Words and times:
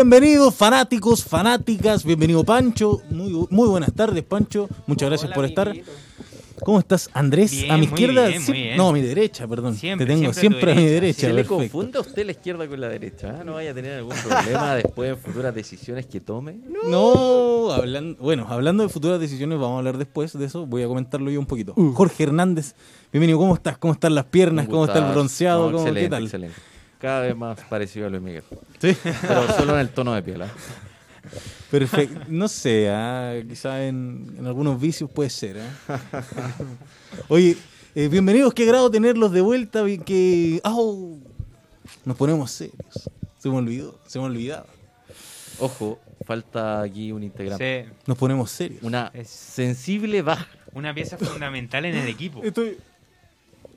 Bienvenidos 0.00 0.54
fanáticos, 0.54 1.22
fanáticas, 1.22 2.06
bienvenido 2.06 2.42
Pancho, 2.42 3.02
muy, 3.10 3.46
muy 3.50 3.68
buenas 3.68 3.92
tardes 3.92 4.24
Pancho, 4.24 4.66
muchas 4.86 5.10
gracias 5.10 5.26
Hola, 5.26 5.34
por 5.34 5.44
estar. 5.44 5.68
amiguito. 5.68 5.92
¿Cómo 6.64 6.78
estás 6.78 7.10
Andrés? 7.12 7.50
Bien, 7.50 7.70
a 7.70 7.76
mi 7.76 7.84
izquierda, 7.84 8.28
bien, 8.28 8.42
bien. 8.46 8.76
no, 8.78 8.88
a 8.88 8.92
mi 8.94 9.02
derecha, 9.02 9.46
perdón. 9.46 9.74
Siempre, 9.76 10.06
Te 10.06 10.12
tengo 10.14 10.32
siempre 10.32 10.60
siempre, 10.60 10.72
a 10.72 10.74
mi 10.74 10.86
derecha. 10.86 11.26
Se 11.26 11.32
le 11.34 11.44
confunda 11.44 11.98
a 11.98 12.00
usted 12.00 12.24
la 12.24 12.32
izquierda 12.32 12.66
con 12.66 12.80
la 12.80 12.88
derecha. 12.88 13.40
¿ah? 13.40 13.44
No 13.44 13.52
vaya 13.52 13.72
a 13.72 13.74
tener 13.74 13.92
algún 13.98 14.16
problema 14.16 14.74
después 14.82 15.10
en 15.10 15.18
futuras 15.18 15.54
decisiones 15.54 16.06
que 16.06 16.18
tome. 16.22 16.56
No, 16.88 17.70
hablando, 17.70 18.16
bueno, 18.22 18.46
hablando 18.48 18.82
de 18.84 18.88
futuras 18.88 19.20
decisiones, 19.20 19.58
vamos 19.58 19.74
a 19.74 19.78
hablar 19.80 19.98
después 19.98 20.32
de 20.32 20.46
eso. 20.46 20.64
Voy 20.64 20.82
a 20.82 20.86
comentarlo 20.86 21.30
yo 21.30 21.38
un 21.40 21.46
poquito. 21.46 21.74
Uh. 21.76 21.92
Jorge 21.92 22.22
Hernández, 22.22 22.74
bienvenido. 23.12 23.38
¿Cómo 23.38 23.52
estás? 23.54 23.76
¿Cómo 23.76 23.92
están 23.92 24.14
las 24.14 24.24
piernas? 24.24 24.66
¿Cómo 24.66 24.86
está 24.86 25.06
el 25.06 25.12
bronceado? 25.12 25.66
No, 25.66 25.72
¿Cómo- 25.76 25.78
excelente, 25.80 26.06
¿Qué 26.06 26.10
tal? 26.10 26.22
excelente. 26.24 26.56
Cada 27.00 27.22
vez 27.22 27.36
más 27.36 27.58
parecido 27.68 28.06
a 28.06 28.10
Luis 28.10 28.22
Miguel. 28.22 28.44
Sí. 28.80 28.96
Pero 29.22 29.46
solo 29.56 29.74
en 29.74 29.80
el 29.80 29.88
tono 29.90 30.14
de 30.14 30.22
piel. 30.22 30.42
¿ah? 30.42 30.50
Perfecto. 31.70 32.20
No 32.28 32.48
sé, 32.48 32.88
ah, 32.90 33.34
quizá 33.48 33.84
en, 33.86 34.34
en 34.38 34.46
algunos 34.46 34.80
vicios 34.80 35.10
puede 35.10 35.30
ser. 35.30 35.58
ah. 35.88 35.98
Oye, 37.28 37.56
eh, 37.94 38.08
bienvenidos. 38.08 38.52
Qué 38.54 38.66
grado 38.66 38.90
tenerlos 38.90 39.32
de 39.32 39.40
vuelta. 39.40 39.82
vi 39.82 39.98
Que, 39.98 40.60
¡Au! 40.64 41.20
nos 42.04 42.16
ponemos 42.16 42.50
serios. 42.50 43.10
Se 43.38 43.48
me 43.48 43.56
olvidó, 43.56 43.98
se 44.06 44.18
me 44.18 44.26
olvidaba. 44.26 44.66
Ojo, 45.58 45.98
falta 46.26 46.82
aquí 46.82 47.12
un 47.12 47.22
integrante. 47.22 47.86
Sí, 47.88 47.92
Nos 48.06 48.16
ponemos 48.18 48.50
serios. 48.50 48.82
Una 48.82 49.10
Es- 49.14 49.28
sensible 49.30 50.22
baja. 50.22 50.46
una 50.74 50.92
pieza 50.94 51.16
fundamental 51.18 51.84
en 51.84 51.96
el 51.96 52.08
equipo. 52.08 52.42
Estoy, 52.42 52.76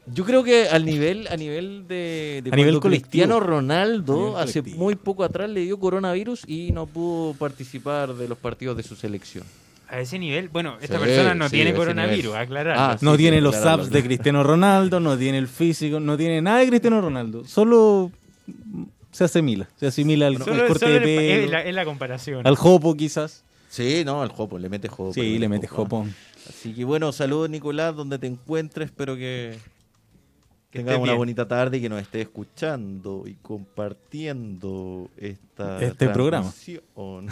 Yo 0.05 0.25
creo 0.25 0.43
que 0.43 0.67
al 0.67 0.84
nivel, 0.85 1.27
a 1.30 1.38
nivel 1.38 1.88
de, 1.88 2.41
de 2.43 2.49
A 2.52 2.55
nivel. 2.55 2.80
Cristiano 2.81 3.39
Ronaldo 3.39 4.16
nivel 4.16 4.35
hace 4.38 4.62
muy 4.62 4.95
poco 4.95 5.23
atrás 5.23 5.49
le 5.49 5.62
dio 5.62 5.79
coronavirus 5.79 6.43
y 6.48 6.71
no 6.73 6.88
pudo 6.88 7.34
participar 7.35 8.13
de 8.13 8.27
los 8.27 8.38
partidos 8.38 8.76
de 8.76 8.84
su 8.84 8.95
selección. 8.95 9.45
A 9.88 9.99
ese 9.99 10.17
nivel, 10.20 10.49
bueno, 10.49 10.77
esta 10.82 10.98
Sí, 10.99 11.05
persona 11.05 11.35
no 11.35 11.48
sí, 11.49 11.55
tiene 11.55 11.73
coronavirus, 11.73 12.35
aclarar. 12.35 12.76
Ah, 12.77 12.98
No 13.01 13.12
Sí, 13.12 13.18
tiene 13.18 13.37
sí, 13.37 13.43
los 13.43 13.55
apps 13.57 13.90
de 13.91 14.04
Cristiano 14.04 14.43
Ronaldo, 14.43 14.99
no 14.99 15.18
tiene 15.18 15.37
el 15.37 15.48
físico, 15.48 15.99
no 15.99 16.17
tiene 16.17 16.41
nada 16.41 16.60
de 16.60 16.67
Cristiano 16.67 16.99
Ronaldo. 16.99 17.45
Solo 17.45 18.12
se 19.12 19.23
asimila. 19.26 19.70
Se 19.79 19.88
asimila 19.88 20.27
al, 20.27 20.38
al 20.38 20.43
Solo, 20.43 20.67
corte 20.67 20.79
solo 20.85 20.91
de 20.93 20.98
el- 20.98 21.04
pelo, 21.04 21.43
es, 21.45 21.51
la, 21.51 21.63
es 21.63 21.76
la 21.76 21.85
comparación. 21.85 22.45
al 22.48 22.55
jopo 22.55 22.95
quizás. 22.98 23.43
Sí, 23.70 24.04
no, 24.05 24.21
al 24.21 24.29
Jopo, 24.29 24.60
le 24.60 24.70
mete 24.70 24.88
Jopo. 24.88 25.13
Sí, 25.13 25.40
le 25.40 25.49
mete 25.49 25.65
jopón. 25.67 26.13
Así 26.48 26.73
que 26.73 26.84
bueno, 26.85 27.12
saludos 27.12 27.49
Nicolás, 27.49 27.95
donde 27.95 28.20
te 28.20 28.27
encuentres, 28.27 28.88
espero 28.90 29.15
que, 29.15 29.57
Que 30.74 30.79
una 30.82 30.98
bien. 31.04 31.18
bonita 31.18 31.48
tarde 31.48 31.77
y 31.77 31.82
que 31.82 31.90
nos 31.90 32.02
estés 32.02 32.21
escuchando 32.24 33.24
y 33.27 33.34
compartiendo 33.35 35.07
esta 35.18 35.79
Este 35.84 36.10
programa. 36.10 36.52
transmisión. 36.52 37.27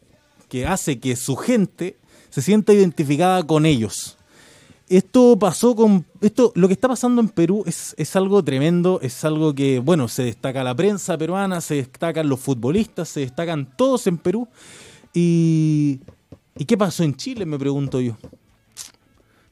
que 0.49 0.65
hace 0.65 0.97
que 0.99 1.15
su 1.15 1.35
gente 1.35 1.97
se 2.31 2.41
sienta 2.41 2.73
identificada 2.73 3.43
con 3.43 3.67
ellos. 3.67 4.17
Esto 4.87 5.37
pasó 5.39 5.75
con. 5.75 6.05
Esto, 6.21 6.51
lo 6.55 6.67
que 6.67 6.73
está 6.73 6.87
pasando 6.87 7.19
en 7.21 7.29
Perú 7.29 7.63
es, 7.65 7.95
es 7.97 8.15
algo 8.15 8.43
tremendo, 8.43 8.99
es 9.01 9.23
algo 9.25 9.53
que, 9.55 9.79
bueno, 9.79 10.07
se 10.07 10.23
destaca 10.23 10.63
la 10.63 10.75
prensa 10.75 11.17
peruana, 11.17 11.59
se 11.61 11.75
destacan 11.75 12.29
los 12.29 12.39
futbolistas, 12.39 13.09
se 13.09 13.21
destacan 13.21 13.73
todos 13.77 14.05
en 14.07 14.17
Perú. 14.17 14.47
Y. 15.13 15.99
¿Y 16.57 16.63
qué 16.65 16.77
pasó 16.77 17.03
en 17.03 17.15
Chile? 17.15 17.45
Me 17.45 17.59
pregunto 17.59 17.99
yo. 17.99 18.15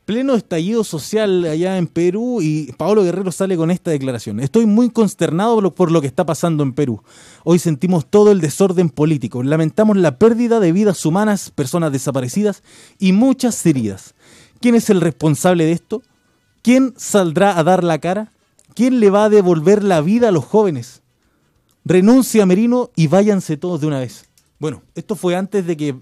Pleno 0.06 0.36
estallido 0.36 0.84
social 0.84 1.46
allá 1.46 1.78
en 1.78 1.88
Perú 1.88 2.40
y 2.42 2.72
Pablo 2.74 3.04
Guerrero 3.04 3.32
sale 3.32 3.56
con 3.56 3.72
esta 3.72 3.90
declaración. 3.92 4.42
Estoy 4.42 4.66
muy 4.66 4.90
consternado 4.90 5.56
por 5.56 5.64
lo- 5.64 5.72
por 5.76 5.92
lo 5.92 6.02
que 6.02 6.08
está 6.08 6.26
pasando 6.26 6.62
en 6.64 6.74
Perú. 6.74 7.02
Hoy 7.46 7.58
sentimos 7.60 8.06
todo 8.06 8.32
el 8.32 8.42
desorden 8.42 8.90
político. 8.90 9.44
Lamentamos 9.44 9.96
la 9.96 10.18
pérdida 10.18 10.60
de 10.60 10.74
vidas 10.74 11.06
humanas, 11.06 11.52
personas 11.52 11.92
desaparecidas 11.94 12.64
y 13.00 13.14
muchas 13.14 13.66
heridas. 13.66 14.14
¿Quién 14.64 14.76
es 14.76 14.90
el 14.90 15.02
responsable 15.02 15.66
de 15.66 15.74
esto? 15.74 16.04
¿Quién 16.62 16.94
saldrá 16.96 17.60
a 17.60 17.66
dar 17.66 17.84
la 17.84 18.00
cara? 18.00 18.32
¿Quién 18.74 19.02
le 19.02 19.10
va 19.10 19.26
a 19.26 19.30
devolver 19.30 19.84
la 19.84 20.00
vida 20.00 20.30
a 20.30 20.32
los 20.32 20.46
jóvenes? 20.46 21.02
Renuncia 21.84 22.46
Merino 22.46 22.90
y 22.96 23.08
váyanse 23.08 23.58
todos 23.58 23.82
de 23.82 23.88
una 23.88 24.00
vez. 24.00 24.30
Bueno, 24.60 24.82
esto 24.96 25.18
fue 25.18 25.36
antes 25.36 25.68
de 25.68 25.76
que 25.76 25.96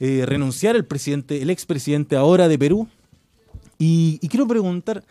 eh, 0.00 0.24
renunciara 0.26 0.76
el 0.76 0.86
presidente, 0.86 1.40
el 1.40 1.50
expresidente 1.50 2.16
ahora 2.16 2.48
de 2.48 2.58
Perú. 2.58 2.88
Y, 3.78 4.18
quiero 4.26 4.48
preguntar, 4.48 5.04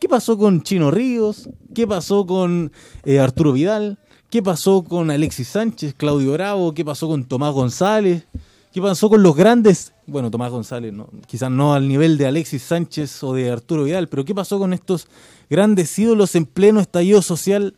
¿qué 0.00 0.08
pasó 0.08 0.38
con 0.38 0.62
Chino 0.62 0.90
Ríos? 0.90 1.50
¿Qué 1.74 1.86
pasó 1.86 2.24
con 2.24 2.72
eh, 3.04 3.18
Arturo 3.18 3.52
Vidal? 3.52 3.98
¿Qué 4.30 4.42
pasó 4.42 4.82
con 4.82 5.10
Alexis 5.10 5.48
Sánchez, 5.48 5.92
Claudio 5.92 6.32
Bravo? 6.32 6.72
¿Qué 6.72 6.86
pasó 6.86 7.06
con 7.06 7.26
Tomás 7.26 7.52
González? 7.52 8.24
¿Qué 8.72 8.80
pasó 8.80 9.10
con 9.10 9.22
los 9.22 9.36
grandes? 9.36 9.92
Bueno, 10.08 10.30
Tomás 10.30 10.52
González, 10.52 10.94
quizás 11.26 11.50
no 11.50 11.74
al 11.74 11.88
nivel 11.88 12.16
de 12.16 12.26
Alexis 12.26 12.62
Sánchez 12.62 13.24
o 13.24 13.34
de 13.34 13.50
Arturo 13.50 13.82
Vidal, 13.82 14.08
pero 14.08 14.24
¿qué 14.24 14.36
pasó 14.36 14.56
con 14.56 14.72
estos 14.72 15.08
grandes 15.50 15.98
ídolos 15.98 16.36
en 16.36 16.46
pleno 16.46 16.78
estallido 16.78 17.22
social? 17.22 17.74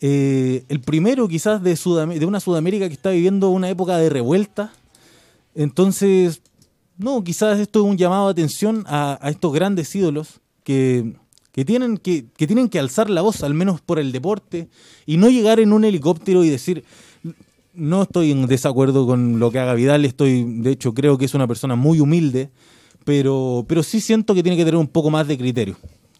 Eh, 0.00 0.64
el 0.68 0.80
primero 0.80 1.26
quizás 1.26 1.60
de 1.64 1.76
una 2.24 2.38
Sudamérica 2.38 2.86
que 2.86 2.94
está 2.94 3.10
viviendo 3.10 3.50
una 3.50 3.68
época 3.68 3.98
de 3.98 4.08
revuelta. 4.10 4.72
Entonces, 5.56 6.40
no, 6.98 7.24
quizás 7.24 7.58
esto 7.58 7.80
es 7.80 7.86
un 7.86 7.96
llamado 7.96 8.26
de 8.26 8.32
atención 8.32 8.84
a, 8.86 9.18
a 9.20 9.30
estos 9.30 9.52
grandes 9.52 9.92
ídolos 9.96 10.40
que, 10.62 11.16
que 11.50 11.64
tienen 11.64 11.96
que, 11.96 12.26
que 12.36 12.46
tienen 12.46 12.68
que 12.68 12.78
alzar 12.78 13.10
la 13.10 13.22
voz, 13.22 13.42
al 13.42 13.54
menos 13.54 13.80
por 13.80 13.98
el 13.98 14.12
deporte, 14.12 14.68
y 15.04 15.16
no 15.16 15.30
llegar 15.30 15.58
en 15.58 15.72
un 15.72 15.84
helicóptero 15.84 16.44
y 16.44 16.48
decir, 16.48 16.84
no 17.76 18.02
estoy 18.02 18.32
en 18.32 18.46
desacuerdo 18.46 19.06
con 19.06 19.38
lo 19.38 19.50
que 19.50 19.58
haga 19.58 19.74
Vidal, 19.74 20.04
estoy, 20.04 20.44
de 20.44 20.70
hecho, 20.70 20.94
creo 20.94 21.18
que 21.18 21.24
es 21.26 21.34
una 21.34 21.46
persona 21.46 21.76
muy 21.76 22.00
humilde, 22.00 22.50
pero, 23.04 23.64
pero 23.68 23.82
sí 23.82 24.00
siento 24.00 24.34
que 24.34 24.42
tiene 24.42 24.56
que 24.56 24.64
tener 24.64 24.78
un 24.80 24.88
poco 24.88 25.10
más 25.10 25.28
de 25.28 25.38
criterio. 25.38 25.76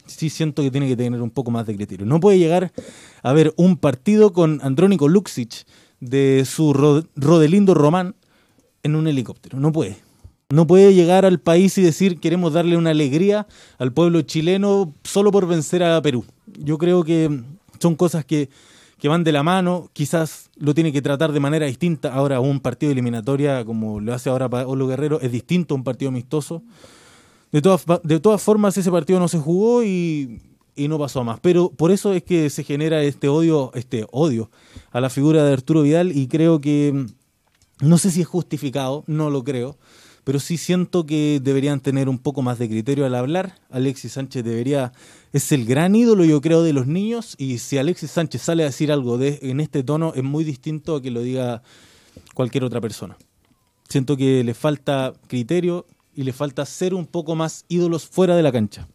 Sí 0.06 0.30
siento 0.30 0.62
que 0.62 0.70
tiene 0.70 0.86
que 0.86 0.96
tener 0.96 1.20
un 1.20 1.30
poco 1.30 1.50
más 1.50 1.66
de 1.66 1.74
criterio. 1.74 2.06
No 2.06 2.20
puede 2.20 2.38
llegar 2.38 2.72
a 3.22 3.32
ver 3.32 3.52
un 3.56 3.76
partido 3.76 4.32
con 4.32 4.60
Andrónico 4.62 5.08
Luxic 5.08 5.66
de 5.98 6.44
su 6.46 6.72
Ro- 6.72 7.04
Rodelindo 7.16 7.74
Román 7.74 8.14
en 8.84 8.94
un 8.94 9.08
helicóptero. 9.08 9.58
No 9.58 9.72
puede. 9.72 9.96
No 10.48 10.64
puede 10.68 10.94
llegar 10.94 11.24
al 11.24 11.40
país 11.40 11.76
y 11.76 11.82
decir 11.82 12.20
queremos 12.20 12.52
darle 12.52 12.76
una 12.76 12.90
alegría 12.90 13.48
al 13.78 13.92
pueblo 13.92 14.22
chileno 14.22 14.94
solo 15.02 15.32
por 15.32 15.48
vencer 15.48 15.82
a 15.82 16.00
Perú. 16.02 16.24
Yo 16.56 16.78
creo 16.78 17.02
que 17.02 17.40
son 17.80 17.96
cosas 17.96 18.24
que, 18.24 18.48
que 18.98 19.08
van 19.08 19.24
de 19.24 19.32
la 19.32 19.42
mano. 19.42 19.90
Quizás 19.92 20.50
lo 20.56 20.74
tiene 20.74 20.92
que 20.92 21.02
tratar 21.02 21.32
de 21.32 21.40
manera 21.40 21.66
distinta. 21.66 22.12
Ahora 22.12 22.40
un 22.40 22.60
partido 22.60 22.90
de 22.90 22.94
eliminatoria 22.94 23.64
como 23.64 24.00
lo 24.00 24.14
hace 24.14 24.30
ahora 24.30 24.48
Pablo 24.48 24.86
Guerrero 24.86 25.20
es 25.20 25.32
distinto 25.32 25.74
a 25.74 25.76
un 25.76 25.84
partido 25.84 26.08
amistoso. 26.10 26.62
De 27.52 27.62
todas, 27.62 27.84
de 28.02 28.20
todas 28.20 28.42
formas, 28.42 28.76
ese 28.76 28.90
partido 28.90 29.20
no 29.20 29.28
se 29.28 29.38
jugó 29.38 29.82
y, 29.84 30.40
y 30.74 30.88
no 30.88 30.98
pasó 30.98 31.20
a 31.20 31.24
más. 31.24 31.40
Pero 31.40 31.70
por 31.70 31.90
eso 31.90 32.12
es 32.12 32.22
que 32.22 32.50
se 32.50 32.64
genera 32.64 33.02
este 33.02 33.28
odio, 33.28 33.70
este 33.74 34.06
odio 34.10 34.50
a 34.90 35.00
la 35.00 35.10
figura 35.10 35.44
de 35.44 35.52
Arturo 35.52 35.82
Vidal 35.82 36.16
y 36.16 36.28
creo 36.28 36.60
que 36.60 36.92
mm, 36.92 37.86
no 37.86 37.98
sé 37.98 38.10
si 38.10 38.20
es 38.20 38.26
justificado, 38.26 39.04
no 39.06 39.30
lo 39.30 39.44
creo, 39.44 39.76
pero 40.26 40.40
sí 40.40 40.56
siento 40.56 41.06
que 41.06 41.38
deberían 41.40 41.78
tener 41.78 42.08
un 42.08 42.18
poco 42.18 42.42
más 42.42 42.58
de 42.58 42.68
criterio 42.68 43.06
al 43.06 43.14
hablar. 43.14 43.60
Alexis 43.70 44.14
Sánchez 44.14 44.42
debería 44.42 44.92
es 45.32 45.52
el 45.52 45.64
gran 45.64 45.94
ídolo, 45.94 46.24
yo 46.24 46.40
creo, 46.40 46.64
de 46.64 46.72
los 46.72 46.88
niños 46.88 47.36
y 47.38 47.58
si 47.58 47.78
Alexis 47.78 48.10
Sánchez 48.10 48.42
sale 48.42 48.64
a 48.64 48.66
decir 48.66 48.90
algo 48.90 49.18
de, 49.18 49.38
en 49.42 49.60
este 49.60 49.84
tono 49.84 50.12
es 50.16 50.24
muy 50.24 50.42
distinto 50.42 50.96
a 50.96 51.00
que 51.00 51.12
lo 51.12 51.22
diga 51.22 51.62
cualquier 52.34 52.64
otra 52.64 52.80
persona. 52.80 53.16
Siento 53.88 54.16
que 54.16 54.42
le 54.42 54.52
falta 54.54 55.12
criterio 55.28 55.86
y 56.12 56.24
le 56.24 56.32
falta 56.32 56.66
ser 56.66 56.92
un 56.92 57.06
poco 57.06 57.36
más 57.36 57.64
ídolos 57.68 58.04
fuera 58.04 58.34
de 58.34 58.42
la 58.42 58.50
cancha. 58.50 58.88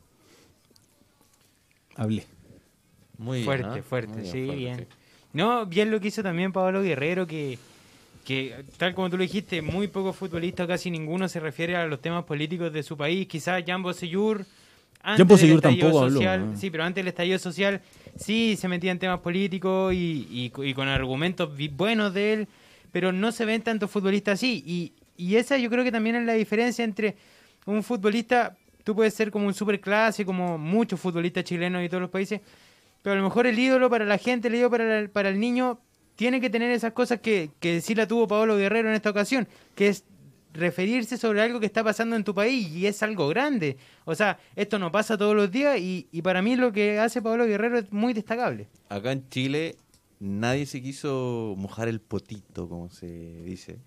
Hablé. 1.95 2.25
Muy 3.17 3.45
Fuerte, 3.45 3.69
bien, 3.69 3.79
¿ah? 3.79 3.83
fuerte, 3.87 4.17
Muy 4.17 4.27
sí, 4.29 4.41
bien. 4.41 4.79
sí. 4.79 4.85
No, 5.31 5.65
bien 5.65 5.91
lo 5.91 6.01
que 6.01 6.09
hizo 6.09 6.23
también 6.23 6.51
Pablo 6.51 6.81
Guerrero, 6.81 7.25
que, 7.25 7.57
que 8.25 8.63
tal 8.77 8.93
como 8.93 9.09
tú 9.09 9.17
lo 9.17 9.23
dijiste, 9.23 9.61
muy 9.61 9.87
pocos 9.87 10.15
futbolistas, 10.15 10.67
casi 10.67 10.91
ninguno 10.91 11.27
se 11.27 11.39
refiere 11.39 11.75
a 11.75 11.85
los 11.87 12.01
temas 12.01 12.23
políticos 12.25 12.71
de 12.71 12.83
su 12.83 12.95
país. 12.97 13.27
Quizás 13.27 13.63
Jan 13.65 13.81
Bosellur, 13.83 14.45
antes 15.01 15.17
del 15.27 15.55
estallido 15.55 15.87
tampoco 15.89 16.03
habló, 16.05 16.15
social, 16.19 16.51
¿no? 16.51 16.57
sí, 16.57 16.69
pero 16.69 16.83
antes 16.83 17.01
del 17.03 17.07
estallido 17.07 17.39
social 17.39 17.81
sí 18.15 18.55
se 18.59 18.67
metía 18.67 18.91
en 18.91 18.99
temas 18.99 19.19
políticos 19.19 19.93
y, 19.93 20.51
y- 20.55 20.63
y 20.69 20.73
con 20.73 20.87
argumentos 20.87 21.49
buenos 21.75 22.13
de 22.13 22.33
él, 22.33 22.47
pero 22.91 23.11
no 23.11 23.31
se 23.31 23.45
ven 23.45 23.61
tantos 23.61 23.89
futbolistas 23.89 24.33
así. 24.39 24.63
Y, 24.65 24.93
y 25.17 25.35
esa 25.37 25.57
yo 25.57 25.69
creo 25.69 25.83
que 25.83 25.91
también 25.91 26.15
es 26.15 26.25
la 26.25 26.33
diferencia 26.33 26.83
entre 26.85 27.15
un 27.65 27.83
futbolista, 27.83 28.55
tú 28.83 28.95
puedes 28.95 29.13
ser 29.13 29.31
como 29.31 29.47
un 29.47 29.53
superclase, 29.53 30.25
como 30.25 30.57
muchos 30.57 30.99
futbolistas 30.99 31.43
chilenos 31.43 31.83
y 31.83 31.89
todos 31.89 32.01
los 32.01 32.09
países, 32.11 32.41
pero 33.01 33.13
a 33.13 33.17
lo 33.17 33.23
mejor 33.23 33.47
el 33.47 33.57
ídolo 33.57 33.89
para 33.89 34.05
la 34.05 34.17
gente, 34.17 34.47
el 34.47 34.55
ídolo 34.55 34.69
para 34.71 34.99
el, 34.99 35.09
para 35.09 35.29
el 35.29 35.39
niño, 35.39 35.79
tiene 36.21 36.39
que 36.39 36.51
tener 36.51 36.69
esas 36.69 36.93
cosas 36.93 37.19
que, 37.19 37.49
que 37.59 37.81
sí 37.81 37.95
la 37.95 38.07
tuvo 38.07 38.27
Pablo 38.27 38.55
Guerrero 38.55 38.89
en 38.89 38.93
esta 38.93 39.09
ocasión, 39.09 39.47
que 39.73 39.87
es 39.87 40.03
referirse 40.53 41.17
sobre 41.17 41.41
algo 41.41 41.59
que 41.59 41.65
está 41.65 41.83
pasando 41.83 42.15
en 42.15 42.23
tu 42.23 42.35
país 42.35 42.67
y 42.69 42.85
es 42.85 43.01
algo 43.01 43.27
grande. 43.27 43.77
O 44.05 44.13
sea, 44.13 44.37
esto 44.55 44.77
no 44.77 44.91
pasa 44.91 45.17
todos 45.17 45.35
los 45.35 45.49
días 45.49 45.79
y, 45.79 46.07
y 46.11 46.21
para 46.21 46.43
mí 46.43 46.55
lo 46.55 46.71
que 46.71 46.99
hace 46.99 47.23
Pablo 47.23 47.47
Guerrero 47.47 47.79
es 47.79 47.91
muy 47.91 48.13
destacable. 48.13 48.67
Acá 48.87 49.13
en 49.13 49.27
Chile 49.29 49.77
nadie 50.19 50.67
se 50.67 50.79
quiso 50.79 51.55
mojar 51.57 51.87
el 51.87 51.99
potito, 51.99 52.69
como 52.69 52.91
se 52.91 53.07
dice. 53.41 53.79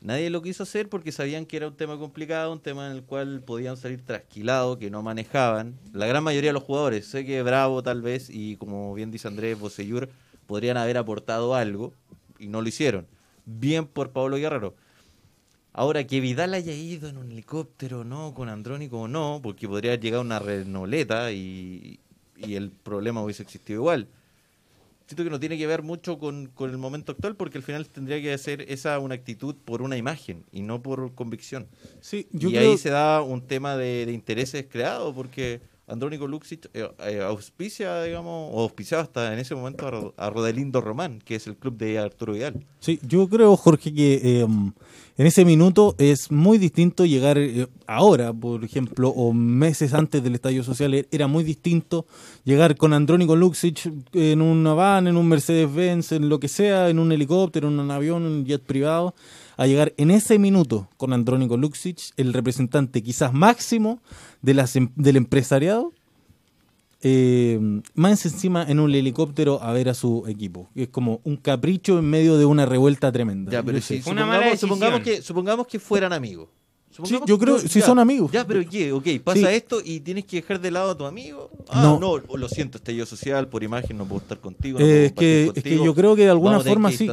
Nadie 0.00 0.30
lo 0.30 0.42
quiso 0.42 0.64
hacer 0.64 0.88
porque 0.88 1.12
sabían 1.12 1.46
que 1.46 1.56
era 1.56 1.68
un 1.68 1.76
tema 1.76 1.96
complicado, 1.96 2.52
un 2.52 2.60
tema 2.60 2.86
en 2.86 2.96
el 2.96 3.04
cual 3.04 3.42
podían 3.42 3.76
salir 3.76 4.04
trasquilados, 4.04 4.78
que 4.78 4.90
no 4.90 5.04
manejaban. 5.04 5.78
La 5.92 6.08
gran 6.08 6.24
mayoría 6.24 6.48
de 6.48 6.54
los 6.54 6.64
jugadores, 6.64 7.06
sé 7.06 7.24
que 7.24 7.40
Bravo 7.44 7.80
tal 7.84 8.02
vez, 8.02 8.28
y 8.28 8.56
como 8.56 8.92
bien 8.92 9.12
dice 9.12 9.28
Andrés 9.28 9.56
Bosellur, 9.56 10.10
podrían 10.46 10.76
haber 10.76 10.96
aportado 10.98 11.54
algo 11.54 11.92
y 12.38 12.48
no 12.48 12.62
lo 12.62 12.68
hicieron. 12.68 13.06
Bien 13.46 13.86
por 13.86 14.10
Pablo 14.10 14.36
Guerrero. 14.36 14.74
Ahora, 15.72 16.06
que 16.06 16.20
Vidal 16.20 16.54
haya 16.54 16.72
ido 16.72 17.08
en 17.08 17.18
un 17.18 17.32
helicóptero, 17.32 18.04
no, 18.04 18.32
con 18.32 18.48
Andrónico 18.48 19.00
o 19.02 19.08
no, 19.08 19.40
porque 19.42 19.66
podría 19.66 19.90
haber 19.92 20.00
llegado 20.00 20.22
una 20.22 20.38
renoleta 20.38 21.32
y, 21.32 21.98
y 22.36 22.54
el 22.54 22.70
problema 22.70 23.22
hubiese 23.22 23.42
existido 23.42 23.80
igual. 23.80 24.06
Siento 25.06 25.24
que 25.24 25.30
no 25.30 25.40
tiene 25.40 25.58
que 25.58 25.66
ver 25.66 25.82
mucho 25.82 26.18
con, 26.18 26.46
con 26.54 26.70
el 26.70 26.78
momento 26.78 27.12
actual, 27.12 27.34
porque 27.36 27.58
al 27.58 27.64
final 27.64 27.88
tendría 27.88 28.22
que 28.22 28.38
ser 28.38 28.62
esa 28.70 28.98
una 29.00 29.16
actitud 29.16 29.54
por 29.64 29.82
una 29.82 29.96
imagen 29.98 30.44
y 30.52 30.62
no 30.62 30.80
por 30.80 31.12
convicción. 31.14 31.66
Sí, 32.00 32.26
yo 32.30 32.48
y 32.48 32.52
creo- 32.52 32.70
ahí 32.70 32.78
se 32.78 32.90
da 32.90 33.20
un 33.20 33.42
tema 33.42 33.76
de, 33.76 34.06
de 34.06 34.12
intereses 34.12 34.66
creados, 34.70 35.12
porque 35.14 35.60
Andrónico 35.86 36.26
Luxic 36.26 36.70
eh, 36.72 36.88
eh, 37.06 37.20
auspicia, 37.20 38.02
digamos, 38.02 38.50
o 38.52 38.62
auspiciaba 38.62 39.02
hasta 39.02 39.32
en 39.32 39.38
ese 39.38 39.54
momento 39.54 40.14
a, 40.16 40.26
a 40.26 40.30
Rodelindo 40.30 40.80
Román, 40.80 41.18
que 41.24 41.34
es 41.34 41.46
el 41.46 41.56
club 41.56 41.76
de 41.76 41.98
Arturo 41.98 42.32
Vidal. 42.32 42.64
Sí, 42.80 42.98
yo 43.06 43.28
creo, 43.28 43.54
Jorge, 43.56 43.92
que 43.92 44.14
eh, 44.22 44.46
en 45.16 45.26
ese 45.26 45.44
minuto 45.44 45.94
es 45.98 46.30
muy 46.30 46.56
distinto 46.58 47.04
llegar 47.04 47.36
eh, 47.38 47.66
ahora, 47.86 48.32
por 48.32 48.64
ejemplo, 48.64 49.10
o 49.10 49.32
meses 49.34 49.92
antes 49.92 50.22
del 50.22 50.34
estallido 50.34 50.64
social, 50.64 50.94
e- 50.94 51.06
era 51.10 51.26
muy 51.26 51.44
distinto 51.44 52.06
llegar 52.44 52.76
con 52.76 52.94
Andrónico 52.94 53.36
Luxic 53.36 53.92
en 54.14 54.40
una 54.40 54.72
van, 54.72 55.06
en 55.06 55.16
un 55.18 55.28
Mercedes-Benz, 55.28 56.12
en 56.12 56.28
lo 56.30 56.40
que 56.40 56.48
sea, 56.48 56.88
en 56.88 56.98
un 56.98 57.12
helicóptero, 57.12 57.68
en 57.68 57.78
un 57.78 57.90
avión, 57.90 58.24
en 58.24 58.32
un 58.32 58.44
jet 58.46 58.62
privado, 58.62 59.14
a 59.56 59.66
llegar 59.66 59.92
en 59.96 60.10
ese 60.10 60.38
minuto 60.38 60.88
con 60.96 61.12
Andrónico 61.12 61.56
Luxic, 61.56 61.98
el 62.16 62.32
representante 62.32 63.02
quizás 63.02 63.32
máximo 63.32 64.00
de 64.42 64.54
las 64.54 64.76
em- 64.76 64.90
del 64.96 65.16
empresariado, 65.16 65.92
eh, 67.02 67.60
más 67.94 68.24
encima 68.24 68.64
en 68.66 68.80
un 68.80 68.94
helicóptero 68.94 69.62
a 69.62 69.72
ver 69.72 69.88
a 69.90 69.94
su 69.94 70.24
equipo. 70.26 70.70
Es 70.74 70.88
como 70.88 71.20
un 71.24 71.36
capricho 71.36 71.98
en 71.98 72.06
medio 72.08 72.38
de 72.38 72.46
una 72.46 72.64
revuelta 72.64 73.12
tremenda. 73.12 73.52
Ya, 73.52 73.62
pero 73.62 73.78
una 74.06 74.24
mala 74.26 74.56
supongamos, 74.56 75.00
que, 75.00 75.20
supongamos 75.20 75.66
que 75.66 75.78
fueran 75.78 76.12
amigos. 76.12 76.48
Yo 77.26 77.38
creo- 77.38 77.60
que- 77.60 77.68
si 77.68 77.80
son 77.80 77.98
amigos. 77.98 78.30
Ya, 78.32 78.46
pero 78.46 78.60
¿qué? 78.68 78.92
Ok, 78.92 79.06
pasa 79.24 79.38
Sí. 79.40 79.46
esto 79.46 79.80
y 79.84 80.00
tienes 80.00 80.24
que 80.24 80.36
dejar 80.36 80.60
de 80.60 80.70
lado 80.70 80.92
a 80.92 80.96
tu 80.96 81.04
amigo. 81.04 81.50
Ah, 81.68 81.82
No. 81.82 81.98
no, 81.98 82.18
lo 82.36 82.48
siento, 82.48 82.78
estallido 82.78 83.04
social, 83.06 83.48
por 83.48 83.62
imagen 83.64 83.96
no 83.98 84.04
puedo 84.04 84.20
estar 84.20 84.38
contigo. 84.38 84.78
Eh, 84.78 84.82
no 84.82 84.86
puedo 84.86 85.00
es, 85.06 85.12
que, 85.12 85.44
compartir 85.46 85.48
es 85.48 85.54
que 85.64 85.70
contigo, 85.70 85.84
yo 85.84 85.94
creo 85.94 86.16
que 86.16 86.22
de 86.24 86.30
alguna 86.30 86.50
vamos 86.52 86.60
a 86.60 86.64
tener 86.64 86.74
forma 86.76 86.90
sí. 86.92 87.08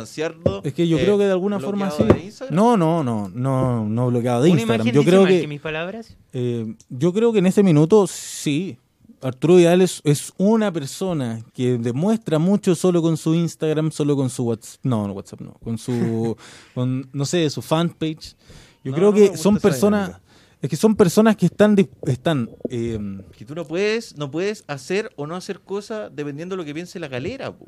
Es 0.64 0.74
que 0.74 0.88
yo 0.88 0.98
eh, 1.00 1.04
creo 1.04 1.18
que 1.18 1.26
de 1.26 1.32
alguna 1.32 1.60
forma 1.60 1.90
sí. 1.92 2.04
No, 2.52 2.78
no, 2.78 3.04
no, 3.04 3.30
no, 3.34 3.86
no 3.90 4.08
bloqueado 4.08 4.44
de 4.44 4.52
Una 4.52 4.62
Instagram. 4.62 4.88
imagen 4.88 5.02
Yo 5.04 5.10
creo 5.10 5.26
que, 5.26 5.42
que 5.42 5.48
mis 5.48 5.62
palabras. 5.62 6.16
eh, 6.34 6.76
yo 6.90 7.12
creo 7.14 7.34
que 7.34 7.40
en 7.40 7.48
ese 7.48 7.64
minuto 7.64 8.06
sí. 8.08 8.78
Arturo 9.24 9.58
Vidal 9.58 9.82
es, 9.82 10.02
es 10.04 10.34
una 10.38 10.72
persona 10.72 11.46
que 11.54 11.78
demuestra 11.78 12.40
mucho 12.40 12.74
solo 12.74 13.04
con 13.04 13.18
su 13.18 13.36
Instagram, 13.36 13.92
solo 13.92 14.16
con 14.16 14.32
su 14.32 14.44
WhatsApp, 14.46 14.80
no, 14.82 15.08
no 15.08 15.14
WhatsApp 15.14 15.42
no, 15.42 15.54
con 15.64 15.78
su, 15.78 16.36
con, 16.74 17.08
no 17.14 17.26
sé, 17.26 17.48
su 17.52 17.62
fanpage. 17.62 18.36
Yo 18.84 18.92
No, 18.92 18.98
creo 18.98 19.12
no 19.12 19.16
que 19.16 19.38
son 19.38 19.58
personas, 19.58 20.20
es 20.62 20.70
que 20.70 20.76
son 20.76 20.96
personas 20.96 21.36
que 21.36 21.46
están, 21.48 21.76
están, 22.06 22.50
eh, 22.70 23.00
Que 23.38 23.46
tú 23.46 23.56
no 23.56 23.66
puedes, 23.66 24.18
no 24.18 24.30
puedes 24.32 24.64
hacer 24.68 25.12
o 25.16 25.28
no 25.28 25.36
hacer 25.36 25.60
cosas 25.62 26.12
dependiendo 26.16 26.54
de 26.54 26.58
lo 26.58 26.66
que 26.66 26.74
piense 26.74 27.00
la 27.00 27.08
galera. 27.08 27.52
po. 27.52 27.68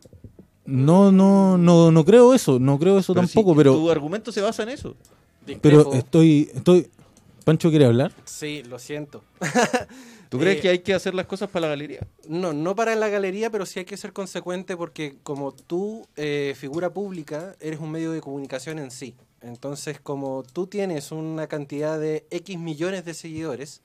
no, 0.65 1.11
no, 1.11 1.57
no, 1.57 1.91
no 1.91 2.05
creo 2.05 2.33
eso, 2.33 2.59
no 2.59 2.79
creo 2.79 2.97
eso 2.99 3.13
Pero 3.13 3.27
tampoco, 3.27 3.51
si 3.51 3.57
pero, 3.57 3.73
Tu 3.75 3.91
argumento 3.91 4.31
se 4.31 4.41
basa 4.41 4.63
en 4.63 4.69
eso. 4.69 4.95
pero 5.61 5.93
estoy, 5.93 6.49
estoy, 6.53 6.89
Pancho 7.43 7.69
quiere 7.69 7.85
hablar. 7.85 8.13
Sí, 8.25 8.63
lo 8.63 8.79
siento. 8.79 9.23
¿Tú 10.29 10.39
crees 10.39 10.57
Eh, 10.57 10.61
que 10.61 10.69
hay 10.69 10.79
que 10.79 10.93
hacer 10.93 11.13
las 11.13 11.27
cosas 11.27 11.49
para 11.49 11.63
la 11.67 11.69
galería? 11.69 12.07
No, 12.27 12.53
no 12.53 12.75
para 12.75 12.95
la 12.95 13.07
galería, 13.09 13.49
pero 13.51 13.65
sí 13.65 13.79
hay 13.79 13.85
que 13.85 13.97
ser 13.97 14.13
consecuente 14.13 14.75
porque 14.77 15.17
como 15.23 15.51
tú, 15.51 16.07
eh, 16.15 16.55
figura 16.57 16.91
pública, 16.93 17.55
eres 17.59 17.79
un 17.79 17.91
medio 17.91 18.11
de 18.11 18.21
comunicación 18.21 18.79
en 18.79 18.89
sí. 18.89 19.15
Entonces, 19.43 19.99
como 19.99 20.43
tú 20.43 20.67
tienes 20.67 21.11
una 21.11 21.47
cantidad 21.47 21.99
de 21.99 22.25
X 22.31 22.57
millones 22.57 23.03
de 23.05 23.13
seguidores, 23.13 23.81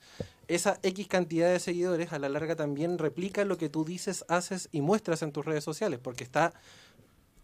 esa 0.47 0.79
X 0.81 1.07
cantidad 1.07 1.51
de 1.51 1.59
seguidores 1.59 2.13
a 2.13 2.19
la 2.19 2.29
larga 2.29 2.55
también 2.55 2.97
replica 2.97 3.45
lo 3.45 3.57
que 3.57 3.69
tú 3.69 3.85
dices, 3.85 4.25
haces 4.29 4.69
y 4.71 4.81
muestras 4.81 5.21
en 5.21 5.31
tus 5.31 5.45
redes 5.45 5.63
sociales, 5.63 5.99
porque 6.01 6.23
está 6.23 6.53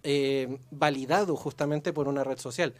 eh, 0.03 0.57
validado 0.71 1.35
justamente 1.35 1.91
por 1.91 2.07
una 2.07 2.23
red 2.23 2.39
social. 2.39 2.73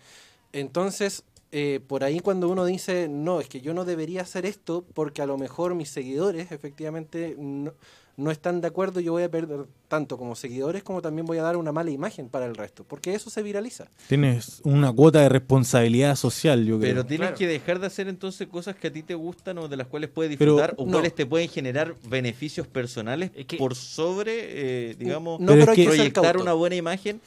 Entonces, 0.54 1.24
eh, 1.52 1.80
por 1.86 2.04
ahí 2.04 2.22
cuando 2.22 2.50
uno 2.50 2.66
dice, 2.66 3.08
no, 3.10 3.40
es 3.40 3.50
que 3.50 3.62
yo 3.62 3.74
no 3.74 3.86
debería 3.86 4.22
hacer 4.22 4.46
esto 4.46 4.86
porque 4.94 5.22
a 5.22 5.26
lo 5.26 5.38
mejor 5.38 5.76
mis 5.76 5.90
seguidores 5.90 6.52
efectivamente 6.52 7.36
no, 7.38 7.74
no 8.18 8.32
están 8.32 8.62
de 8.62 8.68
acuerdo, 8.68 9.00
yo 9.02 9.12
voy 9.12 9.24
a 9.24 9.30
perder 9.32 9.66
tanto 9.90 10.18
como 10.18 10.36
seguidores 10.36 10.84
como 10.84 11.02
también 11.02 11.26
voy 11.26 11.38
a 11.38 11.42
dar 11.44 11.58
una 11.58 11.72
mala 11.72 11.92
imagen 11.92 12.30
para 12.30 12.46
el 12.46 12.56
resto, 12.56 12.84
porque 12.86 13.14
eso 13.14 13.30
se 13.30 13.44
viraliza. 13.44 13.88
Tienes 14.08 14.62
una 14.64 14.92
cuota 14.94 15.20
de 15.22 15.30
responsabilidad 15.30 16.16
social, 16.16 16.66
yo 16.66 16.80
creo. 16.80 16.92
Pero 16.92 17.06
tienes 17.06 17.28
Claro. 17.28 17.38
que 17.38 17.48
dejar 17.48 17.80
de 17.80 17.88
hacer 17.88 18.08
entonces 18.08 18.48
cosas 18.48 18.76
que 18.78 18.88
a 18.88 18.92
ti 18.94 19.04
te 19.04 19.16
gustan 19.16 19.58
o 19.58 19.68
de 19.68 19.76
las 19.78 19.88
cuales 19.88 20.10
puedes 20.10 20.38
Pero- 20.38 20.54
disfrutar 20.54 20.76
o 20.78 20.86
No. 20.86 20.94
cuales 20.94 21.14
te 21.14 21.26
pueden 21.26 21.50
generar 21.50 21.96
beneficios 22.10 22.68
personales 22.68 23.32
Es 23.36 23.46
que- 23.46 23.58
por 23.58 23.76
sobre, 23.76 24.92
eh, 24.92 24.96
digamos, 24.98 25.40
No, 25.42 25.48
Pero 25.48 25.60
pero, 25.60 25.64
es 25.64 25.70
hay 25.70 25.76
que- 25.76 25.82
que 25.92 25.98
ser 25.98 26.12
proyectar 26.14 26.38
una 26.38 26.54
buena 26.54 26.76
imagen. 26.76 27.20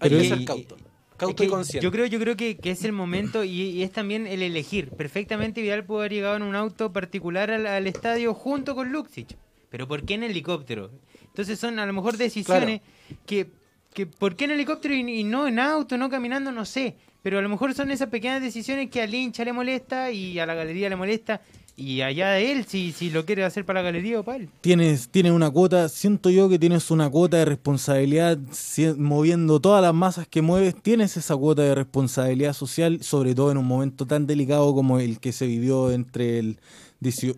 Hay 0.00 0.10
que 0.10 0.28
ser 0.28 0.44
cauto. 0.44 0.76
y- 0.78 0.84
Cauto 1.16 1.30
Es 1.30 1.36
que 1.36 1.44
y 1.44 1.48
consciente. 1.48 1.84
Yo 1.84 1.92
creo, 1.92 2.06
yo 2.06 2.18
creo 2.18 2.36
que, 2.36 2.56
que 2.56 2.72
es 2.72 2.82
el 2.82 2.90
momento 2.90 3.44
y, 3.44 3.50
y 3.62 3.82
es 3.84 3.92
también 3.92 4.26
el 4.26 4.42
elegir. 4.42 4.90
Perfectamente 4.90 5.62
Vidal 5.62 5.84
pudo 5.84 6.00
haber 6.00 6.12
llegado 6.12 6.34
en 6.34 6.42
un 6.42 6.56
auto 6.56 6.92
particular 6.92 7.52
al, 7.52 7.68
al 7.68 7.86
estadio 7.86 8.34
junto 8.34 8.74
con 8.74 8.90
Luxic. 8.90 9.36
Pero 9.74 9.88
¿por 9.88 10.04
qué 10.04 10.14
en 10.14 10.22
helicóptero? 10.22 10.88
Entonces 11.26 11.58
son 11.58 11.80
a 11.80 11.84
lo 11.86 11.92
mejor 11.92 12.16
decisiones 12.16 12.80
que, 13.26 13.48
que 13.92 14.06
¿por 14.06 14.36
qué 14.36 14.44
en 14.44 14.52
helicóptero 14.52 14.94
y, 14.94 15.00
y 15.00 15.24
no 15.24 15.48
en 15.48 15.58
auto, 15.58 15.98
no 15.98 16.08
caminando? 16.08 16.52
No 16.52 16.64
sé. 16.64 16.94
Pero 17.24 17.40
a 17.40 17.42
lo 17.42 17.48
mejor 17.48 17.74
son 17.74 17.90
esas 17.90 18.08
pequeñas 18.08 18.40
decisiones 18.40 18.88
que 18.88 19.02
al 19.02 19.12
hincha 19.12 19.44
le 19.44 19.52
molesta 19.52 20.12
y 20.12 20.38
a 20.38 20.46
la 20.46 20.54
galería 20.54 20.88
le 20.88 20.94
molesta. 20.94 21.40
Y 21.76 22.02
allá 22.02 22.28
de 22.30 22.52
él, 22.52 22.66
si, 22.66 22.92
si 22.92 23.10
lo 23.10 23.24
quiere 23.26 23.42
hacer 23.42 23.64
para 23.64 23.80
la 23.82 23.86
galería 23.90 24.20
o 24.20 24.22
para 24.22 24.38
él. 24.38 24.48
Tienes, 24.60 25.08
tienes 25.08 25.32
una 25.32 25.50
cuota, 25.50 25.88
siento 25.88 26.30
yo 26.30 26.48
que 26.48 26.60
tienes 26.60 26.92
una 26.92 27.10
cuota 27.10 27.38
de 27.38 27.44
responsabilidad 27.46 28.38
si- 28.52 28.92
moviendo 28.96 29.58
todas 29.58 29.82
las 29.82 29.92
masas 29.92 30.28
que 30.28 30.40
mueves, 30.40 30.80
tienes 30.80 31.16
esa 31.16 31.34
cuota 31.34 31.62
de 31.62 31.74
responsabilidad 31.74 32.52
social, 32.52 33.02
sobre 33.02 33.34
todo 33.34 33.50
en 33.50 33.56
un 33.58 33.66
momento 33.66 34.06
tan 34.06 34.28
delicado 34.28 34.72
como 34.72 35.00
el 35.00 35.18
que 35.18 35.32
se 35.32 35.48
vivió 35.48 35.90
entre 35.90 36.38
el 36.38 36.60
18, 37.00 37.36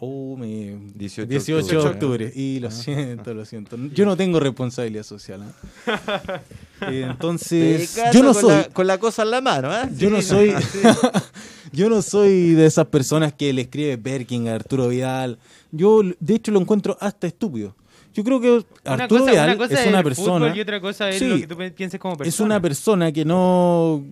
oh, 0.00 0.36
me- 0.36 0.78
18 0.94 1.26
de 1.28 1.34
18 1.34 1.66
de 1.66 1.76
octubre. 1.76 1.90
octubre. 2.26 2.32
Y 2.34 2.58
lo 2.60 2.70
siento, 2.70 3.32
lo 3.34 3.44
siento. 3.44 3.76
Yo 3.94 4.04
no 4.04 4.16
tengo 4.16 4.40
responsabilidad 4.40 5.04
social. 5.04 5.42
¿eh? 5.42 5.92
Eh, 6.88 7.06
entonces, 7.10 7.94
yo 8.10 8.22
no 8.22 8.32
con 8.32 8.40
soy... 8.40 8.50
La, 8.54 8.64
con 8.70 8.86
la 8.86 8.96
cosa 8.98 9.22
en 9.22 9.30
la 9.32 9.42
mano, 9.42 9.70
¿eh? 9.70 9.82
Yo 9.98 10.08
no 10.08 10.22
soy. 10.22 10.54
yo 11.72 11.90
no 11.90 12.00
soy 12.00 12.52
de 12.54 12.64
esas 12.64 12.86
personas 12.86 13.34
que 13.34 13.52
le 13.52 13.60
escribe 13.62 13.98
Perkin 13.98 14.48
a 14.48 14.54
Arturo 14.54 14.88
Vidal. 14.88 15.38
Yo, 15.72 16.00
de 16.18 16.34
hecho, 16.34 16.50
lo 16.52 16.58
encuentro 16.58 16.96
hasta 16.98 17.26
estúpido. 17.26 17.76
Yo 18.14 18.24
creo 18.24 18.40
que 18.40 18.50
Una 18.50 18.64
Arturo 19.04 19.20
cosa, 19.20 19.30
Vidal 19.32 19.48
una 19.50 19.58
cosa 19.58 19.82
es 19.82 19.86
una 19.88 19.98
el 19.98 20.04
persona. 20.04 20.38
fútbol 20.46 20.56
y 20.56 20.60
otra 20.62 20.80
cosa 20.80 21.08
es 21.10 21.18
Sí. 21.18 21.28
lo 21.28 21.36
que 21.38 21.46
tú 21.46 21.56
pienses 21.76 22.00
como 22.00 22.16
persona. 22.16 22.28
Es 22.34 22.40
una 22.40 22.60
persona 22.60 23.12
que 23.12 23.24
no. 23.26 24.02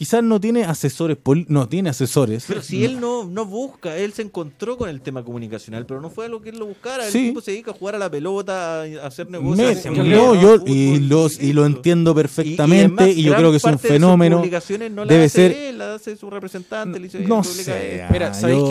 Quizás 0.00 0.22
no 0.24 0.40
tiene 0.40 0.64
asesores. 0.64 1.18
No 1.48 1.68
tiene 1.68 1.90
asesores. 1.90 2.46
Pero 2.48 2.62
si 2.62 2.86
él 2.86 2.98
no, 2.98 3.24
no 3.24 3.44
busca, 3.44 3.98
él 3.98 4.14
se 4.14 4.22
encontró 4.22 4.78
con 4.78 4.88
el 4.88 5.02
tema 5.02 5.22
comunicacional, 5.22 5.84
pero 5.84 6.00
no 6.00 6.08
fue 6.08 6.24
algo 6.24 6.40
que 6.40 6.48
él 6.48 6.58
lo 6.58 6.64
buscara. 6.64 7.04
El 7.04 7.12
Sí. 7.12 7.28
tipo 7.28 7.42
se 7.42 7.50
dedica 7.50 7.72
a 7.72 7.74
jugar 7.74 7.96
a 7.96 7.98
la 7.98 8.10
pelota, 8.10 8.80
a 8.80 9.06
hacer 9.06 9.26
Me- 9.28 9.32
negocios. 9.38 9.84
no, 9.94 10.34
yo 10.34 10.52
fútbol, 10.58 10.62
y, 10.70 11.00
los, 11.00 11.38
y 11.38 11.52
lo 11.52 11.66
entiendo 11.66 12.12
Y- 12.12 12.12
y 12.12 12.14
perfectamente 12.14 13.02
además, 13.02 13.08
y, 13.18 13.22
yo 13.24 13.34
creo 13.36 13.50
que 13.50 13.58
es 13.58 13.64
un 13.64 13.72
de 13.72 13.78
fenómeno. 13.78 14.38
publicaciones 14.38 14.90
no 14.90 15.04
la 15.04 15.12
Debe 15.12 15.24
hace 15.26 15.48
ser. 15.48 15.52
él, 15.52 15.76
la 15.78 15.94
hace 15.96 16.16
su 16.16 16.30
representante. 16.30 16.98
le 16.98 17.04
dice, 17.08 17.20
No 17.20 17.42
publica 17.42 17.64
sé. 17.64 17.96
él. 17.96 18.06
Mira, 18.10 18.28
Ah, 18.28 18.34
¿sabéis 18.34 18.62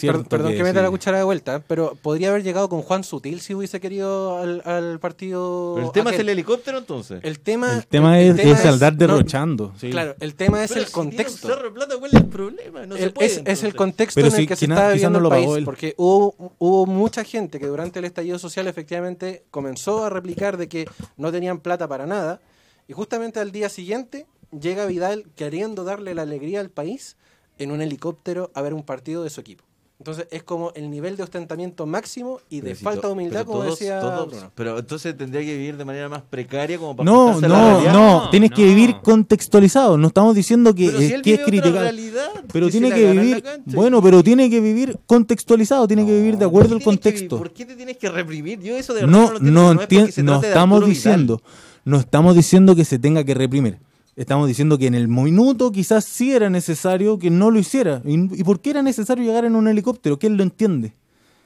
qué? 0.00 0.12
perdón 0.30 0.52
que, 0.52 0.58
que 0.58 0.62
meta 0.62 0.78
sí. 0.78 0.84
la 0.84 0.90
cuchara 0.90 1.18
de 1.18 1.24
vuelta, 1.24 1.60
pero 1.66 1.96
podría 2.00 2.28
haber 2.28 2.44
llegado 2.44 2.68
con 2.68 2.82
Juan 2.82 3.02
Sutil 3.02 3.40
si 3.40 3.52
hubiese 3.52 3.80
querido 3.80 4.38
al, 4.38 4.62
al 4.64 5.00
partido. 5.00 5.72
Pero 5.74 5.86
el 5.88 5.92
tema 5.92 6.10
es 6.10 6.20
el 6.20 6.28
helicóptero 6.28 6.78
entonces. 6.78 7.18
El 7.24 7.40
tema, 7.40 7.74
El 7.78 7.86
tema 7.88 8.20
el 8.20 8.30
es, 8.30 8.36
tema 8.36 8.52
es 8.52 8.64
andar 8.64 8.92
no, 8.92 8.98
derrochando. 9.00 9.72
sí. 9.80 9.90
claro, 9.90 10.14
el 10.20 10.36
tema 10.36 10.62
es 10.62 10.67
Pero 10.68 10.80
el 10.80 10.86
si 10.86 10.92
tiene 10.92 11.06
un 11.06 11.10
contexto. 11.16 11.48
cerro 11.48 11.62
de 11.64 11.70
plata, 11.70 11.96
¿cuál 11.98 12.10
es 12.14 12.20
el 12.20 12.26
problema? 12.28 12.86
No 12.86 12.96
se 12.96 13.04
El- 13.04 13.12
puede, 13.12 13.26
es, 13.26 13.32
es 13.32 13.38
el 13.38 13.48
entonces. 13.48 13.74
contexto 13.74 14.20
Pero 14.20 14.28
en 14.34 14.40
el 14.40 14.46
que 14.48 14.56
se 14.56 14.64
está 14.66 14.88
viviendo 14.92 15.20
no 15.20 15.28
lo 15.28 15.34
el 15.34 15.42
país, 15.44 15.56
él. 15.58 15.64
porque 15.64 15.94
hubo, 15.96 16.54
hubo 16.58 16.86
mucha 16.86 17.24
gente 17.24 17.58
que 17.58 17.66
durante 17.66 17.98
el 17.98 18.04
estallido 18.04 18.38
social 18.38 18.66
efectivamente 18.68 19.44
comenzó 19.50 20.04
a 20.04 20.10
replicar 20.10 20.56
de 20.56 20.68
que 20.68 20.86
no 21.16 21.32
tenían 21.32 21.60
plata 21.60 21.88
para 21.88 22.06
nada, 22.06 22.40
y 22.86 22.92
justamente 22.92 23.40
al 23.40 23.52
día 23.52 23.68
siguiente 23.68 24.26
llega 24.58 24.86
Vidal 24.86 25.26
queriendo 25.36 25.84
darle 25.84 26.14
la 26.14 26.22
alegría 26.22 26.60
al 26.60 26.70
país 26.70 27.16
en 27.58 27.70
un 27.72 27.82
helicóptero 27.82 28.50
a 28.54 28.62
ver 28.62 28.72
un 28.72 28.82
partido 28.82 29.22
de 29.24 29.30
su 29.30 29.40
equipo. 29.40 29.64
Entonces 30.00 30.28
es 30.30 30.44
como 30.44 30.70
el 30.76 30.90
nivel 30.92 31.16
de 31.16 31.24
ostentamiento 31.24 31.84
máximo 31.84 32.38
y 32.48 32.60
de 32.60 32.70
Pero 32.70 32.76
falta 32.82 33.08
de 33.08 33.12
humildad, 33.14 33.44
como 33.44 33.62
todos- 33.62 33.78
decía 33.80 33.98
todos- 33.98 34.28
Bruno. 34.30 34.52
Pero 34.54 34.78
entonces 34.78 35.16
tendría 35.16 35.40
que 35.42 35.56
vivir 35.56 35.76
de 35.76 35.84
manera 35.84 36.08
más 36.08 36.22
precaria 36.22 36.78
como 36.78 36.94
para 36.94 37.10
No, 37.10 37.40
la 37.40 37.48
no, 37.48 37.70
realidad. 37.72 37.92
no, 37.92 38.20
No, 38.24 38.30
tienes 38.30 38.52
que 38.52 38.64
vivir 38.64 38.94
contextualizado. 39.02 39.98
No 39.98 40.06
estamos 40.06 40.36
diciendo 40.36 40.72
que, 40.72 40.86
Pero 40.86 40.98
si 41.00 41.12
él 41.12 41.22
que 41.22 41.32
es 41.32 41.38
vive 41.38 41.50
criticar. 41.50 41.82
realidad, 41.82 42.28
Pero 42.52 42.66
que 42.66 42.72
tiene 42.72 42.90
que 42.92 43.10
vivir, 43.10 43.44
bueno, 43.66 44.00
pero 44.00 44.22
tiene 44.22 44.48
que 44.48 44.60
vivir 44.60 44.96
contextualizado, 45.04 45.88
tiene 45.88 46.06
que 46.06 46.12
vivir 46.12 46.38
de 46.38 46.44
acuerdo 46.44 46.76
al 46.76 46.80
¿Por 46.80 46.94
qué 46.94 47.00
tienes 47.00 47.22
que 47.22 47.26
contexto. 47.28 47.38
¿Por 47.38 47.50
qué 47.52 47.66
te 47.66 47.74
tienes 47.74 47.96
que 47.96 48.08
reprimir? 48.08 48.60
Yo 48.60 48.76
eso 48.76 48.94
de 48.94 49.00
verdad 49.00 49.12
No, 49.12 49.26
no 49.40 49.74
lo 49.74 49.82
entiendo. 49.82 50.04
no, 50.22 50.34
es 50.36 50.40
se 50.42 50.46
estamos 50.48 50.86
diciendo, 50.86 51.42
no 51.84 51.96
estamos 51.98 52.36
diciendo 52.36 52.76
que 52.76 52.84
se 52.84 53.00
tenga 53.00 53.24
que 53.24 53.34
reprimir. 53.34 53.80
Estamos 54.18 54.48
diciendo 54.48 54.76
que 54.78 54.86
en 54.88 54.94
el 54.94 55.06
minuto 55.08 55.70
quizás 55.70 56.04
sí 56.04 56.32
era 56.32 56.50
necesario 56.50 57.18
que 57.18 57.30
no 57.30 57.50
lo 57.50 57.58
hiciera. 57.58 58.02
¿Y, 58.04 58.14
y 58.40 58.44
por 58.44 58.60
qué 58.60 58.70
era 58.70 58.82
necesario 58.82 59.24
llegar 59.24 59.44
en 59.44 59.54
un 59.54 59.68
helicóptero? 59.68 60.18
Que 60.18 60.26
él 60.26 60.34
lo 60.36 60.42
entiende. 60.42 60.92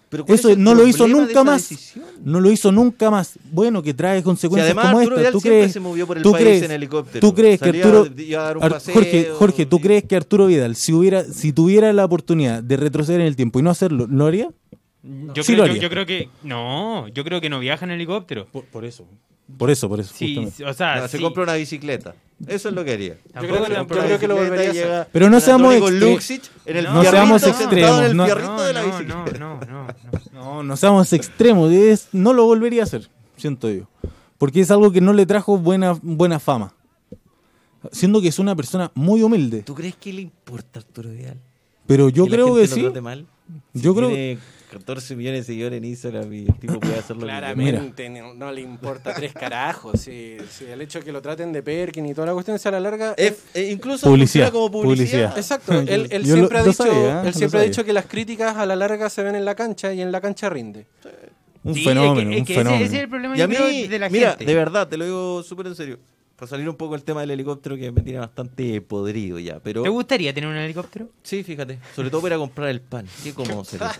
Pero 0.08 0.24
¿cuál 0.26 0.38
Eso 0.38 0.48
es 0.50 0.58
no 0.58 0.74
lo 0.74 0.86
hizo 0.86 1.06
nunca 1.08 1.42
más. 1.44 1.68
decisión? 1.68 2.04
No 2.24 2.40
lo 2.40 2.50
hizo 2.50 2.70
nunca 2.72 3.10
más. 3.10 3.38
Bueno, 3.50 3.82
que 3.82 3.94
trae 3.94 4.18
Si 4.18 4.24
consecuencias 4.24 4.66
además 4.70 4.86
como 4.86 4.98
Arturo 5.00 5.16
esta. 5.18 5.32
¿Tú 5.32 5.40
crees, 5.40 5.72
se 5.72 5.80
movió 5.80 6.06
por 6.06 6.16
el 6.18 6.22
tú 6.22 6.32
país 6.32 6.44
crees- 6.44 6.62
en 6.64 6.70
helicóptero. 6.70 7.20
¿Tú 7.28 7.34
crees 7.34 7.60
que 7.60 7.68
Arturo 7.70 8.02
a- 8.04 8.20
iba 8.20 8.40
a 8.40 8.44
dar 8.44 8.56
un 8.58 8.62
Ar- 8.62 8.72
paseo, 8.72 8.94
Jorge, 8.94 9.28
Jorge, 9.38 9.66
¿tú 9.66 9.76
y- 9.76 9.80
crees 9.80 10.04
que 10.04 10.16
Arturo 10.16 10.46
Vidal 10.46 10.76
si 10.76 10.92
hubiera 10.92 11.24
si 11.24 11.52
tuviera 11.52 11.92
la 11.94 12.04
oportunidad 12.04 12.62
de 12.62 12.76
retroceder 12.76 13.20
en 13.22 13.26
el 13.26 13.36
tiempo 13.36 13.58
y 13.58 13.62
no 13.62 13.70
hacerlo, 13.70 14.06
lo 14.06 14.26
haría? 14.26 14.48
Yo, 15.02 15.42
Sí 15.42 15.54
creo, 15.54 15.66
yo, 15.66 15.74
yo 15.74 15.90
creo 15.90 16.06
que. 16.06 16.28
No, 16.42 17.08
yo 17.08 17.24
creo 17.24 17.40
que 17.40 17.48
no 17.50 17.58
viaja 17.58 17.84
en 17.84 17.90
helicóptero. 17.92 18.46
Por, 18.46 18.84
eso. 18.84 19.04
Por 19.58 19.70
eso, 19.70 19.88
por 19.88 19.98
eso. 20.00 20.14
Sí, 20.16 20.38
o 20.64 20.72
sea. 20.74 21.00
No, 21.00 21.08
se 21.08 21.16
sí. 21.18 21.22
compra 21.22 21.42
una 21.42 21.54
bicicleta. 21.54 22.14
Eso 22.46 22.68
es 22.68 22.74
lo 22.74 22.84
que 22.84 22.92
haría. 22.92 23.14
Yo 23.34 23.40
creo 23.40 23.64
que- 23.64 23.72
yo 23.74 23.86
creo 23.86 24.18
que 24.18 24.28
lo 24.28 24.34
volvería 24.36 24.66
a 24.68 24.70
hacer. 24.70 24.84
llega 24.84 25.08
Pero 25.12 25.30
no 25.30 25.40
seamos 25.40 25.74
Antonio 25.74 25.98
extre- 26.00 26.12
Luxic 26.12 26.42
en 26.66 26.76
el 26.76 26.84
No 26.84 27.02
seamos 27.04 27.42
extremos, 27.46 27.98
en 27.98 28.04
el 28.04 28.16
no- 28.16 28.26
No, 28.26 28.34
no, 28.34 28.72
no, 28.72 29.02
no, 29.02 29.24
no, 29.38 29.66
no. 29.66 29.86
No, 30.32 30.62
no 30.62 30.76
seamos 30.76 31.12
extremos. 31.12 31.70
es- 31.72 32.08
no 32.12 32.32
lo 32.32 32.44
volvería 32.46 32.82
a 32.82 32.84
hacer, 32.84 33.08
siento 33.36 33.70
yo. 33.70 33.88
Porque 34.38 34.60
es 34.60 34.70
algo 34.72 34.90
que 34.90 35.00
no 35.00 35.12
le 35.12 35.24
trajo 35.26 35.56
buena, 35.58 35.96
buena 36.02 36.40
fama. 36.40 36.74
Siendo 37.90 38.20
que 38.20 38.28
es 38.28 38.38
una 38.38 38.54
persona 38.56 38.90
muy 38.94 39.22
humilde. 39.22 39.62
¿Tú 39.62 39.74
crees 39.74 39.96
que 39.96 40.12
le 40.12 40.22
importa 40.22 40.78
a 40.78 40.82
Arturo 40.82 41.10
Vidal? 41.10 41.38
Pero 41.86 42.08
yo 42.08 42.24
¿Que 42.24 42.30
la 42.30 42.36
creo 42.36 42.46
gente 42.54 42.62
que 42.62 42.68
lo 42.68 42.74
sí. 42.76 42.82
trate 42.82 43.00
mal? 43.00 43.26
Yo 43.74 43.94
creo- 43.94 44.08
Tiene 44.08 44.38
14 44.72 45.14
millones 45.16 45.40
de 45.40 45.52
seguidores 45.52 45.78
en 45.78 45.84
Instagram 45.84 46.32
y 46.32 46.46
el 46.46 46.54
tipo 46.58 46.80
puede 46.80 46.98
hacer 46.98 47.16
lo 47.16 47.20
que 47.20 47.26
quiera. 47.32 47.52
Claramente 47.52 48.08
no, 48.10 48.34
no 48.34 48.50
le 48.50 48.60
importa 48.62 49.14
tres 49.14 49.32
carajos. 49.32 50.00
Si, 50.00 50.36
si 50.50 50.64
el 50.64 50.80
hecho 50.80 50.98
de 51.00 51.04
que 51.04 51.12
lo 51.12 51.20
traten 51.22 51.52
de 51.52 51.62
Perkin 51.62 52.06
y 52.06 52.14
toda 52.14 52.26
la 52.28 52.32
cuestión 52.32 52.58
sea 52.58 52.70
a 52.70 52.72
la 52.72 52.80
larga. 52.80 53.14
Es- 53.16 53.44
eh, 53.54 53.70
incluso 53.70 54.06
Publicidad, 54.08 54.46
funciona 54.46 54.50
como 54.50 54.70
publicidad. 54.70 55.32
publicidad. 55.32 55.38
Exacto, 55.38 55.72
él, 55.80 56.08
él 56.10 56.22
lo- 56.22 56.34
siempre, 56.34 56.58
ha, 56.58 56.62
dicho, 56.62 56.72
sabía, 56.84 57.22
¿eh? 57.22 57.26
él 57.28 57.34
siempre 57.34 57.60
ha 57.60 57.62
dicho 57.62 57.84
que 57.84 57.92
las 57.92 58.06
críticas 58.06 58.56
a 58.56 58.66
la 58.66 58.74
larga 58.76 59.08
se 59.10 59.22
ven 59.22 59.34
en 59.36 59.44
la 59.44 59.54
cancha 59.54 59.92
y 59.92 60.00
en 60.00 60.10
la 60.10 60.20
cancha 60.20 60.48
rinde. 60.48 60.86
Un 61.64 61.74
Sí, 61.74 61.80
es 61.80 61.86
fenómeno, 61.86 62.30
que- 62.30 62.34
es 62.36 62.40
un 62.40 62.46
que 62.46 62.52
ese- 62.54 62.60
fenómeno. 62.62 62.84
Ese 62.86 62.96
es 62.96 63.02
el 63.02 63.08
problema 63.08 63.38
Y 63.38 63.40
a 63.40 63.46
mí, 63.46 63.86
de 63.86 63.98
la 63.98 64.08
mira, 64.08 64.30
gente. 64.30 64.44
de 64.46 64.54
verdad, 64.54 64.88
te 64.88 64.96
lo 64.96 65.04
digo 65.04 65.42
súper 65.44 65.66
en 65.68 65.74
serio. 65.76 65.98
Para 66.42 66.50
salir 66.50 66.68
un 66.68 66.74
poco 66.74 66.94
del 66.94 67.04
tema 67.04 67.20
del 67.20 67.30
helicóptero 67.30 67.76
que 67.76 67.92
me 67.92 68.00
tiene 68.00 68.18
bastante 68.18 68.80
podrido 68.80 69.38
ya, 69.38 69.60
pero... 69.62 69.84
¿Te 69.84 69.88
gustaría 69.88 70.34
tener 70.34 70.50
un 70.50 70.56
helicóptero? 70.56 71.08
Sí, 71.22 71.44
fíjate. 71.44 71.78
Sobre 71.94 72.10
todo 72.10 72.20
para 72.20 72.36
comprar 72.36 72.68
el 72.68 72.80
pan. 72.80 73.06
Qué 73.22 73.32
cómodo 73.32 73.62
sería. 73.64 73.92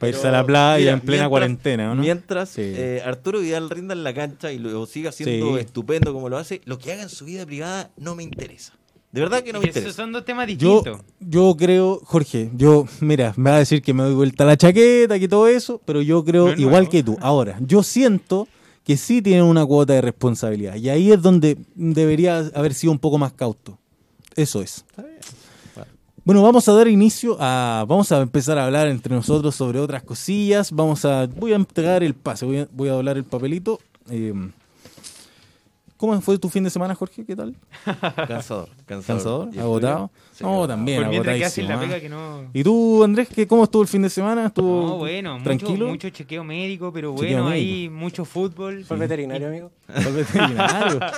Para 0.00 0.08
irse 0.10 0.26
a 0.26 0.32
la 0.32 0.44
playa 0.44 0.78
Mira, 0.80 0.92
en 0.94 1.00
plena 1.02 1.12
mientras- 1.12 1.28
cuarentena, 1.28 1.94
¿no? 1.94 2.00
Mientras 2.02 2.48
Sí. 2.48 2.62
eh, 2.64 3.00
Arturo 3.06 3.38
Vidal 3.38 3.70
rinda 3.70 3.94
en 3.94 4.02
la 4.02 4.12
cancha 4.12 4.50
y 4.50 4.58
lo 4.58 4.84
siga 4.86 5.10
haciendo 5.10 5.54
Sí. 5.54 5.60
estupendo 5.60 6.12
como 6.12 6.28
lo 6.28 6.36
hace, 6.36 6.62
lo 6.64 6.78
que 6.80 6.92
haga 6.94 7.02
en 7.04 7.08
su 7.08 7.24
vida 7.26 7.46
privada 7.46 7.92
no 7.96 8.16
me 8.16 8.24
interesa. 8.24 8.72
De 9.12 9.20
verdad 9.20 9.44
que 9.44 9.52
no 9.52 9.60
me 9.60 9.66
Es 9.66 9.72
que 9.72 9.78
interesa. 9.78 9.88
esos 9.90 9.96
son 10.04 10.10
dos 10.10 10.24
temas 10.24 10.48
distintos. 10.48 10.98
yo 11.20 11.56
creo, 11.56 12.00
Jorge, 12.06 12.50
yo, 12.56 12.86
mira, 12.98 13.34
me 13.36 13.50
va 13.50 13.56
a 13.56 13.58
decir 13.60 13.82
que 13.82 13.94
me 13.94 14.02
doy 14.02 14.14
vuelta 14.14 14.44
la 14.44 14.56
chaqueta 14.56 15.16
y 15.16 15.28
todo 15.28 15.46
eso, 15.46 15.80
pero 15.84 16.02
yo 16.02 16.24
creo 16.24 16.48
No 16.56 16.60
igual 16.60 16.88
que 16.88 17.04
tú. 17.04 17.16
Ahora, 17.20 17.56
yo 17.60 17.84
siento 17.84 18.48
que 18.84 18.96
sí 18.96 19.22
tienen 19.22 19.44
una 19.44 19.64
cuota 19.64 19.92
de 19.92 20.00
responsabilidad 20.00 20.76
y 20.76 20.88
ahí 20.88 21.12
es 21.12 21.22
donde 21.22 21.58
debería 21.74 22.38
haber 22.54 22.74
sido 22.74 22.92
un 22.92 22.98
poco 22.98 23.18
más 23.18 23.32
cauto. 23.32 23.78
Eso 24.36 24.62
es. 24.62 24.84
Bueno, 26.24 26.42
vamos 26.42 26.68
a 26.68 26.72
dar 26.72 26.86
inicio 26.86 27.36
a. 27.40 27.84
Vamos 27.88 28.12
a 28.12 28.20
empezar 28.20 28.58
a 28.58 28.66
hablar 28.66 28.88
entre 28.88 29.14
nosotros 29.14 29.54
sobre 29.54 29.80
otras 29.80 30.02
cosillas. 30.02 30.70
Vamos 30.70 31.04
a. 31.04 31.26
Voy 31.26 31.52
a 31.52 31.56
entregar 31.56 32.02
el 32.02 32.14
pase, 32.14 32.44
voy 32.44 32.58
a, 32.58 32.68
voy 32.72 32.88
a 32.88 32.92
doblar 32.92 33.16
el 33.16 33.24
papelito. 33.24 33.80
Eh, 34.10 34.34
¿Cómo 36.00 36.18
fue 36.22 36.38
tu 36.38 36.48
fin 36.48 36.64
de 36.64 36.70
semana, 36.70 36.94
Jorge? 36.94 37.26
¿Qué 37.26 37.36
tal? 37.36 37.54
Cansador. 38.26 38.70
Cansador. 38.86 39.04
¿Cansador? 39.06 39.48
¿Y 39.52 39.56
el 39.58 39.60
¿Agotado? 39.60 40.10
Sí, 40.32 40.42
no, 40.44 40.66
también, 40.66 41.02
la 41.02 41.08
agotadísimo, 41.08 41.78
pega 41.78 42.00
que 42.00 42.08
no... 42.08 42.48
¿Y 42.54 42.64
tú, 42.64 43.04
Andrés, 43.04 43.28
qué, 43.28 43.46
cómo 43.46 43.64
estuvo 43.64 43.82
el 43.82 43.88
fin 43.88 44.00
de 44.00 44.08
semana? 44.08 44.46
¿Estuvo 44.46 44.86
No, 44.86 44.96
bueno, 44.96 45.34
mucho, 45.34 45.44
tranquilo? 45.44 45.88
mucho 45.88 46.08
chequeo 46.08 46.42
médico, 46.42 46.90
pero 46.90 47.14
Chequeo 47.14 47.42
bueno, 47.42 47.50
médico. 47.50 47.70
ahí 47.70 47.88
mucho 47.90 48.24
fútbol. 48.24 48.82
¿Fue 48.86 48.96
el 48.96 49.00
veterinario, 49.02 49.48
amigo? 49.48 49.70
Al 49.88 50.12
veterinario. 50.14 51.00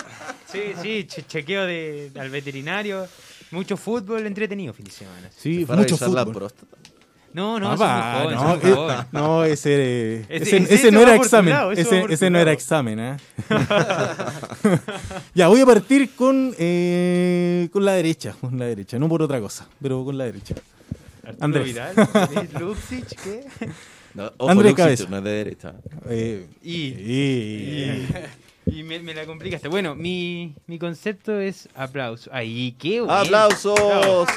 Sí, 0.52 0.60
sí, 0.82 1.04
che- 1.06 1.22
chequeo 1.26 1.64
de, 1.64 2.10
al 2.18 2.28
veterinario. 2.28 3.06
Mucho 3.52 3.78
fútbol 3.78 4.26
entretenido 4.26 4.74
fin 4.74 4.84
de 4.84 4.90
semana. 4.90 5.30
Sí, 5.34 5.64
Para 5.64 5.78
mucho 5.80 5.94
revisar 5.96 6.10
la 6.10 6.20
fútbol. 6.26 6.34
próstata. 6.34 6.76
No, 7.34 7.58
no, 7.58 7.70
Papá, 7.70 8.24
eso 8.24 8.30
es 8.30 8.36
muy 8.36 8.44
no, 8.44 8.54
eso 8.54 8.68
es 8.68 8.76
muy 8.76 9.00
eh, 9.00 9.04
no, 9.12 9.44
ese, 9.44 10.20
Ese- 10.20 10.26
ese, 10.28 10.56
ese 10.58 10.74
ese 10.74 10.90
no 10.92 11.00
era 11.00 11.14
examen. 11.16 11.54
lado, 11.54 11.72
ese 11.72 12.04
Ese, 12.10 12.30
no 12.30 12.38
era 12.38 12.52
examen, 12.52 12.98
¿eh? 13.00 13.16
ya, 15.34 15.48
voy 15.48 15.60
a 15.60 15.66
partir 15.66 16.14
con, 16.14 16.54
eh, 16.58 17.68
con 17.72 17.84
la 17.84 17.92
derecha, 17.92 18.34
con 18.40 18.58
la 18.58 18.66
derecha, 18.66 18.98
no 18.98 19.08
por 19.08 19.22
otra 19.22 19.40
cosa, 19.40 19.66
pero 19.80 20.04
con 20.04 20.18
la 20.18 20.24
derecha. 20.24 20.54
Arturo 21.24 21.44
Andrés. 21.44 21.64
Vidal, 21.66 21.94
¿es 22.42 22.52
Luxic, 22.60 23.06
¿qué? 23.22 23.44
No, 24.14 24.30
ojo, 24.36 24.50
Andrés 24.50 24.72
Luxic, 24.72 24.84
Cabeza. 24.84 25.04
no 25.08 25.18
es 25.18 25.24
de 25.24 25.30
derecha. 25.30 25.74
Eh, 26.08 26.46
Y, 26.62 26.76
y- 26.88 28.08
y 28.66 28.82
me, 28.84 28.98
me 29.00 29.14
la 29.14 29.24
complicaste. 29.24 29.68
Bueno, 29.68 29.94
mi, 29.94 30.54
mi 30.66 30.78
concepto 30.78 31.40
es 31.40 31.68
aplauso. 31.74 32.30
Ahí, 32.32 32.76
qué 32.78 33.00
bueno. 33.00 33.14
¡Aplausos! 33.14 34.28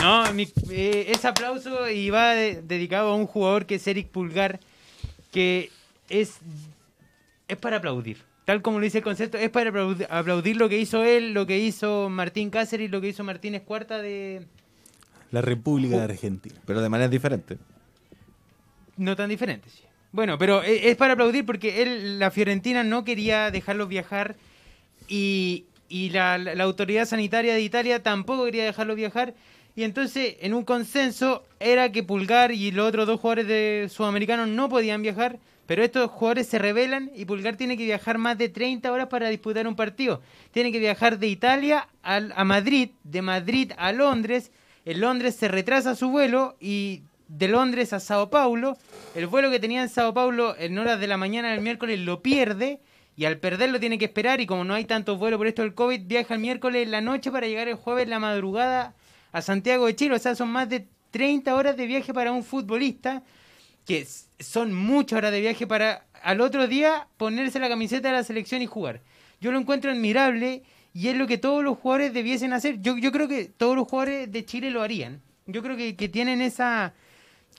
No, 0.00 0.32
mi- 0.34 0.48
eh, 0.70 1.06
ese 1.08 1.26
aplauso 1.28 1.88
y 1.90 2.10
va 2.10 2.32
de- 2.34 2.62
dedicado 2.62 3.10
a 3.10 3.14
un 3.16 3.26
jugador 3.26 3.66
que 3.66 3.76
es 3.76 3.86
Eric 3.86 4.08
Pulgar, 4.08 4.60
que 5.32 5.70
es, 6.08 6.38
es 7.48 7.56
para 7.56 7.78
aplaudir. 7.78 8.18
Tal 8.44 8.62
como 8.62 8.78
lo 8.78 8.84
dice 8.84 8.98
el 8.98 9.04
concepto, 9.04 9.38
es 9.38 9.50
para 9.50 9.70
aplaudi- 9.72 10.06
aplaudir 10.08 10.56
lo 10.56 10.68
que 10.68 10.78
hizo 10.78 11.02
él, 11.02 11.32
lo 11.32 11.46
que 11.46 11.58
hizo 11.58 12.08
Martín 12.08 12.50
Cáceres, 12.50 12.90
lo 12.90 13.00
que 13.00 13.08
hizo 13.08 13.24
Martínez 13.24 13.62
Cuarta 13.62 14.00
de... 14.00 14.42
la 15.32 15.40
República 15.42 15.96
de 15.96 16.02
Argentina. 16.04 16.54
Pero 16.66 16.80
de 16.80 16.88
manera 16.88 17.08
diferente. 17.08 17.58
No 18.96 19.16
tan 19.16 19.28
diferentes. 19.28 19.72
sí. 19.72 19.82
Bueno, 20.12 20.38
pero 20.38 20.62
e- 20.62 20.90
es 20.90 20.96
para 20.96 21.14
aplaudir 21.14 21.44
porque 21.44 21.82
él, 21.82 22.18
la 22.20 22.30
Fiorentina 22.30 22.84
no 22.84 23.04
quería 23.04 23.50
dejarlos 23.50 23.88
viajar 23.88 24.36
y, 25.08 25.64
y 25.88 26.10
la, 26.10 26.38
la- 26.38 26.54
la 26.54 26.64
autoridad 26.64 27.04
sanitaria 27.06 27.54
de 27.54 27.60
Italia 27.62 28.02
tampoco 28.02 28.44
quería 28.44 28.64
dejarlos 28.64 28.96
viajar. 28.96 29.34
Y 29.76 29.84
entonces, 29.84 30.36
en 30.40 30.54
un 30.54 30.64
consenso, 30.64 31.44
era 31.60 31.92
que 31.92 32.02
Pulgar 32.02 32.50
y 32.50 32.70
los 32.70 32.88
otros 32.88 33.06
dos 33.06 33.20
jugadores 33.20 33.46
de 33.46 33.88
sudamericanos 33.90 34.48
no 34.48 34.70
podían 34.70 35.02
viajar, 35.02 35.38
pero 35.66 35.84
estos 35.84 36.10
jugadores 36.10 36.46
se 36.46 36.58
rebelan 36.58 37.10
y 37.14 37.26
Pulgar 37.26 37.56
tiene 37.56 37.76
que 37.76 37.84
viajar 37.84 38.16
más 38.16 38.38
de 38.38 38.48
30 38.48 38.90
horas 38.90 39.08
para 39.08 39.28
disputar 39.28 39.66
un 39.66 39.76
partido. 39.76 40.22
Tiene 40.52 40.72
que 40.72 40.78
viajar 40.78 41.18
de 41.18 41.26
Italia 41.28 41.88
al- 42.02 42.32
a 42.36 42.44
Madrid, 42.44 42.90
de 43.04 43.20
Madrid 43.20 43.72
a 43.76 43.92
Londres. 43.92 44.50
En 44.86 45.00
Londres 45.00 45.34
se 45.34 45.48
retrasa 45.48 45.94
su 45.94 46.08
vuelo 46.08 46.56
y 46.58 47.02
de 47.28 47.48
Londres 47.48 47.92
a 47.92 48.00
Sao 48.00 48.30
Paulo. 48.30 48.78
El 49.14 49.26
vuelo 49.26 49.50
que 49.50 49.58
tenía 49.60 49.82
en 49.82 49.88
Sao 49.90 50.14
Paulo 50.14 50.54
en 50.58 50.78
horas 50.78 50.98
de 51.00 51.06
la 51.08 51.16
mañana 51.18 51.50
del 51.50 51.60
miércoles 51.60 52.00
lo 52.00 52.22
pierde. 52.22 52.78
Y 53.18 53.24
al 53.24 53.38
perderlo 53.38 53.80
tiene 53.80 53.98
que 53.98 54.04
esperar. 54.06 54.40
Y 54.40 54.46
como 54.46 54.64
no 54.64 54.74
hay 54.74 54.84
tantos 54.84 55.18
vuelos 55.18 55.38
por 55.38 55.46
esto 55.48 55.62
del 55.62 55.74
COVID, 55.74 56.02
viaja 56.06 56.34
el 56.34 56.40
miércoles 56.40 56.84
en 56.84 56.92
la 56.92 57.00
noche 57.00 57.30
para 57.30 57.46
llegar 57.48 57.66
el 57.66 57.74
jueves 57.74 58.08
la 58.08 58.18
madrugada 58.20 58.94
a 59.36 59.42
Santiago 59.42 59.86
de 59.86 59.94
Chile. 59.94 60.14
O 60.14 60.18
sea, 60.18 60.34
son 60.34 60.48
más 60.48 60.68
de 60.68 60.88
30 61.10 61.54
horas 61.54 61.76
de 61.76 61.86
viaje 61.86 62.14
para 62.14 62.32
un 62.32 62.42
futbolista. 62.42 63.22
Que 63.84 64.06
son 64.40 64.72
muchas 64.72 65.18
horas 65.18 65.30
de 65.30 65.40
viaje 65.40 65.66
para 65.66 66.06
al 66.22 66.40
otro 66.40 66.66
día 66.66 67.06
ponerse 67.18 67.60
la 67.60 67.68
camiseta 67.68 68.08
de 68.08 68.14
la 68.14 68.24
selección 68.24 68.62
y 68.62 68.66
jugar. 68.66 69.02
Yo 69.40 69.52
lo 69.52 69.58
encuentro 69.58 69.90
admirable 69.90 70.62
y 70.94 71.08
es 71.08 71.16
lo 71.16 71.26
que 71.26 71.36
todos 71.38 71.62
los 71.62 71.78
jugadores 71.78 72.14
debiesen 72.14 72.54
hacer. 72.54 72.80
Yo, 72.80 72.96
yo 72.96 73.12
creo 73.12 73.28
que 73.28 73.44
todos 73.44 73.76
los 73.76 73.86
jugadores 73.86 74.32
de 74.32 74.44
Chile 74.44 74.70
lo 74.70 74.82
harían. 74.82 75.20
Yo 75.46 75.62
creo 75.62 75.76
que, 75.76 75.94
que 75.94 76.08
tienen 76.08 76.40
esa 76.40 76.94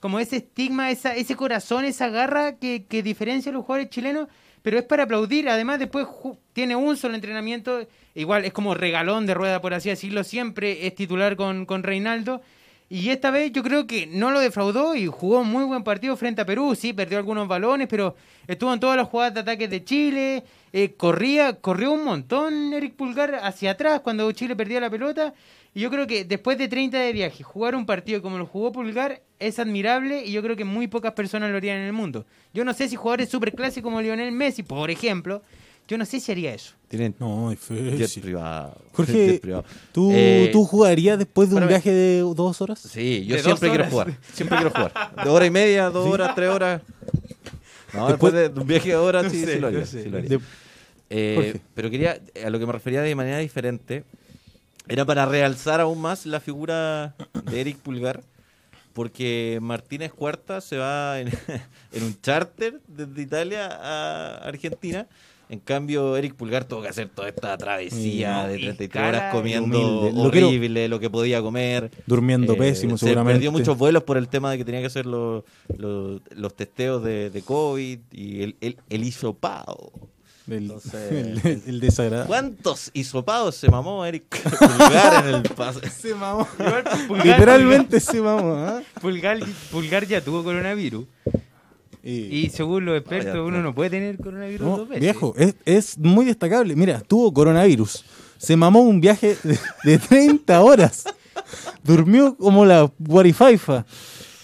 como 0.00 0.18
ese 0.18 0.36
estigma, 0.36 0.90
esa, 0.90 1.14
ese 1.14 1.36
corazón, 1.36 1.84
esa 1.84 2.08
garra 2.08 2.56
que, 2.56 2.86
que 2.86 3.02
diferencia 3.02 3.50
a 3.50 3.52
los 3.52 3.64
jugadores 3.64 3.90
chilenos, 3.90 4.28
pero 4.62 4.78
es 4.78 4.84
para 4.84 5.04
aplaudir. 5.04 5.48
Además, 5.48 5.78
después 5.78 6.06
tiene 6.52 6.76
un 6.76 6.96
solo 6.96 7.14
entrenamiento, 7.14 7.86
igual 8.14 8.44
es 8.44 8.52
como 8.52 8.74
regalón 8.74 9.26
de 9.26 9.34
rueda, 9.34 9.60
por 9.60 9.74
así 9.74 9.88
decirlo, 9.88 10.24
siempre 10.24 10.86
es 10.86 10.94
titular 10.94 11.36
con, 11.36 11.66
con 11.66 11.82
Reinaldo. 11.82 12.42
Y 12.90 13.10
esta 13.10 13.30
vez 13.30 13.52
yo 13.52 13.62
creo 13.62 13.86
que 13.86 14.06
no 14.06 14.30
lo 14.30 14.40
defraudó 14.40 14.94
y 14.94 15.06
jugó 15.06 15.40
un 15.40 15.50
muy 15.50 15.64
buen 15.64 15.84
partido 15.84 16.16
frente 16.16 16.40
a 16.40 16.46
Perú. 16.46 16.74
Sí, 16.74 16.94
perdió 16.94 17.18
algunos 17.18 17.46
balones, 17.46 17.86
pero 17.86 18.16
estuvo 18.46 18.72
en 18.72 18.80
todas 18.80 18.96
las 18.96 19.08
jugadas 19.08 19.34
de 19.34 19.40
ataques 19.40 19.68
de 19.68 19.84
Chile. 19.84 20.44
eh, 20.72 20.94
corría, 20.96 21.54
corrió 21.60 21.92
un 21.92 22.04
montón 22.04 22.72
Eric 22.72 22.94
Pulgar 22.94 23.34
hacia 23.42 23.72
atrás 23.72 24.00
cuando 24.00 24.30
Chile 24.32 24.56
perdía 24.56 24.80
la 24.80 24.88
pelota. 24.88 25.34
Y 25.74 25.80
yo 25.80 25.90
creo 25.90 26.06
que 26.06 26.24
después 26.24 26.56
de 26.56 26.68
30 26.68 26.98
de 26.98 27.12
viaje, 27.12 27.42
jugar 27.42 27.74
un 27.74 27.84
partido 27.84 28.22
como 28.22 28.38
lo 28.38 28.46
jugó 28.46 28.72
Pulgar 28.72 29.20
es 29.38 29.58
admirable 29.58 30.24
y 30.24 30.32
yo 30.32 30.42
creo 30.42 30.56
que 30.56 30.64
muy 30.64 30.88
pocas 30.88 31.12
personas 31.12 31.50
lo 31.50 31.58
harían 31.58 31.76
en 31.76 31.86
el 31.86 31.92
mundo. 31.92 32.24
Yo 32.54 32.64
no 32.64 32.72
sé 32.72 32.88
si 32.88 32.96
jugadores 32.96 33.28
superclásicos 33.28 33.84
como 33.88 34.00
Lionel 34.00 34.32
Messi, 34.32 34.62
por 34.62 34.90
ejemplo, 34.90 35.42
yo 35.88 35.98
no 35.98 36.04
sé 36.04 36.20
si 36.20 36.30
haría 36.30 36.54
eso. 36.54 36.74
Tienen 36.88 37.14
No, 37.18 37.52
jet 37.52 38.20
privado. 38.20 38.76
Jorge, 38.92 39.12
jet 39.32 39.40
privado. 39.40 39.64
¿tú, 39.92 40.10
Eh, 40.12 40.50
¿tú 40.52 40.64
jugarías 40.64 41.18
después 41.18 41.50
de 41.50 41.56
un 41.56 41.66
viaje 41.66 41.90
de 41.90 42.20
dos 42.20 42.60
horas? 42.60 42.78
Sí, 42.78 43.24
yo 43.26 43.38
siempre 43.38 43.68
quiero 43.70 43.86
jugar. 43.90 44.16
Siempre 44.32 44.56
quiero 44.58 44.70
jugar. 44.70 44.92
De 45.24 45.28
hora 45.30 45.46
y 45.46 45.50
media, 45.50 45.90
dos 45.90 46.06
horas, 46.06 46.34
tres 46.34 46.50
horas. 46.50 46.82
No, 47.94 48.08
después, 48.08 48.32
Después- 48.34 48.54
de 48.54 48.60
un 48.60 48.66
viaje 48.66 48.88
de 48.90 48.96
horas, 48.96 49.24
No 49.24 49.30
sí, 49.30 49.44
sé, 49.44 49.54
sí 49.54 49.58
lo 49.60 49.66
haría. 49.68 49.80
no 49.80 49.86
sé. 49.86 50.02
sí 50.04 50.08
lo 50.10 50.18
haría. 50.18 50.28
De- 50.30 50.40
Eh, 51.10 51.58
pero 51.74 51.88
quería, 51.90 52.20
a 52.44 52.50
lo 52.50 52.58
que 52.58 52.66
me 52.66 52.72
refería 52.72 53.00
de 53.00 53.14
manera 53.14 53.38
diferente, 53.38 54.04
era 54.88 55.06
para 55.06 55.24
realzar 55.24 55.80
aún 55.80 55.98
más 56.02 56.26
la 56.26 56.38
figura 56.38 57.14
de 57.50 57.60
Eric 57.62 57.78
Pulgar, 57.78 58.22
porque 58.92 59.58
Martínez 59.62 60.12
Cuarta 60.12 60.60
se 60.60 60.76
va 60.76 61.18
en, 61.20 61.28
en 61.92 62.02
un 62.02 62.20
charter 62.20 62.80
desde 62.86 63.22
Italia 63.22 63.68
a 63.68 64.36
Argentina. 64.46 65.06
En 65.50 65.60
cambio, 65.60 66.16
Eric 66.16 66.34
Pulgar 66.34 66.64
tuvo 66.64 66.82
que 66.82 66.88
hacer 66.88 67.08
toda 67.08 67.28
esta 67.28 67.56
travesía 67.56 68.42
No, 68.42 68.48
de 68.48 68.58
y 68.58 68.62
33 68.64 68.88
cara 68.90 69.08
horas 69.18 69.32
comiendo 69.34 70.00
humilde. 70.04 70.20
Horrible, 70.20 70.88
lo 70.88 71.00
que 71.00 71.08
podía 71.08 71.40
comer. 71.40 71.90
Durmiendo 72.06 72.52
Eh, 72.52 72.56
pésimo, 72.56 72.98
se 72.98 73.06
seguramente. 73.06 73.34
perdió 73.36 73.52
muchos 73.52 73.78
vuelos 73.78 74.02
por 74.02 74.18
el 74.18 74.28
tema 74.28 74.50
de 74.50 74.58
que 74.58 74.64
tenía 74.66 74.80
que 74.80 74.88
hacer 74.88 75.06
los, 75.06 75.44
los, 75.76 76.20
los 76.36 76.54
testeos 76.54 77.02
de, 77.02 77.30
de 77.30 77.42
COVID 77.42 77.98
y 78.12 78.42
el, 78.42 78.56
el, 78.60 78.76
el 78.90 79.04
hisopado. 79.04 79.90
El, 80.46 80.54
Entonces- 80.64 81.12
el- 81.44 81.62
el 81.66 81.80
desagradable. 81.80 82.26
¿Cuántos 82.28 82.90
hisopados 82.94 83.54
se 83.54 83.70
mamó 83.70 84.04
Eric 84.06 84.24
Pulgar 84.58 85.26
en 85.28 85.34
el 85.34 85.42
pase? 85.42 85.88
Se 85.90 86.14
mamó. 86.14 86.46
Pulgar- 86.58 87.24
Literalmente 87.24 88.00
se 88.00 88.20
mamó. 88.20 88.54
¿ah? 88.54 88.82
Pulgar, 89.00 89.38
Pulgar 89.70 90.06
ya 90.06 90.20
tuvo 90.22 90.42
coronavirus. 90.44 91.04
Y 92.02 92.50
según 92.50 92.84
los 92.84 92.96
expertos, 92.98 93.32
Vaya, 93.32 93.42
uno 93.42 93.62
no. 93.62 93.74
puede 93.74 93.90
tener 93.90 94.16
coronavirus 94.18 94.66
No, 94.66 94.76
dos 94.78 94.88
veces. 94.88 95.02
viejo, 95.02 95.34
es, 95.36 95.54
es 95.64 95.98
muy 95.98 96.24
destacable. 96.24 96.74
Mira, 96.76 97.00
tuvo 97.00 97.32
coronavirus. 97.32 98.04
Se 98.38 98.56
mamó 98.56 98.80
un 98.82 99.00
viaje 99.00 99.36
de, 99.42 99.58
de 99.84 99.98
30 100.08 100.60
horas. 100.62 101.04
Durmió 101.82 102.36
como 102.36 102.64
la 102.64 102.90
guarifaifa. 102.98 103.84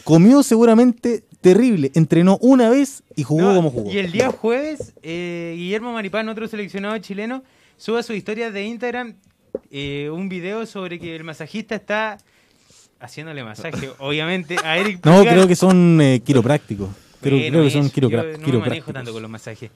Comió 0.04 0.42
seguramente 0.42 1.25
terrible. 1.40 1.90
Entrenó 1.94 2.38
una 2.40 2.68
vez 2.70 3.02
y 3.16 3.23
jugó 3.23 3.42
No, 3.42 3.54
como 3.54 3.70
jugó. 3.70 3.90
Y 3.92 3.99
el 3.99 4.12
día 4.12 4.30
jueves, 4.30 4.92
eh, 5.02 5.54
Guillermo 5.56 5.92
Maripán, 5.92 6.28
otro 6.28 6.46
seleccionado 6.49 6.99
chileno, 6.99 7.42
sube 7.76 8.00
a 8.00 8.02
su 8.02 8.12
historia 8.14 8.50
de 8.50 8.64
Instagram 8.64 9.14
eh, 9.70 10.11
un 10.12 10.28
video 10.28 10.66
sobre 10.66 10.99
que 10.99 11.14
el 11.14 11.25
masajista 11.25 11.75
está 11.76 12.18
haciéndole 13.00 13.45
masaje, 13.45 13.90
obviamente, 13.99 14.56
a 14.64 14.76
Eric 14.78 15.04
No, 15.04 15.23
creo 15.23 15.47
que 15.47 15.56
son 15.56 16.00
eh, 16.00 16.21
quiroprácticos. 16.25 16.88
Creo, 17.25 17.39
Bueno, 17.39 17.50
creo 17.52 17.65
que 17.65 17.71
son 17.71 17.91
yo 17.91 18.00
no 18.02 18.08
me 18.10 18.17
manejo 18.23 18.45
quiroprácticos. 18.45 18.95
tanto 18.95 19.13
con 19.13 19.23
los 19.23 19.30
masajes. 19.30 19.71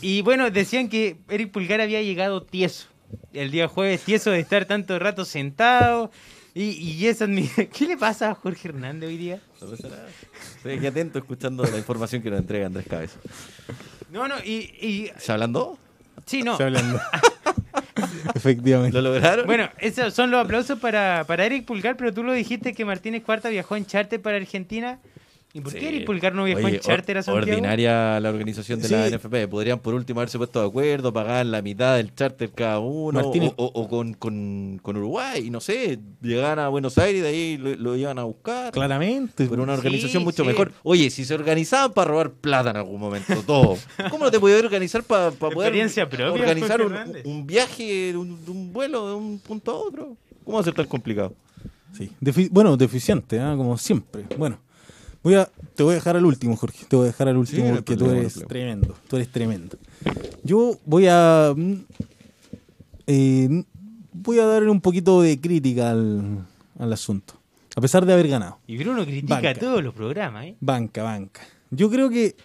Y 0.00 0.22
bueno, 0.22 0.50
decían 0.50 0.88
que 0.88 1.16
Eric 1.28 1.50
Pulgar 1.50 1.80
había 1.80 2.00
llegado 2.02 2.42
tieso. 2.42 2.86
El 3.32 3.50
día 3.50 3.68
jueves 3.68 4.02
tieso 4.02 4.30
de 4.30 4.40
estar 4.40 4.64
tanto 4.64 4.98
rato 4.98 5.24
sentado. 5.24 6.10
Y, 6.54 6.70
y 6.70 7.06
eso, 7.06 7.26
¿qué 7.76 7.86
le 7.86 7.96
pasa 7.98 8.30
a 8.30 8.34
Jorge 8.34 8.68
Hernández 8.68 9.08
hoy 9.08 9.16
día? 9.18 9.40
Estoy 10.56 10.72
aquí 10.72 10.86
atento 10.86 11.18
escuchando 11.18 11.62
la 11.64 11.76
información 11.76 12.22
que 12.22 12.30
nos 12.30 12.40
entrega 12.40 12.66
Andrés 12.66 12.86
Cabeza. 12.88 13.18
No, 14.10 14.26
no, 14.26 14.36
y, 14.44 14.70
y 14.80 15.10
¿Se 15.18 15.32
hablando? 15.32 15.78
sí, 16.24 16.42
no. 16.42 16.52
Está 16.52 16.64
hablando. 16.64 16.98
Efectivamente. 18.34 19.00
¿Lo 19.00 19.12
lograron? 19.12 19.46
Bueno, 19.46 19.68
esos 19.78 20.14
son 20.14 20.30
los 20.30 20.44
aplausos 20.44 20.78
para, 20.78 21.24
para 21.26 21.46
Eric 21.46 21.64
Pulgar, 21.64 21.96
pero 21.96 22.12
tú 22.12 22.22
lo 22.22 22.32
dijiste 22.32 22.74
que 22.74 22.84
Martínez 22.84 23.22
Cuarta 23.22 23.48
viajó 23.48 23.76
en 23.76 23.86
charter 23.86 24.20
para 24.20 24.36
Argentina. 24.36 24.98
¿Y 25.56 25.60
por 25.62 25.72
Sí. 25.72 25.78
qué 25.78 25.88
Eric 25.88 26.04
Pulgar 26.04 26.34
no 26.34 26.44
viajó 26.44 26.66
Oye, 26.66 26.74
en 26.76 26.80
charter 26.82 27.16
a 27.16 27.22
Santiago? 27.22 27.50
Ordinaria 27.50 28.20
la 28.20 28.28
organización 28.28 28.78
de 28.82 28.88
Sí. 28.88 28.94
la 28.94 29.06
NFP. 29.08 29.48
Podrían 29.48 29.78
por 29.78 29.94
último 29.94 30.20
haberse 30.20 30.36
puesto 30.36 30.60
de 30.60 30.66
acuerdo, 30.66 31.14
pagar 31.14 31.46
la 31.46 31.62
mitad 31.62 31.96
del 31.96 32.14
charter 32.14 32.50
cada 32.50 32.78
uno, 32.78 33.22
Martínez. 33.22 33.52
o, 33.56 33.64
o- 33.64 33.80
o 33.82 33.88
con, 33.88 34.12
con, 34.12 34.78
con 34.82 34.98
Uruguay, 34.98 35.46
y 35.46 35.50
no 35.50 35.60
sé, 35.62 35.98
llegaban 36.20 36.58
a 36.58 36.68
Buenos 36.68 36.98
Aires 36.98 37.20
y 37.20 37.22
de 37.22 37.28
ahí 37.28 37.56
lo, 37.56 37.74
lo 37.74 37.96
iban 37.96 38.18
a 38.18 38.24
buscar. 38.24 38.70
Claramente. 38.72 39.46
Pero 39.48 39.62
una 39.62 39.72
organización 39.72 40.20
Sí, 40.20 40.24
mucho 40.26 40.42
sí. 40.42 40.48
mejor. 40.48 40.72
Oye, 40.82 41.08
si 41.08 41.24
se 41.24 41.32
organizaban 41.34 41.94
para 41.94 42.10
robar 42.10 42.32
plata 42.32 42.68
en 42.70 42.76
algún 42.76 43.00
momento, 43.00 43.32
todo. 43.46 43.78
¿Cómo 44.10 44.26
no 44.26 44.30
te 44.30 44.38
podías 44.38 44.62
organizar 44.62 45.04
para 45.04 45.30
poder 45.30 45.72
propia, 45.72 46.30
organizar 46.30 46.82
un, 47.24 47.46
viaje, 47.46 48.14
un, 48.14 48.38
un 48.46 48.72
vuelo 48.74 49.08
de 49.08 49.14
un 49.14 49.38
punto 49.38 49.70
a 49.70 49.74
otro? 49.76 50.16
¿Cómo 50.44 50.56
va 50.56 50.60
a 50.60 50.64
ser 50.64 50.74
tan 50.74 50.84
complicado? 50.86 51.34
Sí. 51.96 52.10
Defi- 52.20 52.50
bueno, 52.50 52.76
deficiente, 52.76 53.40
¿ah? 53.40 53.54
como 53.56 53.78
siempre. 53.78 54.24
Bueno, 54.36 54.58
voy 55.26 55.34
a, 55.34 55.50
te 55.74 55.82
voy 55.82 55.90
a 55.92 55.94
dejar 55.96 56.16
al 56.16 56.24
último, 56.24 56.54
Jorge. 56.56 56.86
Te 56.88 56.94
voy 56.94 57.04
a 57.04 57.06
dejar 57.08 57.26
al 57.26 57.36
último 57.36 57.66
hay 57.66 57.72
porque 57.72 57.96
tú 57.96 58.08
eres 58.10 58.34
tremendo. 58.46 58.94
Tú 59.08 59.16
eres 59.16 59.28
tremendo. 59.28 59.76
Yo 60.44 60.78
voy 60.84 61.06
a. 61.08 61.52
mm, 61.56 61.72
eh, 63.08 63.64
voy 64.12 64.38
a 64.38 64.46
darle 64.46 64.70
un 64.70 64.80
poquito 64.80 65.20
de 65.22 65.40
crítica 65.40 65.90
al, 65.90 66.46
al 66.78 66.92
asunto. 66.92 67.34
A 67.74 67.80
pesar 67.80 68.06
de 68.06 68.12
haber 68.12 68.28
ganado. 68.28 68.58
Y 68.68 68.76
Bruno 68.78 69.04
critica 69.04 69.34
Banca. 69.34 69.54
todos 69.54 69.82
los 69.82 69.92
programas, 69.94 70.44
¿eh? 70.46 70.56
Banca, 70.60 71.02
banca. 71.02 71.42
Yo 71.70 71.90
creo 71.90 72.08
que 72.08 72.36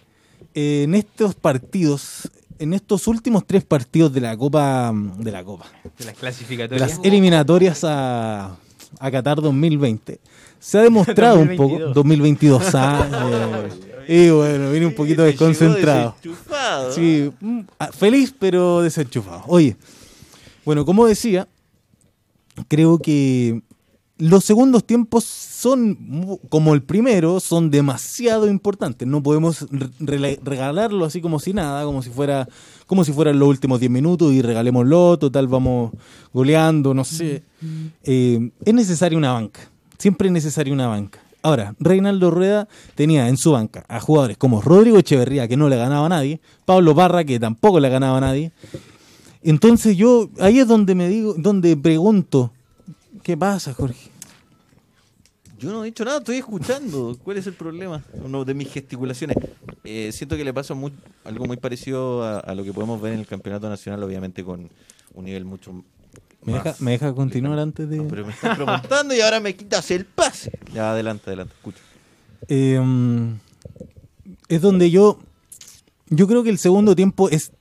eh, 0.54 0.82
en 0.82 0.94
estos 0.96 1.34
partidos, 1.36 2.28
en 2.58 2.74
estos 2.74 3.06
últimos 3.06 3.46
tres 3.46 3.64
partidos 3.64 4.12
de 4.12 4.20
la 4.20 4.36
Copa, 4.36 4.92
de 5.18 5.30
la 5.32 5.44
Copa, 5.44 5.66
De 5.98 6.04
las 6.04 6.14
de 6.14 6.20
clasificatorias. 6.20 6.80
las 6.96 7.00
eliminatorias 7.04 7.84
a, 7.84 8.56
a 8.98 9.10
Qatar 9.12 9.40
2020, 9.40 10.18
se 10.64 10.78
ha 10.78 10.82
demostrado 10.82 11.40
un 11.40 11.56
poco, 11.56 11.78
2022. 11.92 12.62
2022, 12.62 12.74
ah, 12.74 13.62
y 14.08 14.30
bueno, 14.30 14.70
viene 14.70 14.86
un 14.86 14.94
poquito 14.94 15.22
desconcentrado. 15.22 16.14
Sí, 16.92 17.30
mm, 17.40 17.60
ah, 17.78 17.90
feliz 17.92 18.34
pero 18.38 18.80
desenchufado. 18.82 19.42
Oye, 19.46 19.76
bueno, 20.64 20.84
como 20.84 21.06
decía, 21.06 21.48
creo 22.68 22.98
que 22.98 23.62
los 24.18 24.44
segundos 24.44 24.84
tiempos 24.84 25.24
son, 25.24 26.38
como 26.48 26.74
el 26.74 26.82
primero, 26.82 27.40
son 27.40 27.70
demasiado 27.70 28.48
importantes. 28.48 29.08
No 29.08 29.22
podemos 29.22 29.66
re- 29.98 30.38
regalarlo 30.42 31.04
así 31.04 31.20
como 31.20 31.40
si 31.40 31.52
nada, 31.52 31.84
como 31.84 32.02
si 32.02 32.10
fuera 32.10 32.46
como 32.86 33.04
si 33.04 33.12
fueran 33.12 33.38
los 33.38 33.48
últimos 33.48 33.80
10 33.80 33.90
minutos 33.90 34.32
y 34.32 34.42
regalémoslo, 34.42 35.18
total 35.18 35.48
vamos 35.48 35.92
goleando, 36.32 36.92
no 36.94 37.04
sé. 37.04 37.42
Eh, 38.04 38.50
es 38.64 38.74
necesaria 38.74 39.16
una 39.16 39.32
banca, 39.32 39.60
siempre 40.02 40.26
es 40.26 40.32
necesaria 40.32 40.72
una 40.72 40.88
banca. 40.88 41.20
Ahora, 41.42 41.76
Reinaldo 41.78 42.32
Rueda 42.32 42.66
tenía 42.96 43.28
en 43.28 43.36
su 43.36 43.52
banca 43.52 43.84
a 43.88 44.00
jugadores 44.00 44.36
como 44.36 44.60
Rodrigo 44.60 44.98
Echeverría, 44.98 45.46
que 45.46 45.56
no 45.56 45.68
le 45.68 45.76
ganaba 45.76 46.06
a 46.06 46.08
nadie, 46.08 46.40
Pablo 46.64 46.92
Barra, 46.92 47.22
que 47.22 47.38
tampoco 47.38 47.78
le 47.78 47.88
ganaba 47.88 48.18
a 48.18 48.20
nadie. 48.20 48.50
Entonces 49.44 49.96
yo, 49.96 50.28
ahí 50.40 50.58
es 50.58 50.66
donde 50.66 50.96
me 50.96 51.08
digo, 51.08 51.34
donde 51.38 51.76
pregunto, 51.76 52.52
¿qué 53.22 53.36
pasa, 53.36 53.74
Jorge? 53.74 54.10
Yo 55.60 55.70
no 55.70 55.84
he 55.84 55.86
dicho 55.86 56.04
nada, 56.04 56.18
estoy 56.18 56.38
escuchando. 56.38 57.16
¿Cuál 57.22 57.36
es 57.36 57.46
el 57.46 57.54
problema? 57.54 58.02
Uno 58.24 58.44
de 58.44 58.54
mis 58.54 58.72
gesticulaciones. 58.72 59.36
Eh, 59.84 60.10
siento 60.10 60.36
que 60.36 60.42
le 60.42 60.52
pasa 60.52 60.74
algo 61.24 61.44
muy 61.44 61.56
parecido 61.58 62.24
a, 62.24 62.40
a 62.40 62.56
lo 62.56 62.64
que 62.64 62.72
podemos 62.72 63.00
ver 63.00 63.12
en 63.12 63.20
el 63.20 63.26
campeonato 63.28 63.68
nacional, 63.68 64.02
obviamente 64.02 64.42
con 64.42 64.68
un 65.14 65.24
nivel 65.24 65.44
mucho 65.44 65.84
¿Me 66.44 66.54
deja, 66.54 66.74
me 66.80 66.90
deja 66.92 67.14
continuar 67.14 67.58
antes 67.58 67.88
de...? 67.88 67.98
No, 67.98 68.08
pero 68.08 68.26
me 68.26 68.32
estás 68.32 68.56
preguntando 68.56 69.14
y 69.14 69.20
ahora 69.20 69.40
me 69.40 69.54
quitas 69.54 69.90
el 69.92 70.04
pase. 70.04 70.50
Ya, 70.74 70.90
adelante, 70.92 71.24
adelante, 71.28 71.54
escucho. 71.56 71.78
eh, 72.48 72.80
es 74.48 74.60
donde 74.60 74.90
yo, 74.90 75.18
yo 76.08 76.26
creo 76.26 76.42
que 76.42 76.50
el 76.50 76.58
segundo 76.58 76.94
tiempo 76.96 77.28
es 77.30 77.52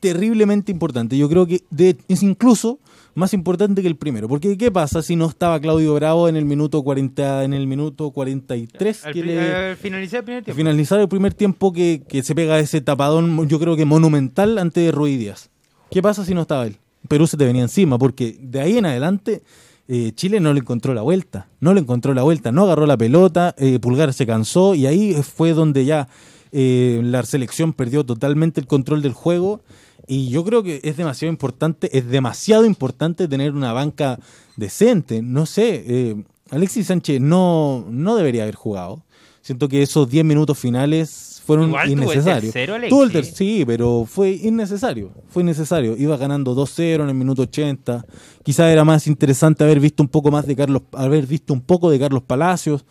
terriblemente 0.00 0.70
importante. 0.70 1.16
Yo 1.16 1.28
creo 1.28 1.46
que 1.46 1.62
de- 1.70 1.96
es 2.08 2.22
incluso 2.22 2.78
más 3.14 3.32
importante 3.32 3.80
que 3.80 3.88
el 3.88 3.96
primero. 3.96 4.28
Porque 4.28 4.58
¿qué 4.58 4.70
pasa 4.70 5.00
si 5.02 5.16
no 5.16 5.26
estaba 5.26 5.58
Claudio 5.58 5.94
Bravo 5.94 6.28
en 6.28 6.36
el 6.36 6.44
minuto 6.44 6.82
40, 6.82 7.44
en 7.44 7.54
el 7.54 7.66
minuto 7.66 8.10
43? 8.10 9.06
Al, 9.06 9.12
que 9.14 9.22
le- 9.24 9.54
al 9.54 9.76
finalizar 9.76 10.18
el 10.18 10.24
primer 10.24 10.44
tiempo. 10.44 10.56
finalizar 10.56 11.00
el 11.00 11.08
primer 11.08 11.34
tiempo 11.34 11.72
que, 11.72 12.02
que 12.06 12.22
se 12.22 12.34
pega 12.34 12.58
ese 12.58 12.80
tapadón, 12.82 13.48
yo 13.48 13.58
creo 13.58 13.74
que 13.76 13.86
monumental 13.86 14.58
ante 14.58 14.92
Ruiz 14.92 15.18
Díaz. 15.18 15.48
¿Qué 15.90 16.02
pasa 16.02 16.24
si 16.24 16.34
no 16.34 16.42
estaba 16.42 16.66
él? 16.66 16.76
Perú 17.06 17.26
se 17.26 17.36
te 17.36 17.44
venía 17.44 17.62
encima, 17.62 17.98
porque 17.98 18.36
de 18.40 18.60
ahí 18.60 18.78
en 18.78 18.86
adelante 18.86 19.42
eh, 19.88 20.12
Chile 20.14 20.40
no 20.40 20.52
le 20.52 20.60
encontró 20.60 20.94
la 20.94 21.02
vuelta. 21.02 21.48
No 21.60 21.74
le 21.74 21.80
encontró 21.80 22.14
la 22.14 22.22
vuelta, 22.22 22.52
no 22.52 22.64
agarró 22.64 22.86
la 22.86 22.96
pelota, 22.96 23.54
eh, 23.58 23.78
Pulgar 23.78 24.12
se 24.12 24.26
cansó 24.26 24.74
y 24.74 24.86
ahí 24.86 25.14
fue 25.22 25.52
donde 25.52 25.84
ya 25.84 26.08
eh, 26.52 27.00
la 27.04 27.22
selección 27.24 27.72
perdió 27.72 28.04
totalmente 28.04 28.60
el 28.60 28.66
control 28.66 29.02
del 29.02 29.12
juego. 29.12 29.60
Y 30.06 30.28
yo 30.28 30.44
creo 30.44 30.62
que 30.62 30.80
es 30.84 30.96
demasiado 30.96 31.32
importante, 31.32 31.96
es 31.96 32.08
demasiado 32.08 32.64
importante 32.64 33.26
tener 33.26 33.52
una 33.52 33.72
banca 33.72 34.18
decente. 34.56 35.20
No 35.20 35.46
sé, 35.46 35.84
eh, 35.86 36.24
Alexis 36.50 36.86
Sánchez 36.86 37.20
no, 37.20 37.84
no 37.90 38.16
debería 38.16 38.44
haber 38.44 38.54
jugado. 38.54 39.02
Siento 39.46 39.68
que 39.68 39.80
esos 39.80 40.10
10 40.10 40.24
minutos 40.24 40.58
finales 40.58 41.40
fueron 41.46 41.68
Igual 41.68 41.88
innecesarios. 41.88 42.52
Tuvo 42.88 43.04
el 43.04 43.24
sí, 43.24 43.62
pero 43.64 44.04
fue 44.04 44.32
innecesario. 44.32 45.12
Fue 45.28 45.44
innecesario. 45.44 45.96
Iba 45.96 46.16
ganando 46.16 46.52
2-0 46.56 47.02
en 47.02 47.08
el 47.10 47.14
minuto 47.14 47.42
80. 47.42 48.04
Quizás 48.42 48.72
era 48.72 48.84
más 48.84 49.06
interesante 49.06 49.62
haber 49.62 49.78
visto 49.78 50.02
un 50.02 50.08
poco 50.08 50.32
más 50.32 50.48
de 50.48 50.56
Carlos, 50.56 50.82
haber 50.94 51.28
visto 51.28 51.54
un 51.54 51.60
poco 51.60 51.92
de 51.92 52.00
Carlos 52.00 52.24
Palacios. 52.24 52.84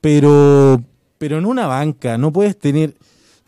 Pero, 0.00 0.80
pero 1.18 1.36
en 1.36 1.46
una 1.46 1.66
banca 1.66 2.16
no 2.16 2.32
puedes 2.32 2.56
tener, 2.56 2.94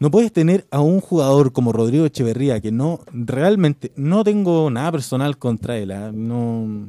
no 0.01 0.11
puedes 0.11 0.33
tener 0.33 0.67
a 0.73 0.81
un 0.81 0.99
jugador 0.99 1.53
como 1.53 1.73
Rodrigo 1.73 2.05
Echeverría 2.05 2.61
que 2.61 2.73
no 2.73 2.99
realmente 3.13 3.93
no 3.95 4.25
tengo 4.25 4.69
nada 4.73 4.91
personal 4.91 5.39
contra 5.39 5.79
él. 5.79 5.93
¿ah? 5.93 6.11
No 6.13 6.89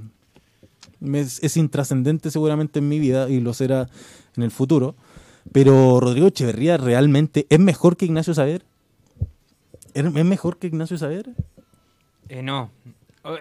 es 1.13 1.55
intrascendente 1.55 2.31
seguramente 2.31 2.79
en 2.79 2.89
mi 2.89 2.97
vida 2.97 3.29
y 3.29 3.41
lo 3.41 3.53
será 3.53 3.87
en 4.35 4.41
el 4.41 4.49
futuro. 4.49 4.95
Pero 5.51 5.99
Rodrigo 5.99 6.27
Echeverría 6.27 6.77
realmente 6.77 7.45
es 7.49 7.59
mejor 7.59 7.97
que 7.97 8.05
Ignacio 8.05 8.33
Saavedra. 8.33 8.65
¿Es 9.93 10.03
mejor 10.03 10.57
que 10.57 10.67
Ignacio 10.67 10.97
Saavedra? 10.97 11.33
Eh, 12.29 12.41
no. 12.41 12.71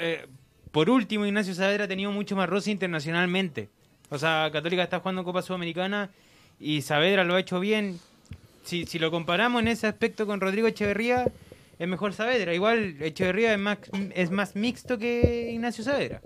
Eh, 0.01 0.27
por 0.73 0.91
último, 0.91 1.27
Ignacio 1.27 1.55
Saavedra 1.55 1.85
ha 1.85 1.89
tenido 1.89 2.11
mucho 2.11 2.35
más 2.37 2.49
roce 2.49 2.71
internacionalmente. 2.71 3.69
O 4.09 4.19
sea, 4.19 4.51
Católica 4.53 4.83
está 4.83 5.01
jugando 5.01 5.25
Copa 5.25 5.43
Sudamericana 5.43 6.11
y 6.59 6.83
Saavedra 6.83 7.25
lo 7.25 7.35
ha 7.35 7.41
hecho 7.41 7.61
bien. 7.61 8.01
Si, 8.65 8.87
si 8.87 8.99
lo 8.99 9.11
comparamos 9.11 9.63
en 9.63 9.69
ese 9.69 9.87
aspecto 9.87 10.27
con 10.27 10.41
Rodrigo 10.41 10.67
Echeverría, 10.67 11.31
es 11.79 11.89
mejor 11.89 12.13
Saavedra. 12.13 12.53
Igual 12.53 12.97
Echeverría 13.01 13.53
es 13.53 13.59
más, 13.59 13.79
es 14.15 14.31
más 14.31 14.57
mixto 14.57 14.99
que 14.99 15.51
Ignacio 15.53 15.85
Saavedra. 15.85 16.21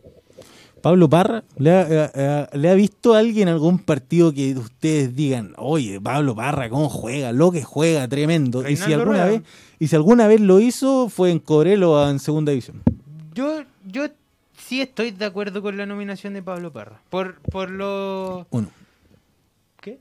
Pablo 0.85 1.09
Parra, 1.09 1.43
¿le 1.57 1.71
ha, 1.71 1.83
eh, 1.89 2.11
eh, 2.15 2.47
¿le 2.53 2.69
ha 2.71 2.75
visto 2.75 3.15
a 3.15 3.19
alguien 3.19 3.49
algún 3.49 3.79
partido 3.79 4.33
que 4.35 4.53
ustedes 4.55 5.17
digan, 5.17 5.55
oye, 5.57 5.99
Pablo 6.01 6.35
Parra, 6.37 6.69
cómo 6.69 6.89
juega, 6.91 7.33
lo 7.33 7.51
que 7.51 7.63
juega, 7.65 8.07
tremendo? 8.07 8.69
Y 8.69 8.77
si, 8.77 8.93
alguna 8.93 9.25
Rueda. 9.25 9.25
vez, 9.27 9.43
y 9.79 9.89
si 9.89 9.97
alguna 9.97 10.27
vez 10.29 10.41
lo 10.43 10.61
hizo, 10.61 11.09
fue 11.09 11.31
en 11.31 11.39
Cobrelo 11.39 11.93
o 11.93 12.09
en 12.11 12.19
Segunda 12.19 12.51
División. 12.53 12.83
Yo, 13.35 13.63
yo 13.87 14.09
sí 14.59 14.83
estoy 14.83 15.11
de 15.11 15.25
acuerdo 15.25 15.63
con 15.63 15.77
la 15.79 15.87
nominación 15.87 16.35
de 16.35 16.43
Pablo 16.43 16.71
Parra. 16.71 17.01
Por, 17.09 17.41
por 17.41 17.71
lo... 17.71 18.47
Uno. 18.51 18.69
¿Qué? 19.81 19.99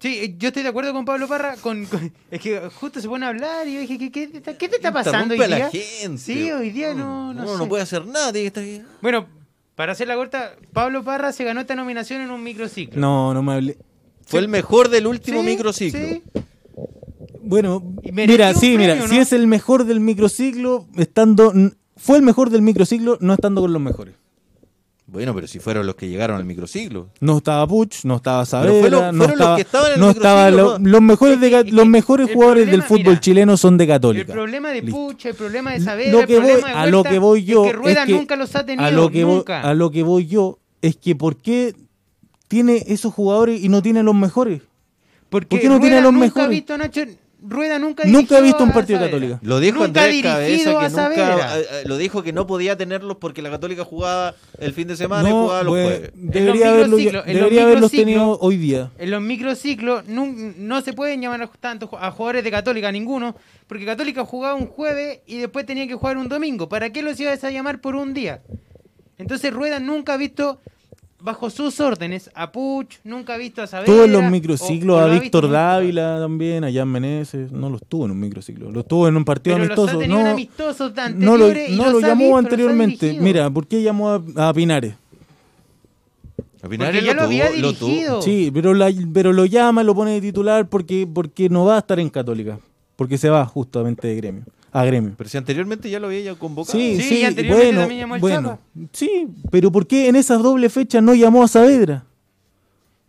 Sí, 0.00 0.18
eh, 0.18 0.34
yo 0.36 0.48
estoy 0.48 0.64
de 0.64 0.68
acuerdo 0.68 0.92
con 0.92 1.04
Pablo 1.04 1.28
Parra. 1.28 1.54
Con, 1.62 1.86
con- 1.86 2.12
es 2.30 2.40
que 2.40 2.58
justo 2.74 3.00
se 3.00 3.08
pone 3.08 3.24
a 3.24 3.28
hablar 3.28 3.68
y 3.68 3.74
yo 3.74 3.80
dije, 3.80 3.98
¿qué, 3.98 4.10
qué, 4.10 4.26
te 4.26 4.38
está- 4.38 4.58
qué 4.58 4.68
te 4.68 4.76
está 4.76 4.92
pasando 4.92 5.32
hoy 5.34 5.38
día? 5.38 5.48
la 5.48 5.70
gente. 5.70 6.18
Sí, 6.18 6.50
hoy 6.50 6.70
día 6.70 6.92
no, 6.92 7.32
no 7.32 7.42
Uno 7.42 7.52
sé. 7.52 7.58
no 7.58 7.68
puede 7.68 7.82
hacer 7.84 8.04
nada, 8.04 8.32
tiene 8.32 8.42
que 8.42 8.46
estar 8.48 8.64
ahí. 8.64 8.82
Bueno, 9.00 9.26
para 9.76 9.92
hacer 9.92 10.08
la 10.08 10.16
corta, 10.16 10.56
Pablo 10.72 11.04
Parra 11.04 11.32
se 11.32 11.44
ganó 11.44 11.60
esta 11.60 11.76
nominación 11.76 12.20
en 12.22 12.30
un 12.30 12.42
microciclo. 12.42 13.00
No, 13.00 13.32
no 13.32 13.42
me 13.42 13.52
hablé. 13.52 13.76
Fue 14.26 14.40
el 14.40 14.48
mejor 14.48 14.88
del 14.88 15.06
último 15.06 15.40
Sí, 15.42 15.46
microciclo. 15.46 16.00
sí. 16.00 16.22
Bueno, 17.42 17.80
mira, 18.12 18.52
sí, 18.54 18.74
premio, 18.74 18.78
mira, 18.78 18.94
¿no? 18.96 19.06
si 19.08 19.18
es 19.18 19.32
el 19.32 19.46
mejor 19.46 19.84
del 19.84 20.00
microciclo, 20.00 20.86
estando, 20.96 21.52
fue 21.96 22.16
el 22.16 22.24
mejor 22.24 22.50
del 22.50 22.62
microciclo, 22.62 23.18
no 23.20 23.34
estando 23.34 23.60
con 23.60 23.72
los 23.72 23.80
mejores. 23.80 24.16
Bueno, 25.08 25.32
pero 25.36 25.46
si 25.46 25.60
fueron 25.60 25.86
los 25.86 25.94
que 25.94 26.08
llegaron 26.08 26.36
al 26.36 26.44
microciclo. 26.44 27.10
No 27.20 27.36
estaba 27.38 27.64
Puch, 27.66 28.04
no 28.04 28.16
estaba 28.16 28.44
Saavedra, 28.44 28.80
fueron- 28.80 29.16
no 29.16 29.24
fueron 29.24 29.28
los 29.28 29.30
estaba, 29.32 29.56
que 29.56 29.62
estaban 29.62 29.86
en 29.86 29.94
el 29.94 30.00
no 30.00 30.10
estaba 30.10 30.50
los 30.50 31.00
mejores 31.02 31.40
de 31.40 31.64
los 31.72 31.86
mejores 31.86 32.28
el 32.28 32.34
jugadores 32.34 32.64
problema- 32.64 32.72
del 32.72 32.82
fútbol 32.88 33.12
mira, 33.12 33.20
chileno 33.20 33.56
son 33.56 33.78
de 33.78 33.84
El 33.84 33.90
Católica. 33.90 34.32
problema 34.32 34.70
de 34.70 34.82
Listo. 34.82 34.96
Pucha, 34.96 35.28
el 35.28 35.34
problema 35.36 35.70
de 35.72 35.78
Lo 35.78 35.84
Saavedra, 35.84 36.26
que 36.26 36.32
el 36.34 36.40
problema 36.40 36.60
voy- 36.60 36.70
de 36.72 36.76
a 36.76 36.86
lo 36.86 37.04
que 37.04 37.18
voy 37.20 37.44
yo 37.44 37.64
es 37.64 37.70
que 37.70 37.76
Rueda 37.76 38.00
es 38.00 38.06
que- 38.06 38.12
nunca 38.14 38.36
los 38.36 38.56
ha 38.56 38.66
tenido, 38.66 38.84
a 38.84 38.90
lo 38.90 39.10
que 39.10 39.24
voy, 39.24 39.36
nunca. 39.36 39.60
a 39.60 39.74
lo 39.74 39.90
que 39.92 40.02
voy 40.02 40.26
yo 40.26 40.58
es 40.82 40.96
que 40.96 41.14
por 41.14 41.36
qué 41.36 41.74
tiene 42.48 42.82
esos 42.88 43.14
jugadores 43.14 43.62
y 43.62 43.68
no 43.68 43.82
tiene 43.82 44.02
los 44.02 44.14
mejores. 44.16 44.62
Porque 45.28 45.46
¿Por 45.48 45.60
qué 45.60 45.68
no 45.68 45.74
Rueda 45.78 45.82
tiene 45.88 46.02
los 46.02 46.12
nunca 46.12 46.24
mejores? 46.26 46.46
ha 46.46 46.50
visto 46.50 46.74
a 46.74 46.78
Nacho, 46.78 47.02
Rueda 47.48 47.78
nunca, 47.78 48.04
Nunca 48.06 48.38
he 48.38 48.42
visto 48.42 48.62
un 48.64 48.72
partido 48.72 48.98
Saavedra. 48.98 49.18
Católica. 49.20 49.40
Lo 49.42 49.60
dijo 49.60 49.76
Nunca 49.86 50.04
Andrés 50.04 50.22
dirigido 50.22 50.74
Cabeza 50.74 51.08
que 51.10 51.16
nunca 51.16 51.58
eh, 51.60 51.64
lo 51.86 51.96
dijo 51.96 52.22
que 52.22 52.32
no 52.32 52.46
podía 52.46 52.76
tenerlos 52.76 53.16
porque 53.18 53.42
la 53.42 53.50
Católica 53.50 53.84
jugaba 53.84 54.34
el 54.58 54.72
fin 54.72 54.88
de 54.88 54.96
semana 54.96 55.28
y 55.28 55.32
No, 55.32 55.42
jugaba 55.44 55.62
los 55.62 55.72
pues, 55.72 55.86
jueves. 55.86 56.10
debería, 56.14 56.68
haberlo, 56.70 56.96
microciclos, 56.96 57.24
en 57.26 57.40
los 57.40 57.52
haberlos 57.52 57.92
microciclos- 57.92 58.04
tenido 58.04 58.38
hoy 58.40 58.56
día. 58.56 58.90
En 58.98 59.10
los 59.10 59.22
microciclos 59.22 60.04
nun- 60.06 60.54
no, 60.58 60.80
se 60.82 60.92
pueden 60.92 61.20
llamar 61.20 61.42
a 61.42 61.46
tanto 61.46 61.88
a 61.98 62.10
jugadores 62.10 62.44
de 62.44 62.50
Católica, 62.50 62.90
ninguno, 62.92 63.36
porque 63.66 63.84
Católica 63.84 64.24
jugaba 64.24 64.54
un 64.54 64.66
jueves 64.66 65.20
y 65.26 65.38
después 65.38 65.64
tenía 65.66 65.86
que 65.86 65.94
jugar 65.94 66.16
un 66.18 66.28
domingo. 66.28 66.68
¿Para 66.68 66.90
qué 66.90 67.02
los 67.02 67.18
ibas 67.20 67.42
a 67.44 67.50
llamar 67.50 67.80
por 67.80 67.94
un 67.96 68.12
día? 68.14 68.42
Entonces 69.18 69.52
Rueda 69.52 69.78
nunca 69.80 70.14
ha 70.14 70.16
visto 70.16 70.60
bajo 71.20 71.50
sus 71.50 71.80
órdenes 71.80 72.30
a 72.34 72.52
Puch, 72.52 72.96
nunca 73.04 73.34
ha 73.34 73.36
visto 73.38 73.62
a 73.62 73.66
Saavedra. 73.66 73.92
Tuvo 73.92 74.04
en 74.04 74.12
los 74.12 74.30
microciclos 74.30 74.96
o 74.96 75.00
a 75.00 75.08
lo 75.08 75.20
Víctor. 75.20 75.50
Dávila 75.50 76.18
también, 76.20 76.64
a 76.64 76.72
Jan 76.72 76.88
Meneses. 76.88 77.50
No 77.52 77.70
los 77.70 77.82
tuvo 77.86 78.04
en 78.06 78.12
un 78.12 78.20
microciclo. 78.20 78.70
Los 78.70 78.86
tuvo 78.86 79.08
en 79.08 79.16
un 79.16 79.24
partido 79.24 79.56
Pero 79.56 79.64
amistoso. 79.66 79.96
ha 79.96 80.00
tenido 80.00 80.18
en 80.20 80.24
No, 80.26 80.30
amistosos 80.32 80.94
de 80.94 81.10
no 81.10 81.36
lo, 81.36 81.48
y 81.50 81.76
no 81.76 81.84
los 81.84 81.92
lo 81.94 82.00
llamó 82.00 82.24
visto, 82.24 82.36
anteriormente. 82.38 83.18
Mira, 83.20 83.50
¿por 83.50 83.66
qué 83.66 83.82
llamó 83.82 84.10
a, 84.10 84.22
a 84.36 84.52
Pinares? 84.54 84.94
A 86.62 86.68
Pinares 86.68 86.94
Porque 86.96 87.06
ya 87.06 87.14
lo 87.14 87.22
había 87.22 87.48
tuvo-. 87.78 88.22
Sí, 88.22 88.50
pero, 88.52 88.74
la- 88.74 88.92
pero 89.12 89.32
lo 89.32 89.44
llama, 89.44 89.82
lo 89.82 89.94
pone 89.94 90.12
de 90.12 90.20
titular 90.20 90.68
porque, 90.68 91.06
porque 91.12 91.48
no 91.48 91.64
va 91.64 91.76
a 91.76 91.78
estar 91.78 91.98
en 92.00 92.08
Católica. 92.10 92.58
Porque 92.96 93.18
se 93.18 93.28
va 93.28 93.44
justamente 93.46 94.08
de 94.08 94.16
gremio. 94.16 94.42
A 94.78 94.84
gremio. 94.84 95.14
Pero 95.16 95.30
si 95.30 95.36
anteriormente 95.38 95.88
ya 95.88 95.98
lo 95.98 96.08
había 96.08 96.34
convocado. 96.34 96.78
Sí, 96.78 96.96
Sí, 96.96 97.02
sí, 97.08 97.14
y 97.20 97.24
anteriormente 97.24 97.66
bueno, 97.66 97.80
también 97.80 98.00
llamó 98.00 98.14
al 98.14 98.20
bueno. 98.20 98.58
Sí, 98.92 99.26
pero 99.50 99.72
¿por 99.72 99.86
qué 99.86 100.08
en 100.08 100.16
esas 100.16 100.42
doble 100.42 100.68
fechas 100.68 101.02
no 101.02 101.14
llamó 101.14 101.42
a 101.42 101.48
Saavedra? 101.48 102.04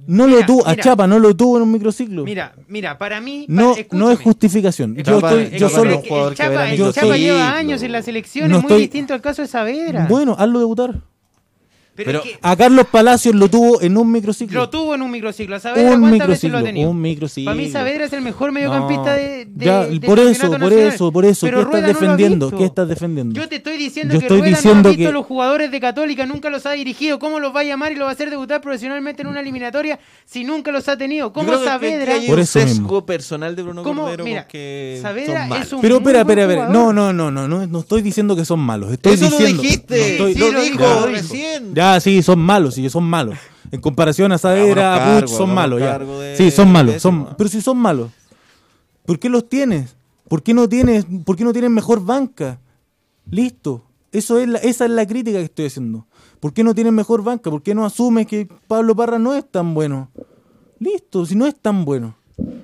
No 0.06 0.28
lo 0.28 0.36
Mira, 0.36 0.46
tuvo, 0.46 0.68
a. 0.68 0.76
Chapa 0.78 1.08
no 1.08 1.18
lo 1.20 1.36
tuvo 1.36 1.58
en 1.58 1.64
un 1.64 1.72
microciclo. 1.72 2.24
Mira, 2.24 2.54
mira, 2.68 2.98
para 2.98 3.20
mí... 3.20 3.46
no, 3.50 3.74
para- 3.74 3.88
no 3.92 4.12
es 4.12 4.20
justificación. 4.20 4.96
Yo 4.96 5.04
Chapa- 5.04 5.34
estoy, 5.42 5.60
yo 5.60 5.70
solo- 5.70 6.02
el 6.30 6.36
Chapa, 6.36 6.72
el 6.72 6.94
Chapa 6.94 7.18
lleva 7.18 7.58
años 7.58 7.82
en 7.82 7.92
la 7.92 8.02
selección, 8.04 8.50
No 8.52 8.58
es 8.58 8.64
muy 8.64 8.72
estoy- 8.72 8.82
distinto 8.84 9.14
al 9.16 9.22
caso 9.22 9.42
de 9.42 9.48
Saavedra. 9.48 10.06
bueno, 10.08 10.36
hazlo 10.38 10.60
debutar. 10.60 11.02
Pero, 11.98 12.06
pero- 12.12 12.24
es 12.24 12.32
que 12.32 12.40
A 12.42 12.56
Carlos 12.56 12.86
Palacios 12.90 13.36
lo 13.36 13.50
tuvo 13.50 13.82
en 13.82 13.98
un 13.98 14.10
microciclo. 14.12 14.62
lo 14.62 14.70
tuvo 14.70 14.96
en 14.96 15.02
un 15.02 15.12
microciclo. 15.12 15.56
A 15.58 15.60
Saavedra, 15.60 15.96
un 15.96 16.00
¿cuántas 16.02 16.28
veces 16.30 16.50
lo 16.52 16.58
ha 16.60 16.64
tenido? 16.64 16.90
un 16.90 17.02
microciclo. 17.02 17.52
Para 17.52 17.58
mí 17.62 17.70
Saavedra 17.70 18.06
es 18.06 18.14
el 18.14 18.22
mejor 18.22 18.52
mediocampista 18.54 19.04
No. 19.12 19.18
de, 19.18 19.46
de- 19.46 19.66
Ya, 19.66 19.88
por 20.06 20.20
eso, 20.20 20.48
por 20.50 20.60
nacional. 20.60 20.94
eso, 20.94 21.12
por 21.12 21.26
eso. 21.26 21.46
Pero 21.46 21.58
¿Qué 21.58 21.64
estás 21.78 21.82
no 21.82 21.88
defendiendo? 21.88 22.52
¿Qué 22.52 22.64
estás 22.66 22.88
defendiendo? 22.88 23.36
Yo 23.42 23.50
te 23.50 23.56
estoy 23.58 23.78
diciendo 23.78 24.14
Yo 24.14 24.20
que 24.20 24.26
estoy 24.28 24.40
Rueda 24.40 24.52
no 24.52 24.58
diciendo 24.58 24.90
ha 24.90 24.92
visto 24.94 25.10
que- 25.10 25.14
los 25.14 25.26
jugadores 25.26 25.72
de 25.72 25.80
Católica, 25.82 26.26
nunca 26.26 26.50
los 26.50 26.66
ha 26.66 26.72
dirigido. 26.72 27.20
¿Cómo 27.20 27.40
los 27.40 27.54
va 27.56 27.62
a 27.62 27.64
llamar 27.64 27.92
y 27.92 27.96
los 27.96 28.06
va 28.06 28.10
a 28.12 28.14
hacer 28.14 28.30
debutar 28.30 28.62
profesionalmente 28.62 29.24
en 29.24 29.28
una 29.28 29.40
eliminatoria 29.42 30.00
si 30.26 30.44
nunca 30.44 30.72
los 30.72 30.88
ha 30.88 30.98
tenido? 30.98 31.28
Yo 31.28 31.34
¿Cómo 31.34 31.52
que- 31.60 31.66
Saavedra? 31.66 32.06
que 32.06 32.12
hay 32.20 32.28
Por 32.28 32.36
un 32.38 32.42
eso 32.44 32.60
sesgo 32.60 32.82
mismo. 32.84 33.06
personal 33.06 33.56
de 33.56 33.64
Bruno 33.64 33.84
¿Cómo? 33.84 34.04
Cordero 34.04 34.24
Mira, 34.24 34.44
porque 34.44 35.00
Saavedra 35.02 35.40
son 35.42 35.50
malos. 35.50 35.66
es 35.68 35.74
un 35.74 35.82
Pero 35.82 35.98
espera, 35.98 36.20
espera, 36.22 36.42
espera. 36.44 36.70
No, 36.70 36.94
no, 36.94 37.12
no, 37.14 37.32
no, 37.32 37.48
no, 37.48 37.66
no 37.66 37.80
estoy 37.80 38.02
diciendo 38.02 38.36
que 38.36 38.46
son 38.46 38.60
malos. 38.60 38.92
Estoy 38.92 39.14
Eso 39.14 39.30
lo 39.30 39.38
dijiste, 39.38 40.18
no 40.38 40.52
lo 40.52 40.62
dijo, 40.62 41.06
recién. 41.08 41.74
Ya, 41.94 42.00
sí, 42.00 42.22
son 42.22 42.40
malos, 42.40 42.76
sí, 42.76 42.90
son 42.90 43.04
malos. 43.06 43.38
En 43.72 43.82
comparación 43.82 44.32
a 44.32 44.38
Saavedra, 44.38 44.96
a 44.96 45.20
Puch, 45.22 45.30
son 45.38 45.54
malos, 45.56 45.80
ya. 45.80 45.98
de- 46.20 46.36
Sí, 46.38 46.52
son 46.52 46.72
malos, 46.72 47.02
son, 47.02 47.36
pero 47.38 47.50
si 47.50 47.62
son 47.62 47.78
malos, 47.78 48.12
¿por 49.06 49.20
qué 49.20 49.30
los 49.30 49.48
tienes? 49.50 49.96
¿Por 50.28 50.44
qué 50.44 50.54
no 50.54 50.68
tienes, 50.68 51.06
por 51.26 51.36
qué 51.38 51.44
no 51.46 51.54
tienes 51.54 51.72
mejor 51.72 52.04
banca? 52.04 52.60
Listo. 53.30 53.84
Eso 54.12 54.38
es 54.40 54.48
la, 54.48 54.60
esa 54.60 54.86
es 54.86 54.92
la 54.92 55.06
crítica 55.06 55.38
que 55.38 55.46
estoy 55.46 55.66
haciendo. 55.68 56.08
¿Por 56.40 56.54
qué 56.54 56.64
no 56.64 56.74
tienes 56.74 56.94
mejor 56.94 57.24
banca? 57.24 57.50
¿Por 57.50 57.62
qué 57.62 57.74
no 57.76 57.86
asumes 57.86 58.28
que 58.28 58.48
Pablo 58.68 58.96
Parra 58.96 59.20
no 59.20 59.34
es 59.34 59.50
tan 59.50 59.74
bueno? 59.74 60.10
Listo, 60.80 61.26
si 61.26 61.36
no 61.36 61.46
es 61.46 61.56
tan 61.56 61.86
bueno. 61.86 62.16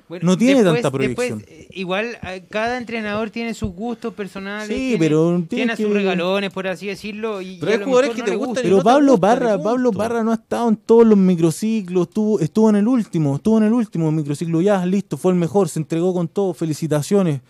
Bueno, 0.08 0.24
No 0.26 0.36
tiene 0.36 0.62
después- 0.62 0.82
tanta 0.82 0.90
proyección. 0.90 1.44
eh, 1.48 1.66
igual 1.72 2.16
eh, 2.22 2.44
cada 2.48 2.78
entrenador 2.78 3.30
tiene 3.30 3.54
sus 3.54 3.70
gustos 3.72 4.14
personales. 4.14 4.68
Sí, 4.68 4.74
tiene, 4.74 4.98
pero 4.98 5.42
tiene 5.48 5.76
sus 5.76 5.86
que- 5.86 5.92
regalones, 5.94 6.52
por 6.52 6.68
así 6.68 6.86
decirlo. 6.86 7.40
Y, 7.42 7.56
Pero 7.58 7.72
hay 7.72 7.78
lo 7.78 7.84
jugadores 7.86 8.10
que 8.12 8.18
no 8.20 8.24
te 8.26 8.30
gustan 8.36 8.46
gusta. 8.48 8.62
Pero 8.62 8.76
no 8.76 8.82
Pablo 8.84 9.12
gustan, 9.12 9.38
Parra, 9.38 9.54
y 9.54 9.64
Pablo. 9.64 9.92
Parra 9.92 10.22
no 10.22 10.30
ha 10.30 10.34
estado 10.34 10.68
en 10.68 10.76
todos 10.76 11.06
los 11.06 11.18
microciclos, 11.18 12.06
estuvo, 12.08 12.38
estuvo 12.38 12.70
en 12.70 12.76
el 12.76 12.86
último, 12.86 13.34
estuvo 13.36 13.58
en 13.58 13.64
el 13.64 13.72
último 13.72 14.12
microciclo, 14.12 14.60
ya, 14.60 14.84
listo, 14.86 15.16
fue 15.16 15.32
el 15.32 15.38
mejor, 15.38 15.68
se 15.68 15.80
entregó 15.80 16.14
con 16.14 16.28
todo, 16.28 16.54
felicitaciones. 16.54 17.40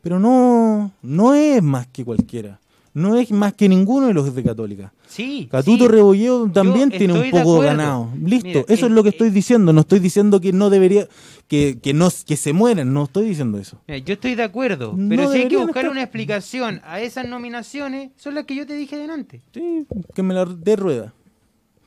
Pero 0.00 0.18
no, 0.18 0.92
no 1.02 1.34
es 1.34 1.62
más 1.62 1.86
que 1.88 2.04
cualquiera. 2.04 2.60
No 2.94 3.18
es 3.18 3.32
más 3.32 3.52
que 3.54 3.68
ninguno 3.68 4.06
de 4.06 4.14
los 4.14 4.32
de 4.32 4.42
Católica. 4.44 4.92
Sí. 5.08 5.48
Catuto 5.50 5.84
sí. 5.86 5.90
Rebolleo 5.90 6.48
también 6.48 6.90
Yo 6.90 6.98
tiene 6.98 7.12
un 7.12 7.30
poco 7.30 7.58
ganado. 7.58 8.08
Listo, 8.24 8.46
Mira, 8.46 8.60
eso 8.68 8.86
eh, 8.86 8.88
es 8.88 8.94
lo 8.94 9.02
que 9.02 9.08
eh, 9.08 9.12
estoy 9.12 9.30
diciendo. 9.30 9.72
No 9.72 9.80
estoy 9.80 9.98
diciendo 9.98 10.40
que 10.40 10.52
no 10.52 10.70
debería, 10.70 11.08
que, 11.48 11.80
que, 11.82 11.92
no, 11.92 12.08
que 12.24 12.36
se 12.36 12.52
mueran, 12.52 12.92
no 12.92 13.04
estoy 13.04 13.26
diciendo 13.26 13.58
eso. 13.58 13.80
Mira, 13.88 13.98
yo 13.98 14.14
estoy 14.14 14.36
de 14.36 14.44
acuerdo, 14.44 14.94
No 14.96 15.08
pero 15.08 15.30
si 15.32 15.38
hay 15.38 15.48
que 15.48 15.56
buscar 15.56 15.84
estar- 15.86 15.90
una 15.90 16.02
explicación 16.02 16.80
a 16.84 17.00
esas 17.00 17.26
nominaciones, 17.26 18.12
son 18.16 18.36
las 18.36 18.44
que 18.44 18.54
yo 18.54 18.64
te 18.64 18.74
dije 18.74 18.96
delante. 18.96 19.42
Sí, 19.52 19.86
que 20.14 20.22
me 20.22 20.32
la 20.32 20.44
dé 20.44 20.76
rueda. 20.76 21.12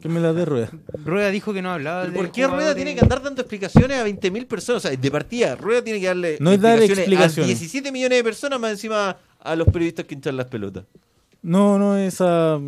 Que 0.02 0.10
me 0.10 0.20
la 0.20 0.32
dé 0.34 0.46
rueda. 0.46 0.70
Rueda 1.06 1.32
dijo 1.32 1.54
que 1.54 1.62
no 1.64 1.72
hablaba 1.72 2.02
¿Pero 2.02 2.12
de 2.12 2.18
¿Por 2.20 2.32
qué 2.32 2.46
Rueda 2.46 2.76
tiene 2.76 2.94
que 2.94 3.02
andar 3.02 3.24
dando 3.24 3.42
explicaciones 3.42 3.98
a 3.98 4.06
20.000 4.06 4.46
personas? 4.46 4.86
O 4.86 4.88
sea, 4.90 4.96
de 4.96 5.12
partida, 5.12 5.56
Rueda 5.56 5.84
tiene 5.84 6.00
que 6.00 6.06
darle 6.06 6.38
No 6.40 6.52
es 6.52 6.62
dar 6.62 6.78
a 6.78 6.84
explicaciones. 6.86 7.48
17 7.60 7.92
millones 7.92 8.20
de 8.20 8.24
personas 8.24 8.60
más 8.60 8.72
encima 8.74 9.18
a 9.40 9.56
los 9.56 9.68
periodistas 9.68 10.06
que 10.06 10.16
hinchan 10.16 10.38
las 10.38 10.48
pelotas. 10.48 10.86
No, 11.42 11.78
no, 11.78 11.98
esa. 11.98 12.60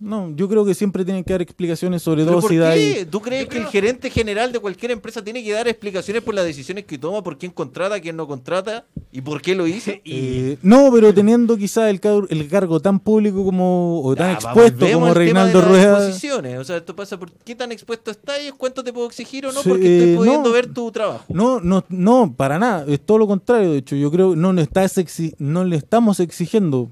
No, 0.00 0.34
yo 0.34 0.48
creo 0.48 0.64
que 0.64 0.72
siempre 0.74 1.04
tienen 1.04 1.22
que 1.22 1.34
dar 1.34 1.42
explicaciones 1.42 2.00
sobre 2.02 2.22
¿Pero 2.22 2.32
todo 2.32 2.40
por 2.40 2.50
si 2.50 2.56
da 2.56 2.72
qué? 2.72 2.80
ahí- 3.00 3.04
¿Tú 3.04 3.20
crees 3.20 3.46
que 3.48 3.58
el 3.58 3.66
gerente 3.66 4.08
general 4.08 4.50
de 4.50 4.58
cualquier 4.58 4.92
empresa 4.92 5.22
tiene 5.22 5.44
que 5.44 5.52
dar 5.52 5.68
explicaciones 5.68 6.22
por 6.22 6.34
las 6.34 6.46
decisiones 6.46 6.86
que 6.86 6.96
toma, 6.96 7.22
por 7.22 7.36
quién 7.36 7.52
contrata, 7.52 8.00
quién 8.00 8.16
no 8.16 8.26
contrata 8.26 8.86
y 9.12 9.20
por 9.20 9.42
qué 9.42 9.54
lo 9.54 9.66
hizo? 9.66 9.90
Eh, 10.06 10.56
no, 10.62 10.90
pero 10.90 11.12
teniendo 11.12 11.54
quizás 11.56 11.90
el, 11.90 12.00
car- 12.00 12.24
el 12.30 12.48
cargo 12.48 12.80
tan 12.80 12.98
público 12.98 13.44
como 13.44 14.02
o 14.02 14.16
tan 14.16 14.28
Ya, 14.28 14.32
expuesto 14.34 14.86
como 14.90 15.12
Reinaldo 15.12 15.60
Rueda. 15.60 15.98
exposiciones. 15.98 16.58
O 16.58 16.64
sea, 16.64 16.78
esto 16.78 16.96
pasa 16.96 17.18
por 17.18 17.30
qué 17.30 17.54
tan 17.54 17.70
expuesto 17.70 18.10
estás 18.10 18.38
y 18.48 18.50
cuánto 18.52 18.82
te 18.82 18.94
puedo 18.94 19.06
exigir 19.06 19.44
o 19.44 19.52
no, 19.52 19.60
porque 19.62 19.98
estoy 19.98 20.14
eh, 20.14 20.16
pudiendo 20.16 20.48
no. 20.48 20.54
ver 20.54 20.72
tu 20.72 20.90
trabajo. 20.90 21.24
No, 21.28 21.60
no, 21.60 21.84
no, 21.90 22.32
para 22.34 22.58
nada. 22.58 22.86
Es 22.88 23.00
todo 23.04 23.18
lo 23.18 23.26
contrario. 23.26 23.72
De 23.72 23.78
hecho, 23.78 23.96
yo 23.96 24.10
creo 24.10 24.30
que 24.30 24.36
no 24.38 24.52
le, 24.54 24.62
estás 24.62 24.96
exi- 24.96 25.34
no 25.38 25.62
le 25.64 25.76
estamos 25.76 26.20
exigiendo. 26.20 26.88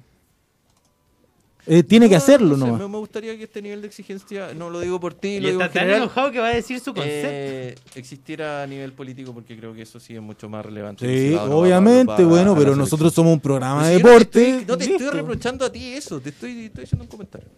Eh, 1.70 1.82
tiene 1.82 2.08
que 2.08 2.16
hacerlo 2.16 2.56
no 2.56 2.64
sé, 2.66 2.72
me, 2.72 2.88
me 2.88 2.96
gustaría 2.98 3.36
que 3.36 3.44
este 3.44 3.60
nivel 3.60 3.82
de 3.82 3.88
exigencia, 3.88 4.54
no 4.54 4.70
lo 4.70 4.80
digo 4.80 4.98
por 4.98 5.12
ti, 5.14 5.28
Y 5.36 5.40
lo 5.40 5.48
digo 5.48 5.60
está 5.60 5.66
en 5.66 5.72
tan 5.74 5.80
general, 5.82 6.02
enojado 6.04 6.32
que 6.32 6.38
va 6.40 6.46
a 6.48 6.54
decir 6.54 6.80
su 6.80 6.94
concepto. 6.94 7.28
eh, 7.30 7.74
existiera 7.94 8.62
a 8.62 8.66
nivel 8.66 8.92
político 8.94 9.34
porque 9.34 9.56
creo 9.56 9.74
que 9.74 9.82
eso 9.82 10.00
sí 10.00 10.14
es 10.14 10.22
mucho 10.22 10.48
más 10.48 10.64
relevante. 10.64 11.06
Sí, 11.06 11.28
si 11.28 11.34
va 11.34 11.44
o 11.44 11.48
no 11.48 11.56
va 11.56 11.62
obviamente, 11.62 12.24
bueno, 12.24 12.56
pero 12.56 12.74
nosotros 12.74 13.12
somos 13.12 13.34
un 13.34 13.40
programa 13.40 13.86
de 13.86 13.96
si 13.98 14.02
yo 14.02 14.08
no 14.08 14.14
te 14.14 14.18
deporte. 14.18 14.48
estoy- 14.50 14.64
No 14.66 14.78
te, 14.78 14.84
estoy 14.92 15.08
reprochando 15.10 15.64
a 15.66 15.70
ti 15.72 15.92
eso, 15.92 16.20
te 16.20 16.30
estoy, 16.30 16.64
estoy 16.66 16.84
haciendo 16.84 17.04
un 17.04 17.08
comentario. 17.10 17.48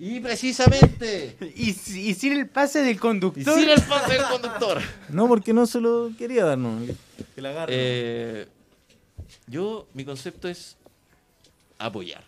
Y 0.00 0.20
precisamente, 0.20 1.36
Y, 1.56 1.70
y 1.70 2.14
sin 2.14 2.32
el 2.34 2.48
pase 2.48 2.80
del 2.82 2.94
y 2.96 2.98
conductor. 2.98 3.58
sin 3.58 3.68
el 3.68 3.80
pase 3.82 4.12
del 4.12 4.22
conductor. 4.24 4.78
No, 5.08 5.26
porque 5.26 5.52
no 5.52 5.66
se 5.66 5.80
lo 5.80 6.10
quería 6.16 6.44
dar, 6.44 6.58
no. 6.58 6.78
Que 7.34 7.42
la 7.42 7.50
agarre. 7.50 7.72
Eh, 7.74 8.46
yo, 9.46 9.88
mi 9.94 10.04
concepto 10.04 10.48
es 10.48 10.76
apoyar. 11.78 12.22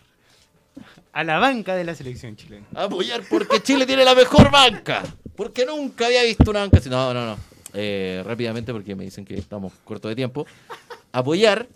A 1.13 1.23
la 1.23 1.39
banca 1.39 1.75
de 1.75 1.83
la 1.83 1.95
selección 1.95 2.35
chilena. 2.35 2.65
Apoyar 2.75 3.21
porque 3.29 3.61
Chile 3.61 3.85
tiene 3.85 4.05
la 4.05 4.15
mejor 4.15 4.51
banca. 4.51 5.03
Porque 5.35 5.65
nunca 5.65 6.05
había 6.07 6.23
visto 6.23 6.49
una 6.51 6.59
banca 6.61 6.77
así. 6.77 6.89
No, 6.89 7.13
no, 7.13 7.25
no. 7.25 7.37
Eh, 7.73 8.21
rápidamente 8.25 8.71
porque 8.73 8.95
me 8.95 9.03
dicen 9.05 9.23
que 9.25 9.35
estamos 9.37 9.73
cortos 9.83 10.09
de 10.09 10.15
tiempo. 10.15 10.45
Apoyar 11.11 11.67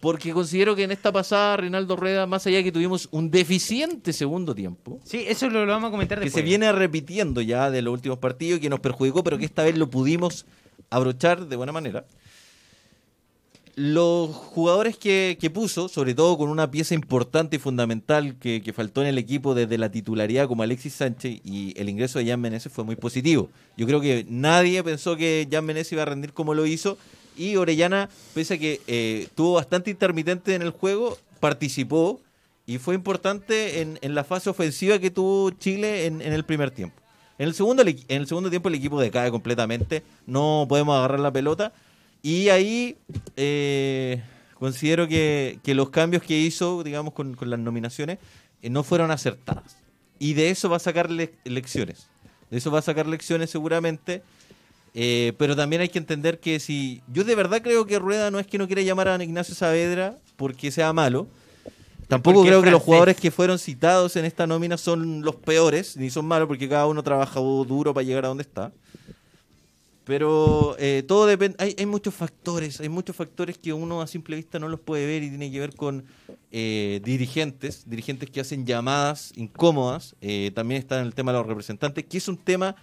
porque 0.00 0.32
considero 0.32 0.76
que 0.76 0.82
en 0.84 0.92
esta 0.92 1.10
pasada 1.10 1.56
Reinaldo 1.56 1.96
Rueda, 1.96 2.26
más 2.26 2.46
allá 2.46 2.58
de 2.58 2.64
que 2.64 2.72
tuvimos 2.72 3.08
un 3.12 3.30
deficiente 3.30 4.12
segundo 4.12 4.54
tiempo, 4.54 5.00
Sí, 5.04 5.24
eso 5.26 5.48
lo, 5.48 5.64
lo 5.64 5.72
vamos 5.72 5.88
a 5.88 5.90
comentar 5.90 6.18
que 6.18 6.24
después. 6.26 6.42
se 6.42 6.46
viene 6.46 6.70
repitiendo 6.72 7.40
ya 7.40 7.70
de 7.70 7.80
los 7.82 7.94
últimos 7.94 8.18
partidos 8.18 8.58
y 8.58 8.60
que 8.60 8.68
nos 8.68 8.80
perjudicó, 8.80 9.24
pero 9.24 9.38
que 9.38 9.46
esta 9.46 9.62
vez 9.64 9.76
lo 9.78 9.88
pudimos 9.88 10.44
abrochar 10.90 11.46
de 11.46 11.56
buena 11.56 11.72
manera. 11.72 12.04
Los 13.78 14.30
jugadores 14.30 14.96
que, 14.96 15.36
que 15.38 15.50
puso, 15.50 15.88
sobre 15.88 16.14
todo 16.14 16.38
con 16.38 16.48
una 16.48 16.70
pieza 16.70 16.94
importante 16.94 17.56
y 17.56 17.58
fundamental 17.58 18.36
que, 18.38 18.62
que 18.62 18.72
faltó 18.72 19.02
en 19.02 19.08
el 19.08 19.18
equipo 19.18 19.54
desde 19.54 19.76
la 19.76 19.90
titularidad 19.90 20.48
como 20.48 20.62
Alexis 20.62 20.94
Sánchez 20.94 21.42
y 21.44 21.78
el 21.78 21.90
ingreso 21.90 22.18
de 22.18 22.24
Jan 22.24 22.40
Menezes 22.40 22.72
fue 22.72 22.84
muy 22.84 22.96
positivo. 22.96 23.50
Yo 23.76 23.86
creo 23.86 24.00
que 24.00 24.24
nadie 24.30 24.82
pensó 24.82 25.14
que 25.14 25.46
Jan 25.50 25.66
Menezes 25.66 25.92
iba 25.92 26.02
a 26.02 26.06
rendir 26.06 26.32
como 26.32 26.54
lo 26.54 26.64
hizo 26.64 26.96
y 27.36 27.56
Orellana, 27.56 28.08
pese 28.32 28.54
a 28.54 28.58
que 28.58 28.80
eh, 28.86 29.28
tuvo 29.34 29.52
bastante 29.52 29.90
intermitente 29.90 30.54
en 30.54 30.62
el 30.62 30.70
juego, 30.70 31.18
participó 31.38 32.18
y 32.64 32.78
fue 32.78 32.94
importante 32.94 33.82
en, 33.82 33.98
en 34.00 34.14
la 34.14 34.24
fase 34.24 34.48
ofensiva 34.48 34.98
que 34.98 35.10
tuvo 35.10 35.50
Chile 35.50 36.06
en, 36.06 36.22
en 36.22 36.32
el 36.32 36.44
primer 36.44 36.70
tiempo. 36.70 37.02
En 37.38 37.46
el, 37.46 37.54
segundo, 37.54 37.82
en 37.82 37.98
el 38.08 38.26
segundo 38.26 38.48
tiempo 38.48 38.70
el 38.70 38.76
equipo 38.76 38.98
decae 38.98 39.30
completamente, 39.30 40.02
no 40.26 40.64
podemos 40.66 40.96
agarrar 40.96 41.20
la 41.20 41.30
pelota 41.30 41.74
y 42.26 42.48
ahí 42.48 42.96
eh, 43.36 44.22
considero 44.58 45.06
que, 45.06 45.58
que 45.62 45.74
los 45.74 45.90
cambios 45.90 46.22
que 46.22 46.38
hizo, 46.38 46.82
digamos, 46.82 47.12
con, 47.14 47.34
con 47.34 47.50
las 47.50 47.58
nominaciones, 47.58 48.18
eh, 48.62 48.70
no 48.70 48.82
fueron 48.82 49.10
acertadas. 49.10 49.76
Y 50.18 50.34
de 50.34 50.50
eso 50.50 50.68
va 50.68 50.76
a 50.76 50.80
sacar 50.80 51.10
le- 51.10 51.34
lecciones. 51.44 52.08
De 52.50 52.58
eso 52.58 52.70
va 52.70 52.80
a 52.80 52.82
sacar 52.82 53.06
lecciones 53.06 53.50
seguramente. 53.50 54.22
Eh, 54.94 55.34
pero 55.36 55.54
también 55.54 55.82
hay 55.82 55.88
que 55.90 55.98
entender 55.98 56.40
que 56.40 56.58
si. 56.58 57.02
Yo 57.12 57.22
de 57.22 57.34
verdad 57.34 57.60
creo 57.62 57.84
que 57.86 57.98
Rueda 57.98 58.30
no 58.30 58.38
es 58.38 58.46
que 58.46 58.56
no 58.56 58.66
quiera 58.66 58.80
llamar 58.82 59.08
a 59.08 59.22
Ignacio 59.22 59.54
Saavedra 59.54 60.16
porque 60.36 60.70
sea 60.70 60.92
malo. 60.94 61.28
Tampoco 62.08 62.42
creo 62.48 62.62
que 62.62 62.70
los 62.70 62.82
jugadores 62.82 63.16
que 63.16 63.30
fueron 63.30 63.58
citados 63.58 64.16
en 64.16 64.24
esta 64.24 64.46
nómina 64.46 64.78
son 64.78 65.22
los 65.22 65.34
peores, 65.36 65.96
ni 65.96 66.08
son 66.08 66.24
malos, 66.24 66.46
porque 66.48 66.68
cada 66.68 66.86
uno 66.86 67.02
trabajó 67.02 67.64
duro 67.64 67.92
para 67.92 68.04
llegar 68.06 68.24
a 68.24 68.28
donde 68.28 68.42
está. 68.42 68.72
Pero 70.06 70.76
eh, 70.78 71.02
todo 71.04 71.26
depende. 71.26 71.56
Hay, 71.58 71.74
hay 71.76 71.84
muchos 71.84 72.14
factores, 72.14 72.80
hay 72.80 72.88
muchos 72.88 73.16
factores 73.16 73.58
que 73.58 73.72
uno 73.72 74.00
a 74.00 74.06
simple 74.06 74.36
vista 74.36 74.60
no 74.60 74.68
los 74.68 74.78
puede 74.78 75.04
ver 75.04 75.24
y 75.24 75.30
tiene 75.30 75.50
que 75.50 75.58
ver 75.58 75.74
con 75.74 76.04
eh, 76.52 77.00
dirigentes, 77.04 77.90
dirigentes 77.90 78.30
que 78.30 78.38
hacen 78.38 78.64
llamadas 78.64 79.32
incómodas. 79.34 80.14
Eh, 80.20 80.52
también 80.54 80.78
está 80.78 81.00
en 81.00 81.06
el 81.06 81.14
tema 81.14 81.32
de 81.32 81.38
los 81.38 81.46
representantes, 81.48 82.04
que 82.04 82.18
es 82.18 82.28
un 82.28 82.36
tema 82.36 82.76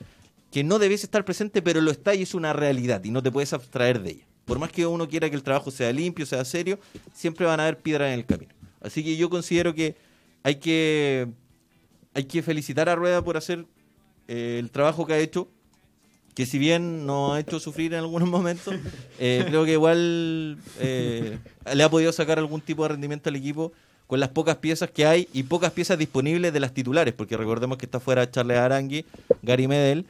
que 0.51 0.65
no 0.65 0.79
debiese 0.79 1.05
estar 1.05 1.23
presente, 1.23 1.61
pero 1.61 1.79
lo 1.79 1.91
está 1.91 2.13
y 2.13 2.23
es 2.23 2.33
una 2.33 2.51
realidad 2.51 3.01
y 3.05 3.09
no 3.09 3.23
te 3.23 3.31
puedes 3.31 3.53
abstraer 3.53 4.01
de 4.01 4.11
ella. 4.11 4.27
Por 4.43 4.59
más 4.59 4.69
que 4.69 4.85
uno 4.85 5.07
quiera 5.07 5.29
que 5.29 5.37
el 5.37 5.43
trabajo 5.43 5.71
sea 5.71 5.93
limpio, 5.93 6.25
sea 6.25 6.43
serio, 6.43 6.77
siempre 7.13 7.45
van 7.45 7.61
a 7.61 7.63
haber 7.63 7.77
piedras 7.77 8.09
en 8.09 8.19
el 8.19 8.25
camino. 8.25 8.53
Así 8.81 9.01
que 9.01 9.15
yo 9.15 9.29
considero 9.29 9.73
que 9.73 9.95
hay 10.43 10.55
que, 10.55 11.29
hay 12.13 12.25
que 12.25 12.43
felicitar 12.43 12.89
a 12.89 12.95
Rueda 12.95 13.23
por 13.23 13.37
hacer 13.37 13.65
eh, 14.27 14.57
el 14.59 14.71
trabajo 14.71 15.05
que 15.05 15.13
ha 15.13 15.19
hecho, 15.19 15.47
que 16.35 16.45
si 16.45 16.57
bien 16.57 17.05
nos 17.05 17.33
ha 17.33 17.39
hecho 17.39 17.59
sufrir 17.59 17.93
en 17.93 17.99
algunos 17.99 18.27
momentos, 18.29 18.73
eh, 19.19 19.43
creo 19.47 19.65
que 19.65 19.73
igual 19.73 20.57
eh, 20.79 21.37
le 21.73 21.83
ha 21.83 21.89
podido 21.89 22.11
sacar 22.11 22.39
algún 22.39 22.61
tipo 22.61 22.83
de 22.83 22.89
rendimiento 22.89 23.29
al 23.29 23.35
equipo 23.35 23.71
con 24.07 24.19
las 24.19 24.29
pocas 24.29 24.57
piezas 24.57 24.89
que 24.91 25.05
hay 25.05 25.27
y 25.33 25.43
pocas 25.43 25.71
piezas 25.71 25.97
disponibles 25.97 26.51
de 26.53 26.59
las 26.59 26.73
titulares, 26.73 27.13
porque 27.13 27.37
recordemos 27.37 27.77
que 27.77 27.85
está 27.85 27.99
fuera 27.99 28.29
Charles 28.29 28.57
Arangui, 28.57 29.05
Gary 29.41 29.67
Medel, 29.67 30.05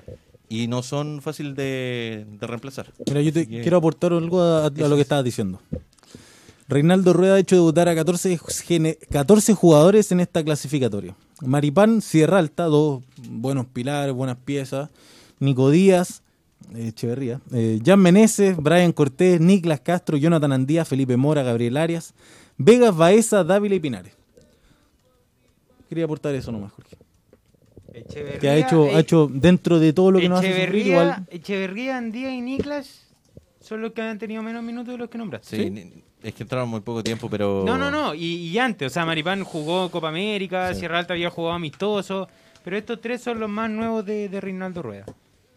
y 0.49 0.67
no 0.67 0.83
son 0.83 1.21
fáciles 1.21 1.55
de, 1.55 2.25
de 2.39 2.47
reemplazar. 2.47 2.91
Mira, 3.07 3.21
yo 3.21 3.31
te 3.33 3.47
que- 3.47 3.61
quiero 3.61 3.77
aportar 3.77 4.13
algo 4.13 4.41
a, 4.41 4.65
a 4.67 4.69
lo 4.69 4.95
que 4.95 5.01
estabas 5.01 5.23
diciendo. 5.23 5.59
Reinaldo 6.67 7.13
Rueda 7.13 7.35
ha 7.35 7.39
hecho 7.39 7.55
debutar 7.55 7.89
a 7.89 7.95
14, 7.95 8.39
gene- 8.65 8.97
14 9.11 9.53
jugadores 9.53 10.11
en 10.11 10.19
esta 10.21 10.43
clasificatoria. 10.43 11.15
Maripán, 11.41 12.01
Sierra 12.01 12.39
Alta, 12.39 12.63
dos 12.65 13.03
buenos 13.29 13.65
pilares, 13.67 14.13
buenas 14.15 14.37
piezas. 14.37 14.89
Nico 15.43 15.69
Díaz, 15.69 16.21
eh, 16.75 16.87
Echeverría. 16.87 17.41
eh, 17.51 17.79
Jan 17.85 17.99
Meneses, 17.99 18.55
Brian 18.57 18.91
Cortés, 18.93 19.39
Niklas 19.41 19.81
Castro, 19.81 20.17
Jonathan 20.17 20.51
Andía, 20.53 20.85
Felipe 20.85 21.17
Mora, 21.17 21.43
Gabriel 21.43 21.77
Arias. 21.77 22.13
Vegas, 22.57 22.95
Baeza, 22.95 23.43
Dávila 23.43 23.75
y 23.75 23.79
Pinares. 23.79 24.13
Quería 25.89 26.05
aportar 26.05 26.33
eso 26.35 26.51
nomás, 26.51 26.71
Jorge. 26.71 26.97
Echeverría, 27.93 28.39
Que 28.39 28.49
ha 28.49 28.55
hecho, 28.57 28.85
eh, 28.87 28.95
ha 28.95 28.99
hecho 28.99 29.29
dentro 29.31 29.79
de 29.79 29.93
todo 29.93 30.11
lo 30.11 30.19
que 30.19 30.29
nos 30.29 30.39
hace 30.39 30.47
sufrir, 30.49 30.63
Echeverría, 30.69 30.91
igual. 30.91 31.27
Echeverría, 31.29 31.97
Andía 31.97 32.33
y 32.33 32.41
Niklas 32.41 33.01
son 33.59 33.81
los 33.81 33.93
que 33.93 34.01
han 34.01 34.17
tenido 34.17 34.41
menos 34.41 34.63
minutos 34.63 34.93
de 34.93 34.97
los 34.97 35.09
que 35.09 35.17
nombraste. 35.17 35.55
Sí, 35.55 35.93
es 36.23 36.33
que 36.33 36.43
entraron 36.43 36.69
muy 36.69 36.79
poco 36.81 37.03
tiempo, 37.03 37.29
pero... 37.29 37.63
No, 37.65 37.77
no, 37.77 37.91
no. 37.91 38.15
Y, 38.15 38.35
y 38.47 38.57
antes, 38.57 38.87
o 38.91 38.93
sea, 38.93 39.05
Maripán 39.05 39.43
jugó 39.43 39.91
Copa 39.91 40.09
América, 40.09 40.73
Sí. 40.73 40.79
Sierra 40.79 40.99
Alta 40.99 41.13
había 41.13 41.29
jugado 41.29 41.53
amistoso. 41.55 42.27
Pero 42.63 42.77
estos 42.77 43.01
tres 43.01 43.21
son 43.21 43.39
los 43.39 43.49
más 43.49 43.69
nuevos 43.69 44.05
de, 44.05 44.29
de 44.29 44.39
Reinaldo 44.41 44.81
Rueda. 44.81 45.05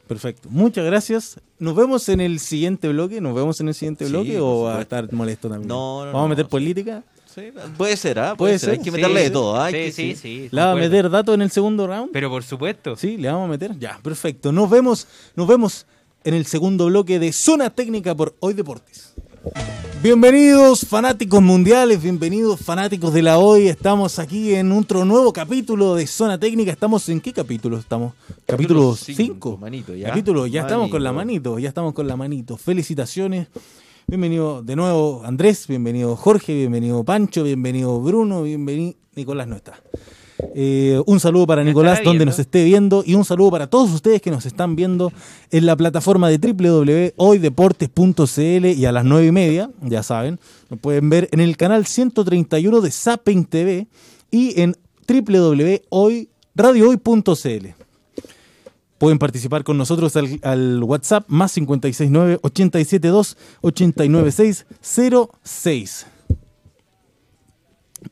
Perfecto. 0.07 0.49
Muchas 0.51 0.85
gracias. 0.85 1.40
Nos 1.59 1.75
vemos 1.75 2.09
en 2.09 2.21
el 2.21 2.38
siguiente 2.38 2.88
bloque. 2.88 3.21
¿Nos 3.21 3.35
vemos 3.35 3.61
en 3.61 3.69
el 3.69 3.75
siguiente 3.75 4.05
Sí, 4.07 4.11
bloque 4.11 4.38
o 4.38 4.62
va 4.62 4.79
a 4.79 4.83
estar 4.83 5.12
molesto 5.12 5.49
también? 5.49 5.69
No, 5.69 6.05
no, 6.05 6.12
¿Vamos 6.12 6.27
a 6.27 6.29
meter 6.29 6.47
política? 6.47 7.03
Sí, 7.35 7.42
puede 7.77 7.97
ser, 7.97 8.19
¿ah? 8.19 8.35
Puede 8.37 8.53
Puede 8.53 8.59
ser. 8.61 8.71
Hay 8.71 8.79
que 8.79 8.90
meterle 8.90 9.23
de 9.25 9.31
todo, 9.31 9.57
¿ah? 9.57 9.66
Hay 9.66 9.73
Sí, 9.73 9.79
que- 9.79 9.92
sí, 9.92 10.16
sí. 10.16 10.49
¿Le 10.51 10.61
vamos 10.61 10.79
a 10.79 10.81
meter 10.81 11.11
datos 11.11 11.35
en 11.35 11.42
el 11.42 11.51
segundo 11.51 11.87
round? 11.87 12.11
Pero 12.12 12.31
por 12.31 12.42
supuesto. 12.45 12.97
Sí, 12.97 13.16
le 13.19 13.29
vamos 13.29 13.47
a 13.47 13.51
meter. 13.51 13.79
Ya, 13.79 13.99
perfecto. 14.03 14.53
Nos 14.53 14.71
vemos, 14.71 15.07
nos 15.35 15.47
vemos 15.47 15.87
en 16.25 16.35
el 16.35 16.47
segundo 16.47 16.87
bloque 16.87 17.19
de 17.19 17.33
Zona 17.33 17.69
Técnica 17.71 18.14
por 18.14 18.35
Hoy 18.40 18.55
Deportes. 18.55 19.12
Bienvenidos 20.02 20.87
fanáticos 20.87 21.42
mundiales, 21.42 22.02
bienvenidos 22.02 22.61
fanáticos 22.61 23.12
de 23.12 23.22
la 23.22 23.38
Hoy. 23.38 23.68
Estamos 23.68 24.18
aquí 24.18 24.54
en 24.54 24.70
otro 24.72 25.04
nuevo 25.04 25.32
capítulo 25.32 25.94
de 25.94 26.06
Zona 26.06 26.38
Técnica. 26.38 26.70
¿Estamos 26.70 27.09
en 27.09 27.20
qué 27.20 27.32
capítulo 27.32 27.78
estamos? 27.78 28.14
Capítulo 28.46 28.92
Capítulo 28.92 28.96
cinco, 28.96 29.50
5. 29.50 29.59
manito, 29.59 29.94
ya. 29.94 30.09
Capítulo, 30.09 30.46
ya 30.46 30.62
estamos 30.62 30.90
con 30.90 31.02
la 31.02 31.12
manito, 31.12 31.59
ya 31.59 31.68
estamos 31.68 31.92
con 31.94 32.06
la 32.06 32.16
manito. 32.16 32.56
Felicitaciones. 32.56 33.48
Bienvenido 34.06 34.62
de 34.62 34.76
nuevo 34.76 35.22
Andrés, 35.24 35.66
bienvenido 35.66 36.14
Jorge, 36.14 36.54
bienvenido 36.54 37.02
Pancho, 37.02 37.42
bienvenido 37.42 38.00
Bruno, 38.00 38.44
bienvenido 38.44 38.96
Nicolás 39.16 39.48
no 39.48 39.56
está. 39.56 39.80
Eh, 40.55 41.03
un 41.07 41.18
saludo 41.20 41.46
para 41.46 41.62
¿Me 41.62 41.70
Nicolás 41.70 42.01
donde 42.05 42.27
nos 42.27 42.38
esté 42.38 42.62
viendo 42.64 43.03
y 43.07 43.14
un 43.14 43.25
saludo 43.25 43.51
para 43.51 43.68
todos 43.68 43.90
ustedes 43.92 44.20
que 44.20 44.31
nos 44.31 44.44
están 44.46 44.77
viendo 44.77 45.12
en 45.51 45.64
la 45.66 45.75
plataforma 45.77 46.29
de 46.29 46.38
www.hoydeportes.cl 46.38 48.66
y 48.66 48.85
a 48.85 48.92
las 48.92 49.05
9 49.05 49.27
y 49.27 49.33
media, 49.33 49.70
ya 49.83 50.03
saben, 50.03 50.38
lo 50.68 50.77
pueden 50.77 51.09
ver 51.09 51.29
en 51.33 51.40
el 51.40 51.57
canal 51.57 51.87
131 51.87 52.81
de 52.81 52.90
Zapping 52.90 53.46
TV 53.46 53.87
y 54.31 54.61
en 54.61 54.77
www.radiohoy.cl. 55.09 57.66
Pueden 58.99 59.18
participar 59.18 59.62
con 59.62 59.77
nosotros 59.77 60.16
al, 60.16 60.40
al 60.42 60.83
WhatsApp 60.83 61.27
más 61.29 61.53
569 61.53 62.38
872 62.42 63.37
89606. 63.61 66.07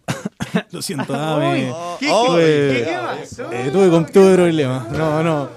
Lo 0.70 0.82
siento, 0.82 1.12
dame. 1.12 1.72
¿qué- 2.00 2.08
Oh, 2.10 2.34
qué- 2.36 2.80
eh, 2.80 2.84
qué 2.84 2.96
pasó? 3.20 3.52
Eh, 3.52 3.70
tuve, 3.72 3.90
con- 3.90 4.06
tuve 4.06 4.34
problemas. 4.34 4.90
No, 4.92 5.22
no. 5.22 5.48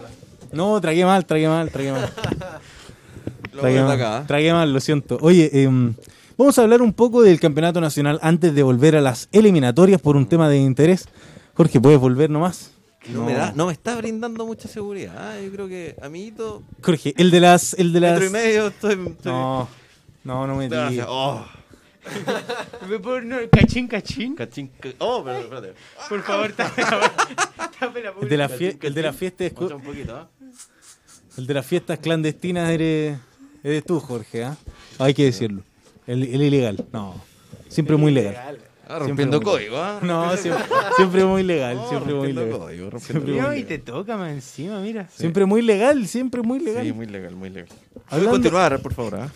No, 0.51 0.79
tragué 0.81 1.05
mal, 1.05 1.25
tragué 1.25 1.47
mal, 1.47 1.69
tragué 1.69 1.91
mal. 1.91 2.11
Lo 3.53 3.61
Tragué 3.61 3.79
voy 3.79 3.87
mal, 3.89 3.91
acá. 4.01 4.23
tragué 4.27 4.53
mal, 4.53 4.71
lo 4.71 4.79
siento. 4.79 5.17
Oye, 5.21 5.49
em, 5.63 5.93
vamos 6.37 6.57
a 6.57 6.61
hablar 6.61 6.81
un 6.81 6.93
poco 6.93 7.21
del 7.21 7.39
campeonato 7.39 7.81
nacional 7.81 8.19
antes 8.21 8.53
de 8.53 8.63
volver 8.63 8.95
a 8.95 9.01
las 9.01 9.27
eliminatorias 9.31 9.99
por 9.99 10.15
un 10.15 10.27
tema 10.27 10.47
de 10.47 10.57
interés. 10.57 11.07
Jorge, 11.55 11.81
¿puedes 11.81 11.99
volver 11.99 12.29
nomás? 12.29 12.71
No, 13.09 13.23
me 13.25 13.33
da, 13.33 13.53
no 13.55 13.67
me 13.67 13.73
está 13.73 13.95
brindando 13.95 14.45
mucha 14.45 14.67
seguridad. 14.67 15.13
Ah, 15.17 15.35
yo 15.43 15.51
creo 15.51 15.67
que, 15.67 15.95
amiguito, 16.01 16.61
Jorge, 16.83 17.13
el 17.17 17.31
de 17.31 17.39
las. 17.39 17.73
El 17.75 17.93
de 17.93 17.99
las... 18.01 18.11
metro 18.19 18.27
y 18.27 18.29
medio 18.31 18.67
estoy. 18.67 18.91
estoy- 18.93 19.31
No, 19.31 19.67
no, 20.23 20.45
no 20.47 20.55
me 20.55 20.65
digas. 20.65 21.05
Oh, 21.09 21.43
Me 22.89 23.49
Cachín, 23.49 23.87
cachín. 23.87 24.35
cachín. 24.35 24.67
ca- 24.79 24.89
Oh, 24.99 25.23
pero 25.23 25.39
espérate. 25.39 25.73
Por 26.09 26.23
favor, 26.23 26.51
tape 26.53 26.81
la 26.81 27.11
tape 27.79 28.01
la 28.03 28.13
El 28.21 28.29
de, 28.29 28.37
la 28.37 28.49
fie- 28.49 28.77
el 28.81 28.93
de 28.93 29.01
las 29.01 29.15
fiestas 29.15 29.51
Muestra 29.53 29.75
un 29.75 29.83
poquito, 29.83 30.15
¿ah? 30.15 30.29
el 31.37 31.47
de 31.47 31.53
las 31.53 31.65
fiestas 31.65 31.99
clandestinas 31.99 32.69
eres, 32.71 33.17
eres 33.63 33.83
tú, 33.85 33.99
Jorge, 33.99 34.43
¿ah? 34.45 34.57
Hay 34.99 35.13
que 35.13 35.25
decirlo. 35.25 35.61
El, 36.07 36.23
el 36.23 36.41
ilegal. 36.41 36.85
No. 36.91 37.21
Siempre 37.67 37.97
muy 37.97 38.11
legal. 38.11 38.59
Ah, 38.89 38.99
rompiendo 38.99 39.37
Siempre 39.39 39.51
código, 39.51 39.77
¿ah? 39.77 39.99
No, 40.01 40.37
siempre, 40.37 40.63
siempre 40.95 41.25
muy 41.25 41.43
legal, 41.43 41.75
No, 41.75 41.89
siempre 41.89 42.13
muy 42.13 42.27
rompiendo 42.27 42.41
legal. 42.45 42.59
código, 42.59 42.89
rompiendo 42.89 42.99
Siempre 43.25 43.31
código. 43.33 43.41
No, 43.43 43.49
muy 43.49 43.59
y 43.59 43.63
te 43.65 43.77
toca 43.79 44.15
más 44.15 44.31
encima, 44.31 44.79
mira. 44.79 45.09
Siempre 45.09 45.45
muy 45.45 45.61
legal, 45.61 46.07
siempre 46.07 46.41
muy 46.41 46.59
legal. 46.59 46.85
Sí, 46.85 46.93
muy 46.93 47.05
legal, 47.05 47.35
muy 47.35 47.49
legal. 47.49 47.67
Hablando- 48.07 48.07
Puedes 48.09 48.29
continuar, 48.29 48.81
por 48.81 48.93
favor, 48.93 49.15
¿ah? 49.15 49.29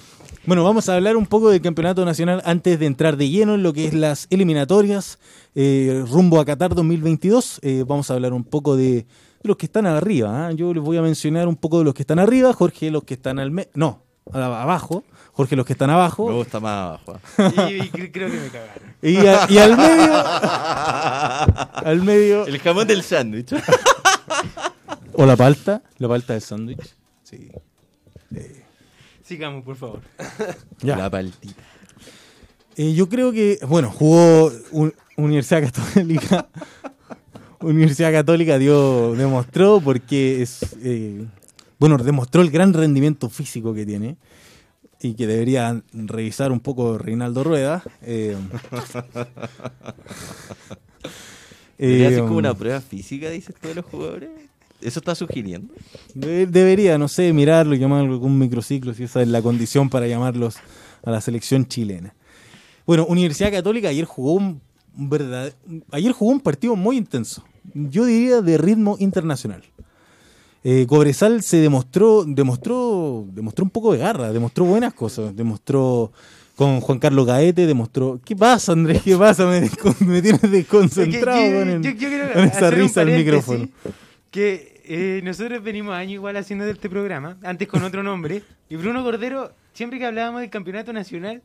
Bueno, 0.45 0.63
vamos 0.63 0.89
a 0.89 0.95
hablar 0.95 1.17
un 1.17 1.27
poco 1.27 1.49
del 1.51 1.61
campeonato 1.61 2.03
nacional 2.03 2.41
antes 2.45 2.79
de 2.79 2.85
entrar 2.87 3.15
de 3.15 3.29
lleno 3.29 3.53
en 3.55 3.63
lo 3.63 3.73
que 3.73 3.85
es 3.85 3.93
las 3.93 4.25
eliminatorias 4.31 5.19
eh, 5.53 6.03
rumbo 6.09 6.39
a 6.39 6.45
Qatar 6.45 6.73
2022. 6.73 7.59
Eh, 7.61 7.83
vamos 7.87 8.09
a 8.09 8.15
hablar 8.15 8.33
un 8.33 8.43
poco 8.43 8.75
de, 8.75 9.05
los 9.43 9.55
que 9.57 9.67
están 9.67 9.85
arriba. 9.85 10.47
¿ah? 10.47 10.51
Yo 10.51 10.73
les 10.73 10.81
voy 10.83 10.97
a 10.97 11.01
mencionar 11.03 11.47
un 11.47 11.55
poco 11.55 11.79
de 11.79 11.85
los 11.85 11.93
que 11.93 12.01
están 12.01 12.17
arriba, 12.17 12.53
Jorge 12.53 12.89
los 12.89 13.03
que 13.03 13.13
están 13.13 13.37
al 13.37 13.51
me 13.51 13.69
no, 13.75 14.01
a- 14.33 14.63
abajo, 14.63 15.03
Jorge 15.33 15.55
los 15.55 15.65
que 15.65 15.73
están 15.73 15.89
Me 15.89 15.93
abajo 15.93 16.33
gusta 16.33 16.59
más 16.59 16.99
abajo. 16.99 17.19
¿ah? 17.37 17.69
Y, 17.69 17.73
y 17.75 17.79
cre- 17.91 18.11
creo 18.11 18.29
que 18.31 18.39
me 18.39 18.47
cagaron. 18.47 18.93
y, 19.03 19.17
a- 19.17 19.45
y 19.47 19.57
al 19.59 19.77
medio, 19.77 20.13
al 21.75 22.01
medio 22.01 22.45
El 22.47 22.57
jamón 22.59 22.87
del 22.87 23.03
sándwich. 23.03 23.53
o 25.13 25.23
la 25.25 25.35
palta, 25.35 25.83
la 25.99 26.07
palta 26.07 26.33
del 26.33 26.41
sándwich. 26.41 26.95
Sigamos, 29.31 29.63
por 29.63 29.77
favor. 29.77 30.01
Ya. 30.81 30.97
La 30.97 31.09
paltita. 31.09 31.55
Eh, 32.75 32.93
yo 32.93 33.07
creo 33.07 33.31
que, 33.31 33.59
bueno, 33.65 33.89
jugó 33.89 34.51
un- 34.71 34.93
Universidad 35.15 35.63
Católica. 35.71 36.49
Universidad 37.61 38.11
Católica 38.11 38.57
dio, 38.57 39.13
demostró 39.15 39.79
porque 39.79 40.41
es, 40.41 40.75
eh, 40.83 41.25
bueno, 41.79 41.97
demostró 41.97 42.41
el 42.41 42.51
gran 42.51 42.73
rendimiento 42.73 43.29
físico 43.29 43.73
que 43.73 43.85
tiene 43.85 44.17
y 44.99 45.13
que 45.13 45.27
debería 45.27 45.81
revisar 45.93 46.51
un 46.51 46.59
poco 46.59 46.97
Reinaldo 46.97 47.45
Rueda. 47.45 47.83
Eh, 48.01 48.35
¿Debería 51.77 52.03
eh, 52.03 52.07
hacer 52.07 52.19
como 52.23 52.35
una 52.37 52.53
prueba 52.53 52.81
física, 52.81 53.29
dices 53.29 53.55
de 53.61 53.75
los 53.75 53.85
jugadores? 53.85 54.29
¿Eso 54.81 54.99
está 54.99 55.15
sugiriendo? 55.15 55.73
de- 56.13 56.45
debería, 56.47 56.97
no 56.97 57.07
sé, 57.07 57.31
mirarlo, 57.33 57.75
llamarlo 57.75 58.13
algún 58.13 58.37
microciclo, 58.39 58.93
si 58.93 59.03
esa 59.03 59.21
es 59.21 59.27
la 59.27 59.41
condición 59.41 59.89
para 59.89 60.07
llamarlos 60.07 60.55
a 61.03 61.11
la 61.11 61.21
selección 61.21 61.65
chilena. 61.67 62.13
Bueno, 62.85 63.05
Universidad 63.07 63.51
Católica 63.51 63.89
ayer 63.89 64.05
jugó 64.05 64.33
un 64.33 64.61
verdad, 64.93 65.53
ayer 65.91 66.11
jugó 66.11 66.31
un 66.31 66.39
partido 66.41 66.75
muy 66.75 66.97
intenso. 66.97 67.43
Yo 67.73 68.05
diría 68.05 68.41
de 68.41 68.57
ritmo 68.57 68.97
internacional. 68.99 69.63
Eh, 70.63 70.85
Cobresal 70.87 71.41
se 71.41 71.57
demostró, 71.57 72.23
demostró, 72.25 73.25
demostró 73.33 73.63
un 73.65 73.71
poco 73.71 73.93
de 73.93 73.99
garra, 73.99 74.31
demostró 74.31 74.65
buenas 74.65 74.93
cosas, 74.93 75.35
demostró 75.35 76.11
con 76.55 76.81
Juan 76.81 76.99
Carlos 76.99 77.25
Gaete, 77.25 77.65
demostró. 77.65 78.19
¿Qué 78.23 78.35
pasa, 78.35 78.73
Andrés? 78.73 79.01
¿Qué 79.03 79.15
pasa? 79.17 79.45
Me, 79.47 79.61
me 80.05 80.21
tienes 80.21 80.41
desconcentrado 80.51 81.41
yo- 81.41 81.59
con, 81.59 81.69
el- 81.69 81.81
esa 82.45 82.69
risa 82.69 83.01
al 83.01 83.07
micrófono. 83.11 83.69
Que 84.29 84.70
eh, 84.85 85.21
nosotros 85.23 85.61
venimos 85.63 85.93
años 85.95 86.13
igual 86.13 86.37
haciendo 86.37 86.65
este 86.65 86.89
programa, 86.89 87.37
antes 87.43 87.67
con 87.67 87.83
otro 87.83 88.03
nombre, 88.03 88.43
y 88.69 88.75
Bruno 88.75 89.03
Cordero, 89.03 89.53
siempre 89.73 89.99
que 89.99 90.05
hablábamos 90.05 90.41
del 90.41 90.49
campeonato 90.49 90.91
nacional, 90.93 91.41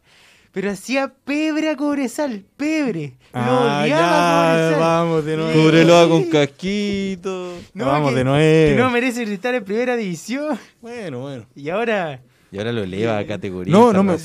pero 0.52 0.70
hacía 0.70 1.12
pebre 1.24 1.68
a 1.70 1.76
Cobresal, 1.76 2.44
pebre. 2.56 3.14
Lo 3.34 3.40
Ah, 3.40 3.80
odiaba 3.82 3.86
ya, 3.86 4.52
a 4.52 4.56
Cobresal. 4.56 4.80
vamos 4.80 5.24
de 5.26 5.36
nuevo. 5.36 5.52
Sí. 5.52 5.58
Cúbrelo 5.58 6.08
con 6.08 6.24
casquito. 6.24 7.52
Vamos 7.74 8.10
que- 8.10 8.16
de 8.16 8.24
nuevo. 8.24 8.38
Que 8.38 8.76
no 8.78 8.90
merece 8.90 9.22
estar 9.24 9.54
en 9.54 9.64
primera 9.64 9.96
división. 9.96 10.58
Bueno, 10.80 11.20
bueno. 11.20 11.46
Y 11.54 11.68
ahora. 11.68 12.22
Y 12.50 12.58
ahora 12.58 12.72
lo 12.72 12.84
eleva 12.84 13.18
a 13.18 13.26
categoría 13.26 13.70
No, 13.72 13.92
no 13.92 14.02
me-. 14.02 14.16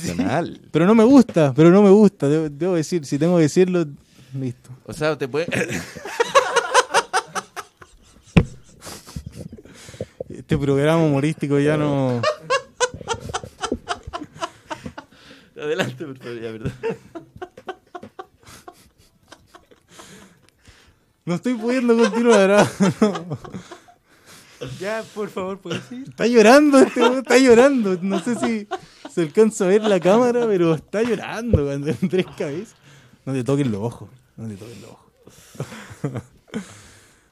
Pero 0.70 0.86
no 0.86 0.94
me 0.94 1.04
gusta, 1.04 1.52
pero 1.54 1.70
no 1.70 1.82
me 1.82 1.90
gusta. 1.90 2.28
Debo, 2.28 2.48
debo 2.48 2.74
decir, 2.76 3.04
si 3.04 3.18
tengo 3.18 3.36
que 3.36 3.42
decirlo, 3.42 3.84
listo. 4.38 4.70
O 4.84 4.92
sea, 4.94 5.18
te 5.18 5.28
puede... 5.28 5.46
Este 10.52 10.66
programa 10.66 11.02
humorístico 11.02 11.58
ya 11.58 11.78
no. 11.78 12.20
Adelante, 15.56 16.04
por 16.04 16.18
favor, 16.18 16.40
ya, 16.42 16.52
verdad. 16.52 16.72
No 21.24 21.36
estoy 21.36 21.54
pudiendo 21.54 21.96
continuar. 21.96 22.50
¿ah? 22.50 22.70
Ya, 24.78 25.02
por 25.14 25.30
favor, 25.30 25.58
puedes 25.58 25.90
ir. 25.90 26.10
Está 26.10 26.26
llorando 26.26 26.80
este 26.80 27.00
weón, 27.00 27.18
está 27.20 27.38
llorando. 27.38 27.98
No 28.02 28.20
sé 28.20 28.34
si 28.34 28.68
se 29.10 29.22
alcanza 29.22 29.64
a 29.64 29.68
ver 29.68 29.80
la 29.80 30.00
cámara, 30.00 30.46
pero 30.46 30.74
está 30.74 31.02
llorando 31.02 31.64
cuando 31.64 31.88
en 31.88 32.08
tres 32.10 32.26
cabezas. 32.36 32.74
No 33.24 33.32
te 33.32 33.42
toquen 33.42 33.72
los 33.72 33.80
ojos. 33.80 34.10
No 34.36 34.46
te 34.46 34.56
toquen 34.56 34.82
los 34.82 34.90
ojos. 34.90 36.22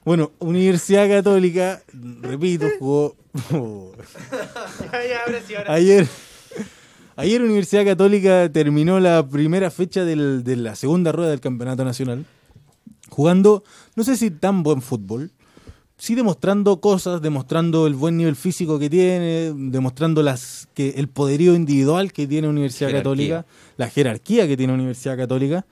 Bueno, 0.03 0.31
Universidad 0.39 1.07
Católica, 1.07 1.83
repito, 2.21 2.67
jugó. 2.79 3.15
Ayer, 5.67 6.07
ayer 7.15 7.41
Universidad 7.41 7.85
Católica 7.85 8.49
terminó 8.51 8.99
la 8.99 9.27
primera 9.27 9.69
fecha 9.69 10.03
del- 10.03 10.43
de 10.43 10.55
la 10.55 10.75
segunda 10.75 11.11
rueda 11.11 11.29
del 11.29 11.39
Campeonato 11.39 11.85
Nacional, 11.85 12.25
jugando, 13.09 13.63
no 13.95 14.03
sé 14.03 14.17
si 14.17 14.31
tan 14.31 14.63
buen 14.63 14.81
fútbol, 14.81 15.31
sí 15.97 16.15
demostrando 16.15 16.81
cosas, 16.81 17.21
demostrando 17.21 17.85
el 17.85 17.93
buen 17.93 18.17
nivel 18.17 18.35
físico 18.35 18.79
que 18.79 18.89
tiene, 18.89 19.53
demostrando 19.55 20.23
las 20.23 20.67
que 20.73 20.89
el 20.97 21.09
poderío 21.09 21.53
individual 21.53 22.11
que 22.11 22.25
tiene 22.25 22.47
Universidad 22.47 22.89
Jerarquía. 22.89 23.03
Católica, 23.03 23.45
la 23.77 23.87
jerarquía 23.89 24.47
que 24.47 24.57
tiene 24.57 24.73
Universidad 24.73 25.15
Católica. 25.15 25.63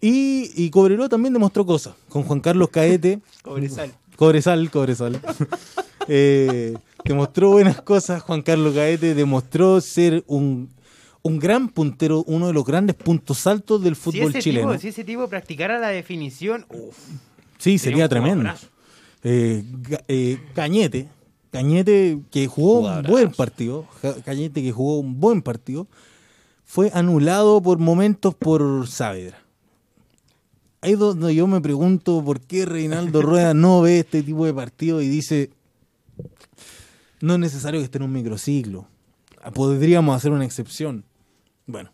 Y, 0.00 0.50
y 0.54 0.70
Cobreloa 0.70 1.08
también 1.08 1.32
demostró 1.32 1.66
cosas, 1.66 1.94
con 2.08 2.22
Juan 2.22 2.40
Carlos 2.40 2.68
Caete. 2.70 3.20
Cobresal. 3.42 3.92
Cobresal, 4.16 4.70
Cobresal. 4.70 5.20
Eh, 6.10 6.74
demostró 7.04 7.50
buenas 7.50 7.82
cosas. 7.82 8.22
Juan 8.22 8.40
Carlos 8.40 8.74
Gaete 8.74 9.14
demostró 9.14 9.78
ser 9.82 10.24
un, 10.26 10.70
un 11.20 11.38
gran 11.38 11.68
puntero, 11.68 12.24
uno 12.26 12.46
de 12.46 12.54
los 12.54 12.64
grandes 12.64 12.96
puntos 12.96 13.46
altos 13.46 13.82
del 13.82 13.94
fútbol 13.94 14.32
chileno. 14.32 14.70
tipo, 14.70 14.80
si 14.80 14.88
ese 14.88 15.04
tipo 15.04 15.28
practicara 15.28 15.78
la 15.78 15.88
definición, 15.88 16.64
uf, 16.70 16.96
sí, 17.58 17.76
sería 17.76 18.08
tremendo. 18.08 18.50
Eh, 19.22 19.62
eh, 20.08 20.40
Cañete, 20.54 21.08
Cañete, 21.50 22.20
que 22.30 22.46
jugó 22.46 22.80
un 22.80 23.02
buen 23.02 23.30
partido, 23.30 23.86
Cañete 24.24 24.62
que 24.62 24.72
jugó 24.72 25.00
un 25.00 25.20
buen 25.20 25.42
partido, 25.42 25.88
fue 26.64 26.90
anulado 26.94 27.60
por 27.60 27.78
momentos 27.78 28.34
por 28.34 28.88
Saavedra. 28.88 29.38
Ahí 30.80 30.92
es 30.92 30.98
donde 30.98 31.34
yo 31.34 31.46
me 31.46 31.60
pregunto 31.60 32.22
por 32.24 32.40
qué 32.40 32.64
Reinaldo 32.64 33.20
Rueda 33.22 33.52
no 33.54 33.80
ve 33.82 34.00
este 34.00 34.22
tipo 34.22 34.46
de 34.46 34.54
partido 34.54 35.02
y 35.02 35.08
dice, 35.08 35.50
no 37.20 37.34
es 37.34 37.40
necesario 37.40 37.80
que 37.80 37.84
esté 37.84 37.98
en 37.98 38.04
un 38.04 38.12
microciclo, 38.12 38.86
podríamos 39.54 40.14
hacer 40.16 40.30
una 40.30 40.44
excepción. 40.44 41.04
Bueno, 41.66 41.90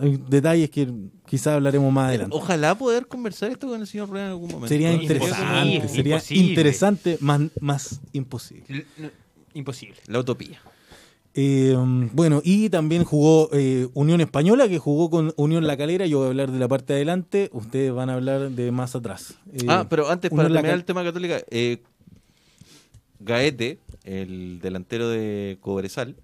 hay 0.00 0.20
detalles 0.28 0.70
que 0.70 0.92
quizás 1.26 1.54
hablaremos 1.54 1.92
más 1.92 2.08
adelante. 2.08 2.34
Ojalá 2.36 2.76
poder 2.76 3.06
conversar 3.06 3.50
esto 3.50 3.68
con 3.68 3.80
el 3.80 3.86
señor 3.86 4.08
Rueda 4.08 4.24
en 4.26 4.30
algún 4.32 4.48
momento. 4.50 4.68
Sería 4.68 4.92
¿no? 4.92 5.00
interesante, 5.02 5.44
Imposible, 5.76 5.88
sería 5.88 6.14
imposible. 6.16 6.48
interesante, 6.48 7.18
más, 7.20 7.40
más 7.60 8.00
imposible. 8.12 8.64
L- 8.98 9.10
imposible. 9.54 9.96
La 10.08 10.18
utopía. 10.18 10.60
Eh, 11.38 11.76
bueno, 12.12 12.40
y 12.42 12.70
también 12.70 13.04
jugó 13.04 13.50
eh, 13.52 13.88
Unión 13.92 14.20
Española, 14.22 14.68
que 14.68 14.78
jugó 14.78 15.10
con 15.10 15.34
Unión 15.36 15.66
La 15.66 15.76
Calera. 15.76 16.06
Yo 16.06 16.18
voy 16.18 16.26
a 16.26 16.30
hablar 16.30 16.50
de 16.50 16.58
la 16.58 16.66
parte 16.66 16.94
de 16.94 16.98
adelante, 17.00 17.50
ustedes 17.52 17.92
van 17.92 18.08
a 18.08 18.14
hablar 18.14 18.50
de 18.50 18.72
más 18.72 18.94
atrás. 18.96 19.34
Eh, 19.52 19.66
ah, 19.68 19.86
pero 19.88 20.08
antes, 20.10 20.30
para 20.30 20.48
La 20.48 20.54
terminar 20.56 20.78
el 20.78 20.84
tema 20.86 21.04
católica, 21.04 21.40
eh, 21.50 21.82
Gaete, 23.20 23.78
el 24.04 24.60
delantero 24.60 25.08
de 25.08 25.58
Cobresal, 25.60 26.16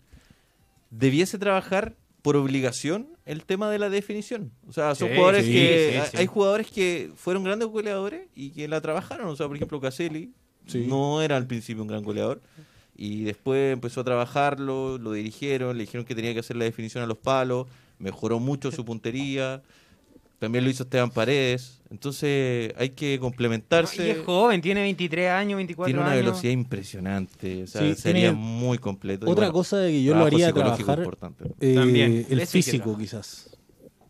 debiese 0.90 1.38
trabajar 1.38 1.94
por 2.22 2.36
obligación 2.36 3.08
el 3.26 3.44
tema 3.44 3.70
de 3.70 3.78
la 3.78 3.90
definición. 3.90 4.52
O 4.68 4.72
sea, 4.72 4.94
son 4.94 5.08
Sí, 5.08 5.14
jugadores 5.14 5.44
sí, 5.44 5.52
que. 5.52 5.90
sí, 5.92 5.98
hay- 5.98 6.08
sí. 6.10 6.16
Hay 6.18 6.26
jugadores 6.26 6.70
que 6.70 7.10
fueron 7.16 7.44
grandes 7.44 7.68
goleadores 7.68 8.28
y 8.34 8.50
que 8.50 8.68
la 8.68 8.80
trabajaron. 8.80 9.26
O 9.28 9.36
sea, 9.36 9.46
por 9.46 9.56
ejemplo, 9.56 9.80
Caselli 9.80 10.32
Sí. 10.66 10.86
no 10.88 11.20
era 11.22 11.36
al 11.36 11.46
principio 11.46 11.82
un 11.82 11.88
gran 11.88 12.02
goleador. 12.04 12.40
Y 13.04 13.24
después 13.24 13.72
empezó 13.72 14.02
a 14.02 14.04
trabajarlo, 14.04 14.96
lo 14.96 15.10
dirigieron, 15.12 15.76
le 15.76 15.82
dijeron 15.82 16.04
que 16.06 16.14
tenía 16.14 16.32
que 16.34 16.38
hacer 16.38 16.54
la 16.56 16.64
definición 16.66 17.02
a 17.02 17.06
los 17.08 17.18
palos, 17.18 17.66
mejoró 17.98 18.38
mucho 18.38 18.70
su 18.70 18.84
puntería. 18.84 19.60
También 20.38 20.62
lo 20.62 20.70
hizo 20.70 20.84
Esteban 20.84 21.10
Paredes. 21.10 21.80
Entonces 21.90 22.72
hay 22.76 22.90
que 22.90 23.18
complementarse. 23.18 24.06
Y 24.06 24.10
es 24.10 24.18
joven, 24.24 24.60
tiene 24.60 24.82
23 24.82 25.30
años, 25.30 25.56
24 25.56 25.86
Tiene 25.88 26.00
una 26.00 26.12
años. 26.12 26.24
velocidad 26.26 26.52
impresionante. 26.52 27.64
O 27.64 27.66
sea, 27.66 27.80
Sí, 27.82 27.94
sería 28.00 28.30
tiene 28.30 28.36
muy 28.36 28.78
completo. 28.78 29.26
Otra 29.28 29.46
bueno, 29.46 29.52
cosa 29.52 29.78
que 29.86 30.02
yo 30.04 30.14
lo 30.14 30.24
haría 30.24 30.52
trabajar, 30.52 30.98
importante. 30.98 31.44
eh, 31.60 31.74
También, 31.74 32.24
el 32.30 32.46
físico 32.46 32.96
quizás. 32.96 33.48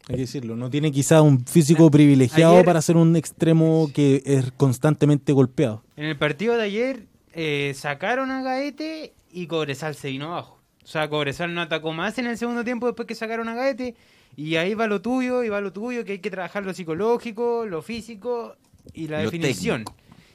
Hay 0.09 0.17
que 0.17 0.21
decirlo, 0.23 0.55
no 0.55 0.69
tiene 0.69 0.93
quizás 0.93 1.23
un 1.23 1.47
físico 1.47 1.91
privilegiado 1.91 2.55
ayer- 2.57 2.65
para 2.67 2.83
ser 2.83 2.97
un 2.99 3.17
extremo 3.17 3.91
que 3.95 4.23
es 4.27 4.53
constantemente 4.59 5.33
golpeado. 5.33 5.83
En 5.97 6.05
el 6.07 6.19
partido 6.19 6.57
de 6.57 6.63
ayer 6.65 7.07
eh, 7.33 7.73
sacaron 7.75 8.31
a 8.31 8.43
Gaete 8.43 9.15
y 9.33 9.47
Cobresal 9.47 9.95
se 9.95 10.11
vino 10.11 10.27
abajo. 10.27 10.59
O 10.85 10.87
sea, 10.87 11.09
Cobresal 11.09 11.55
no 11.55 11.61
atacó 11.61 11.93
más 11.93 12.19
en 12.19 12.27
el 12.27 12.37
segundo 12.39 12.65
tiempo 12.65 12.87
después 12.87 13.07
que 13.07 13.15
sacaron 13.15 13.49
a 13.49 13.55
Gaete. 13.55 13.95
Y 14.37 14.57
ahí 14.57 14.75
va 14.75 14.87
lo 14.87 15.03
tuyo, 15.03 15.43
y 15.45 15.49
va 15.51 15.61
lo 15.61 15.73
tuyo, 15.73 16.05
que 16.05 16.13
hay 16.13 16.19
que 16.21 16.31
trabajar 16.31 16.65
lo 16.65 16.73
psicológico, 16.73 17.67
lo 17.67 17.83
físico 17.83 18.57
y 18.95 19.07
la 19.09 19.19
Lo 19.19 19.25
definición. 19.25 19.85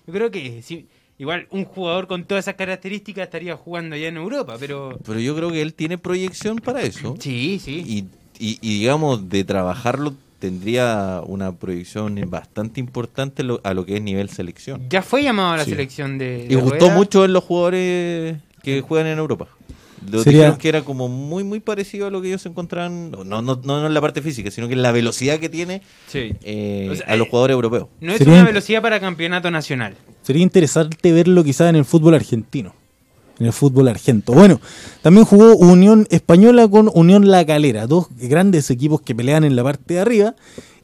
Yo 0.06 0.14
creo 0.14 0.30
que 0.32 0.62
si, 0.62 0.88
igual 1.18 1.48
un 1.50 1.66
jugador 1.66 2.08
con 2.08 2.24
todas 2.26 2.46
esas 2.46 2.56
características 2.56 3.24
estaría 3.26 3.56
jugando 3.58 3.96
ya 3.96 4.08
en 4.08 4.18
Europa, 4.18 4.56
pero... 4.60 5.00
Pero 5.04 5.20
yo 5.20 5.36
creo 5.36 5.52
que 5.52 5.62
él 5.64 5.74
tiene 5.74 5.98
proyección 5.98 6.58
para 6.58 6.82
eso. 6.84 7.16
Sí, 7.20 7.60
sí. 7.60 7.84
Y, 7.86 7.98
y- 8.40 8.60
y, 8.62 8.80
digamos, 8.82 9.28
de 9.30 9.44
trabajarlo 9.44 10.14
tendría 10.40 11.22
una 11.26 11.52
proyección 11.56 12.20
bastante 12.30 12.80
importante 12.80 13.44
lo- 13.44 13.60
a 13.64 13.74
lo 13.74 13.86
que 13.86 13.98
es 13.98 14.02
nivel 14.02 14.30
selección. 14.30 14.88
Ya 14.90 15.02
fue 15.02 15.24
llamado 15.24 15.54
a 15.54 15.58
la 15.58 15.64
Sí. 15.66 15.72
selección 15.72 16.18
de... 16.18 16.46
Y 16.46 16.50
de 16.50 16.56
gustó 16.56 16.80
Rueda. 16.86 16.96
mucho 16.96 17.26
en 17.26 17.34
los 17.34 17.44
jugadores 17.44 18.38
que 18.64 18.82
juegan 18.82 19.08
en 19.08 19.18
Europa. 19.20 19.48
Lo 20.10 20.24
dijeron 20.24 20.58
que 20.58 20.70
era 20.70 20.84
como 20.84 21.10
muy 21.10 21.44
muy 21.44 21.60
parecido 21.60 22.08
a 22.08 22.12
lo 22.12 22.22
que 22.22 22.28
ellos 22.30 22.46
encontraban, 22.46 23.10
no, 23.12 23.24
no, 23.24 23.42
no, 23.42 23.60
no 23.64 23.88
en 23.88 23.94
la 23.94 24.00
parte 24.00 24.22
física, 24.22 24.52
sino 24.52 24.68
que 24.68 24.74
en 24.76 24.84
la 24.84 24.92
velocidad 24.92 25.40
que 25.40 25.50
tiene 25.50 25.82
Sí. 26.08 26.34
eh, 26.44 26.88
O 26.92 26.96
sea, 26.96 27.08
a 27.08 27.16
los 27.18 27.28
eh, 27.28 27.30
jugadores 27.32 27.56
europeos. 27.56 27.88
No 28.00 28.12
es 28.12 28.20
Sería 28.20 28.36
una 28.36 28.44
velocidad 28.46 28.82
para 28.82 29.00
campeonato 29.00 29.50
nacional. 29.52 29.96
Sería 30.22 30.44
interesante 30.44 31.12
verlo 31.12 31.44
quizás 31.44 31.70
en 31.70 31.78
el 31.78 31.84
fútbol 31.86 32.14
argentino. 32.14 32.74
En 33.40 33.46
el 33.46 33.54
fútbol 33.54 33.88
argento. 33.88 34.34
Bueno, 34.34 34.60
también 35.02 35.26
jugó 35.26 35.56
Unión 35.56 36.08
Española 36.10 36.68
con 36.68 36.90
Unión 36.94 37.30
La 37.30 37.46
Calera, 37.46 37.86
dos 37.86 38.08
grandes 38.18 38.72
equipos 38.72 39.02
que 39.02 39.14
pelean 39.14 39.44
en 39.44 39.56
la 39.56 39.64
parte 39.64 39.96
de 39.96 40.00
arriba. 40.00 40.36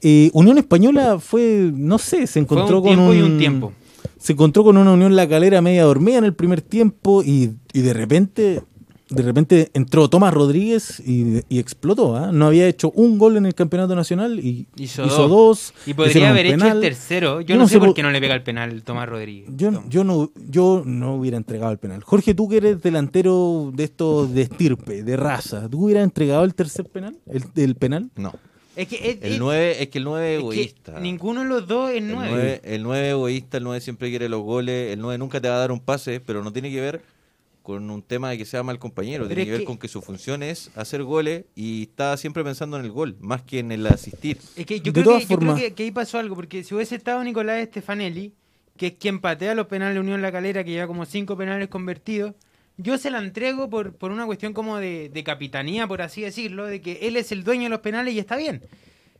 Eh, 0.01 0.29
Unión 0.33 0.57
Española 0.57 1.17
fue, 1.19 1.71
no 1.73 1.97
sé, 1.97 2.27
se 2.27 2.39
encontró 2.39 2.77
un 2.77 2.83
con 2.83 2.89
tiempo 2.95 3.11
un, 3.11 3.17
y 3.17 3.21
un 3.21 3.37
tiempo. 3.37 3.73
Se 4.19 4.33
encontró 4.33 4.63
con 4.63 4.77
una 4.77 4.91
Unión 4.91 5.15
La 5.15 5.27
Calera 5.27 5.61
media 5.61 5.83
dormida 5.83 6.17
en 6.17 6.25
el 6.25 6.33
primer 6.33 6.61
tiempo 6.61 7.23
y, 7.23 7.51
y 7.73 7.81
de 7.81 7.93
repente, 7.93 8.61
de 9.09 9.21
repente 9.21 9.69
entró 9.73 10.09
Tomás 10.09 10.33
Rodríguez 10.33 10.99
y, 11.05 11.41
y 11.49 11.59
explotó. 11.59 12.15
¿ah? 12.15 12.31
No 12.31 12.47
había 12.47 12.67
hecho 12.67 12.89
un 12.91 13.17
gol 13.19 13.37
en 13.37 13.45
el 13.45 13.53
campeonato 13.53 13.95
nacional 13.95 14.39
y 14.39 14.65
Hizo 14.77 15.05
hizo, 15.05 15.27
dos. 15.27 15.29
dos. 15.29 15.73
Y 15.85 15.93
podría 15.93 16.29
haber 16.29 16.47
hecho 16.47 16.67
el 16.67 16.81
tercero. 16.81 17.41
Yo 17.41 17.47
Yo 17.47 17.55
no, 17.55 17.61
no 17.63 17.67
sé 17.67 17.79
por 17.79 17.93
qué 17.93 18.01
no 18.01 18.11
le 18.11 18.19
pega 18.21 18.33
el 18.33 18.43
penal 18.43 18.81
Tomás 18.83 19.07
Rodríguez. 19.09 19.49
Yo, 19.55 19.71
Tom. 19.71 19.89
yo 19.89 20.03
no 20.03 20.31
yo 20.49 20.83
no 20.85 21.15
hubiera 21.15 21.37
entregado 21.37 21.71
el 21.71 21.77
penal. 21.77 22.01
Jorge, 22.03 22.33
tú 22.33 22.47
que 22.49 22.57
eres 22.57 22.81
delantero 22.81 23.71
de 23.73 23.83
estos 23.83 24.33
de 24.33 24.43
estirpe, 24.43 25.03
de 25.03 25.17
raza, 25.17 25.69
¿tú 25.69 25.85
hubieras 25.85 26.03
entregado 26.05 26.43
el 26.43 26.55
tercer 26.55 26.85
penal? 26.89 27.15
¿El, 27.27 27.43
el 27.55 27.75
penal? 27.75 28.09
No. 28.15 28.33
Es 28.75 28.87
que, 28.87 28.95
es- 29.11 29.17
El 29.21 29.33
es- 29.33 29.39
9 29.39 29.83
es 29.83 29.89
que 29.89 29.97
el 29.99 30.03
9 30.05 30.33
es 30.35 30.39
egoísta. 30.39 30.99
ninguno 30.99 31.41
de 31.41 31.47
los 31.47 31.67
dos 31.67 31.91
es 31.91 31.97
El 31.97 32.07
nueve. 32.11 32.31
9, 32.31 32.61
el 32.63 32.81
9 32.83 33.09
egoísta, 33.11 33.57
el 33.57 33.63
9 33.65 33.79
siempre 33.81 34.09
quiere 34.09 34.27
los 34.29 34.41
goles, 34.41 34.91
el 34.93 34.99
9 34.99 35.19
nunca 35.19 35.39
te 35.39 35.47
va 35.47 35.57
a 35.57 35.59
dar 35.59 35.71
un 35.71 35.79
pase, 35.79 36.19
pero 36.19 36.43
no 36.43 36.51
tiene 36.51 36.71
que 36.71 36.81
ver 36.81 37.01
con 37.63 37.89
un 37.89 38.03
tema 38.03 38.29
de 38.29 38.37
que 38.37 38.45
sea 38.45 38.61
mal 38.61 38.77
compañero, 38.77 39.25
tiene 39.25 39.41
es 39.41 39.45
que 39.47 39.51
ver 39.51 39.59
que- 39.61 39.65
con 39.65 39.77
que 39.77 39.87
su 39.87 40.01
función 40.01 40.43
es 40.43 40.69
hacer 40.75 41.01
goles 41.03 41.45
y 41.55 41.83
está 41.83 42.15
siempre 42.17 42.43
pensando 42.43 42.77
en 42.77 42.85
el 42.85 42.91
gol, 42.91 43.15
más 43.21 43.41
que 43.41 43.59
en 43.59 43.71
el 43.71 43.87
asistir. 43.87 44.37
Es 44.55 44.65
que 44.65 44.79
yo, 44.81 44.91
De 44.91 45.01
creo, 45.01 45.03
todas 45.05 45.23
que, 45.23 45.29
yo 45.33 45.37
creo 45.39 45.49
formas- 45.51 45.61
que, 45.61 45.73
que 45.73 45.83
ahí 45.83 45.91
pasó 45.91 46.19
algo, 46.19 46.35
porque 46.35 46.63
si 46.63 46.75
hubiese 46.75 46.95
estado 46.95 47.23
Nicolás 47.23 47.65
Stefanelli, 47.69 48.33
que 48.77 48.87
es 48.87 48.93
quien 48.99 49.19
patea 49.21 49.55
los 49.55 49.67
penales 49.67 49.95
de 49.95 50.01
Unión 50.01 50.21
La 50.21 50.31
Calera, 50.31 50.63
que 50.63 50.71
lleva 50.71 50.87
como 50.87 51.05
cinco 51.05 51.37
penales 51.37 51.69
convertidos, 51.69 52.33
yo 52.77 52.97
se 52.97 53.11
la 53.11 53.19
entrego 53.19 53.69
por, 53.69 53.93
por 53.95 54.11
una 54.11 54.25
cuestión 54.25 54.51
como 54.53 54.77
de, 54.77 55.09
de 55.09 55.23
capitanía, 55.23 55.87
por 55.87 56.01
así 56.01 56.21
decirlo, 56.21 56.65
de 56.65 56.81
que 56.81 56.99
él 57.03 57.15
es 57.17 57.31
el 57.31 57.43
dueño 57.43 57.63
de 57.63 57.69
los 57.69 57.79
penales 57.81 58.13
y 58.13 58.19
está 58.19 58.35
bien. 58.35 58.63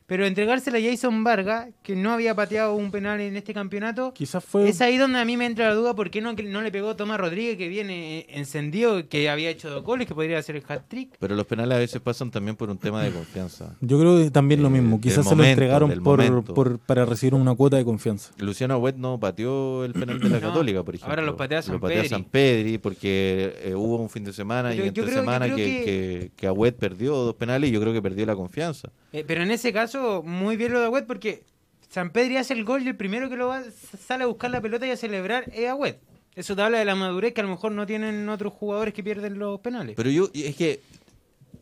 Pero 0.06 0.26
entregársela 0.26 0.76
a 0.76 0.80
Jason 0.82 1.24
Vargas, 1.24 1.68
que 1.82 1.96
no 1.96 2.12
había 2.12 2.34
pateado 2.34 2.74
un 2.74 2.90
penal 2.90 3.20
en 3.22 3.36
este 3.36 3.54
campeonato, 3.54 4.12
Quizás 4.12 4.44
fue 4.44 4.68
es 4.68 4.82
ahí 4.82 4.98
donde 4.98 5.18
a 5.18 5.24
mí 5.24 5.38
me 5.38 5.46
entra 5.46 5.68
la 5.68 5.74
duda 5.74 5.94
por 5.94 6.10
qué 6.10 6.20
no, 6.20 6.34
no 6.34 6.60
le 6.60 6.70
pegó 6.70 6.94
Tomás 6.94 7.18
Rodríguez, 7.18 7.56
que 7.56 7.68
viene 7.68 8.18
eh, 8.18 8.26
encendido, 8.28 9.08
que 9.08 9.30
había 9.30 9.48
hecho 9.48 9.70
dos 9.70 9.82
goles, 9.82 10.06
que 10.06 10.14
podría 10.14 10.38
hacer 10.38 10.56
el 10.56 10.62
hat-trick. 10.68 11.16
Pero 11.18 11.34
los 11.34 11.46
penales 11.46 11.76
a 11.76 11.78
veces 11.78 12.02
pasan 12.02 12.30
también 12.30 12.54
por 12.54 12.68
un 12.68 12.76
tema 12.76 13.02
de 13.02 13.12
confianza. 13.12 13.76
Yo 13.80 13.98
creo 13.98 14.18
que 14.18 14.30
también 14.30 14.60
lo 14.60 14.68
Eh, 14.68 14.72
mismo. 14.72 15.00
Quizás 15.00 15.26
se 15.26 15.34
lo 15.34 15.42
entregaron 15.42 15.90
por, 16.02 16.44
por- 16.44 16.78
para 16.80 17.06
recibir 17.06 17.32
una 17.34 17.54
cuota 17.54 17.78
de 17.78 17.84
confianza. 17.86 18.30
Luciano 18.38 18.74
Agüet 18.74 18.96
no 18.96 19.18
pateó 19.18 19.86
el 19.86 19.94
penal 19.94 20.20
de 20.20 20.28
la 20.28 20.38
No, 20.44 20.48
Católica, 20.48 20.82
por 20.82 20.96
ejemplo. 20.96 21.12
ahora 21.12 21.22
los 21.22 21.36
patea 21.36 21.62
San 21.62 21.74
Lo 21.76 21.80
patea 21.80 21.96
Pedri. 21.96 22.08
San 22.10 22.24
Pedri 22.24 22.76
porque 22.78 23.54
eh, 23.62 23.74
hubo 23.74 23.96
un 23.96 24.10
fin 24.10 24.24
de 24.24 24.34
semana 24.34 24.68
Pero 24.68 24.84
y 24.84 24.88
entre 24.88 25.04
creo- 25.04 25.14
semana 25.20 25.46
que, 25.46 25.54
que- 25.56 26.30
que, 26.36 26.72
perdió 26.78 27.14
dos 27.16 27.34
penales 27.36 27.70
y 27.70 27.72
yo 27.72 27.80
creo 27.80 27.92
que 27.94 28.02
perdió 28.02 28.26
la 28.26 28.36
confianza. 28.36 28.90
Eh, 29.14 29.24
pero 29.26 29.42
en 29.42 29.50
ese 29.52 29.72
caso, 29.72 29.93
muy 30.22 30.56
bien 30.56 30.72
lo 30.72 30.80
de 30.80 30.86
Agüet 30.86 31.06
porque 31.06 31.42
San 31.88 32.10
Pedri 32.10 32.36
hace 32.36 32.54
el 32.54 32.64
gol 32.64 32.82
y 32.82 32.88
el 32.88 32.96
primero 32.96 33.28
que 33.28 33.36
lo 33.36 33.48
va 33.48 33.62
sale 34.06 34.24
a 34.24 34.26
buscar 34.26 34.50
la 34.50 34.60
pelota 34.60 34.86
y 34.86 34.90
a 34.90 34.96
celebrar 34.96 35.50
es 35.52 35.68
Agüet. 35.68 36.00
Eso 36.34 36.56
te 36.56 36.62
habla 36.62 36.78
de 36.78 36.84
la 36.84 36.96
madurez 36.96 37.32
que 37.32 37.40
a 37.40 37.44
lo 37.44 37.50
mejor 37.50 37.72
no 37.72 37.86
tienen 37.86 38.28
otros 38.28 38.52
jugadores 38.52 38.92
que 38.92 39.04
pierden 39.04 39.38
los 39.38 39.60
penales. 39.60 39.94
Pero 39.96 40.10
yo, 40.10 40.28
es 40.34 40.56
que 40.56 40.80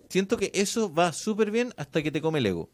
siento 0.09 0.37
que 0.39 0.51
eso 0.55 0.93
va 0.93 1.13
súper 1.13 1.51
bien 1.51 1.75
hasta 1.77 2.03
que 2.03 2.11
te 2.11 2.23
come 2.23 2.39
el 2.39 2.47
ego. 2.47 2.71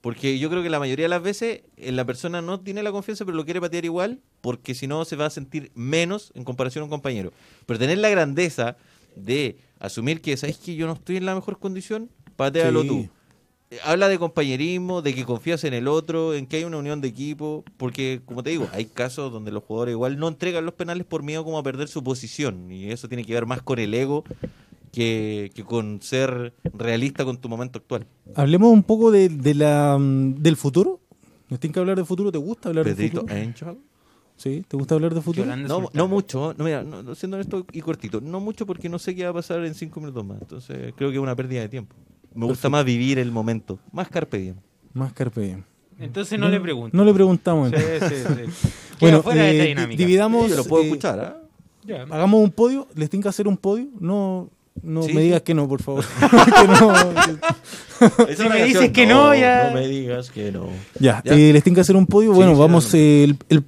Porque 0.00 0.38
yo 0.38 0.50
creo 0.50 0.62
que 0.64 0.70
la 0.70 0.80
mayoría 0.80 1.04
de 1.04 1.08
las 1.10 1.22
veces 1.22 1.62
eh, 1.76 1.92
la 1.92 2.04
persona 2.04 2.42
no 2.42 2.60
tiene 2.60 2.82
la 2.82 2.90
confianza, 2.90 3.24
pero 3.24 3.36
lo 3.36 3.44
quiere 3.44 3.60
patear 3.60 3.84
igual, 3.84 4.20
porque 4.40 4.74
si 4.74 4.88
no 4.88 5.04
se 5.04 5.14
va 5.16 5.26
a 5.26 5.30
sentir 5.30 5.70
menos 5.74 6.32
en 6.34 6.42
comparación 6.44 6.82
a 6.82 6.84
un 6.86 6.90
compañero. 6.90 7.32
Pero 7.66 7.78
tener 7.78 7.98
la 7.98 8.08
grandeza 8.10 8.76
de 9.14 9.58
asumir 9.78 10.20
que, 10.20 10.36
¿sabes 10.36 10.58
que 10.58 10.74
yo 10.74 10.86
no 10.86 10.94
estoy 10.94 11.16
en 11.18 11.26
la 11.26 11.34
mejor 11.36 11.58
condición? 11.58 12.10
Patealo 12.36 12.82
Sí. 12.82 12.88
tú. 12.88 13.08
Eh, 13.72 13.78
Habla 13.84 14.08
de 14.08 14.18
compañerismo, 14.18 15.00
de 15.00 15.14
que 15.14 15.24
confías 15.24 15.64
en 15.64 15.72
el 15.72 15.88
otro, 15.88 16.34
en 16.34 16.46
que 16.46 16.58
hay 16.58 16.64
una 16.64 16.76
unión 16.76 17.00
de 17.00 17.08
equipo, 17.08 17.64
porque, 17.78 18.20
como 18.26 18.42
te 18.42 18.50
digo, 18.50 18.68
hay 18.72 18.84
casos 18.84 19.32
donde 19.32 19.50
los 19.50 19.64
jugadores 19.64 19.92
igual 19.92 20.18
no 20.18 20.28
entregan 20.28 20.66
los 20.66 20.74
penales 20.74 21.06
por 21.06 21.22
miedo 21.22 21.42
como 21.42 21.58
a 21.58 21.62
perder 21.62 21.88
su 21.88 22.04
posición, 22.04 22.70
y 22.70 22.90
eso 22.90 23.08
tiene 23.08 23.24
que 23.24 23.32
ver 23.32 23.46
más 23.46 23.62
con 23.62 23.78
el 23.78 23.94
ego 23.94 24.24
que, 24.92 25.50
que 25.54 25.64
con 25.64 26.02
ser 26.02 26.52
realista 26.74 27.24
con 27.24 27.38
tu 27.38 27.48
momento 27.48 27.78
actual. 27.78 28.06
Hablemos 28.34 28.70
un 28.70 28.82
poco 28.82 29.10
de, 29.10 29.30
de 29.30 29.54
la, 29.54 29.96
mm, 29.98 30.42
del 30.42 30.56
futuro. 30.56 31.00
¿Nos 31.48 31.58
tienen 31.58 31.72
que 31.72 31.80
hablar 31.80 31.96
del 31.96 32.06
futuro? 32.06 32.30
¿Te 32.30 32.38
gusta 32.38 32.68
hablar 32.68 32.84
Pedrito 32.84 33.22
del 33.22 33.28
futuro? 33.28 33.42
Angel. 33.42 33.78
¿Sí? 34.36 34.64
¿Te 34.68 34.76
gusta 34.76 34.96
hablar 34.96 35.14
del 35.14 35.22
futuro? 35.22 35.56
No, 35.56 35.88
no 35.92 36.08
mucho, 36.08 36.54
no, 36.58 36.64
mira, 36.64 36.82
no, 36.82 37.02
no, 37.02 37.14
siendo 37.14 37.38
esto 37.38 37.64
y 37.72 37.80
cortito, 37.80 38.20
no 38.20 38.40
mucho 38.40 38.66
porque 38.66 38.88
no 38.90 38.98
sé 38.98 39.14
qué 39.14 39.24
va 39.24 39.30
a 39.30 39.34
pasar 39.34 39.64
en 39.64 39.74
cinco 39.74 40.00
minutos 40.00 40.24
más, 40.26 40.42
entonces 40.42 40.92
creo 40.96 41.10
que 41.10 41.16
es 41.16 41.22
una 41.22 41.36
pérdida 41.36 41.60
de 41.60 41.68
tiempo. 41.68 41.94
Me 42.34 42.46
gusta 42.46 42.62
Perfecto. 42.62 42.70
más 42.70 42.84
vivir 42.84 43.18
el 43.18 43.30
momento, 43.32 43.78
más 43.92 44.08
carpe 44.08 44.38
diem. 44.38 44.56
Más 44.94 45.12
carpe 45.12 45.40
diem. 45.42 45.62
Entonces 45.98 46.38
no, 46.38 46.48
le 46.48 46.58
pregunto. 46.60 46.96
No 46.96 47.04
le 47.04 47.12
preguntamos. 47.14 47.70
Sí, 47.70 47.76
sí, 48.08 48.14
sí. 48.26 48.68
Bueno, 49.00 49.20
fuera 49.22 49.42
de 49.42 49.50
esta 49.50 49.64
eh, 49.64 49.68
dinámica. 49.68 49.98
dividamos. 49.98 50.48
Yo 50.48 50.56
lo 50.56 50.64
puedo 50.64 50.82
eh, 50.84 50.86
escuchar, 50.86 51.18
¿ah? 51.20 51.36
Ya. 51.84 52.02
hagamos 52.02 52.40
un 52.42 52.52
podio, 52.52 52.86
les 52.94 53.10
tengo 53.10 53.22
que 53.22 53.28
hacer 53.28 53.48
un 53.48 53.56
podio, 53.56 53.88
no 53.98 54.48
no 54.82 55.02
Sí, 55.02 55.12
me 55.12 55.20
digas 55.22 55.42
que 55.42 55.54
no, 55.54 55.68
por 55.68 55.82
favor. 55.82 56.04
Que 56.20 56.66
no. 56.68 58.36
Si 58.36 58.48
me 58.48 58.64
dices 58.64 58.90
que 58.90 59.06
no, 59.06 59.34
ya- 59.34 59.68
No 59.70 59.74
me 59.74 59.86
digas 59.88 60.30
que 60.30 60.50
no. 60.52 60.68
Ya, 60.98 61.20
Ya. 61.24 61.34
eh, 61.34 61.52
les 61.52 61.62
tengo 61.62 61.74
que 61.76 61.80
hacer 61.82 61.96
un 61.96 62.06
podio. 62.06 62.32
Bueno, 62.32 62.54
sí, 62.54 62.60
vamos 62.60 62.94
eh, 62.94 63.24
el, 63.24 63.36
el- 63.48 63.64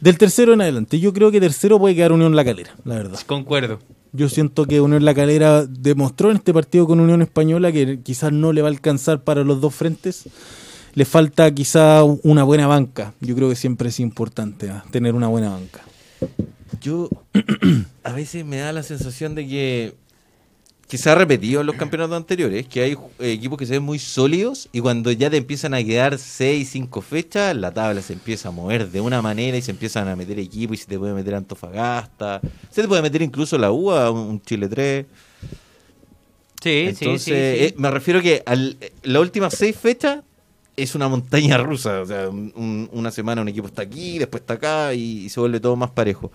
del 0.00 0.18
tercero 0.18 0.52
en 0.54 0.60
adelante. 0.62 0.98
Yo 1.00 1.12
creo 1.12 1.30
que 1.30 1.40
tercero 1.40 1.78
puede 1.78 1.94
quedar 1.94 2.12
Unión 2.12 2.34
La 2.36 2.44
Calera, 2.44 2.74
la 2.84 2.94
verdad. 2.96 3.18
Concuerdo. 3.26 3.78
Yo 4.16 4.28
siento 4.28 4.64
que 4.66 4.80
Unión 4.80 5.04
La 5.04 5.12
Calera 5.12 5.66
demostró 5.66 6.30
en 6.30 6.36
este 6.36 6.54
partido 6.54 6.86
con 6.86 7.00
Unión 7.00 7.20
Española 7.20 7.72
que 7.72 7.98
quizás 7.98 8.32
no 8.32 8.52
le 8.52 8.62
va 8.62 8.68
a 8.68 8.70
alcanzar 8.70 9.24
para 9.24 9.42
los 9.42 9.60
dos 9.60 9.74
frentes. 9.74 10.28
Le 10.94 11.04
falta 11.04 11.52
quizá 11.52 12.04
una 12.04 12.44
buena 12.44 12.68
banca. 12.68 13.12
Yo 13.20 13.34
creo 13.34 13.48
que 13.48 13.56
siempre 13.56 13.88
es 13.88 13.98
importante 13.98 14.70
ah, 14.70 14.84
tener 14.92 15.16
una 15.16 15.26
buena 15.26 15.50
banca. 15.50 15.82
Yo 16.80 17.08
a 18.04 18.12
veces 18.12 18.44
me 18.44 18.58
da 18.58 18.72
la 18.72 18.84
sensación 18.84 19.34
de 19.34 19.48
que 19.48 19.94
que 20.88 20.98
se 20.98 21.10
ha 21.10 21.14
repetido 21.14 21.60
en 21.62 21.66
los 21.66 21.76
campeonatos 21.76 22.16
anteriores, 22.16 22.66
que 22.68 22.82
hay 22.82 22.92
eh, 23.18 23.32
equipos 23.32 23.58
que 23.58 23.66
se 23.66 23.72
ven 23.72 23.82
muy 23.82 23.98
sólidos 23.98 24.68
y 24.72 24.80
cuando 24.80 25.10
ya 25.12 25.30
te 25.30 25.38
empiezan 25.38 25.74
a 25.74 25.82
quedar 25.82 26.18
6, 26.18 26.68
5 26.70 27.00
fechas, 27.00 27.56
la 27.56 27.72
tabla 27.72 28.02
se 28.02 28.12
empieza 28.12 28.48
a 28.48 28.52
mover 28.52 28.90
de 28.90 29.00
una 29.00 29.22
manera 29.22 29.56
y 29.56 29.62
se 29.62 29.70
empiezan 29.70 30.08
a 30.08 30.16
meter 30.16 30.38
equipos 30.38 30.76
y 30.78 30.80
se 30.82 30.86
te 30.86 30.98
puede 30.98 31.14
meter 31.14 31.34
Antofagasta, 31.34 32.40
se 32.70 32.82
te 32.82 32.88
puede 32.88 33.02
meter 33.02 33.22
incluso 33.22 33.56
la 33.58 33.72
UA, 33.72 34.10
un 34.10 34.40
Chile 34.42 34.68
3. 34.68 35.06
Sí, 36.62 36.70
Entonces, 36.88 37.22
sí, 37.24 37.58
sí. 37.58 37.58
sí. 37.58 37.64
eh, 37.64 37.74
me 37.76 37.90
refiero 37.90 38.22
que 38.22 38.42
al, 38.46 38.76
eh, 38.80 38.92
las 39.02 39.20
últimas 39.22 39.54
seis 39.54 39.76
fechas 39.76 40.22
es 40.76 40.94
una 40.94 41.08
montaña 41.08 41.58
rusa. 41.58 42.00
O 42.00 42.06
sea, 42.06 42.28
un- 42.28 42.52
un- 42.56 42.88
una 42.92 43.10
semana 43.10 43.42
un 43.42 43.48
equipo 43.48 43.66
está 43.68 43.82
aquí, 43.82 44.18
después 44.18 44.42
está 44.42 44.54
acá 44.54 44.94
y, 44.94 45.26
y 45.26 45.28
se 45.28 45.40
vuelve 45.40 45.60
todo 45.60 45.76
más 45.76 45.90
parejo. 45.90 46.32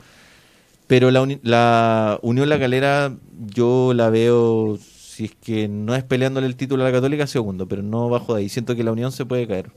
Pero 0.89 1.11
la, 1.11 1.21
uni- 1.21 1.39
la 1.43 2.17
Unión 2.23 2.49
La 2.49 2.57
Calera, 2.57 3.13
yo 3.53 3.93
la 3.93 4.09
veo, 4.09 4.79
si 4.81 5.25
es 5.25 5.35
que 5.35 5.67
no 5.67 5.93
es 5.93 6.03
peleándole 6.03 6.47
el 6.47 6.55
título 6.55 6.81
a 6.81 6.87
la 6.87 6.91
Católica, 6.91 7.27
segundo, 7.27 7.67
pero 7.67 7.83
no 7.83 8.09
bajo 8.09 8.33
de 8.33 8.41
ahí. 8.41 8.49
Siento 8.49 8.75
que 8.75 8.83
la 8.83 8.91
Unión 8.91 9.11
se 9.11 9.23
puede 9.23 9.47
caer. 9.47 9.69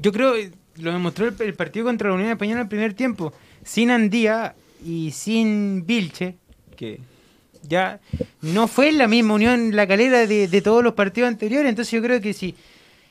Yo 0.00 0.12
creo, 0.12 0.34
lo 0.76 0.92
demostró 0.92 1.26
el, 1.26 1.54
partido 1.54 1.86
contra 1.86 2.10
la 2.10 2.14
Unión 2.14 2.30
Española 2.30 2.60
en 2.60 2.66
el 2.66 2.68
primer 2.68 2.94
tiempo. 2.94 3.32
Sin 3.64 3.90
Andía 3.90 4.54
y 4.86 5.10
sin 5.10 5.84
Vilche, 5.84 6.36
que 6.76 7.00
ya 7.68 7.98
no 8.40 8.68
fue 8.68 8.92
la 8.92 9.08
misma 9.08 9.34
Unión 9.34 9.74
la 9.74 9.88
calera 9.88 10.28
de, 10.28 10.46
de 10.46 10.62
todos 10.62 10.84
los 10.84 10.94
partidos 10.94 11.26
anteriores. 11.26 11.70
Entonces 11.70 11.90
yo 11.90 12.00
creo 12.00 12.20
que 12.20 12.32
si... 12.34 12.54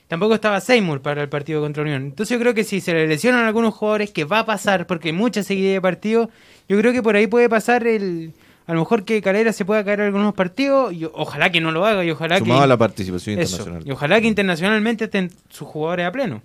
Tampoco 0.08 0.34
estaba 0.34 0.60
Seymour 0.60 1.00
para 1.00 1.22
el 1.22 1.30
partido 1.30 1.62
contra 1.62 1.82
Unión. 1.82 2.02
Entonces 2.02 2.36
yo 2.36 2.38
creo 2.38 2.52
que 2.52 2.64
si 2.64 2.82
se 2.82 2.92
le 2.92 3.06
lesionan 3.06 3.46
algunos 3.46 3.72
jugadores, 3.72 4.10
que 4.10 4.24
va 4.24 4.40
a 4.40 4.44
pasar, 4.44 4.86
porque 4.86 5.08
hay 5.08 5.14
mucha 5.14 5.42
seguidilla 5.42 5.72
de 5.72 5.80
partidos, 5.80 6.28
yo 6.72 6.78
creo 6.78 6.92
que 6.92 7.02
por 7.02 7.16
ahí 7.16 7.26
puede 7.26 7.48
pasar 7.48 7.86
el... 7.86 8.32
A 8.66 8.72
lo 8.74 8.80
mejor 8.80 9.04
que 9.04 9.20
Calera 9.20 9.52
se 9.52 9.64
pueda 9.64 9.84
caer 9.84 10.00
en 10.00 10.06
algunos 10.06 10.34
partidos, 10.34 10.92
y 10.94 11.04
ojalá 11.04 11.50
que 11.50 11.60
no 11.60 11.70
lo 11.72 11.84
haga, 11.84 12.04
y 12.04 12.10
ojalá 12.10 12.40
que... 12.40 12.50
A 12.52 12.66
la 12.66 12.76
participación 12.78 13.38
Eso. 13.38 13.56
internacional. 13.56 13.82
Y 13.86 13.90
ojalá 13.90 14.20
que 14.20 14.28
internacionalmente 14.28 15.04
estén 15.04 15.30
sus 15.50 15.68
jugadores 15.68 16.06
a 16.06 16.12
pleno. 16.12 16.40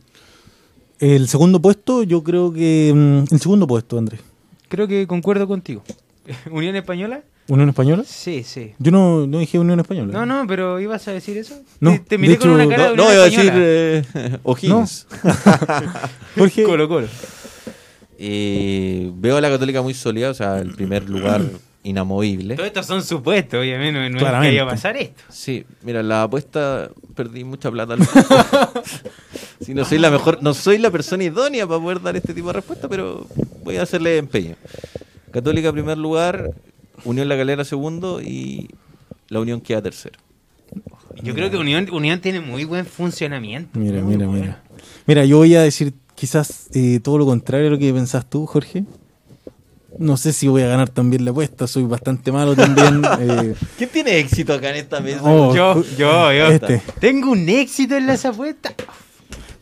El 1.00 1.28
segundo 1.28 1.62
puesto, 1.62 2.02
yo 2.04 2.24
creo 2.24 2.52
que. 2.52 2.92
mm, 2.94 3.34
El 3.34 3.40
segundo 3.40 3.68
puesto, 3.68 3.98
Andrés. 4.00 4.20
Creo 4.68 4.88
que 4.88 5.06
concuerdo 5.08 5.48
contigo. 5.48 5.84
¿Unión 6.52 6.76
Española? 6.76 7.22
¿Unión 7.50 7.70
Española? 7.70 8.04
Sí, 8.06 8.44
sí. 8.44 8.74
Yo 8.80 8.92
no, 8.92 9.26
no 9.28 9.38
dije 9.38 9.58
Unión 9.60 9.80
Española. 9.80 10.12
No, 10.12 10.26
no, 10.26 10.46
pero 10.48 10.80
¿ibas 10.82 11.08
a 11.08 11.12
decir 11.14 11.38
eso? 11.38 11.56
No, 11.80 11.92
Te, 11.92 12.00
te 12.00 12.16
de 12.16 12.18
miré 12.18 12.38
con 12.40 12.50
hecho, 12.50 12.56
una 12.56 12.68
cara 12.68 12.84
No, 12.84 12.90
de 12.90 12.98
no, 12.98 13.04
Unión 13.04 13.14
iba 13.14 13.22
a 13.22 13.26
decir 13.26 13.40
Española. 13.42 14.36
eh, 14.36 14.40
O'Higgins. 14.44 15.08
Jorge. 16.38 16.64
Colo 16.64 16.88
Colo. 16.90 17.08
Eh, 18.20 19.12
veo 19.16 19.38
a 19.38 19.42
la 19.42 19.50
Católica 19.50 19.82
muy 19.82 19.94
sólida, 19.94 20.30
o 20.32 20.34
sea, 20.34 20.58
el 20.60 20.74
primer 20.74 21.10
lugar 21.10 21.42
inamovible. 21.84 22.56
Todo 22.56 22.66
esto 22.66 22.84
son 22.84 23.04
supuestos, 23.04 23.60
obviamente, 23.60 23.92
no, 23.94 24.00
no 24.00 24.06
es 24.08 24.14
que 24.14 24.20
Claramente. 24.20 24.60
a 24.60 24.66
pasar 24.68 24.98
esto. 24.98 25.24
Sí, 25.30 25.64
mira, 25.84 26.02
la 26.04 26.24
apuesta 26.24 26.90
perdí 27.16 27.44
mucha 27.44 27.72
plata. 27.72 27.96
si 29.62 29.74
no 29.74 29.86
soy 29.86 30.00
la 30.00 30.10
mejor, 30.10 30.40
no 30.42 30.54
soy 30.54 30.80
la 30.80 30.90
persona 30.92 31.24
idónea 31.24 31.68
para 31.68 31.80
poder 31.80 32.02
dar 32.02 32.16
este 32.16 32.34
tipo 32.34 32.48
de 32.48 32.54
respuesta, 32.54 32.90
pero 32.90 33.26
voy 33.64 33.78
a 33.78 33.84
hacerle 33.84 34.18
empeño. 34.18 34.56
Católica 35.32 35.72
primer 35.72 35.98
lugar, 35.98 36.52
Unión 37.06 37.30
La 37.30 37.38
Calera 37.38 37.64
segundo 37.64 38.22
y 38.22 38.68
la 39.30 39.40
Unión 39.40 39.62
queda 39.62 39.82
tercero. 39.82 40.20
Yo 41.22 41.34
creo 41.34 41.50
que 41.50 41.58
Unión, 41.58 41.88
Unión 41.92 42.20
tiene 42.20 42.42
muy 42.42 42.64
buen 42.66 42.86
funcionamiento. 42.86 43.80
Mira, 43.80 44.02
Muy 44.02 44.16
mira, 44.16 44.28
bueno. 44.28 44.42
mira. 44.44 44.64
Mira, 45.06 45.26
yo 45.26 45.38
voy 45.38 45.56
a 45.56 45.62
decir 45.62 45.94
quizás 46.18 46.68
eh, 46.74 47.00
todo 47.02 47.20
lo 47.20 47.26
contrario 47.28 47.68
a 47.68 47.70
lo 47.70 47.78
que 47.78 47.94
pensás 47.94 48.28
tú, 48.28 48.48
Jorge. 48.48 48.84
No 50.00 50.18
sé 50.18 50.34
si 50.34 50.48
voy 50.48 50.64
a 50.64 50.68
ganar 50.68 50.90
también 50.90 51.24
la 51.24 51.32
apuesta, 51.32 51.68
soy 51.68 51.84
bastante 51.84 52.32
malo 52.32 52.56
también. 52.56 53.04
eh, 53.20 53.56
¿Quién 53.78 53.90
tiene 53.92 54.18
éxito 54.18 54.54
acá 54.54 54.72
en 54.72 54.78
esta 54.78 55.00
mesa? 55.00 55.22
Oh, 55.24 55.56
Yo, 55.56 55.84
yo, 55.98 56.34
yo. 56.34 56.48
Este. 56.48 56.82
Tengo 57.00 57.32
un 57.32 57.48
éxito 57.48 57.96
en 57.96 58.08
las 58.08 58.26
apuestas. 58.26 58.74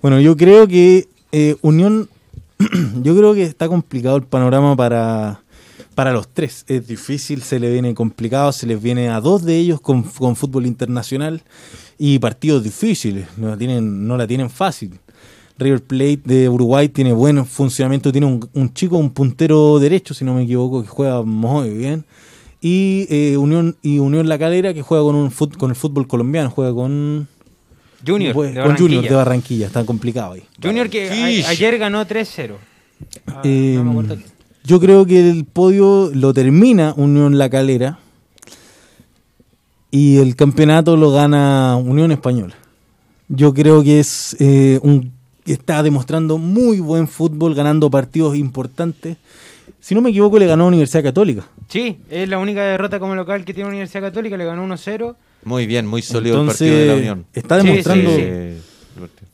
Bueno, 0.02 0.20
yo 0.22 0.38
creo 0.38 0.68
que 0.68 1.08
eh, 1.34 1.58
Unión, 1.62 2.10
yo 3.02 3.16
creo 3.18 3.34
que 3.34 3.44
está 3.44 3.68
complicado 3.68 4.16
el 4.16 4.24
panorama 4.24 4.78
para, 4.78 5.42
para 5.94 6.14
los 6.14 6.30
tres. 6.30 6.64
Es 6.68 6.88
difícil, 6.88 7.44
se 7.44 7.60
le 7.60 7.70
viene 7.70 7.94
complicado, 7.94 8.54
se 8.54 8.66
les 8.66 8.82
viene 8.82 9.10
a 9.10 9.20
dos 9.20 9.44
de 9.44 9.58
ellos 9.58 9.82
con, 9.82 10.04
con 10.04 10.38
fútbol 10.38 10.66
internacional 10.66 11.44
y 11.98 12.20
partidos 12.20 12.64
difíciles, 12.64 13.28
no 13.38 13.50
la 13.50 13.58
tienen, 13.58 14.08
no 14.08 14.16
la 14.16 14.26
tienen 14.26 14.50
fácil. 14.50 15.00
River 15.58 15.84
Plate 15.84 16.22
de 16.26 16.50
Uruguay 16.50 16.90
tiene 16.90 17.14
buen 17.14 17.46
funcionamiento, 17.46 18.12
tiene 18.12 18.28
un, 18.28 18.48
un 18.54 18.74
chico, 18.74 18.98
un 18.98 19.10
puntero 19.12 19.80
derecho, 19.80 20.14
si 20.14 20.26
no 20.26 20.34
me 20.34 20.44
equivoco, 20.44 20.82
que 20.82 20.88
juega 20.90 21.22
muy 21.24 21.70
bien. 21.70 22.06
Y 22.62 23.06
eh, 23.10 23.38
Unión 23.38 23.78
y 23.82 24.00
Unión 24.00 24.28
La 24.28 24.38
Calera 24.40 24.74
que 24.74 24.82
juega 24.82 25.04
con 25.04 25.16
un 25.16 25.32
fut- 25.32 25.56
con 25.58 25.70
el 25.70 25.76
fútbol 25.76 26.08
colombiano, 26.08 26.50
juega 26.50 26.74
con 26.74 27.28
Junior, 28.06 28.34
Pues, 28.34 28.54
de 28.54 28.62
con 28.62 28.76
Junior 28.76 28.82
Barranquilla. 29.02 29.10
de 29.10 29.16
Barranquilla, 29.16 29.68
está 29.68 29.86
complicado 29.86 30.34
ahí. 30.34 30.44
Junior 30.62 30.90
que 30.90 31.10
a- 31.10 31.50
ayer 31.50 31.78
ganó 31.78 32.06
3-0. 32.06 32.56
Ah, 33.28 33.42
Eh, 33.44 33.74
no 33.78 33.84
me 33.86 33.90
acuerdo 33.92 34.16
quién. 34.16 34.28
yo 34.64 34.80
creo 34.80 35.06
que 35.06 35.30
el 35.30 35.46
podio 35.46 36.10
lo 36.14 36.34
termina 36.34 36.94
Unión 36.98 37.38
La 37.38 37.50
Calera 37.50 38.00
y 39.92 40.18
el 40.18 40.36
campeonato 40.36 40.98
lo 40.98 41.12
gana 41.12 41.78
Unión 41.78 42.12
Española. 42.12 42.56
Yo 43.30 43.54
creo 43.54 43.84
que 43.84 44.00
es 44.00 44.36
eh, 44.40 44.80
un 44.84 45.14
está 45.54 45.84
demostrando 45.84 46.38
muy 46.38 46.80
buen 46.80 47.08
fútbol, 47.08 47.54
ganando 47.56 47.90
partidos 47.90 48.36
importantes. 48.36 49.18
Si 49.80 49.94
no 49.94 50.02
me 50.02 50.10
equivoco, 50.10 50.40
le 50.40 50.48
ganó 50.48 50.64
a 50.66 50.68
Universidad 50.68 51.04
Católica. 51.04 51.46
Sí, 51.70 51.98
es 52.10 52.28
la 52.28 52.40
única 52.40 52.64
derrota 52.64 53.00
como 53.00 53.16
local 53.16 53.46
que 53.46 53.54
tiene 53.54 53.70
Universidad 53.70 54.02
Católica, 54.02 54.36
le 54.38 54.46
ganó 54.46 54.64
1-0. 54.66 55.16
Muy 55.44 55.68
bien, 55.68 55.86
muy 55.86 56.02
sólido 56.02 56.40
Entonces, 56.40 56.62
el 56.62 56.68
partido 56.74 56.80
de 56.80 56.88
la 56.88 56.96
Unión. 57.14 57.26
está 57.34 57.58
demostrando, 57.58 58.10
sí, 58.10 58.16
sí. 58.16 58.22
Eh, 58.26 58.58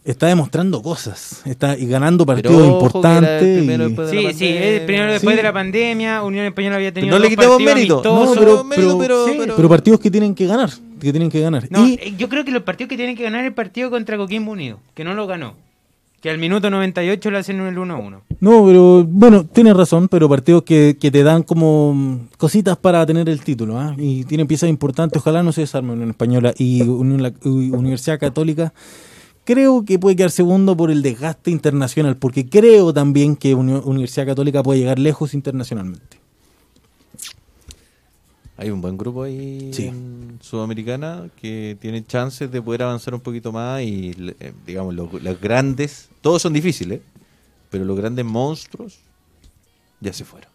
está 0.04 0.28
demostrando 0.28 0.82
cosas, 0.82 1.42
está 1.46 1.78
y 1.78 1.86
ganando 1.86 2.26
partidos 2.26 2.58
Pero 2.58 2.74
importantes. 2.74 3.42
primero 3.60 3.84
y- 3.84 3.88
después 3.88 4.10
de 4.12 4.22
la 4.24 4.30
Sí, 4.32 4.36
sí, 4.40 4.48
es 4.48 4.82
el 4.82 4.86
primero 4.86 5.12
después 5.14 5.34
Sí. 5.34 5.38
de 5.38 5.44
la 5.44 5.54
pandemia, 5.54 6.24
Unión 6.24 6.46
Española 6.48 6.76
había 6.78 6.92
tenido 6.92 7.18
no 7.18 7.24
le 7.24 7.30
dos 7.30 7.36
partidos 7.46 7.62
mérito. 7.76 8.02
No, 8.04 8.34
pero, 8.34 8.66
pero- 8.70 8.98
pero- 8.98 9.26
pero 9.38 9.56
pero- 9.56 9.70
partidos 9.70 10.00
que 10.02 10.12
tienen 10.12 10.36
que 10.36 10.48
ganar, 10.48 10.70
que 11.00 11.12
tienen 11.12 11.30
que 11.30 11.40
ganar. 11.40 11.68
No, 11.70 11.88
y 11.88 11.94
eh, 11.94 12.14
yo 12.18 12.28
creo 12.28 12.44
que 12.44 12.52
los 12.52 12.64
partidos 12.64 12.90
que 12.90 12.98
tienen 12.98 13.16
que 13.16 13.24
ganar 13.24 13.42
es 13.42 13.48
el 13.48 13.54
partido 13.54 13.90
contra 13.90 14.18
Coquimbo 14.18 14.52
Unido, 14.52 14.80
que 14.96 15.06
no 15.06 15.14
lo 15.14 15.28
ganó. 15.28 15.56
Que 16.22 16.30
al 16.30 16.38
minuto 16.38 16.70
98 16.70 17.32
le 17.32 17.38
hacen 17.40 17.60
el 17.62 17.76
1-1. 17.76 18.22
No, 18.42 18.66
pero 18.66 19.04
bueno, 19.04 19.44
tienes 19.46 19.76
razón, 19.76 20.08
pero 20.08 20.30
partidos 20.30 20.62
que, 20.64 20.96
que 21.00 21.10
te 21.10 21.24
dan 21.24 21.42
como 21.42 22.20
cositas 22.38 22.78
para 22.78 23.04
tener 23.08 23.28
el 23.28 23.42
título, 23.42 23.80
¿ah? 23.80 23.96
y 23.98 24.24
tienen 24.26 24.46
piezas 24.48 24.70
importantes, 24.70 25.20
ojalá 25.20 25.42
no 25.42 25.52
se 25.52 25.62
desarme 25.62 25.94
Unión 25.94 26.12
Española 26.12 26.54
y 26.58 26.84
Universidad 26.84 28.20
Católica. 28.20 28.72
Creo 29.44 29.84
que 29.84 29.98
puede 29.98 30.16
quedar 30.16 30.30
segundo 30.30 30.78
por 30.78 30.92
el 30.92 31.02
desgaste 31.02 31.50
internacional, 31.50 32.16
porque 32.18 32.48
creo 32.48 32.94
también 32.94 33.36
que 33.36 33.56
Uni- 33.56 33.82
Universidad 33.84 34.28
Católica 34.28 34.62
puede 34.62 34.80
llegar 34.80 35.00
lejos 35.00 35.34
internacionalmente. 35.34 36.21
Hay 38.58 38.70
un 38.70 38.82
buen 38.82 38.98
grupo 38.98 39.24
ahí 39.24 39.72
Sí. 39.74 39.88
en 39.88 40.38
Sudamericana 40.42 41.30
que 41.40 41.78
tiene 41.80 42.06
chances 42.06 42.52
de 42.52 42.62
poder 42.62 42.84
avanzar 42.84 43.14
un 43.16 43.22
poquito 43.22 43.52
más 43.52 43.82
y, 43.82 44.12
eh, 44.40 44.54
digamos, 44.68 44.94
los, 44.94 45.12
los 45.22 45.42
grandes, 45.42 46.10
todos 46.22 46.42
son 46.42 46.54
difíciles, 46.54 47.00
pero 47.70 47.86
los 47.86 47.98
grandes 47.98 48.24
monstruos 48.26 49.00
ya 50.00 50.14
se 50.14 50.26
fueron. 50.26 50.50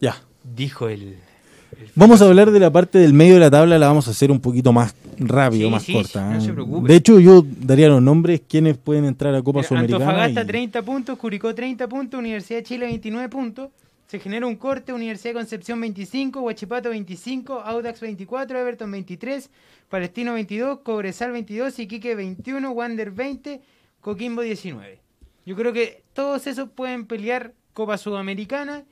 Ya. 0.00 0.16
Dijo 0.56 0.88
el... 0.88 1.16
Vamos 1.96 2.22
a 2.22 2.26
hablar 2.26 2.52
de 2.52 2.60
la 2.60 2.70
parte 2.70 2.98
del 2.98 3.12
medio 3.12 3.34
de 3.34 3.40
la 3.40 3.50
tabla, 3.50 3.78
la 3.78 3.88
vamos 3.88 4.06
a 4.06 4.12
hacer 4.12 4.30
un 4.30 4.38
poquito 4.40 4.72
más 4.72 4.94
rápido, 5.18 5.66
Sí, 5.68 5.72
más 5.72 5.82
sí, 5.82 5.92
corta. 5.92 6.30
no 6.30 6.38
¿eh? 6.38 6.40
se 6.40 6.52
preocupe. 6.52 6.88
De 6.88 6.94
hecho, 6.96 7.18
yo 7.18 7.44
daría 7.60 7.88
los 7.88 8.00
nombres, 8.00 8.42
quienes 8.48 8.76
pueden 8.78 9.04
entrar 9.06 9.34
a 9.34 9.42
Copa 9.42 9.58
Mira, 9.58 9.68
Sudamericana. 9.68 10.04
Antofagasta 10.04 10.42
y- 10.42 10.46
30 10.46 10.82
puntos, 10.82 11.18
Curicó 11.18 11.52
30 11.54 11.88
puntos, 11.88 12.18
Universidad 12.20 12.60
de 12.60 12.62
Chile 12.64 12.86
29 12.86 13.28
puntos. 13.28 13.70
Se 14.06 14.20
genera 14.20 14.46
un 14.46 14.56
corte, 14.56 14.92
Universidad 14.92 15.30
de 15.30 15.40
Concepción 15.40 15.80
25, 15.80 16.40
Huachipato 16.40 16.90
25, 16.90 17.60
Audax 17.60 18.00
24, 18.00 18.58
Everton 18.58 18.90
23, 18.90 19.50
Palestino 19.88 20.34
22, 20.34 20.80
Cobresal 20.80 21.32
22, 21.32 21.78
Iquique 21.78 22.14
21, 22.14 22.70
Wander 22.70 23.10
20, 23.10 23.60
Coquimbo 24.00 24.42
19. 24.42 25.00
Yo 25.46 25.56
creo 25.56 25.72
que 25.72 26.02
todos 26.12 26.46
esos 26.46 26.68
pueden 26.70 27.06
pelear 27.06 27.52
Copa 27.72 27.98
Sudamericana 27.98 28.84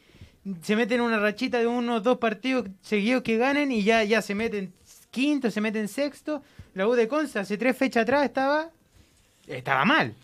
se 0.63 0.77
meten 0.77 1.01
en 1.01 1.07
una 1.07 1.19
rachita 1.19 1.59
de 1.59 1.67
unos 1.67 2.03
dos 2.03 2.19
partidos 2.19 2.67
seguidos 2.81 3.23
que 3.23 3.37
ganen 3.37 3.71
y 3.71 3.85
ya, 3.85 4.03
ya 4.03 4.23
se 4.23 4.35
meten 4.35 4.73
quinto, 5.11 5.51
se 5.51 5.61
meten 5.61 5.89
sexto. 5.89 6.43
La 6.75 6.89
U 6.89 6.95
de 6.95 7.07
Conce 7.07 7.39
hace 7.39 7.57
tres 7.57 7.77
fechas 7.77 8.03
atrás 8.03 8.25
estaba, 8.25 8.71
estaba 9.47 9.85
mal. 9.85 10.15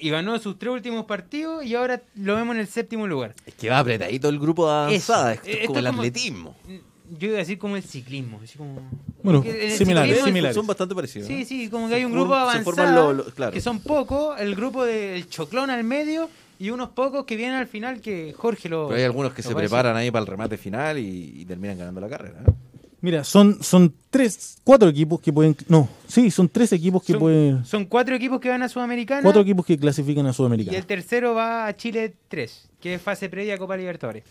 Y 0.00 0.10
ganó 0.10 0.38
sus 0.38 0.58
tres 0.58 0.72
últimos 0.72 1.04
partidos 1.06 1.64
y 1.64 1.74
ahora 1.74 2.02
lo 2.16 2.36
vemos 2.36 2.54
en 2.54 2.60
el 2.60 2.66
séptimo 2.66 3.06
lugar. 3.06 3.34
Es 3.46 3.54
que 3.54 3.68
va 3.70 3.78
apretadito 3.78 4.28
el 4.28 4.38
grupo 4.38 4.66
de 4.66 4.72
avanzada. 4.72 5.34
Esto 5.34 5.48
es 5.48 5.54
Esto 5.56 5.66
como 5.68 5.78
el 5.78 5.86
como- 5.86 5.98
atletismo. 6.02 6.56
Yo 7.18 7.28
iba 7.28 7.36
a 7.36 7.38
decir 7.40 7.58
como 7.58 7.76
el 7.76 7.82
ciclismo. 7.82 8.40
Así 8.42 8.56
como, 8.58 8.80
Bueno, 9.22 9.42
similares, 9.76 10.22
similares. 10.24 10.54
Son 10.54 10.66
bastante 10.66 10.94
parecidos. 10.94 11.28
Sí, 11.28 11.44
sí, 11.44 11.68
como 11.68 11.88
que 11.88 11.94
hay 11.96 12.04
un 12.04 12.12
grupo 12.12 12.32
form- 12.32 12.40
avanzado, 12.40 12.64
forman 12.64 12.94
lo- 12.94 13.12
lo- 13.12 13.24
claro. 13.26 13.52
que 13.52 13.60
son 13.60 13.80
pocos, 13.80 14.40
el 14.40 14.54
grupo 14.54 14.84
del 14.84 15.28
choclón 15.28 15.68
al 15.70 15.84
medio 15.84 16.28
y 16.58 16.70
unos 16.70 16.88
pocos 16.90 17.24
que 17.26 17.36
vienen 17.36 17.56
al 17.56 17.66
final 17.66 18.00
que 18.00 18.32
Jorge 18.36 18.68
lo... 18.70 18.88
Pero 18.88 18.98
hay 18.98 19.04
algunos 19.04 19.32
que 19.34 19.42
se 19.42 19.54
preparan 19.54 19.96
ahí 19.96 20.10
para 20.10 20.22
el 20.22 20.26
remate 20.26 20.56
final 20.56 20.98
y, 20.98 21.40
y 21.40 21.44
terminan 21.44 21.78
ganando 21.78 22.00
la 22.00 22.08
carrera. 22.08 22.40
¿eh? 22.46 22.52
Mira, 23.04 23.22
son, 23.22 23.62
son 23.62 23.92
tres, 24.08 24.56
cuatro 24.64 24.88
equipos 24.88 25.20
que 25.20 25.30
pueden. 25.30 25.54
No, 25.68 25.86
sí, 26.08 26.30
son 26.30 26.48
tres 26.48 26.72
equipos 26.72 27.02
que 27.04 27.12
Son- 27.12 27.20
pueden. 27.20 27.64
Son 27.66 27.84
cuatro 27.84 28.14
equipos 28.16 28.40
que 28.40 28.48
van 28.48 28.62
a 28.62 28.68
Sudamericana 28.70 29.20
Cuatro 29.22 29.42
equipos 29.42 29.66
que 29.66 29.76
clasifican 29.78 30.24
a 30.26 30.30
y 30.30 30.32
Sudamericana. 30.32 30.78
el 30.78 30.86
tercero 30.86 31.34
va 31.34 31.66
a 31.66 31.76
Chile 31.76 32.14
3, 32.28 32.70
que 32.80 32.94
es 32.94 33.02
fase 33.02 33.28
previa 33.28 33.56
a 33.56 33.58
Copa 33.58 33.76
Libertadores. 33.76 34.24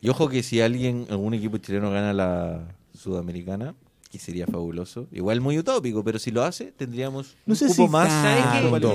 Y 0.00 0.08
ojo 0.10 0.28
que 0.28 0.44
si 0.44 0.60
alguien, 0.60 1.06
algún 1.10 1.34
equipo 1.34 1.58
chileno 1.58 1.90
gana 1.90 2.12
la 2.12 2.68
Sudamericana, 2.96 3.74
que 4.12 4.20
sería 4.20 4.46
fabuloso. 4.46 5.08
Igual 5.10 5.40
muy 5.40 5.58
utópico, 5.58 6.04
pero 6.04 6.20
si 6.20 6.30
lo 6.30 6.44
hace, 6.44 6.66
tendríamos 6.70 7.34
No 7.46 7.52
un 7.54 7.56
sé 7.56 7.66
cupo 7.66 7.86
si 7.86 7.88
más. 7.88 8.10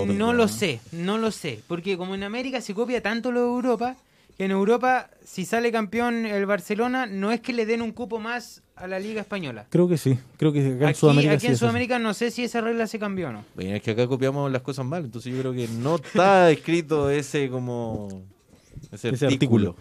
No 0.08 0.32
lo 0.32 0.48
sé, 0.48 0.80
no 0.94 1.18
lo 1.18 1.32
sé. 1.32 1.60
Porque 1.68 1.98
como 1.98 2.16
en 2.16 2.24
América 2.24 2.62
se 2.62 2.74
copia 2.74 3.02
tanto 3.02 3.32
lo 3.34 3.42
de 3.42 3.48
Europa, 3.48 3.98
en 4.38 4.52
Europa, 4.52 5.10
si 5.24 5.46
sale 5.46 5.72
campeón 5.72 6.26
el 6.26 6.46
Barcelona, 6.46 7.06
no 7.06 7.32
es 7.32 7.40
que 7.42 7.54
le 7.54 7.66
den 7.66 7.82
un 7.82 7.92
cupo 7.92 8.20
más 8.20 8.62
a 8.76 8.88
la 8.88 9.00
Liga 9.00 9.22
Española. 9.22 9.66
Creo 9.70 9.88
que 9.88 9.98
sí. 9.98 10.18
Creo 10.38 10.52
que 10.52 10.60
acá 10.60 10.70
en 10.76 10.84
Aquí, 10.88 11.00
Sudamérica 11.00 11.34
aquí 11.34 11.42
sí 11.42 11.48
en 11.48 11.54
así. 11.54 11.60
Sudamérica 11.60 12.00
no 12.00 12.14
sé 12.14 12.32
si 12.32 12.44
esa 12.44 12.60
regla 12.62 12.86
se 12.88 13.00
cambió 13.00 13.30
o 13.30 13.32
no. 13.32 13.46
Bueno, 13.56 13.76
es 13.76 13.82
que 13.82 13.92
acá 13.92 14.08
copiamos 14.08 14.52
las 14.52 14.62
cosas 14.62 14.86
mal, 14.86 15.06
entonces 15.06 15.34
yo 15.34 15.40
creo 15.40 15.54
que 15.54 15.68
no 15.70 15.96
está 15.96 16.52
escrito 16.52 17.10
ese 17.10 17.50
como 17.50 18.10
ese, 18.92 19.10
ese 19.10 19.26
artículo. 19.28 19.70
artículo. 19.72 19.76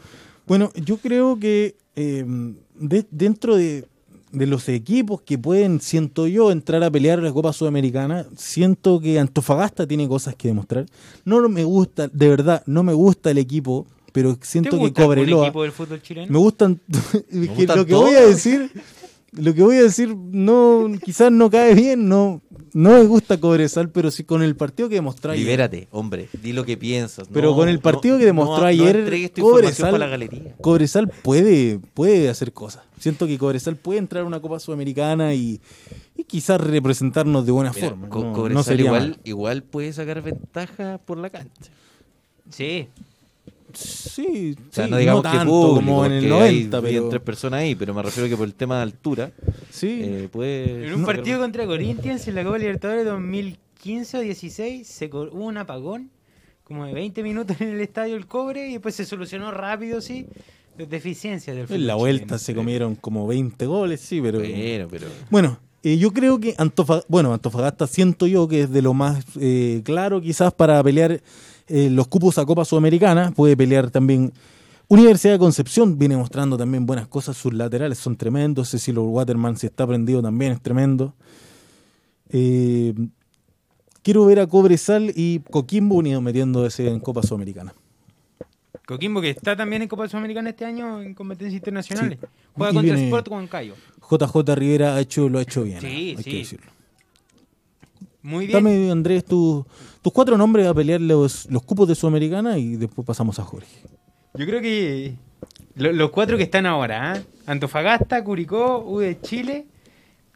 Bueno, 0.47 0.71
yo 0.77 0.99
creo 0.99 1.39
que 1.41 1.75
eh, 1.97 2.25
de- 2.79 3.07
dentro 3.11 3.57
de, 3.57 3.87
de 4.31 4.47
los 4.47 4.69
equipos 4.69 5.21
que 5.23 5.37
pueden, 5.39 5.81
siento 5.81 6.29
yo, 6.29 6.53
entrar 6.53 6.85
a 6.85 6.91
pelear 6.93 7.21
la 7.21 7.33
Copa 7.33 7.53
Sudamericana, 7.53 8.27
siento 8.37 9.01
que 9.01 9.19
Antofagasta 9.19 9.87
tiene 9.87 10.07
cosas 10.07 10.37
que 10.37 10.47
demostrar. 10.49 10.87
No 11.25 11.49
me 11.49 11.65
gusta, 11.65 12.07
de 12.07 12.29
verdad, 12.29 12.63
no 12.67 12.83
me 12.85 12.93
gusta 12.93 13.31
el 13.33 13.39
equipo, 13.39 13.87
pero 14.15 14.39
siento 14.43 14.79
¿Te 14.79 14.85
que 14.85 14.93
Cobreloa... 14.93 15.47
equipo 15.49 15.63
del 15.65 15.73
fútbol 15.73 16.01
chileno? 16.01 16.31
Me 16.33 16.39
gustan. 16.39 16.81
es 16.89 17.23
que 17.29 17.47
gustan 17.49 17.77
lo 17.79 17.85
que 17.85 17.95
voy 17.95 18.15
a 18.15 18.21
decir, 18.21 18.71
lo 19.33 19.53
que 19.53 19.63
voy 19.63 19.77
a 19.79 19.83
decir, 19.83 20.15
no, 20.17 20.87
quizás 21.05 21.33
no 21.33 21.51
cae 21.51 21.75
bien, 21.75 22.09
no, 22.09 22.41
no 22.73 22.91
me 22.91 23.03
gusta 23.05 23.41
Cobresal, 23.41 23.91
pero 23.91 24.13
sí 24.13 24.23
con 24.23 24.45
el 24.45 24.55
partido 24.55 24.89
que 24.89 24.95
demostró 24.95 25.33
ayer. 25.33 25.45
Libérate, 25.45 25.89
hombre, 25.91 26.29
di 26.41 26.53
lo 26.53 26.65
que 26.65 26.77
piensas. 26.77 27.27
Pero 27.33 27.51
No, 27.51 27.57
con 27.57 27.69
el 27.69 27.81
partido 27.81 28.15
no- 28.15 28.21
que 28.21 28.27
demostró 28.27 28.61
no- 28.63 28.67
ayer, 28.69 29.33
Cobresal, 29.41 29.87
para 29.91 29.99
la 29.99 30.07
galería. 30.07 30.55
Cobresal 30.61 31.09
puede, 31.09 31.81
puede 31.95 32.29
hacer 32.29 32.53
cosas. 32.53 32.85
Siento 33.01 33.27
que 33.27 33.37
Cobresal 33.37 33.75
puede 33.75 33.99
entrar 33.99 34.23
a 34.23 34.27
una 34.27 34.41
Copa 34.41 34.61
Sudamericana 34.61 35.35
y, 35.35 35.61
y 36.17 36.23
quizás 36.23 36.61
representarnos 36.61 37.45
de 37.45 37.51
buena 37.51 37.73
Mira, 37.75 37.89
forma. 37.89 38.09
Co- 38.09 38.23
no, 38.25 38.33
Cobresal 38.33 38.55
no 38.55 38.63
sería 38.63 38.87
igual, 38.87 39.09
mal. 39.11 39.21
igual 39.25 39.63
puede 39.65 39.93
sacar 39.93 40.23
ventaja 40.23 40.99
por 41.05 41.19
la 41.19 41.29
cancha. 41.31 41.73
Sí. 42.51 42.87
Sí, 43.75 44.57
O 44.71 44.73
sea, 44.73 44.85
sí, 44.85 44.91
no 44.91 44.97
digamos 44.97 45.23
tanto 45.23 45.45
público, 45.45 45.75
como 45.75 46.07
en 46.07 46.13
el 46.13 46.29
porque 46.29 46.45
hay 46.45 46.55
90, 46.55 46.81
bien 46.81 46.95
pero 46.95 47.09
tres 47.09 47.23
personas 47.23 47.61
ahí, 47.61 47.75
pero 47.75 47.95
me 47.95 48.03
refiero 48.03 48.29
que 48.29 48.37
por 48.37 48.47
el 48.47 48.55
tema 48.55 48.77
de 48.77 48.83
altura 48.83 49.33
sí. 49.71 50.01
eh, 50.03 50.29
puede... 50.31 50.87
En 50.87 50.95
un 50.95 51.01
no, 51.01 51.07
partido 51.07 51.41
contra 51.41 51.67
Corinthians 51.67 52.27
en 52.29 52.35
la 52.35 52.45
Copa 52.45 52.59
Libertadores 52.59 53.05
2015 53.05 54.19
o 54.19 54.21
16 54.21 54.87
se 54.87 55.07
hubo 55.07 55.45
un 55.45 55.57
apagón 55.57 56.11
como 56.65 56.87
de 56.87 56.95
20 56.95 57.23
minutos 57.23 57.61
en 57.61 57.69
el 57.69 57.81
estadio 57.81 58.17
El 58.17 58.27
Cobre 58.27 58.69
y 58.69 58.73
después 58.73 58.95
se 58.95 59.05
solucionó 59.05 59.51
rápido, 59.51 60.01
sí, 60.01 60.27
las 60.79 60.89
deficiencias 60.89 61.55
del 61.55 61.67
fútbol 61.67 61.81
en 61.81 61.87
la 61.87 61.95
vuelta 61.95 62.25
chileno. 62.25 62.39
se 62.39 62.55
comieron 62.55 62.95
como 62.95 63.27
20 63.27 63.67
goles, 63.67 64.01
sí, 64.01 64.21
pero... 64.21 64.39
Bueno, 64.39 64.89
pero... 64.91 65.07
Bueno, 65.31 65.59
eh, 65.85 65.99
yo 65.99 66.13
creo 66.13 66.41
que 66.41 66.55
Antofagasta, 66.57 67.07
bueno, 67.11 67.35
Antofagasta 67.35 67.87
siento 67.87 68.27
yo 68.27 68.49
que 68.49 68.63
es 68.63 68.71
de 68.71 68.81
lo 68.81 68.95
más 68.95 69.23
eh, 69.39 69.83
claro 69.85 70.23
quizás 70.23 70.51
para 70.55 70.83
pelear 70.83 71.21
eh, 71.69 71.89
los 71.91 72.09
cupos 72.09 72.39
a 72.39 72.45
Copa 72.45 72.65
Sudamericana. 72.65 73.33
Puede 73.35 73.57
pelear 73.57 73.91
también 73.91 74.33
Universidad 74.89 75.33
de 75.35 75.39
Concepción, 75.39 75.99
viene 75.99 76.17
mostrando 76.17 76.57
también 76.59 76.85
buenas 76.85 77.07
cosas, 77.09 77.37
sus 77.37 77.55
laterales 77.55 77.99
son 77.99 78.17
tremendos. 78.17 78.71
Cecilio 78.71 79.03
Waterman, 79.05 79.57
si 79.57 79.67
está 79.67 79.87
prendido 79.87 80.21
también 80.23 80.53
es 80.53 80.61
tremendo. 80.61 81.15
Eh, 82.31 82.95
quiero 84.03 84.27
ver 84.27 84.41
a 84.41 84.47
Cobresal 84.47 85.13
y 85.15 85.41
Coquimbo 85.51 85.97
unido 85.97 86.21
metiéndose 86.21 86.89
en 86.89 87.01
Copa 87.01 87.23
Sudamericana. 87.23 87.75
Coquimbo 88.87 89.23
que 89.23 89.31
está 89.31 89.57
también 89.57 89.81
en 89.83 89.89
Copa 89.89 90.07
Sudamericana 90.09 90.51
este 90.51 90.67
año 90.67 91.01
en 91.01 91.15
competencias 91.15 91.55
internacionales. 91.59 92.19
Sí. 92.21 92.27
Juega 92.55 92.73
Y 92.73 92.75
contra 92.75 92.99
Sport 92.99 93.29
Huancayo. 93.29 93.75
JJ 94.11 94.55
Rivera 94.55 94.97
ha 94.97 95.01
hecho, 95.01 95.29
lo 95.31 95.39
ha 95.39 95.43
hecho 95.43 95.63
bien, 95.63 95.81
Sí, 95.81 95.87
hay 95.87 96.23
sí. 96.23 96.31
que 96.31 96.37
decirlo. 96.39 96.67
Muy 98.25 98.47
bien. 98.47 98.57
Dame, 98.65 98.91
Andrés, 98.91 99.25
tu- 99.25 99.65
tus 100.03 100.13
cuatro 100.13 100.37
nombres 100.39 100.67
a 100.67 100.73
pelear 100.75 101.01
los, 101.01 101.47
los 101.51 101.63
cupos 101.63 101.87
de 101.87 101.95
Sudamericana 101.95 102.57
y 102.59 102.77
después 102.77 103.07
pasamos 103.07 103.39
a 103.39 103.45
Jorge. 103.45 103.69
Yo 104.33 104.47
creo 104.47 104.61
que 104.63 105.13
lo- 105.77 105.93
los 105.93 106.11
cuatro 106.11 106.37
que 106.39 106.43
están 106.45 106.65
ahora, 106.67 107.13
¿ah? 107.13 107.23
Antofagasta, 107.47 108.25
Curicó, 108.25 108.79
U 108.87 108.99
de 109.01 109.21
Chile 109.21 109.67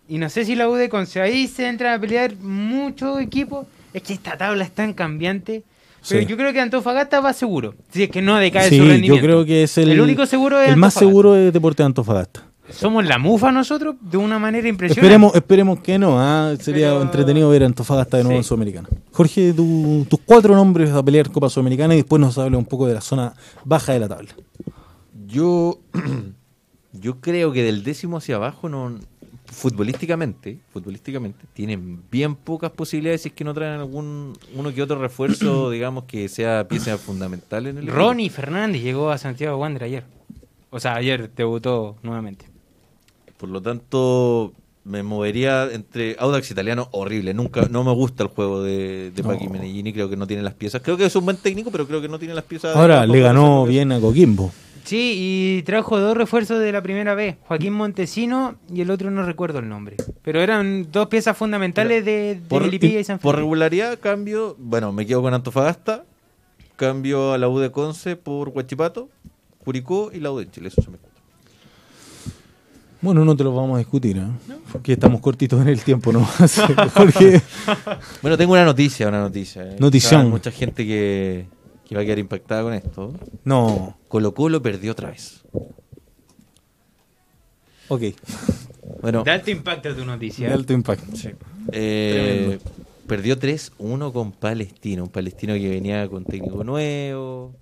y 0.07 0.19
no 0.19 0.29
sé 0.29 0.45
si 0.45 0.55
la 0.55 0.69
U 0.69 0.75
de 0.75 0.91
Conce. 0.91 1.21
Ahí 1.23 1.49
se 1.49 1.67
entran 1.67 1.95
a 1.95 2.01
pelear 2.01 2.37
muchos 2.37 3.21
equipos. 3.21 3.67
Es 3.95 4.03
que 4.03 4.13
esta 4.13 4.37
tabla 4.37 4.65
es 4.65 4.71
tan 4.73 4.93
cambiante. 4.93 5.63
Pero 6.09 6.21
Sí. 6.21 6.27
yo 6.27 6.37
creo 6.37 6.53
que 6.53 6.61
Antofagasta 6.61 7.21
va 7.21 7.33
seguro. 7.33 7.75
Si 7.91 8.03
es 8.05 8.11
que 8.11 8.21
no 8.23 8.37
decae 8.37 8.69
sí, 8.69 8.77
su 8.77 8.85
yo 8.85 8.91
rendimiento. 8.91 9.25
creo 9.27 9.45
que 9.47 9.63
es 9.65 9.79
el, 9.79 9.91
El 9.93 10.01
único 10.03 10.27
seguro 10.27 10.61
es 10.61 10.69
el 10.69 10.77
más 10.77 10.93
seguro 10.95 11.35
es 11.35 11.53
Deporte 11.53 11.83
de 11.83 11.87
Antofagasta. 11.87 12.45
Somos 12.71 13.05
la 13.07 13.19
mufa 13.19 13.51
nosotros 13.51 13.97
de 14.01 14.17
una 14.19 14.39
manera 14.39 14.69
impresionante. 14.69 15.01
Esperemos, 15.07 15.35
esperemos 15.35 15.81
que 15.81 15.99
no, 15.99 16.19
ah, 16.21 16.55
sería 16.61 16.89
Pero- 16.91 17.03
entretenido 17.03 17.49
ver 17.51 17.63
a 17.63 17.67
Antofagasta 17.67 18.17
de 18.19 18.25
nuevo 18.25 18.37
Sí. 18.37 18.39
en 18.41 18.45
Sudamericana. 18.45 18.89
Jorge, 19.13 19.53
tu- 19.53 20.07
tus 20.09 20.21
cuatro 20.25 20.55
nombres 20.55 20.91
a 20.91 21.03
pelear 21.03 21.31
Copa 21.31 21.49
Sudamericana 21.49 21.95
y 21.95 21.99
después 21.99 22.21
nos 22.21 22.37
habla 22.39 22.59
un 22.59 22.65
poco 22.67 22.87
de 22.87 22.95
la 22.95 23.01
zona 23.01 23.33
baja 23.65 23.93
de 23.93 24.01
la 24.01 24.09
tabla. 24.09 24.31
Yo, 25.27 25.79
yo 26.93 27.21
creo 27.21 27.53
que 27.53 27.63
del 27.63 27.83
décimo 27.85 28.19
hacia 28.19 28.37
abajo 28.37 28.69
no 28.69 28.99
futbolísticamente, 29.47 30.59
futbolísticamente 30.73 31.47
tienen 31.55 32.03
bien 32.11 32.35
pocas 32.37 32.71
posibilidades 32.71 33.23
si 33.23 33.29
es 33.29 33.35
que 33.35 33.45
no 33.45 33.55
traen 33.55 33.81
algún 33.81 34.35
uno 34.55 34.75
que 34.75 34.83
otro 34.83 34.99
refuerzo, 35.01 35.71
digamos 35.71 36.05
que 36.05 36.29
sea 36.29 36.69
pieza 36.69 36.99
fundamental 36.99 37.67
en 37.67 37.79
el 37.79 37.85
equipo. 37.85 37.97
Ronnie 37.99 38.31
Fernández 38.31 38.83
llegó 38.83 39.11
a 39.11 39.19
Santiago 39.19 39.57
Wander 39.57 39.85
ayer. 39.85 40.05
O 40.71 40.79
sea, 40.81 40.95
ayer 40.97 41.31
debutó 41.35 41.97
nuevamente. 42.03 42.45
Por 43.39 43.49
lo 43.49 43.63
tanto, 43.63 44.53
me 44.85 45.03
movería 45.03 45.69
entre 45.73 46.17
Audax 46.19 46.51
Italiano, 46.51 46.89
horrible. 46.93 47.33
Nunca, 47.33 47.67
no 47.71 47.85
me 47.85 47.93
gusta 47.93 48.25
el 48.25 48.29
juego 48.29 48.63
de, 48.63 49.11
de 49.13 49.23
No. 49.23 49.29
Paqui 49.31 49.49
Menellini, 49.49 49.93
creo 49.93 50.11
que 50.11 50.17
no 50.17 50.27
tiene 50.27 50.43
las 50.43 50.55
piezas. 50.55 50.83
Creo 50.83 50.97
que 50.97 51.07
es 51.07 51.17
un 51.17 51.25
buen 51.25 51.37
técnico, 51.37 51.71
pero 51.71 51.87
creo 51.87 52.01
que 52.01 52.09
no 52.09 52.19
tiene 52.19 52.35
las 52.35 52.45
piezas. 52.45 52.77
Ahora 52.77 53.07
le 53.07 53.21
ganó 53.21 53.65
bien 53.65 53.93
a 53.93 54.01
Coquimbo. 54.01 54.51
Sí, 54.85 55.15
y 55.19 55.63
trajo 55.65 56.01
dos 56.01 56.17
refuerzos 56.17 56.61
de 56.61 56.73
la 56.73 56.83
primera 56.83 57.15
vez, 57.15 57.37
Joaquín 57.47 57.75
Montesino 57.75 58.55
y 58.73 58.81
el 58.81 58.91
otro 58.91 59.11
no 59.11 59.23
recuerdo 59.23 59.59
el 59.59 59.69
nombre. 59.69 59.97
Pero 60.23 60.41
eran 60.41 60.91
dos 60.91 61.09
piezas 61.09 61.37
fundamentales 61.37 62.07
de, 62.07 62.37
de 62.37 62.41
Por, 62.49 62.73
y 62.73 63.05
San 63.05 63.19
por 63.19 63.37
regularidad, 63.37 63.99
cambio. 64.01 64.57
Bueno, 64.59 64.91
me 64.93 65.05
quedo 65.05 65.21
con 65.21 65.35
Antofagasta. 65.35 66.05
Cambio 66.77 67.33
a 67.33 67.39
la 67.39 67.49
U 67.49 67.59
de 67.59 67.71
Conce 67.71 68.17
por 68.17 68.49
Huachipato, 68.49 69.11
Curicó 69.63 70.11
y 70.11 70.21
la 70.21 70.31
U 70.31 70.39
de 70.39 70.51
Chile. 70.51 70.69
Eso 70.69 70.81
se 70.81 70.91
me 70.91 70.97
cuenta. 70.97 71.08
Bueno, 73.01 73.25
no 73.25 73.37
te 73.37 73.45
lo 73.45 73.55
vamos 73.55 73.77
a 73.77 73.79
discutir, 73.79 74.19
¿eh? 74.19 74.27
porque 74.73 74.95
estamos 74.95 75.21
cortitos 75.21 75.61
en 75.63 75.69
el 75.69 75.83
tiempo, 75.83 76.13
¿no? 76.13 76.25
Jorge, 76.95 77.41
Bueno, 78.23 78.37
tengo 78.37 78.53
una 78.55 78.65
noticia, 78.65 79.07
una 79.09 79.21
noticia. 79.21 79.63
eh. 79.63 79.77
Notición. 79.79 80.23
Hay 80.23 80.29
mucha 80.29 80.51
gente 80.51 80.85
que, 80.85 81.47
que 81.89 81.95
va 81.95 82.01
a 82.01 82.05
quedar 82.05 82.19
impactada 82.19 82.63
con 82.65 82.75
esto. 82.75 83.15
no, 83.45 83.97
Colo 84.09 84.35
Colo 84.35 84.61
perdió 84.61 84.93
otra 84.93 85.11
vez. 85.11 85.43
ok, 87.89 88.03
Bueno, 89.01 89.23
De 89.23 89.31
alto 89.31 89.51
impacto 89.53 89.95
tu 89.95 90.05
noticia. 90.05 90.49
de 90.49 90.55
alto 90.55 90.73
impacto. 90.73 91.07
eh, 91.73 92.59
perdió 93.07 93.39
3-1 93.39 94.13
con 94.13 94.33
Palestino. 94.33 95.05
Un 95.05 95.11
palestino 95.11 95.55
que 95.55 95.69
venía 95.71 96.09
con 96.09 96.25
técnico 96.25 96.65
nuevo. 96.65 97.55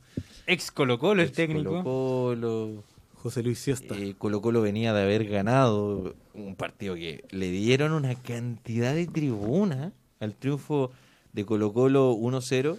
Ex 0.47 0.71
Colo 0.71 0.99
Colo 0.99 1.21
el 1.23 1.31
técnico. 1.33 1.83
Colo 1.85 2.83
José 3.27 3.43
Luis 3.43 3.59
Siesta. 3.59 3.97
Eh, 3.99 4.15
Colo 4.17 4.41
Colo 4.41 4.61
venía 4.63 4.93
de 4.95 5.03
haber 5.03 5.27
ganado 5.29 6.15
un 6.35 6.55
partido 6.55 6.95
que 6.95 7.25
le 7.31 7.51
dieron 7.51 7.93
una 7.93 8.15
cantidad 8.15 8.95
de 8.95 9.07
tribuna 9.07 9.93
al 10.21 10.35
triunfo 10.37 10.93
de 11.33 11.45
Colo 11.45 11.73
Colo 11.73 12.13
1-0. 12.13 12.79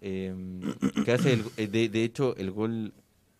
eh, 0.00 0.34
que 1.04 1.12
hace 1.12 1.32
el- 1.34 1.44
eh, 1.56 1.68
de, 1.68 1.88
de 1.88 2.04
hecho, 2.04 2.36
el 2.36 2.50
gol 2.50 2.92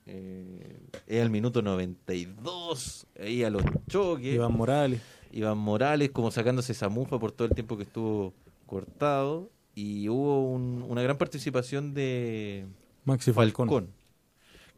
eh, 0.06 0.78
Es 1.08 1.20
al 1.20 1.30
minuto 1.30 1.62
92, 1.62 3.06
ahí 3.20 3.42
a 3.44 3.50
los 3.50 3.62
choques. 3.88 4.34
Iván 4.34 4.52
Morales. 4.56 5.00
Iván 5.32 5.58
Morales 5.58 6.10
como 6.12 6.30
sacándose 6.30 6.72
esa 6.72 6.88
mufa 6.88 7.18
por 7.18 7.32
todo 7.32 7.48
el 7.48 7.54
tiempo 7.54 7.76
que 7.76 7.82
estuvo 7.82 8.32
cortado. 8.66 9.50
Y 9.74 10.08
hubo 10.08 10.50
un- 10.50 10.84
una 10.88 11.02
gran 11.02 11.18
participación 11.18 11.92
de 11.92 12.66
Maxi 13.04 13.32
Falcón. 13.32 13.68
Falcón. 13.68 13.88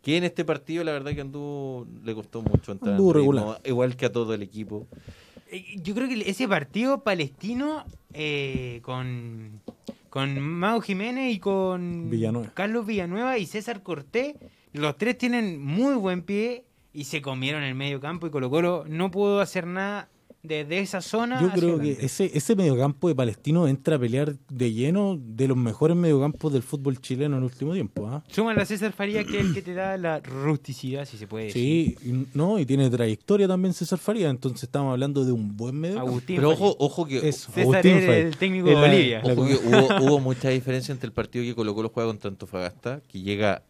Que 0.08 0.16
en 0.16 0.24
este 0.24 0.42
partido 0.42 0.84
la 0.84 0.92
verdad 0.92 1.12
que 1.14 1.20
anduvo, 1.20 1.86
le 2.02 2.14
costó 2.14 2.40
mucho 2.40 2.72
entrar 2.72 2.92
en 2.92 2.94
Anduvo 2.94 3.12
ritmo, 3.12 3.32
regular. 3.32 3.60
igual 3.66 3.94
que 3.94 4.06
a 4.06 4.10
todo 4.10 4.32
el 4.32 4.40
equipo. 4.40 4.86
Eh, 5.50 5.76
Yo 5.82 5.94
creo 5.94 6.08
que 6.08 6.30
ese 6.30 6.48
partido 6.48 7.02
palestino 7.04 7.84
eh, 8.14 8.80
con, 8.84 9.60
con 10.08 10.40
Mao 10.40 10.80
Jiménez 10.80 11.34
y 11.34 11.38
con 11.38 12.08
Villanueva. 12.08 12.50
Carlos 12.54 12.86
Villanueva 12.86 13.36
y 13.36 13.44
César 13.44 13.82
Cortés, 13.82 14.34
los 14.72 14.96
tres 14.96 15.18
tienen 15.18 15.62
muy 15.62 15.94
buen 15.96 16.22
pie 16.22 16.64
y 16.94 17.04
se 17.04 17.20
comieron 17.20 17.62
el 17.62 17.74
medio 17.74 18.00
campo 18.00 18.26
y 18.26 18.30
Colo 18.30 18.48
Colo 18.48 18.86
no 18.88 19.10
pudo 19.10 19.40
hacer 19.40 19.66
nada 19.66 20.08
desde 20.42 20.78
esa 20.78 21.00
zona. 21.02 21.40
Yo 21.42 21.50
creo 21.50 21.78
que 21.80 21.92
ese, 22.00 22.30
ese 22.32 22.54
mediocampo 22.54 23.08
de 23.08 23.14
Palestino 23.14 23.66
entra 23.66 23.96
a 23.96 23.98
pelear 23.98 24.36
de 24.48 24.72
lleno 24.72 25.18
de 25.20 25.48
los 25.48 25.56
mejores 25.56 25.96
mediocampos 25.96 26.52
del 26.52 26.62
fútbol 26.62 27.00
chileno 27.00 27.36
en 27.36 27.42
el 27.42 27.50
último 27.50 27.72
tiempo. 27.74 28.22
Súmale 28.28 28.62
a 28.62 28.64
César 28.64 28.92
Faría, 28.92 29.24
que 29.24 29.40
es 29.40 29.46
el 29.46 29.54
que 29.54 29.62
te 29.62 29.74
da 29.74 29.96
la 29.96 30.20
rusticidad, 30.20 31.04
si 31.06 31.18
se 31.18 31.26
puede 31.26 31.46
decir. 31.46 31.96
Sí, 32.00 32.08
y, 32.08 32.26
no, 32.38 32.58
y 32.58 32.64
tiene 32.66 32.88
trayectoria 32.88 33.48
también 33.48 33.74
César 33.74 33.98
Faría, 33.98 34.30
entonces 34.30 34.62
estamos 34.62 34.92
hablando 34.92 35.24
de 35.24 35.32
un 35.32 35.56
buen 35.56 35.74
medio. 35.74 35.98
Agustín 35.98 36.36
Pero 36.36 36.50
ojo, 36.50 36.76
ojo 36.78 37.04
que, 37.04 37.18
Eso, 37.28 37.50
César 37.52 37.62
Agustín 37.74 37.96
era 37.96 38.16
el 38.16 38.36
técnico 38.36 38.68
de 38.68 38.74
la- 38.74 38.80
Bolivia. 38.80 39.22
la- 39.24 39.32
ojo 39.32 39.46
que 39.46 39.54
hubo, 39.56 40.04
hubo 40.06 40.20
mucha 40.20 40.50
diferencia 40.50 40.92
entre 40.92 41.08
el 41.08 41.12
partido 41.12 41.44
que 41.44 41.54
Colo 41.54 41.74
Colo 41.74 41.88
juega 41.92 42.08
contra 42.08 42.28
Antofagasta, 42.30 43.00
que 43.08 43.20
llega, 43.20 43.64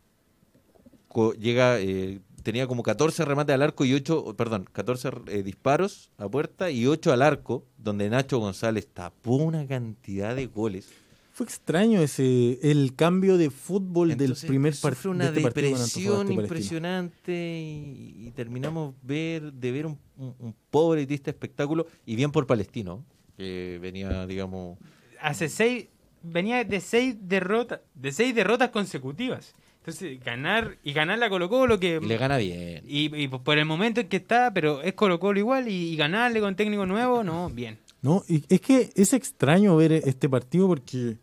co- 1.09 1.33
llega 1.33 1.81
eh, 1.81 2.21
tenía 2.49 2.67
como 2.67 2.83
14 2.83 3.27
remates 3.27 3.53
al 3.55 3.61
arco 3.61 3.85
y 3.85 3.93
8, 3.93 4.35
perdón, 4.37 4.65
14 4.73 5.11
eh, 5.27 5.43
disparos 5.43 6.11
a 6.17 6.29
puerta 6.31 6.71
y 6.71 6.87
8 6.87 7.13
al 7.13 7.21
arco, 7.21 7.67
donde 7.77 8.09
Nacho 8.09 8.39
González 8.39 8.89
tapó 8.93 9.37
una 9.37 9.67
cantidad 9.67 10.35
de 10.35 10.47
goles. 10.47 10.89
Fue 11.33 11.45
extraño 11.45 12.01
ese 12.01 12.59
el 12.63 12.95
cambio 12.97 13.37
de 13.37 13.51
fútbol 13.51 14.13
Entonces, 14.13 14.41
del 14.41 14.49
primer 14.49 14.75
una 15.05 15.31
de 15.31 15.41
este 15.41 15.43
partido 15.43 16.17
con 16.17 16.27
depresión 16.29 16.33
Antofagasta 16.33 16.33
y 16.33 16.37
Palestino. 16.37 16.43
impresionante 16.43 17.61
y, 17.61 18.27
y 18.27 18.31
terminamos 18.33 18.95
ver 19.03 19.53
de 19.53 19.71
ver 19.73 19.87
un, 19.87 19.99
un- 20.17 20.35
un 20.39 20.55
pobre 20.71 21.03
y 21.03 21.07
triste 21.07 21.31
espectáculo 21.31 21.87
y 22.07 22.17
bien 22.17 22.33
por 22.33 22.47
Palestino 22.47 23.05
que 23.37 23.79
venía 23.81 24.27
digamos 24.27 24.79
hace 25.21 25.49
seis 25.49 25.87
venía 26.23 26.65
de 26.65 26.81
seis 26.81 27.15
derrotas 27.21 27.81
de 27.95 28.11
seis 28.11 28.35
derrotas 28.35 28.71
consecutivas 28.71 29.53
entonces 29.89 30.23
ganar 30.23 30.77
y 30.85 30.93
ganar 30.93 31.19
la 31.19 31.31
Colo 31.31 31.49
Colo 31.49 31.81
que 31.81 31.99
y 32.03 32.07
le 32.07 32.17
gana 32.19 32.37
bien. 32.37 32.83
Y, 32.87 33.15
y 33.17 33.29
por 33.29 33.57
el 33.59 33.65
momento 33.65 34.01
en 34.01 34.09
que 34.09 34.19
está 34.19 34.53
pero 34.53 34.83
es 34.83 34.93
Colo 34.93 35.19
Colo 35.19 35.39
igual 35.39 35.69
y, 35.69 35.93
y 35.93 35.97
ganarle 35.97 36.41
con 36.41 36.55
técnico 36.57 36.85
nuevo 36.85 37.25
no 37.25 37.49
bien. 37.49 37.79
No, 38.03 38.23
y 38.29 38.45
es 38.49 38.61
que 38.61 38.91
es 38.95 39.13
extraño 39.13 39.77
ver 39.77 39.93
este 39.93 40.29
partido 40.29 40.69
porque 40.69 41.17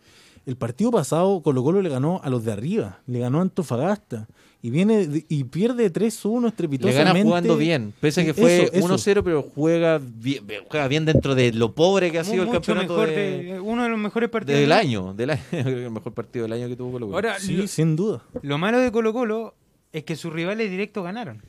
el 0.45 0.55
partido 0.57 0.91
pasado 0.91 1.41
Colo 1.41 1.63
Colo 1.63 1.81
le 1.81 1.89
ganó 1.89 2.19
a 2.23 2.29
los 2.29 2.43
de 2.43 2.51
arriba, 2.51 2.99
le 3.05 3.19
ganó 3.19 3.39
a 3.39 3.43
Antofagasta 3.43 4.27
y 4.65 4.69
viene 4.71 5.23
y 5.29 5.43
pierde 5.43 5.91
3-1 5.93 6.41
le 6.41 6.47
estrepitosamente. 6.47 7.03
gana 7.13 7.21
jugando 7.23 7.55
bien 7.57 7.93
pese 7.99 8.21
a 8.21 8.25
que 8.25 8.33
fue 8.33 8.63
Eso, 8.63 8.73
eso. 8.73 8.87
1-0 8.87 9.21
pero 9.23 9.43
juega 9.43 9.99
bien, 10.01 10.43
juega 10.69 10.87
bien 10.87 11.05
dentro 11.05 11.35
de 11.35 11.53
lo 11.53 11.75
pobre 11.75 12.11
que 12.11 12.17
ha 12.19 12.23
sido 12.23 12.43
el 12.43 12.49
campeonato 12.49 12.93
mejor 12.93 13.09
de- 13.09 13.43
de- 13.43 13.59
uno 13.59 13.83
de 13.83 13.89
los 13.89 13.99
mejores 13.99 14.29
partidos 14.29 14.59
del 14.59 14.69
del 14.69 14.77
año 14.77 15.13
del 15.13 15.29
año 15.31 15.41
el 15.51 15.91
mejor 15.91 16.13
partido 16.13 16.43
del 16.45 16.53
año 16.53 16.67
que 16.67 16.75
tuvo 16.75 16.91
Colo 16.93 17.05
Colo 17.05 17.15
ahora 17.17 17.39
Sí, 17.39 17.53
lo, 17.57 17.67
sin 17.67 17.95
duda. 17.95 18.23
lo 18.41 18.57
malo 18.57 18.79
de 18.79 18.91
Colo 18.91 19.13
Colo 19.13 19.53
es 19.93 20.03
que 20.03 20.15
sus 20.15 20.33
rivales 20.33 20.71
directos 20.71 21.03
ganaron 21.03 21.43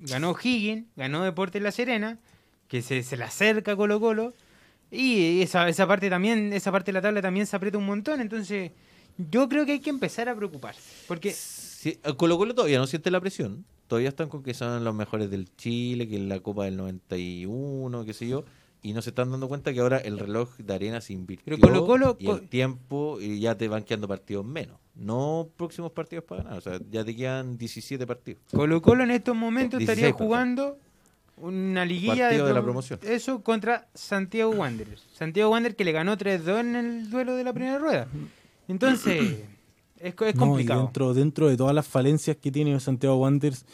ganó 0.00 0.34
Higgins 0.42 0.86
ganó 0.96 1.24
Deportes 1.24 1.62
La 1.62 1.72
Serena 1.72 2.18
que 2.68 2.82
se, 2.82 3.02
se 3.02 3.16
le 3.16 3.24
acerca 3.24 3.72
a 3.72 3.76
Colo 3.76 3.98
Colo 4.00 4.34
y 4.90 5.40
esa, 5.42 5.68
esa 5.68 5.86
parte 5.86 6.10
también 6.10 6.52
esa 6.52 6.70
parte 6.72 6.90
de 6.90 6.94
la 6.94 7.02
tabla 7.02 7.22
también 7.22 7.46
se 7.46 7.56
aprieta 7.56 7.78
un 7.78 7.86
montón 7.86 8.20
entonces 8.20 8.72
yo 9.30 9.48
creo 9.48 9.66
que 9.66 9.72
hay 9.72 9.80
que 9.80 9.90
empezar 9.90 10.28
a 10.28 10.34
preocuparse 10.34 10.80
porque 11.06 11.34
Sí, 11.80 11.98
a 12.04 12.12
Colo 12.12 12.36
Colo 12.36 12.54
todavía 12.54 12.78
no 12.78 12.86
siente 12.86 13.10
la 13.10 13.22
presión. 13.22 13.64
Todavía 13.86 14.10
están 14.10 14.28
con 14.28 14.42
que 14.42 14.52
son 14.52 14.84
los 14.84 14.94
mejores 14.94 15.30
del 15.30 15.48
Chile, 15.56 16.06
que 16.06 16.16
en 16.16 16.28
la 16.28 16.38
Copa 16.40 16.66
del 16.66 16.76
91, 16.76 18.04
qué 18.04 18.12
sé 18.12 18.28
yo. 18.28 18.44
Y 18.82 18.92
no 18.92 19.00
se 19.00 19.08
están 19.08 19.30
dando 19.30 19.48
cuenta 19.48 19.72
que 19.72 19.80
ahora 19.80 19.96
el 19.96 20.18
reloj 20.18 20.54
de 20.58 20.74
arena 20.74 21.00
se 21.00 21.14
invirtió. 21.14 21.56
Pero 21.58 22.16
y 22.18 22.28
el 22.28 22.48
tiempo 22.50 23.18
y 23.18 23.40
ya 23.40 23.54
te 23.54 23.66
van 23.66 23.84
quedando 23.84 24.06
partidos 24.08 24.44
menos. 24.44 24.76
No 24.94 25.48
próximos 25.56 25.90
partidos 25.92 26.26
para 26.26 26.42
ganar. 26.42 26.58
O 26.58 26.60
sea, 26.60 26.78
ya 26.90 27.02
te 27.02 27.16
quedan 27.16 27.56
17 27.56 28.06
partidos. 28.06 28.42
Colo 28.52 28.82
Colo 28.82 29.04
en 29.04 29.12
estos 29.12 29.34
momentos 29.34 29.78
16, 29.78 29.98
estaría 29.98 30.12
jugando 30.18 30.76
una 31.38 31.86
liguilla 31.86 32.26
Partido 32.26 32.44
de 32.46 32.52
la 32.52 32.58
pro- 32.60 32.64
promoción. 32.64 33.00
Eso 33.04 33.42
contra 33.42 33.88
Santiago 33.94 34.50
Wanderers. 34.50 35.02
Santiago 35.14 35.50
Wanderers 35.50 35.76
que 35.78 35.84
le 35.86 35.92
ganó 35.92 36.18
3-2 36.18 36.60
en 36.60 36.76
el 36.76 37.08
duelo 37.08 37.36
de 37.36 37.44
la 37.44 37.54
primera 37.54 37.78
rueda. 37.78 38.06
Entonces, 38.68 39.38
es, 40.00 40.14
No, 40.36 40.46
complicado. 40.46 40.82
dentro, 40.82 41.14
dentro 41.14 41.48
de 41.48 41.56
todas 41.56 41.74
las 41.74 41.86
falencias 41.86 42.36
que 42.36 42.50
tiene 42.50 42.78
Santiago 42.80 43.16
Wanderers, 43.16 43.64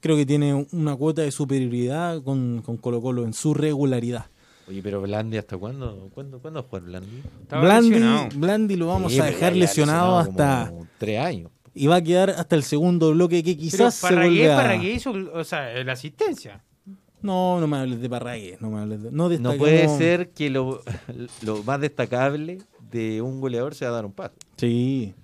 creo 0.00 0.16
que 0.16 0.26
tiene 0.26 0.66
una 0.72 0.94
cuota 0.96 1.22
de 1.22 1.30
superioridad 1.30 2.22
con, 2.22 2.62
con 2.64 2.76
Colo 2.76 3.00
Colo 3.00 3.24
en 3.24 3.32
su 3.32 3.54
regularidad. 3.54 4.26
Oye, 4.68 4.82
pero 4.82 5.00
Blandi, 5.00 5.36
¿hasta 5.36 5.56
cuándo? 5.56 6.10
¿Cuándo, 6.12 6.40
¿cuándo 6.40 6.60
va 6.60 6.66
a 6.66 6.68
jugar 6.68 6.82
Blandi? 6.82 7.22
Blandi. 7.48 8.36
Blandi 8.36 8.76
lo 8.76 8.88
vamos 8.88 9.12
Sí, 9.12 9.20
a 9.20 9.24
pero 9.24 9.34
dejar 9.34 9.56
lesionado 9.56 10.18
hasta... 10.18 10.66
como 10.70 10.86
tres 10.98 11.20
años. 11.20 11.50
Y 11.72 11.86
va 11.86 11.96
a 11.96 12.02
quedar 12.02 12.30
hasta 12.30 12.56
el 12.56 12.62
segundo 12.62 13.12
bloque 13.12 13.42
que 13.44 13.52
Pero 13.52 13.60
quizás 13.62 13.94
se 13.94 14.02
Parragué, 14.08 14.50
a- 14.50 14.56
Parragué 14.56 14.92
hizo 14.94 15.12
o 15.12 15.44
sea, 15.44 15.84
la 15.84 15.92
asistencia. 15.92 16.64
No, 17.22 17.60
no 17.60 17.66
me 17.66 17.76
hables 17.78 18.00
de 18.00 18.08
Parragué, 18.08 18.56
no 18.60 18.70
me 18.70 18.80
hables 18.80 19.02
de... 19.02 19.10
No, 19.12 19.28
puede 19.56 19.88
ser 19.96 20.30
que 20.30 20.48
lo, 20.50 20.80
lo 21.42 21.62
más 21.64 21.80
destacable 21.80 22.58
de 22.90 23.20
un 23.22 23.40
goleador 23.40 23.74
sea 23.74 23.90
dar 23.90 24.04
un 24.06 24.12
pase. 24.12 24.34
Sí, 24.56 25.14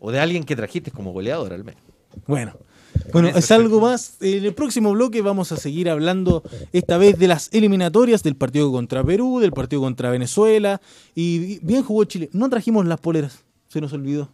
O 0.00 0.10
de 0.10 0.18
alguien 0.18 0.44
que 0.44 0.56
trajiste 0.56 0.90
como 0.90 1.12
goleador, 1.12 1.52
al 1.52 1.64
menos. 1.64 1.82
bueno. 2.26 2.54
Bueno, 3.12 3.28
es 3.28 3.50
algo 3.50 3.80
más. 3.80 4.16
En 4.20 4.44
el 4.44 4.54
próximo 4.54 4.92
bloque 4.92 5.22
vamos 5.22 5.52
a 5.52 5.56
seguir 5.56 5.88
hablando 5.88 6.42
esta 6.72 6.98
vez 6.98 7.18
de 7.18 7.28
las 7.28 7.48
eliminatorias 7.52 8.22
del 8.22 8.34
partido 8.34 8.70
contra 8.72 9.04
Perú, 9.04 9.38
del 9.40 9.52
partido 9.52 9.82
contra 9.82 10.10
Venezuela. 10.10 10.80
Y 11.14 11.60
bien 11.60 11.84
jugó 11.84 12.04
Chile. 12.04 12.28
No 12.32 12.50
trajimos 12.50 12.86
las 12.86 13.00
poleras, 13.00 13.44
se 13.68 13.80
nos 13.80 13.92
olvidó. 13.92 14.32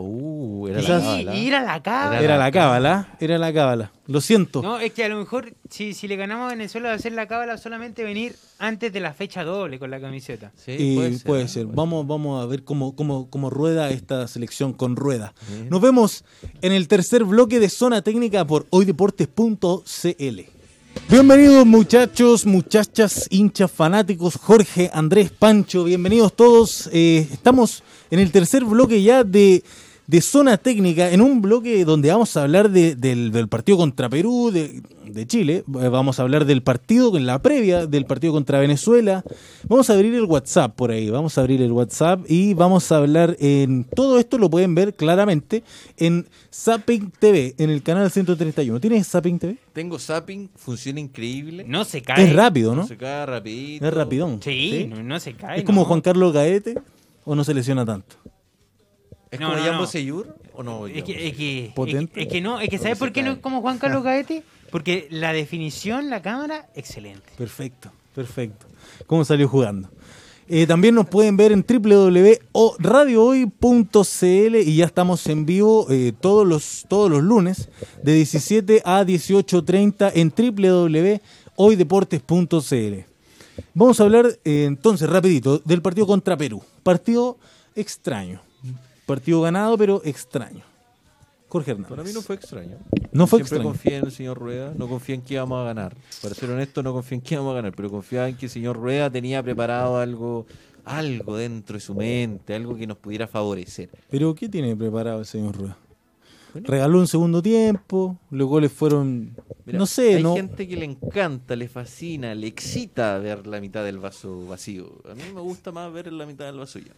Uh, 0.00 0.68
era 0.68 0.78
Quizás- 0.80 1.02
la 1.02 1.20
Y, 1.20 1.24
cábala. 1.24 1.36
y 1.36 1.46
ir 1.46 1.54
a 1.56 1.62
la 1.64 1.82
cábala. 1.82 2.20
Era 2.22 2.38
la 2.38 2.52
cábala, 2.52 3.16
era 3.18 3.38
la 3.38 3.52
cábala. 3.52 3.92
Lo 4.06 4.20
siento. 4.20 4.62
No, 4.62 4.78
es 4.78 4.92
que 4.92 5.02
a 5.04 5.08
lo 5.08 5.18
mejor 5.18 5.52
si, 5.68 5.92
si 5.92 6.06
le 6.06 6.14
ganamos 6.14 6.46
a 6.46 6.54
Venezuela 6.54 6.90
va 6.90 6.94
a 6.94 6.98
ser 7.00 7.12
la 7.14 7.26
cábala 7.26 7.58
solamente 7.58 8.04
venir 8.04 8.36
antes 8.60 8.92
de 8.92 9.00
la 9.00 9.12
fecha 9.12 9.42
doble 9.42 9.80
con 9.80 9.90
la 9.90 10.00
camiseta. 10.00 10.52
Sí, 10.54 10.72
Y 10.78 10.94
puede 10.96 11.42
¿eh? 11.42 11.48
ser. 11.48 11.64
Puede 11.64 11.74
Vamos, 11.76 12.06
vamos 12.06 12.40
a 12.42 12.46
ver 12.46 12.62
cómo, 12.62 12.94
cómo, 12.94 13.28
cómo 13.28 13.50
rueda 13.50 13.90
esta 13.90 14.28
selección 14.28 14.72
con 14.72 14.94
rueda. 14.94 15.34
Nos 15.68 15.80
vemos 15.80 16.24
en 16.62 16.72
el 16.72 16.86
tercer 16.86 17.24
bloque 17.24 17.58
de 17.58 17.68
Zona 17.68 18.00
Técnica 18.02 18.46
por 18.46 18.66
hoydeportes.cl. 18.70 20.40
Bienvenidos 21.08 21.64
muchachos, 21.66 22.44
muchachas, 22.46 23.26
hinchas, 23.30 23.70
fanáticos, 23.70 24.36
Jorge, 24.36 24.90
Andrés, 24.92 25.30
Pancho, 25.30 25.84
bienvenidos 25.84 26.34
todos. 26.34 26.88
Eh, 26.92 27.26
estamos 27.32 27.82
en 28.10 28.18
el 28.20 28.30
tercer 28.32 28.64
bloque 28.64 29.02
ya 29.02 29.22
de, 29.24 29.62
de 30.08 30.22
Zona 30.22 30.56
Técnica, 30.56 31.12
en 31.12 31.20
un 31.20 31.42
bloque 31.42 31.84
donde 31.84 32.10
vamos 32.10 32.34
a 32.36 32.42
hablar 32.44 32.70
de- 32.70 32.96
del, 32.96 33.30
del 33.30 33.46
partido 33.46 33.76
contra 33.76 34.08
Perú, 34.08 34.50
de, 34.50 34.80
de 35.04 35.26
Chile, 35.26 35.64
Eh, 35.82 35.88
vamos 35.90 36.18
a 36.18 36.22
hablar 36.22 36.46
del 36.46 36.62
partido, 36.62 37.14
en 37.18 37.26
la 37.26 37.42
previa 37.42 37.86
del 37.86 38.06
partido 38.06 38.32
contra 38.32 38.58
Venezuela. 38.58 39.22
Vamos 39.68 39.90
a 39.90 39.92
abrir 39.92 40.14
el 40.14 40.24
WhatsApp 40.24 40.74
por 40.74 40.90
ahí, 40.92 41.10
vamos 41.10 41.36
a 41.36 41.42
abrir 41.42 41.60
el 41.60 41.72
WhatsApp 41.72 42.24
y 42.26 42.54
vamos 42.54 42.90
a 42.90 42.96
hablar 42.96 43.36
en... 43.38 43.84
Todo 43.84 44.18
esto 44.18 44.38
lo 44.38 44.48
pueden 44.48 44.74
ver 44.74 44.94
claramente 44.94 45.62
en 45.98 46.26
Zapping 46.54 47.10
TV, 47.20 47.54
en 47.58 47.68
el 47.68 47.82
canal 47.82 48.10
131. 48.10 48.80
¿Tienes 48.80 49.06
Zapping 49.08 49.38
TV? 49.38 49.58
Tengo 49.74 49.98
zapping, 49.98 50.48
funciona 50.56 51.00
increíble. 51.00 51.64
No 51.68 51.84
se 51.84 52.00
cae. 52.00 52.24
Es 52.24 52.32
rápido, 52.34 52.74
¿no? 52.74 52.86
Se 52.86 52.96
cae 52.96 53.26
rapidito. 53.26 53.86
Es 53.86 53.92
rapidón. 53.92 54.40
Sí, 54.42 54.86
No, 54.88 55.02
no 55.02 55.20
se 55.20 55.34
cae. 55.34 55.58
¿Es 55.58 55.64
como. 55.64 55.84
Juan 55.84 56.00
Carlos 56.00 56.32
Gaete 56.32 56.76
o 57.26 57.34
no 57.34 57.44
se 57.44 57.52
lesiona 57.52 57.84
tanto? 57.84 58.16
¿Es 59.30 59.40
No, 59.40 59.48
como 59.48 59.58
no, 59.58 59.64
Jambo 59.64 59.80
no. 59.82 59.86
Seyur 59.86 60.36
o 60.54 60.62
no? 60.62 60.86
Es 60.86 61.04
que, 61.04 61.28
es, 61.28 61.36
que, 61.36 61.66
es, 61.66 61.72
Potente. 61.74 62.12
que, 62.14 62.22
es 62.22 62.28
que 62.28 62.40
no, 62.40 62.60
es 62.60 62.68
que 62.68 62.78
¿sabes 62.78 62.98
por 62.98 63.12
qué 63.12 63.22
no 63.22 63.32
es 63.32 63.38
como 63.38 63.60
Juan 63.60 63.78
Carlos 63.78 64.02
Gaete? 64.02 64.42
Porque 64.70 65.06
la 65.10 65.32
definición, 65.32 66.10
la 66.10 66.22
cámara, 66.22 66.68
excelente. 66.74 67.30
Perfecto, 67.36 67.90
perfecto. 68.14 68.66
¿Cómo 69.06 69.24
salió 69.24 69.48
jugando? 69.48 69.88
Eh, 70.50 70.66
también 70.66 70.94
nos 70.94 71.06
pueden 71.06 71.36
ver 71.36 71.52
en 71.52 71.62
www.radiohoy.cl 71.62 74.56
y 74.56 74.76
ya 74.76 74.86
estamos 74.86 75.26
en 75.26 75.44
vivo 75.44 75.86
eh, 75.90 76.14
todos, 76.18 76.46
los, 76.46 76.86
todos 76.88 77.10
los 77.10 77.22
lunes 77.22 77.68
de 78.02 78.14
17 78.14 78.80
a 78.84 79.04
18.30 79.04 80.12
en 80.14 80.32
www.hoydeportes.cl. 80.34 83.04
Vamos 83.74 84.00
a 84.00 84.04
hablar 84.04 84.26
eh, 84.44 84.64
entonces 84.66 85.10
rapidito 85.10 85.58
del 85.58 85.82
partido 85.82 86.06
contra 86.06 86.34
Perú. 86.36 86.62
Partido 86.82 87.36
extraño. 87.74 88.40
Partido 89.08 89.40
ganado 89.40 89.78
pero 89.78 90.02
extraño. 90.04 90.62
Jorge 91.48 91.70
Hernández. 91.70 91.88
Para 91.88 92.04
mí 92.04 92.10
no 92.12 92.20
fue 92.20 92.36
extraño. 92.36 92.76
No 93.10 93.26
fue 93.26 93.38
Siempre 93.38 93.56
extraño. 93.56 93.64
confié 93.64 93.96
en 93.96 94.04
el 94.04 94.12
señor 94.12 94.38
Rueda, 94.38 94.74
no 94.76 94.86
confié 94.86 95.14
en 95.14 95.22
que 95.22 95.32
íbamos 95.34 95.58
a 95.62 95.64
ganar. 95.64 95.96
Para 96.22 96.34
ser 96.34 96.50
honesto, 96.50 96.82
no 96.82 96.92
confié 96.92 97.14
en 97.16 97.20
que 97.22 97.34
íbamos 97.34 97.52
a 97.52 97.54
ganar, 97.56 97.72
pero 97.74 97.88
confiaba 97.88 98.28
en 98.28 98.36
que 98.36 98.44
el 98.46 98.50
señor 98.50 98.76
Rueda 98.76 99.08
tenía 99.10 99.42
preparado 99.42 99.96
algo, 99.96 100.44
algo 100.84 101.38
dentro 101.38 101.74
de 101.74 101.80
su 101.80 101.94
mente, 101.94 102.54
algo 102.54 102.76
que 102.76 102.86
nos 102.86 102.98
pudiera 102.98 103.26
favorecer. 103.26 103.88
Pero 104.10 104.34
¿qué 104.34 104.46
tiene 104.50 104.76
preparado 104.76 105.20
el 105.20 105.26
señor 105.26 105.56
Rueda? 105.56 105.78
Regaló 106.52 106.98
un 106.98 107.06
segundo 107.08 107.40
tiempo, 107.40 108.18
los 108.30 108.46
goles 108.46 108.70
fueron, 108.70 109.34
Mira, 109.64 109.78
no 109.78 109.86
sé, 109.86 110.16
hay 110.16 110.22
no. 110.22 110.34
gente 110.34 110.68
que 110.68 110.76
le 110.76 110.84
encanta, 110.84 111.56
le 111.56 111.68
fascina, 111.68 112.34
le 112.34 112.46
excita 112.46 113.16
ver 113.18 113.46
la 113.46 113.58
mitad 113.60 113.84
del 113.84 113.98
vaso 113.98 114.46
vacío. 114.46 115.00
A 115.10 115.14
mí 115.14 115.22
me 115.34 115.40
gusta 115.40 115.72
más 115.72 115.90
ver 115.92 116.12
la 116.12 116.26
mitad 116.26 116.44
del 116.44 116.58
vaso 116.58 116.78
lleno. 116.78 116.94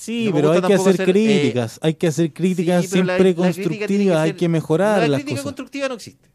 Sí, 0.00 0.26
no 0.28 0.32
pero 0.34 0.52
hay 0.52 0.62
que 0.62 0.72
hacer 0.74 0.98
eh, 0.98 1.04
críticas, 1.04 1.78
hay 1.82 1.92
que 1.94 2.06
hacer 2.06 2.32
críticas 2.32 2.86
Sí, 2.86 2.88
la- 2.88 2.92
siempre 2.92 3.12
la 3.12 3.18
crítica 3.34 3.42
constructivas, 3.44 4.18
hay 4.18 4.30
ser- 4.30 4.36
que 4.38 4.48
mejorar 4.48 5.00
La 5.02 5.08
las 5.08 5.18
crítica 5.18 5.32
cosas. 5.34 5.44
constructiva 5.44 5.88
no 5.88 5.94
existe. 5.94 6.28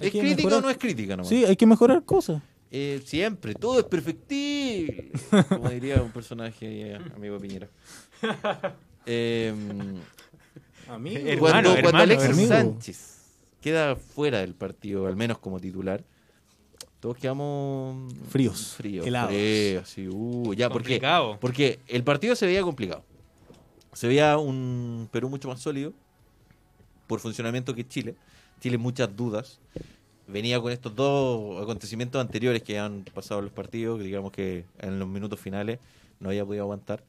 Hay 0.00 0.06
¿Es 0.08 0.10
crítica 0.10 0.36
mejorar. 0.36 0.58
o 0.58 0.62
no 0.62 0.70
es 0.70 0.78
crítica 0.78 1.16
nomás? 1.16 1.28
Sí, 1.28 1.44
hay 1.44 1.54
que 1.54 1.66
mejorar 1.66 2.04
cosas. 2.04 2.42
Eh, 2.72 3.00
siempre, 3.04 3.54
todo 3.54 3.78
es 3.78 3.84
perfectible. 3.86 5.12
Como 5.48 5.70
diría 5.70 6.02
un 6.02 6.10
personaje, 6.10 6.66
eh, 6.92 6.98
amigo 7.14 7.38
Piñera. 7.38 7.68
Eh, 9.10 9.54
Amigo. 10.88 11.18
Hermano, 11.18 11.38
cuando, 11.40 11.70
cuando 11.70 11.78
hermano, 11.88 11.98
Alexis 12.02 12.30
amigo. 12.30 12.48
Sánchez 12.48 13.18
queda 13.62 13.96
fuera 13.96 14.40
del 14.40 14.54
partido, 14.54 15.06
al 15.06 15.16
menos 15.16 15.38
como 15.38 15.60
titular, 15.60 16.02
todos 17.00 17.16
quedamos 17.16 18.12
Fríos, 18.28 18.74
fríos, 18.76 19.06
helados. 19.06 19.30
fríos, 19.30 19.82
así, 19.82 20.08
uh, 20.08 20.54
ya, 20.54 20.68
¿por 20.68 20.82
qué? 20.82 20.94
Complicado. 20.94 21.38
Porque 21.40 21.78
el 21.86 22.02
partido 22.02 22.34
se 22.34 22.46
veía 22.46 22.62
complicado. 22.62 23.02
Se 23.92 24.06
veía 24.08 24.36
un 24.38 25.08
Perú 25.10 25.28
mucho 25.28 25.48
más 25.48 25.60
sólido 25.60 25.92
por 27.06 27.20
funcionamiento 27.20 27.74
que 27.74 27.86
Chile. 27.86 28.14
Chile 28.60 28.78
muchas 28.78 29.14
dudas. 29.16 29.60
Venía 30.26 30.60
con 30.60 30.72
estos 30.72 30.94
dos 30.94 31.62
acontecimientos 31.62 32.20
anteriores 32.20 32.62
que 32.62 32.78
han 32.78 33.04
pasado 33.14 33.40
en 33.40 33.46
los 33.46 33.54
partidos, 33.54 33.98
que 33.98 34.04
digamos 34.04 34.30
que 34.30 34.64
en 34.78 34.98
los 34.98 35.08
minutos 35.08 35.40
finales 35.40 35.78
no 36.20 36.28
había 36.28 36.44
podido 36.44 36.64
aguantar. 36.64 37.02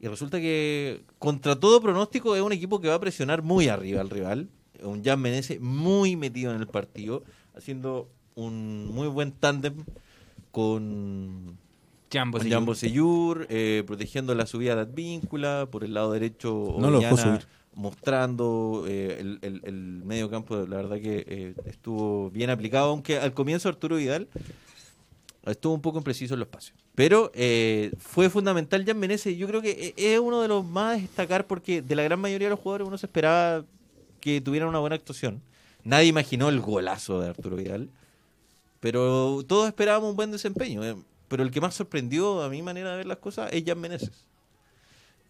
Y 0.00 0.06
resulta 0.06 0.38
que, 0.38 1.02
contra 1.18 1.58
todo 1.58 1.80
pronóstico, 1.80 2.36
es 2.36 2.42
un 2.42 2.52
equipo 2.52 2.80
que 2.80 2.88
va 2.88 2.94
a 2.94 3.00
presionar 3.00 3.42
muy 3.42 3.68
arriba 3.68 4.00
al 4.00 4.08
rival. 4.08 4.48
Un 4.82 5.04
Jan 5.04 5.20
Menezes 5.20 5.60
muy 5.60 6.16
metido 6.16 6.54
en 6.54 6.60
el 6.60 6.66
partido, 6.68 7.22
haciendo 7.54 8.08
un 8.34 8.86
muy 8.92 9.08
buen 9.08 9.32
tándem 9.32 9.74
con 10.50 11.56
Jambo, 12.12 12.74
Seyur, 12.74 13.46
eh, 13.50 13.84
protegiendo 13.86 14.34
la 14.34 14.46
subida 14.46 14.74
de 14.74 14.82
Advíncula, 14.82 15.68
por 15.70 15.84
el 15.84 15.94
lado 15.94 16.12
derecho 16.12 16.76
No 16.78 16.90
lo 16.90 17.00
subir. 17.16 17.46
mostrando 17.74 18.84
eh, 18.88 19.16
el, 19.20 19.38
el- 19.42 19.60
el 19.64 19.74
medio 20.04 20.28
campo, 20.28 20.56
la 20.56 20.76
verdad 20.76 20.96
que 21.00 21.24
eh, 21.28 21.54
estuvo 21.66 22.30
bien 22.30 22.50
aplicado, 22.50 22.90
aunque 22.90 23.18
al 23.18 23.32
comienzo 23.32 23.68
Arturo 23.68 23.96
Vidal 23.96 24.26
estuvo 25.46 25.72
un 25.74 25.80
poco 25.80 25.98
impreciso 25.98 26.34
en 26.34 26.40
los 26.40 26.46
espacios. 26.48 26.76
Pero 26.96 27.30
eh, 27.34 27.92
fue 27.98 28.28
fundamental 28.28 28.84
Jan 28.84 28.98
Menezes, 28.98 29.36
yo 29.38 29.46
creo 29.46 29.62
que 29.62 29.94
e- 29.96 30.14
es 30.14 30.18
uno 30.18 30.42
de 30.42 30.48
los 30.48 30.64
más 30.64 30.98
a 30.98 31.00
destacar 31.00 31.46
porque 31.46 31.80
de 31.80 31.94
la 31.94 32.02
gran 32.02 32.20
mayoría 32.20 32.48
de 32.48 32.50
los 32.50 32.60
jugadores 32.60 32.88
uno 32.88 32.98
se 32.98 33.06
esperaba 33.06 33.64
que 34.20 34.40
tuvieran 34.40 34.68
una 34.68 34.80
buena 34.80 34.96
actuación. 34.96 35.40
Nadie 35.84 36.08
imaginó 36.08 36.48
el 36.50 36.60
golazo 36.60 37.20
de 37.20 37.28
Arturo 37.30 37.56
Vidal. 37.56 37.88
Pero 38.80 39.42
todos 39.46 39.68
esperábamos 39.68 40.10
un 40.10 40.16
buen 40.16 40.30
desempeño. 40.30 40.84
eh. 40.84 40.96
Pero 41.28 41.42
el 41.42 41.50
que 41.50 41.60
más 41.60 41.74
sorprendió, 41.74 42.42
a 42.42 42.48
mi 42.48 42.60
manera 42.62 42.90
de 42.90 42.96
ver 42.98 43.06
las 43.06 43.18
cosas, 43.18 43.52
es 43.52 43.62
Jan 43.64 43.78
Meneses. 43.80 44.26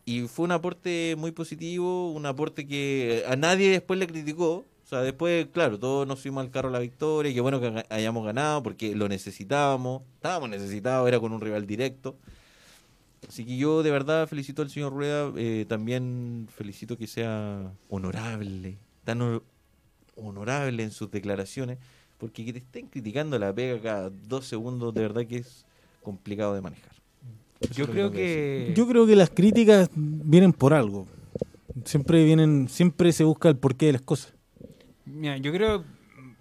Y 0.05 0.23
fue 0.29 0.45
un 0.47 0.53
aporte 0.53 1.15
muy 1.19 1.31
positivo, 1.31 2.11
un 2.13 2.25
aporte 2.27 2.67
que 2.67 3.25
a 3.29 3.37
nadie 3.37 3.71
después 3.71 3.99
le 3.99 4.07
criticó. 4.07 4.65
O 4.85 4.89
sea, 4.91 5.03
después, 5.03 5.47
claro, 5.53 5.79
todos 5.79 6.07
nos 6.07 6.19
fuimos 6.21 6.43
al 6.43 6.51
carro 6.51 6.69
a 6.69 6.73
la 6.73 6.79
victoria. 6.81 7.31
y 7.31 7.35
Qué 7.35 7.41
bueno 7.41 7.61
que 7.61 7.85
hayamos 7.91 8.25
ganado 8.25 8.63
porque 8.63 8.95
lo 8.97 9.09
necesitábamos. 9.09 10.03
Estábamos 10.15 10.49
necesitados, 10.49 11.07
era 11.07 11.21
con 11.21 11.33
un 11.33 11.41
rival 11.41 11.67
directo. 11.67 12.17
Así 13.29 13.45
que 13.45 13.57
yo 13.57 13.83
de 13.83 13.91
verdad 13.91 14.27
felicito 14.27 14.63
al 14.63 14.71
señor 14.71 14.93
Rueda. 14.95 15.31
eh, 15.37 15.67
también 15.69 16.49
felicito 16.57 16.97
que 16.97 17.07
sea 17.07 17.71
honorable, 17.89 18.79
tan 19.05 19.21
hon- 19.21 19.43
honorable 20.17 20.83
en 20.83 20.91
sus 20.91 21.11
declaraciones. 21.11 21.79
Porque 22.21 22.45
que 22.45 22.53
te 22.53 22.59
estén 22.59 22.87
criticando 22.87 23.39
la 23.39 23.53
pega 23.53 23.81
cada 23.81 24.11
dos 24.11 24.47
segundos, 24.47 24.93
de 24.93 25.01
verdad 25.01 25.27
que 25.27 25.39
es 25.39 25.65
complicado 26.03 26.55
de 26.55 26.61
manejar. 26.61 26.93
Eso 27.61 27.73
Yo 27.75 27.87
creo 27.87 28.11
que. 28.11 28.75
Yo 28.77 28.87
creo 28.87 29.07
que 29.07 29.17
las 29.17 29.31
críticas 29.31 29.91
vienen 29.95 30.53
por 30.53 30.75
algo. 30.75 31.07
Siempre 31.85 32.23
vienen, 32.25 32.69
siempre 32.69 33.13
se 33.13 33.25
busca 33.25 33.49
el 33.49 33.57
porqué 33.57 33.87
de 33.87 33.93
las 33.93 34.03
cosas. 34.03 34.35
Mira, 35.07 35.39
yo 35.39 35.51
creo, 35.51 35.85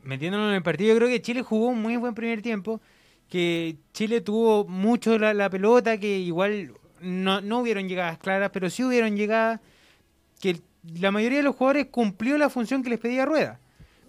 metiéndonos 0.04 0.50
en 0.50 0.56
el 0.56 0.64
partido, 0.64 0.90
yo 0.90 0.98
creo 0.98 1.10
que 1.10 1.22
Chile 1.22 1.44
jugó 1.44 1.70
un 1.70 1.82
muy 1.82 1.96
buen 1.96 2.14
primer 2.14 2.42
tiempo. 2.42 2.82
Que 3.30 3.78
Chile 3.94 4.20
tuvo 4.20 4.66
mucho 4.66 5.18
la, 5.18 5.34
la 5.34 5.50
pelota, 5.50 5.98
que 5.98 6.20
igual 6.20 6.74
no, 7.00 7.40
no 7.40 7.60
hubieron 7.60 7.88
llegadas 7.88 8.18
claras, 8.18 8.50
pero 8.52 8.70
sí 8.70 8.84
hubieron 8.84 9.16
llegadas. 9.16 9.62
Que 10.42 10.60
la 11.00 11.12
mayoría 11.12 11.38
de 11.38 11.44
los 11.44 11.56
jugadores 11.56 11.88
cumplió 11.90 12.38
la 12.38 12.50
función 12.50 12.84
que 12.84 12.90
les 12.90 13.00
pedía 13.00 13.26
Rueda. 13.26 13.60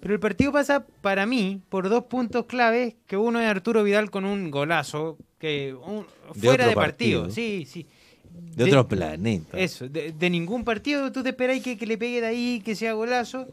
Pero 0.01 0.15
el 0.15 0.21
partido 0.21 0.51
pasa 0.53 0.87
para 1.03 1.27
mí 1.27 1.61
por 1.69 1.89
dos 1.89 2.05
puntos 2.05 2.47
claves, 2.47 2.95
que 3.07 3.17
uno 3.17 3.41
es 3.41 3.47
Arturo 3.47 3.83
Vidal 3.83 4.11
con 4.11 4.25
un 4.25 4.51
golazo, 4.51 5.19
que 5.39 5.75
un- 5.75 6.07
De 6.35 6.41
fuera 6.41 6.67
de 6.67 6.75
partido, 6.75 7.23
partido. 7.25 7.35
sí, 7.35 7.67
sí. 7.67 7.87
De, 8.55 8.65
otro 8.65 8.89
planeta. 8.89 9.59
Eso, 9.59 9.89
de, 9.89 10.13
de 10.13 10.31
ningún 10.31 10.65
partido 10.65 11.11
tú 11.13 11.23
te 11.23 11.31
esperas 11.31 11.61
que, 11.61 11.77
que 11.77 11.87
le 11.87 11.99
pegue 11.99 12.21
de 12.21 12.27
ahí, 12.29 12.63
que 12.65 12.75
sea 12.75 12.93
golazo. 12.95 13.47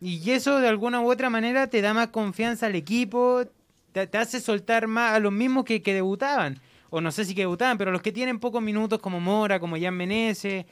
Y 0.00 0.30
eso 0.30 0.58
de 0.60 0.68
alguna 0.68 1.00
u 1.00 1.10
otra 1.10 1.30
manera 1.30 1.68
te 1.68 1.80
da 1.80 1.94
más 1.94 2.08
confianza 2.08 2.66
al 2.66 2.74
equipo, 2.74 3.44
te, 3.92 4.06
te 4.06 4.18
hace 4.18 4.40
soltar 4.40 4.86
más 4.88 5.12
a 5.14 5.20
los 5.20 5.32
mismos 5.32 5.64
que, 5.64 5.80
que 5.82 5.94
debutaban. 5.94 6.58
O 6.90 7.00
no 7.00 7.10
sé 7.12 7.24
si 7.24 7.34
que 7.34 7.42
debutaban, 7.42 7.78
pero 7.78 7.90
los 7.92 8.02
que 8.02 8.12
tienen 8.12 8.38
pocos 8.40 8.60
minutos 8.62 8.98
como 9.00 9.20
Mora, 9.20 9.58
como 9.60 9.78
Jan 9.78 9.96
Menezes, 9.96 10.66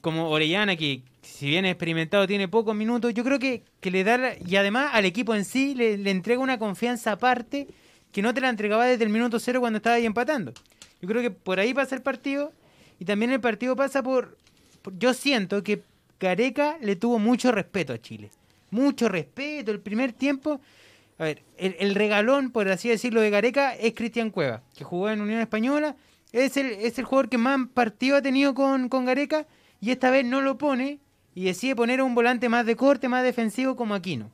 como 0.00 0.28
Orellana, 0.28 0.76
que 0.76 1.02
si 1.38 1.46
bien 1.46 1.66
experimentado 1.66 2.26
tiene 2.26 2.48
pocos 2.48 2.74
minutos, 2.74 3.14
yo 3.14 3.22
creo 3.22 3.38
que, 3.38 3.62
que 3.78 3.92
le 3.92 4.02
da, 4.02 4.32
y 4.44 4.56
además 4.56 4.90
al 4.92 5.04
equipo 5.04 5.36
en 5.36 5.44
sí 5.44 5.72
le, 5.72 5.94
entrega 6.10 6.42
una 6.42 6.58
confianza 6.58 7.12
aparte 7.12 7.68
que 8.10 8.22
no 8.22 8.34
te 8.34 8.40
la 8.40 8.48
entregaba 8.48 8.86
desde 8.86 9.04
el 9.04 9.10
minuto 9.10 9.38
cero 9.38 9.60
cuando 9.60 9.76
estaba 9.76 9.94
ahí 9.94 10.04
empatando. 10.04 10.52
Yo 11.00 11.06
creo 11.06 11.22
que 11.22 11.30
por 11.30 11.60
ahí 11.60 11.72
pasa 11.72 11.94
el 11.94 12.02
partido 12.02 12.52
y 12.98 13.04
también 13.04 13.30
el 13.30 13.40
partido 13.40 13.76
pasa 13.76 14.02
por, 14.02 14.36
yo 14.98 15.14
siento 15.14 15.62
que 15.62 15.82
Gareca 16.18 16.76
le 16.80 16.96
tuvo 16.96 17.20
mucho 17.20 17.52
respeto 17.52 17.92
a 17.92 17.98
Chile. 17.98 18.30
Mucho 18.72 19.08
respeto. 19.08 19.70
El 19.70 19.78
primer 19.78 20.12
tiempo, 20.12 20.60
a 21.20 21.22
ver, 21.22 21.44
el, 21.56 21.76
el 21.78 21.94
regalón, 21.94 22.50
por 22.50 22.68
así 22.68 22.88
decirlo, 22.88 23.20
de 23.20 23.30
Gareca 23.30 23.76
es 23.76 23.94
Cristian 23.94 24.30
Cueva, 24.30 24.62
que 24.76 24.82
jugó 24.82 25.08
en 25.08 25.20
Unión 25.20 25.38
Española. 25.38 25.94
Es 26.32 26.56
el, 26.56 26.66
es 26.66 26.98
el 26.98 27.04
jugador 27.04 27.28
que 27.28 27.38
más 27.38 27.60
partido 27.72 28.16
ha 28.16 28.22
tenido 28.22 28.54
con, 28.54 28.88
con 28.88 29.04
Gareca 29.04 29.46
y 29.80 29.92
esta 29.92 30.10
vez 30.10 30.24
no 30.24 30.40
lo 30.40 30.58
pone 30.58 30.98
y 31.38 31.44
decide 31.44 31.76
poner 31.76 32.00
a 32.00 32.04
un 32.04 32.14
volante 32.14 32.48
más 32.48 32.66
de 32.66 32.74
corte, 32.74 33.08
más 33.08 33.22
defensivo 33.22 33.76
como 33.76 33.94
Aquino. 33.94 34.30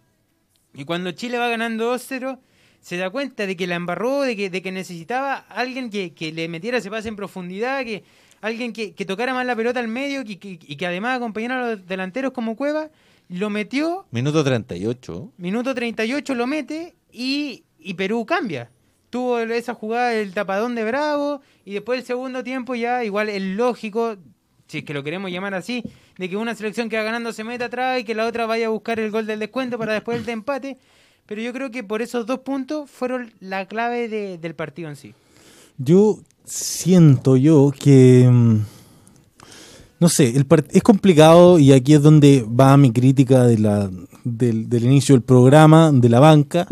Y 0.72 0.84
cuando 0.84 1.10
Chile 1.12 1.36
va 1.38 1.48
ganando 1.48 1.94
2-0, 1.94 2.38
se 2.80 2.96
da 2.96 3.10
cuenta 3.10 3.46
de 3.46 3.56
que 3.56 3.66
la 3.66 3.74
embarró, 3.74 4.22
de 4.22 4.34
que, 4.36 4.48
de 4.48 4.62
que 4.62 4.72
necesitaba 4.72 5.34
alguien 5.50 5.90
que, 5.90 6.14
que 6.14 6.32
le 6.32 6.48
metiera 6.48 6.78
ese 6.78 6.90
pase 6.90 7.08
en 7.08 7.16
profundidad, 7.16 7.84
que 7.84 8.04
alguien 8.40 8.72
que, 8.72 8.92
que 8.94 9.04
tocara 9.04 9.34
más 9.34 9.44
la 9.46 9.54
pelota 9.54 9.80
al 9.80 9.88
medio 9.88 10.24
que- 10.24 10.38
y 10.60 10.76
que 10.76 10.86
además 10.86 11.16
acompañara 11.18 11.64
a 11.64 11.70
los 11.72 11.86
delanteros 11.86 12.32
como 12.32 12.56
Cueva. 12.56 12.90
Lo 13.28 13.48
metió, 13.50 14.06
Minuto 14.10 14.42
38. 14.44 15.32
minuto 15.38 15.74
38 15.74 16.34
lo 16.34 16.46
mete 16.46 16.94
y, 17.12 17.64
y 17.78 17.94
Perú 17.94 18.24
cambia. 18.26 18.70
Tuvo 19.10 19.38
esa 19.40 19.74
jugada 19.74 20.08
del 20.10 20.32
tapadón 20.34 20.74
de 20.74 20.84
Bravo 20.84 21.40
y 21.64 21.74
después 21.74 22.00
el 22.00 22.04
segundo 22.06 22.42
tiempo 22.42 22.74
ya 22.74 23.04
igual 23.04 23.28
es 23.28 23.40
lógico, 23.42 24.16
si 24.74 24.78
es 24.78 24.84
que 24.84 24.92
lo 24.92 25.04
queremos 25.04 25.30
llamar 25.30 25.54
así, 25.54 25.84
de 26.18 26.28
que 26.28 26.36
una 26.36 26.54
selección 26.56 26.88
que 26.88 26.96
va 26.96 27.04
ganando 27.04 27.32
se 27.32 27.44
meta 27.44 27.66
atrás 27.66 28.00
y 28.00 28.04
que 28.04 28.14
la 28.14 28.26
otra 28.26 28.44
vaya 28.46 28.66
a 28.66 28.70
buscar 28.70 28.98
el 28.98 29.10
gol 29.12 29.24
del 29.26 29.38
descuento 29.38 29.78
para 29.78 29.92
después 29.92 30.18
el 30.18 30.24
de 30.26 30.32
empate. 30.32 30.78
Pero 31.26 31.40
yo 31.40 31.52
creo 31.52 31.70
que 31.70 31.84
por 31.84 32.02
esos 32.02 32.26
dos 32.26 32.40
puntos 32.40 32.90
fueron 32.90 33.32
la 33.40 33.66
clave 33.66 34.08
de- 34.08 34.36
del 34.38 34.54
partido 34.56 34.88
en 34.88 34.96
sí. 34.96 35.14
Yo 35.78 36.18
siento 36.44 37.36
yo 37.36 37.72
que 37.78 38.28
mm, 38.30 38.56
no 40.00 40.08
sé, 40.08 40.36
el 40.36 40.44
es 40.72 40.82
complicado 40.82 41.58
y 41.60 41.72
aquí 41.72 41.94
es 41.94 42.02
donde 42.02 42.44
va 42.44 42.76
mi 42.76 42.90
crítica 42.92 43.44
del, 43.46 43.62
del 44.24 44.84
inicio 44.84 45.14
del 45.14 45.22
programa, 45.22 45.92
de 45.92 46.08
la 46.08 46.18
banca. 46.20 46.66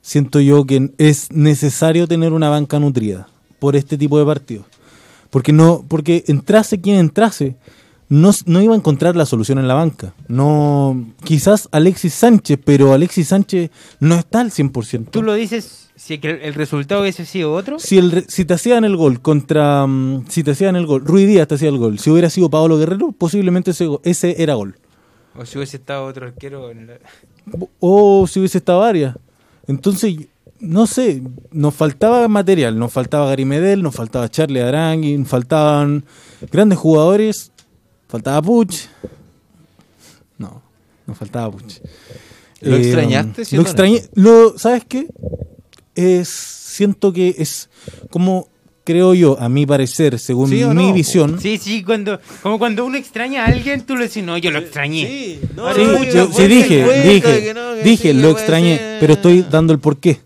Siento 0.00 0.40
yo 0.40 0.64
que 0.64 0.90
es 0.96 1.30
necesario 1.32 2.06
tener 2.06 2.32
una 2.32 2.48
banca 2.48 2.78
nutrida 2.78 3.28
por 3.58 3.74
este 3.76 3.98
tipo 3.98 4.16
de 4.18 4.24
partidos. 4.24 4.64
Porque 5.30 5.52
no, 5.52 5.84
porque 5.86 6.24
entrase 6.26 6.80
quien 6.80 6.96
entrase, 6.96 7.56
no, 8.08 8.30
no 8.46 8.62
iba 8.62 8.74
a 8.74 8.76
encontrar 8.76 9.16
la 9.16 9.26
solución 9.26 9.58
en 9.58 9.68
la 9.68 9.74
banca. 9.74 10.14
No, 10.26 11.06
quizás 11.24 11.68
Alexis 11.72 12.14
Sánchez, 12.14 12.58
pero 12.64 12.92
Alexis 12.92 13.28
Sánchez 13.28 13.70
no 14.00 14.14
está 14.14 14.40
al 14.40 14.50
100%. 14.50 15.10
Tú 15.10 15.22
lo 15.22 15.34
dices, 15.34 15.90
si 15.96 16.18
el, 16.22 16.54
resultado 16.54 17.02
hubiese 17.02 17.26
sido 17.26 17.52
otro. 17.52 17.78
Si, 17.78 17.98
el, 17.98 18.24
si 18.28 18.44
te 18.44 18.54
hacían 18.54 18.84
el 18.84 18.96
gol 18.96 19.20
contra. 19.20 19.86
mm, 19.86 20.26
Si 20.28 20.42
te 20.42 20.52
hacían 20.52 20.76
el 20.76 20.86
gol, 20.86 21.04
Rui 21.04 21.26
Díaz 21.26 21.48
te 21.48 21.56
hacía 21.56 21.68
el 21.68 21.78
gol. 21.78 21.98
Si 21.98 22.10
hubiera 22.10 22.30
sido 22.30 22.48
Pablo 22.48 22.78
Guerrero, 22.78 23.12
posiblemente 23.12 23.72
ese, 23.72 23.88
ese 24.04 24.42
era 24.42 24.54
gol. 24.54 24.76
O 25.36 25.44
si 25.44 25.58
hubiese 25.58 25.76
estado 25.76 26.06
otro 26.06 26.26
arquero 26.26 26.70
en 26.70 26.86
la... 26.86 26.94
o 27.80 28.26
si 28.26 28.38
hubiese 28.40 28.58
estado 28.58 28.82
Arias. 28.82 29.16
Entonces, 29.66 30.16
no 30.60 30.86
sé, 30.86 31.22
nos 31.52 31.74
faltaba 31.74 32.26
material, 32.28 32.78
nos 32.78 32.92
faltaba 32.92 33.26
Gary 33.28 33.44
Medel, 33.44 33.82
nos 33.82 33.94
faltaba 33.94 34.28
Charlie 34.30 34.60
Arangui, 34.60 35.16
nos 35.18 35.28
faltaban 35.28 36.04
grandes 36.50 36.78
jugadores, 36.78 37.52
faltaba 38.08 38.42
Puch. 38.42 38.74
No, 40.38 40.62
nos 41.06 41.16
faltaba 41.18 41.50
Puch. 41.50 41.74
¿Lo 42.60 42.76
Eh, 42.76 42.80
extrañaste, 42.80 43.44
Lo 43.56 43.62
extrañé. 43.62 44.02
Lo, 44.14 44.58
¿Sabes 44.58 44.82
qué? 44.88 45.06
Es, 45.94 46.28
siento 46.28 47.12
que 47.12 47.34
es 47.38 47.68
como 48.10 48.48
creo 48.84 49.12
yo, 49.12 49.38
a 49.38 49.50
mi 49.50 49.66
parecer, 49.66 50.18
según 50.18 50.48
¿Sí 50.48 50.62
o 50.64 50.72
mi 50.72 50.86
no? 50.88 50.94
visión. 50.94 51.38
Sí, 51.42 51.58
sí, 51.58 51.82
cuando, 51.84 52.18
como 52.42 52.58
cuando 52.58 52.86
uno 52.86 52.96
extraña 52.96 53.44
a 53.44 53.48
alguien, 53.48 53.82
tú 53.82 53.94
le 53.96 54.08
decís, 54.08 54.24
no, 54.24 54.38
yo 54.38 54.50
lo 54.50 54.60
extrañé. 54.60 55.06
Sí, 55.06 55.40
no, 55.54 55.74
Sí, 55.74 55.82
no, 55.84 56.04
yo- 56.04 56.32
sí 56.32 56.46
dije, 56.46 56.84
dije, 57.02 57.28
de 57.28 57.42
que 57.42 57.52
no, 57.54 57.74
que 57.74 57.82
dije, 57.82 58.12
sí, 58.12 58.18
lo 58.18 58.30
extrañé, 58.30 58.96
pero 58.98 59.12
estoy 59.12 59.42
dando 59.42 59.74
el 59.74 59.78
porqué. 59.78 60.20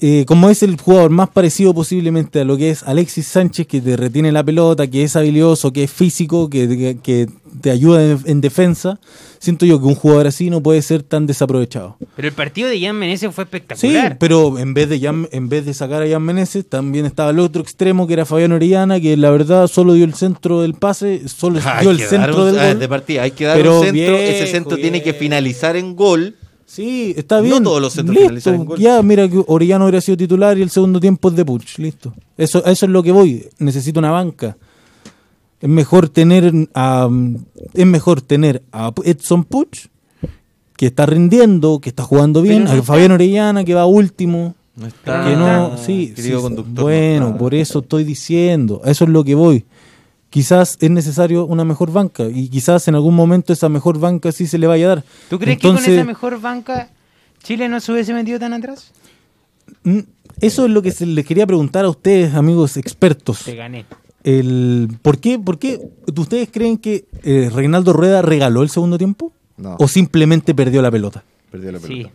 Eh, 0.00 0.24
como 0.26 0.50
es 0.50 0.62
el 0.62 0.78
jugador 0.78 1.10
más 1.10 1.30
parecido 1.30 1.72
posiblemente 1.72 2.40
a 2.40 2.44
lo 2.44 2.56
que 2.58 2.68
es 2.70 2.82
Alexis 2.82 3.26
Sánchez, 3.26 3.66
que 3.66 3.80
te 3.80 3.96
retiene 3.96 4.30
la 4.30 4.44
pelota, 4.44 4.86
que 4.86 5.02
es 5.04 5.16
habilidoso, 5.16 5.72
que 5.72 5.84
es 5.84 5.90
físico, 5.90 6.50
que, 6.50 6.68
que- 6.68 6.98
que 7.02 7.26
te 7.62 7.70
ayuda 7.70 8.04
en, 8.04 8.18
en 8.26 8.40
defensa, 8.42 9.00
siento 9.38 9.64
yo 9.64 9.80
que 9.80 9.86
un 9.86 9.94
jugador 9.94 10.26
así 10.26 10.50
no 10.50 10.62
puede 10.62 10.82
ser 10.82 11.02
tan 11.02 11.26
desaprovechado. 11.26 11.96
Pero 12.14 12.28
el 12.28 12.34
partido 12.34 12.68
de 12.68 12.78
Jan 12.78 12.94
Menezes 12.98 13.34
fue 13.34 13.44
Sí, 13.44 13.48
espectacular. 13.56 14.18
pero 14.18 14.58
en 14.58 14.74
vez 14.74 14.90
de 14.90 15.00
Jan- 15.00 15.28
en 15.32 15.48
vez 15.48 15.64
de 15.64 15.72
sacar 15.72 16.02
a 16.02 16.08
Jan 16.08 16.22
Meneses, 16.22 16.66
también 16.68 17.06
estaba 17.06 17.30
el 17.30 17.38
otro 17.38 17.62
extremo 17.62 18.06
que 18.06 18.12
era 18.12 18.26
Fabián 18.26 18.52
Orellana, 18.52 19.00
que 19.00 19.16
la 19.16 19.30
verdad 19.30 19.66
solo 19.68 19.94
dio 19.94 20.04
el 20.04 20.12
centro 20.12 20.60
del 20.60 20.74
pase, 20.74 21.26
solo 21.28 21.58
Hay 21.64 21.80
dio 21.80 21.90
el 21.92 22.00
centro 22.00 22.44
un- 22.44 22.52
del 22.54 22.72
gol. 22.72 22.78
de 22.80 22.88
partida, 22.90 23.22
hay 23.22 23.30
que 23.30 23.44
dar 23.46 23.56
Pero 23.56 23.78
un 23.80 23.86
centro, 23.86 24.16
ese 24.16 24.32
viejo, 24.34 24.46
centro 24.50 24.76
tiene 24.76 25.02
que 25.02 25.14
finalizar 25.14 25.76
en 25.76 25.96
gol. 25.96 26.34
Sí, 26.66 27.14
está 27.16 27.36
No 27.36 27.42
bien. 27.44 27.62
todos 27.62 27.80
los 27.80 27.92
centros 27.92 28.14
Listo. 28.16 28.28
finalizan 28.28 28.54
en 28.56 28.64
gol. 28.64 28.78
Ya, 28.78 29.00
mira 29.02 29.28
que 29.28 29.42
Orellano 29.46 29.84
hubiera 29.84 30.00
sido 30.00 30.16
titular 30.16 30.58
y 30.58 30.62
el 30.62 30.70
segundo 30.70 30.98
tiempo 30.98 31.28
es 31.28 31.36
de 31.36 31.44
Puch. 31.44 31.78
Listo. 31.78 32.12
Eso, 32.36 32.58
eso 32.66 32.86
es 32.86 32.92
lo 32.92 33.02
que 33.02 33.12
voy. 33.12 33.46
Necesito 33.58 34.00
una 34.00 34.10
banca. 34.10 34.56
Es 35.60 35.68
mejor 35.68 36.08
tener 36.08 36.52
a, 36.74 37.08
es 37.72 37.86
mejor 37.86 38.20
tener 38.20 38.62
a 38.72 38.92
Edson 39.04 39.44
Puch, 39.44 39.86
que 40.76 40.86
está 40.86 41.06
rindiendo, 41.06 41.78
que 41.80 41.88
está 41.88 42.02
jugando 42.02 42.42
bien, 42.42 42.64
no 42.64 42.70
a. 42.72 42.82
Fabián 42.82 43.12
Orellana, 43.12 43.64
que 43.64 43.72
va 43.74 43.86
último. 43.86 44.54
No 44.74 44.86
está, 44.86 45.24
que 45.24 45.34
no, 45.36 45.78
sí, 45.78 46.12
querido 46.14 46.38
sí, 46.40 46.42
conductor, 46.42 46.84
bueno, 46.84 47.20
no 47.20 47.26
está. 47.28 47.38
por 47.38 47.54
eso 47.54 47.78
estoy 47.78 48.04
diciendo, 48.04 48.82
eso 48.84 49.04
es 49.04 49.10
lo 49.10 49.24
que 49.24 49.34
voy. 49.34 49.64
Quizás 50.36 50.76
es 50.82 50.90
necesario 50.90 51.46
una 51.46 51.64
mejor 51.64 51.90
banca 51.90 52.24
y 52.24 52.50
quizás 52.50 52.86
en 52.88 52.94
algún 52.94 53.14
momento 53.14 53.54
esa 53.54 53.70
mejor 53.70 53.98
banca 53.98 54.32
sí 54.32 54.46
se 54.46 54.58
le 54.58 54.66
vaya 54.66 54.84
a 54.84 54.88
dar. 54.96 55.04
¿Tú 55.30 55.38
crees 55.38 55.56
Entonces, 55.56 55.86
que 55.86 55.90
con 55.92 55.98
esa 56.00 56.04
mejor 56.04 56.40
banca 56.42 56.90
Chile 57.42 57.70
no 57.70 57.80
se 57.80 57.90
hubiese 57.90 58.12
metido 58.12 58.38
tan 58.38 58.52
atrás? 58.52 58.92
Mm, 59.82 60.00
Eso 60.42 60.66
es 60.66 60.70
lo 60.70 60.82
que 60.82 60.90
se 60.90 61.06
les 61.06 61.24
quería 61.24 61.46
preguntar 61.46 61.86
a 61.86 61.88
ustedes, 61.88 62.34
amigos 62.34 62.76
expertos. 62.76 63.44
Te 63.44 63.54
gané. 63.56 63.86
El, 64.24 64.90
¿por, 65.00 65.20
qué, 65.20 65.38
¿Por 65.38 65.58
qué 65.58 65.80
ustedes 66.14 66.50
creen 66.52 66.76
que 66.76 67.06
eh, 67.22 67.50
Reinaldo 67.50 67.94
Rueda 67.94 68.20
regaló 68.20 68.62
el 68.62 68.68
segundo 68.68 68.98
tiempo? 68.98 69.32
No. 69.56 69.76
¿O 69.78 69.88
simplemente 69.88 70.54
perdió 70.54 70.82
la 70.82 70.90
pelota? 70.90 71.24
Perdió 71.50 71.72
la 71.72 71.78
pelota. 71.78 72.10
Sí. 72.10 72.14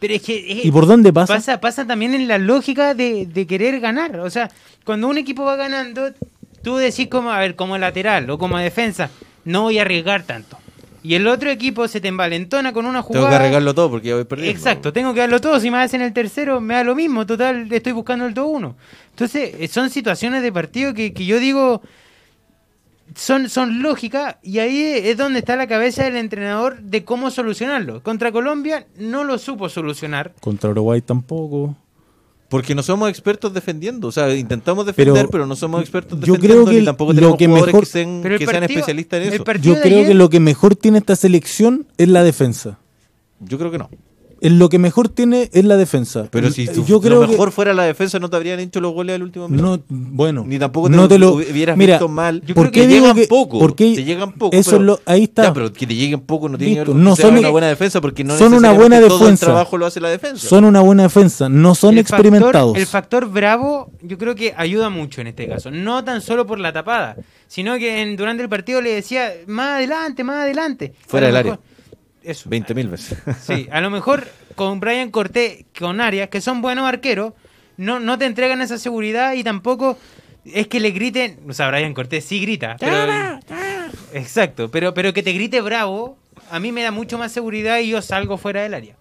Pero 0.00 0.14
es 0.14 0.22
que... 0.22 0.36
eh, 0.36 0.60
¿Y 0.64 0.70
por 0.70 0.86
dónde 0.86 1.12
pasa? 1.12 1.34
Pasa, 1.34 1.60
pasa 1.60 1.86
también 1.86 2.14
en 2.14 2.26
la 2.26 2.38
lógica 2.38 2.94
de, 2.94 3.26
de 3.26 3.46
querer 3.46 3.80
ganar. 3.80 4.18
O 4.20 4.30
sea, 4.30 4.50
cuando 4.84 5.08
un 5.08 5.18
equipo 5.18 5.44
va 5.44 5.56
ganando, 5.56 6.10
tú 6.64 6.76
decís 6.76 7.06
como, 7.06 7.30
a 7.30 7.38
ver, 7.38 7.54
como 7.54 7.78
lateral 7.78 8.28
o 8.28 8.38
como 8.38 8.58
defensa, 8.58 9.10
no 9.44 9.62
voy 9.62 9.78
a 9.78 9.82
arriesgar 9.82 10.24
tanto. 10.24 10.58
Y 11.04 11.14
el 11.14 11.28
otro 11.28 11.50
equipo 11.50 11.86
se 11.86 12.00
te 12.00 12.08
envalentona 12.08 12.72
con 12.72 12.86
una 12.86 13.02
jugada. 13.02 13.26
Tengo 13.26 13.30
que 13.30 13.36
arreglarlo 13.36 13.74
todo 13.74 13.90
porque 13.90 14.08
ya 14.08 14.14
voy 14.14 14.24
perdiendo. 14.24 14.58
Exacto, 14.58 14.92
tengo 14.92 15.12
que 15.12 15.20
darlo 15.20 15.40
todo. 15.40 15.60
Si 15.60 15.70
me 15.70 15.76
hacen 15.76 16.00
el 16.00 16.14
tercero, 16.14 16.60
me 16.62 16.74
da 16.74 16.82
lo 16.82 16.94
mismo. 16.94 17.26
Total, 17.26 17.70
estoy 17.70 17.92
buscando 17.92 18.24
el 18.24 18.34
2-1. 18.34 18.74
Entonces, 19.10 19.54
eh, 19.58 19.68
son 19.68 19.90
situaciones 19.90 20.42
de 20.42 20.50
partido 20.50 20.94
que, 20.94 21.12
que 21.12 21.26
yo 21.26 21.38
digo 21.38 21.82
son, 23.14 23.48
son 23.48 23.82
lógicas 23.82 24.36
y 24.42 24.58
ahí 24.58 24.82
es 24.82 25.16
donde 25.16 25.40
está 25.40 25.56
la 25.56 25.66
cabeza 25.66 26.04
del 26.04 26.16
entrenador 26.16 26.80
de 26.80 27.04
cómo 27.04 27.30
solucionarlo. 27.30 28.02
Contra 28.02 28.32
Colombia 28.32 28.86
no 28.98 29.24
lo 29.24 29.38
supo 29.38 29.68
solucionar. 29.68 30.32
Contra 30.40 30.70
Uruguay 30.70 31.00
tampoco. 31.00 31.76
Porque 32.54 32.74
no 32.76 32.84
somos 32.84 33.08
expertos 33.10 33.52
defendiendo. 33.52 34.06
O 34.06 34.12
sea, 34.12 34.32
intentamos 34.32 34.86
defender, 34.86 35.14
Pero 35.14 35.28
pero, 35.30 35.46
no 35.46 35.56
somos 35.56 35.80
expertos 35.80 36.20
yo 36.20 36.34
defendiendo 36.34 36.62
creo 36.62 36.72
que 36.72 36.78
ni 36.80 36.84
tampoco 36.86 37.12
lo 37.12 37.16
tenemos 37.16 37.36
que 37.36 37.46
jugadores 37.46 37.74
mejor- 37.74 37.84
que 37.84 37.90
sean, 37.90 38.22
que 38.22 38.28
sean 38.38 38.46
partido- 38.46 38.64
especialistas 38.78 39.20
en 39.20 39.32
eso. 39.32 39.44
Yo 39.60 39.74
creo 39.82 39.98
ayer- 39.98 40.06
que 40.06 40.14
lo 40.14 40.30
que 40.30 40.38
mejor 40.40 40.76
tiene 40.76 40.98
esta 40.98 41.16
selección 41.16 41.86
es 41.98 42.08
la 42.08 42.22
defensa. 42.22 42.78
Yo 43.40 43.58
creo 43.58 43.72
que 43.72 43.78
no. 43.78 43.90
Lo 44.52 44.68
que 44.68 44.78
mejor 44.78 45.08
tiene 45.08 45.48
es 45.52 45.64
la 45.64 45.76
defensa. 45.76 46.28
Pero 46.30 46.50
si 46.50 46.66
Yo 46.66 46.72
tu- 46.84 47.00
creo 47.00 47.20
lo 47.20 47.26
que- 47.26 47.32
mejor 47.32 47.50
fuera 47.50 47.72
la 47.74 47.84
defensa, 47.84 48.18
no 48.18 48.28
te 48.30 48.36
habrían 48.36 48.60
hecho 48.60 48.80
los 48.80 48.92
goles 48.92 49.16
al 49.16 49.22
último 49.22 49.48
minuto. 49.48 49.82
No, 49.88 49.96
bueno. 50.10 50.44
Ni 50.46 50.58
tampoco 50.58 50.90
te, 50.90 50.96
no 50.96 51.08
te 51.08 51.18
lo 51.18 51.32
hubieras 51.34 51.76
Mira, 51.76 51.94
visto 51.94 52.08
mal. 52.08 52.42
yo 52.44 52.54
¿por 52.54 52.70
creo 52.70 52.72
qué 52.72 52.80
te 52.82 52.86
digo 52.88 53.06
llegan 53.06 53.16
que- 53.16 53.26
poco. 53.26 53.58
porque 53.58 53.94
te 53.94 54.04
llegan 54.04 54.32
poco. 54.32 54.54
eso 54.56 54.72
pero- 54.72 54.80
es 54.82 54.86
lo- 54.86 55.00
ahí 55.06 55.22
está. 55.24 55.44
Ya, 55.44 55.52
pero 55.54 55.72
que 55.72 55.86
te 55.86 55.94
lleguen 55.94 56.20
poco 56.20 56.48
no 56.48 56.58
tiene 56.58 56.74
que 56.74 56.80
ver 56.80 56.88
no 56.94 57.16
que 57.16 57.22
son- 57.22 57.38
una 57.38 57.48
buena 57.48 57.68
defensa 57.68 58.00
porque 58.00 58.22
no 58.24 58.36
son 58.36 58.52
una 58.54 58.72
buena 58.72 59.00
todo 59.00 59.18
defensa. 59.18 59.46
el 59.46 59.50
trabajo 59.52 59.78
lo 59.78 59.86
hace 59.86 60.00
la 60.00 60.08
defensa. 60.10 60.46
Son 60.48 60.64
una 60.64 60.80
buena 60.80 61.04
defensa, 61.04 61.48
no 61.48 61.74
son 61.74 61.94
el 61.94 62.00
experimentados. 62.00 62.52
Factor, 62.72 62.78
el 62.80 62.86
factor 62.86 63.30
bravo 63.30 63.90
yo 64.02 64.18
creo 64.18 64.34
que 64.34 64.52
ayuda 64.56 64.90
mucho 64.90 65.20
en 65.20 65.28
este 65.28 65.48
caso. 65.48 65.70
No 65.70 66.04
tan 66.04 66.20
solo 66.20 66.46
por 66.46 66.58
la 66.60 66.72
tapada, 66.72 67.16
sino 67.48 67.76
que 67.78 68.02
en- 68.02 68.16
durante 68.16 68.42
el 68.42 68.48
partido 68.48 68.80
le 68.80 68.90
decía, 68.94 69.32
más 69.46 69.76
adelante, 69.76 70.22
más 70.22 70.42
adelante. 70.42 70.92
Fuera 71.06 71.28
del 71.28 71.44
mejor- 71.44 71.60
Eso. 72.24 72.48
20 72.48 72.74
mil 72.74 72.88
veces. 72.88 73.18
Sí, 73.40 73.68
a 73.70 73.80
lo 73.80 73.90
mejor 73.90 74.26
con 74.54 74.80
Brian 74.80 75.10
Cortés, 75.10 75.66
con 75.78 76.00
Arias, 76.00 76.28
que 76.28 76.40
son 76.40 76.62
buenos 76.62 76.86
arqueros, 76.86 77.34
no, 77.76 78.00
no 78.00 78.18
te 78.18 78.24
entregan 78.24 78.62
esa 78.62 78.78
seguridad 78.78 79.34
y 79.34 79.44
tampoco 79.44 79.98
es 80.44 80.68
que 80.68 80.80
le 80.80 80.90
griten, 80.90 81.38
o 81.48 81.52
sea, 81.52 81.70
Brian 81.70 81.94
Cortés 81.94 82.24
sí 82.24 82.40
grita, 82.40 82.76
pero, 82.78 83.40
exacto, 84.12 84.70
pero, 84.70 84.94
pero 84.94 85.12
que 85.12 85.22
te 85.22 85.32
grite 85.32 85.60
bravo, 85.60 86.18
a 86.50 86.60
mí 86.60 86.72
me 86.72 86.82
da 86.82 86.90
mucho 86.90 87.18
más 87.18 87.32
seguridad 87.32 87.78
y 87.78 87.88
yo 87.88 88.02
salgo 88.02 88.36
fuera 88.36 88.62
del 88.62 88.74
área. 88.74 88.96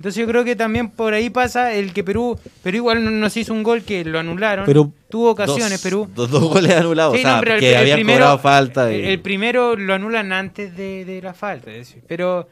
Entonces 0.00 0.18
yo 0.18 0.26
creo 0.26 0.44
que 0.44 0.56
también 0.56 0.88
por 0.88 1.12
ahí 1.12 1.28
pasa 1.28 1.74
el 1.74 1.92
que 1.92 2.02
Perú, 2.02 2.38
Perú 2.62 2.76
igual 2.78 3.04
no- 3.04 3.10
nos 3.10 3.36
hizo 3.36 3.52
un 3.52 3.62
gol 3.62 3.82
que 3.82 4.02
lo 4.02 4.18
anularon, 4.18 4.64
Pero- 4.64 4.90
tuvo 5.10 5.28
ocasiones 5.32 5.72
dos, 5.72 5.82
Perú. 5.82 6.08
Dos, 6.14 6.30
dos 6.30 6.42
goles 6.44 6.72
anulados. 6.74 7.12
Sí, 7.14 7.20
o 7.20 7.22
sea, 7.22 7.34
no, 7.34 7.40
pero 7.42 7.54
el- 7.56 7.60
que 7.60 7.70
el 7.72 7.76
habían 7.76 7.96
primero- 7.98 8.18
cobrado 8.20 8.38
falta. 8.38 8.90
y- 8.90 9.04
El, 9.04 9.20
primero 9.20 9.76
lo 9.76 9.92
anulan 9.92 10.32
antes 10.32 10.74
de, 10.74 11.04
de 11.04 11.20
la 11.20 11.34
falta. 11.34 11.70
es 11.70 11.86
decir, 11.88 12.02
Pero 12.08 12.48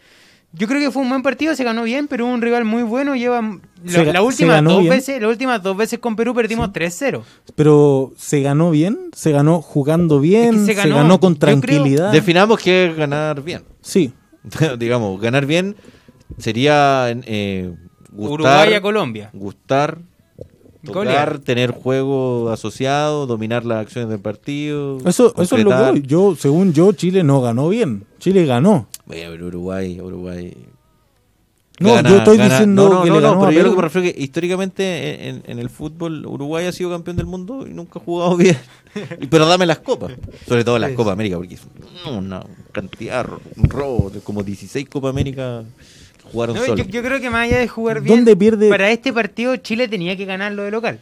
yo 0.52 0.68
creo 0.68 0.78
que 0.78 0.90
fue 0.90 1.00
un 1.00 1.08
buen 1.08 1.22
partido, 1.22 1.54
se 1.54 1.64
ganó 1.64 1.84
bien, 1.84 2.06
Perú 2.06 2.26
un 2.26 2.42
rival 2.42 2.66
muy 2.66 2.82
bueno. 2.82 3.16
Lleva 3.16 3.40
Se 3.86 4.04
la, 4.04 4.12
la 4.12 4.18
se 4.18 4.26
última 4.26 4.52
ganó 4.52 4.70
dos 4.72 4.80
bien. 4.80 4.90
veces, 4.92 5.18
las 5.22 5.30
últimas 5.30 5.62
dos 5.62 5.74
veces 5.74 5.98
con 6.00 6.16
Perú 6.16 6.34
perdimos 6.34 6.70
3-0. 6.70 7.22
Pero 7.54 8.12
se 8.18 8.42
ganó 8.42 8.70
bien, 8.70 8.98
se 9.14 9.32
ganó 9.32 9.62
jugando 9.62 10.20
bien, 10.20 10.50
Es 10.54 10.54
que 10.54 10.58
se, 10.60 10.66
se 10.66 10.74
ganó, 10.74 10.96
ganó, 10.96 11.18
con 11.18 11.34
creo- 11.34 11.58
tranquilidad. 11.58 12.12
Definamos 12.12 12.60
que 12.60 12.88
es 12.90 12.94
ganar 12.96 13.42
bien. 13.42 13.62
sí, 13.80 14.12
Digamos, 14.78 15.18
ganar 15.20 15.46
bien 15.46 15.74
sería 16.36 17.06
eh, 17.10 17.72
gustar, 18.12 18.32
Uruguay 18.32 18.74
a 18.74 18.80
Colombia. 18.82 19.30
gustar, 19.32 19.98
Golear. 20.82 21.30
tocar, 21.30 21.38
tener 21.40 21.70
juego 21.72 22.50
asociado, 22.50 23.26
dominar 23.26 23.64
las 23.64 23.78
acciones 23.82 24.10
del 24.10 24.20
partido. 24.20 24.98
eso, 25.06 25.34
eso 25.36 25.56
es 25.56 25.64
lo 25.64 25.94
que. 25.94 26.02
Yo, 26.02 26.36
según 26.36 26.72
yo, 26.72 26.92
Chile 26.92 27.22
no 27.24 27.40
ganó 27.40 27.68
bien. 27.68 28.04
Chile 28.18 28.44
ganó. 28.46 28.86
Bueno, 29.06 29.30
pero 29.32 29.46
Uruguay, 29.46 30.00
Uruguay. 30.00 30.54
No, 31.80 32.02
yo 32.02 32.16
estoy 32.16 32.38
diciendo 32.38 32.88
no, 32.88 32.94
no, 32.96 33.02
que 33.04 33.08
no, 33.10 33.14
le 33.16 33.20
no, 33.20 33.28
ganó 33.30 33.44
a 33.44 33.48
pero 33.48 33.52
yo 33.60 33.62
lo 33.64 33.70
que 33.70 33.76
me 33.76 33.82
refiero 33.82 34.08
es 34.08 34.14
que 34.14 34.20
históricamente 34.20 35.28
en, 35.28 35.42
en 35.46 35.58
el 35.60 35.70
fútbol 35.70 36.26
Uruguay 36.26 36.66
ha 36.66 36.72
sido 36.72 36.90
campeón 36.90 37.16
del 37.16 37.26
mundo 37.26 37.64
y 37.68 37.70
nunca 37.72 38.00
ha 38.00 38.02
jugado 38.02 38.36
bien. 38.36 38.58
Y- 39.20 39.26
pero 39.28 39.46
dame 39.46 39.64
las 39.64 39.78
copas, 39.78 40.12
sobre 40.48 40.64
todo 40.64 40.76
las 40.80 40.90
Copas 40.92 41.12
América, 41.12 41.36
porque 41.36 41.54
es 41.54 41.60
una 42.10 42.42
cantidad, 42.72 43.28
un 43.56 43.70
robo 43.70 44.10
de 44.10 44.18
como 44.20 44.42
16 44.42 44.88
Copas 44.88 45.10
América 45.10 45.62
jugaron 46.32 46.54
No, 46.56 46.60
yo, 46.62 46.66
solos. 46.68 46.86
yo 46.88 47.02
creo 47.02 47.20
que 47.20 47.30
más 47.30 47.42
allá 47.48 47.58
de 47.58 47.68
jugar 47.68 48.00
bien, 48.00 48.16
¿Dónde 48.16 48.36
pierde? 48.36 48.68
para 48.68 48.90
este 48.90 49.12
partido 49.12 49.56
Chile 49.56 49.88
tenía 49.88 50.16
que 50.16 50.24
ganarlo 50.24 50.62
de 50.64 50.70
local. 50.70 51.00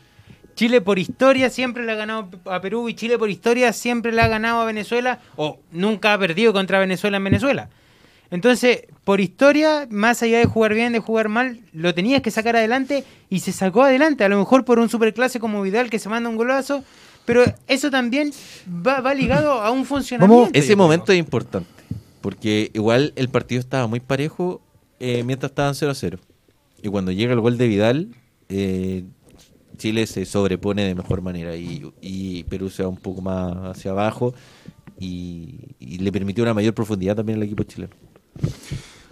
Chile 0.55 0.81
por 0.81 0.99
historia 0.99 1.51
siempre 1.51 1.85
le 1.85 1.93
ha 1.93 1.97
ganado 1.97 2.31
a 2.47 2.61
Perú 2.61 2.89
y 2.89 2.95
Chile 2.95 3.19
por 3.19 3.29
historia 3.29 3.73
siempre 3.75 4.11
le 4.13 4.23
ha 4.23 4.29
ganado 4.29 4.61
a 4.61 4.65
Venezuela 4.65 5.21
o 5.37 5.59
nunca 5.71 6.15
ha 6.15 6.19
perdido 6.19 6.53
contra 6.55 6.79
Venezuela 6.79 7.19
en 7.19 7.25
Venezuela. 7.25 7.69
Entonces, 8.31 8.85
por 9.05 9.21
historia, 9.21 9.87
más 9.91 10.23
allá 10.23 10.39
de 10.39 10.47
jugar 10.47 10.75
bien, 10.75 10.93
de 10.93 10.99
jugar 10.99 11.29
mal, 11.29 11.61
lo 11.73 11.95
tenías 11.95 12.23
que 12.23 12.31
sacar 12.33 12.57
adelante 12.57 13.05
y 13.31 13.41
se 13.41 13.53
sacó 13.53 13.83
adelante. 13.83 14.25
A 14.25 14.29
lo 14.29 14.39
mejor 14.39 14.65
por 14.65 14.79
un 14.81 14.89
superclase 14.89 15.39
como 15.39 15.63
Vidal 15.63 15.91
que 15.91 15.99
se 16.01 16.09
manda 16.09 16.29
un 16.29 16.37
golazo, 16.37 16.83
pero 17.25 17.45
eso 17.69 17.91
también 17.91 18.33
va, 18.67 19.01
va 19.01 19.15
ligado 19.15 19.53
a 19.63 19.71
un 19.71 19.85
funcionamiento. 19.85 20.51
Ese 20.55 20.75
momento 20.75 21.13
es 21.13 21.19
importante, 21.19 21.69
porque 22.21 22.71
igual 22.75 23.13
el 23.15 23.29
partido 23.29 23.61
estaba 23.61 23.87
muy 23.87 24.01
parejo 24.01 24.61
eh, 25.01 25.23
mientras 25.25 25.51
estaban 25.51 25.75
0 25.75 25.93
a 25.93 25.95
0. 25.95 26.19
Y 26.83 26.89
cuando 26.89 27.13
llega 27.13 27.33
el 27.33 27.41
gol 27.41 27.59
de 27.59 27.69
Vidal, 27.69 28.09
eh, 28.49 29.05
Chile 29.79 30.07
se 30.07 30.25
sobrepone 30.25 30.85
de 30.85 30.95
mejor 30.95 31.23
manera 31.23 31.57
y, 31.57 32.45
Perú 32.49 32.71
se 32.71 32.83
va 32.83 32.89
un 32.89 32.97
poco 32.97 33.23
más 33.23 33.77
hacia 33.77 33.91
abajo. 33.91 34.35
y, 34.99 35.75
le 35.81 36.13
permitió 36.13 36.45
una 36.45 36.55
mayor 36.55 36.75
profundidad 36.75 37.17
también 37.17 37.39
al 37.39 37.45
equipo 37.45 37.63
chileno. 37.63 37.95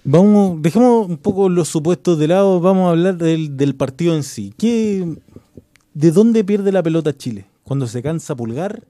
Vamos, 0.05 0.61
dejemos 0.61 1.09
un 1.09 1.17
poco 1.17 1.49
los 1.49 1.69
supuestos 1.69 2.19
de 2.19 2.29
lado, 2.29 2.61
vamos 2.61 2.87
a 2.87 2.91
hablar 2.91 3.17
del, 3.17 3.57
del 3.57 3.75
partido 3.75 4.15
en 4.15 4.23
sí. 4.23 4.53
¿Qué, 4.59 5.17
¿De 5.95 6.11
dónde 6.11 6.45
pierde 6.45 6.73
la 6.73 6.83
pelota 6.83 7.17
Chile? 7.17 7.47
¿Cuando 7.63 7.87
se 7.87 8.03
cansa 8.03 8.37
Pulgar? 8.37 8.85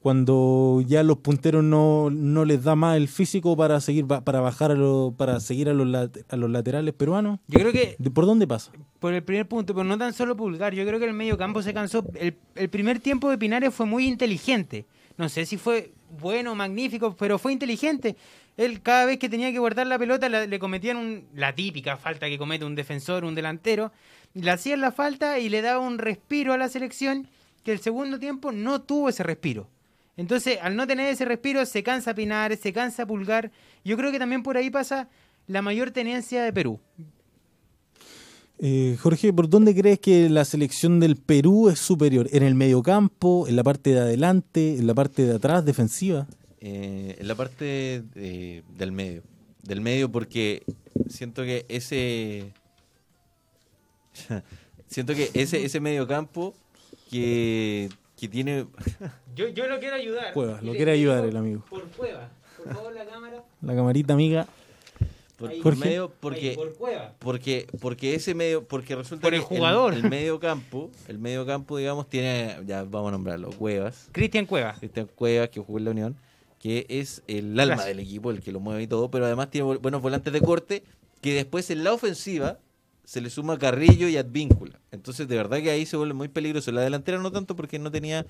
¿Cuando 0.00 0.82
ya 0.86 1.02
los 1.02 1.18
punteros 1.18 1.62
no, 1.62 2.08
no 2.10 2.46
les 2.46 2.64
da 2.64 2.74
más 2.74 2.96
el 2.96 3.06
físico 3.06 3.54
para 3.54 3.80
seguir 3.80 4.06
para 4.06 4.40
bajar 4.40 4.70
a 4.70 4.74
los, 4.74 5.12
para 5.14 5.38
seguir 5.40 5.68
a 5.68 5.74
los, 5.74 6.10
a 6.28 6.36
los 6.36 6.50
laterales 6.50 6.94
peruanos? 6.94 7.38
Yo 7.48 7.60
creo 7.60 7.70
que 7.72 7.96
¿De- 7.98 8.10
¿Por 8.10 8.24
dónde 8.24 8.46
pasa? 8.46 8.72
por 8.98 9.12
el 9.12 9.22
primer 9.22 9.46
punto, 9.46 9.74
pero 9.74 9.84
no 9.84 9.98
tan 9.98 10.14
solo 10.14 10.36
Pulgar. 10.36 10.72
Yo 10.74 10.86
creo 10.86 10.98
que 10.98 11.04
el 11.04 11.12
medio 11.12 11.36
campo 11.36 11.60
se 11.62 11.74
cansó. 11.74 12.02
El, 12.14 12.34
el 12.54 12.68
primer 12.70 12.98
tiempo 13.00 13.28
de 13.28 13.36
Pinares 13.36 13.74
fue 13.74 13.84
muy 13.84 14.06
inteligente. 14.06 14.86
No 15.18 15.28
sé 15.28 15.44
si 15.44 15.58
fue 15.58 15.92
bueno, 16.18 16.54
magnífico, 16.54 17.14
pero 17.18 17.38
fue 17.38 17.52
inteligente. 17.52 18.16
Él 18.56 18.80
cada 18.80 19.04
vez 19.04 19.18
que 19.18 19.28
tenía 19.28 19.52
que 19.52 19.58
guardar 19.58 19.86
la 19.86 19.98
pelota 19.98 20.28
la- 20.30 20.46
le 20.46 20.58
cometían 20.58 20.96
un- 20.96 21.24
la 21.34 21.54
típica 21.54 21.98
falta 21.98 22.26
que 22.28 22.38
comete 22.38 22.64
un 22.64 22.74
defensor, 22.74 23.24
un 23.24 23.34
delantero. 23.34 23.92
Le 24.32 24.50
hacían 24.50 24.80
la 24.80 24.92
falta 24.92 25.38
y 25.38 25.50
le 25.50 25.60
daba 25.60 25.80
un 25.80 25.98
respiro 25.98 26.54
a 26.54 26.58
la 26.58 26.68
selección 26.70 27.26
que 27.64 27.72
el 27.72 27.80
segundo 27.80 28.18
tiempo 28.18 28.50
no 28.50 28.80
tuvo 28.80 29.10
ese 29.10 29.22
respiro. 29.22 29.68
Entonces, 30.16 30.58
al 30.60 30.76
no 30.76 30.86
tener 30.86 31.08
ese 31.08 31.24
respiro, 31.24 31.64
se 31.66 31.82
cansa 31.82 32.14
Pinares, 32.14 32.60
se 32.60 32.72
cansa 32.72 33.06
Pulgar. 33.06 33.50
Yo 33.84 33.96
creo 33.96 34.12
que 34.12 34.18
también 34.18 34.42
por 34.42 34.56
ahí 34.56 34.70
pasa 34.70 35.08
la 35.46 35.62
mayor 35.62 35.90
tenencia 35.90 36.42
de 36.42 36.52
Perú. 36.52 36.80
Eh, 38.58 38.98
Jorge, 39.00 39.32
¿por 39.32 39.48
dónde 39.48 39.74
crees 39.74 39.98
que 40.00 40.28
la 40.28 40.44
selección 40.44 41.00
del 41.00 41.16
Perú 41.16 41.70
es 41.70 41.78
superior? 41.78 42.28
¿En 42.30 42.42
el 42.42 42.54
mediocampo, 42.54 43.48
en 43.48 43.56
la 43.56 43.64
parte 43.64 43.90
de 43.90 44.00
adelante, 44.00 44.76
en 44.76 44.86
la 44.86 44.94
parte 44.94 45.24
de 45.24 45.36
atrás, 45.36 45.64
defensiva? 45.64 46.26
Eh, 46.60 47.16
en 47.18 47.26
la 47.26 47.34
parte 47.34 48.02
del 48.12 48.92
medio. 48.92 49.22
Del 49.62 49.80
medio 49.80 50.12
porque 50.12 50.62
siento 51.08 51.42
que 51.42 51.64
ese... 51.68 52.52
siento 54.86 55.14
que 55.14 55.30
ese, 55.32 55.64
ese 55.64 55.80
medio 55.80 56.06
campo 56.06 56.52
que, 57.10 57.88
que 58.20 58.28
tiene... 58.28 58.66
Yo, 59.34 59.48
yo 59.48 59.66
lo 59.66 59.78
quiero 59.80 59.96
ayudar. 59.96 60.32
Cuevas, 60.34 60.62
Y 60.62 60.66
lo 60.66 60.72
quiere 60.72 60.92
ayudar 60.92 61.24
el 61.24 61.36
amigo. 61.36 61.64
Por 61.70 61.84
Cueva. 61.90 62.28
Por 62.56 62.74
favor, 62.74 62.92
la 62.94 63.04
cámara. 63.06 63.42
La 63.62 63.74
camarita 63.74 64.12
amiga. 64.14 64.46
Por, 65.38 65.48
Ahí. 65.50 65.56
por 65.62 65.72
Jorge. 65.74 65.88
medio 65.88 66.04
Ahí, 66.04 66.10
porque... 66.20 66.52
por 66.54 66.74
Cueva. 66.74 67.14
Porque, 67.18 67.66
porque 67.80 68.14
ese 68.14 68.34
medio, 68.34 68.62
porque 68.64 68.94
resulta 68.94 69.22
Por 69.22 69.32
el 69.34 69.40
que 69.40 69.46
jugador. 69.46 69.94
El, 69.94 70.10
medio 70.10 70.38
campo, 70.38 70.90
el 71.08 71.18
medio 71.18 71.46
campo, 71.46 71.78
digamos, 71.78 72.08
tiene, 72.10 72.58
ya 72.66 72.82
vamos 72.84 73.08
a 73.08 73.12
nombrarlo, 73.12 73.48
Cuevas, 73.50 74.08
Cristian 74.12 74.44
Cueva. 74.44 74.74
Cristian 74.78 75.08
Cuevas, 75.14 75.48
que 75.48 75.60
jugó 75.60 75.78
en 75.78 75.84
la 75.86 75.90
Unión, 75.92 76.16
que 76.58 76.84
es 76.90 77.22
el 77.26 77.58
alma 77.58 77.76
Gracias. 77.76 77.86
del 77.96 78.00
equipo, 78.00 78.30
el 78.30 78.42
que 78.42 78.52
lo 78.52 78.60
mueve 78.60 78.82
y 78.82 78.86
todo, 78.86 79.10
pero 79.10 79.24
además 79.24 79.50
tiene 79.50 79.66
bu- 79.66 79.80
buenos 79.80 80.02
volantes 80.02 80.30
de 80.30 80.42
corte, 80.42 80.82
que 81.22 81.32
después 81.32 81.70
en 81.70 81.84
la 81.84 81.94
ofensiva 81.94 82.58
se 83.10 83.20
le 83.20 83.28
suma 83.28 83.58
Carrillo 83.58 84.06
y 84.06 84.16
Advíncula. 84.16 84.78
Entonces, 84.92 85.26
de 85.26 85.34
verdad 85.34 85.58
que 85.58 85.68
ahí 85.68 85.84
se 85.84 85.96
vuelve 85.96 86.14
muy 86.14 86.28
peligroso. 86.28 86.70
La 86.70 86.82
delantera 86.82 87.18
no 87.18 87.32
tanto 87.32 87.56
porque 87.56 87.76
no 87.76 87.90
tenía 87.90 88.24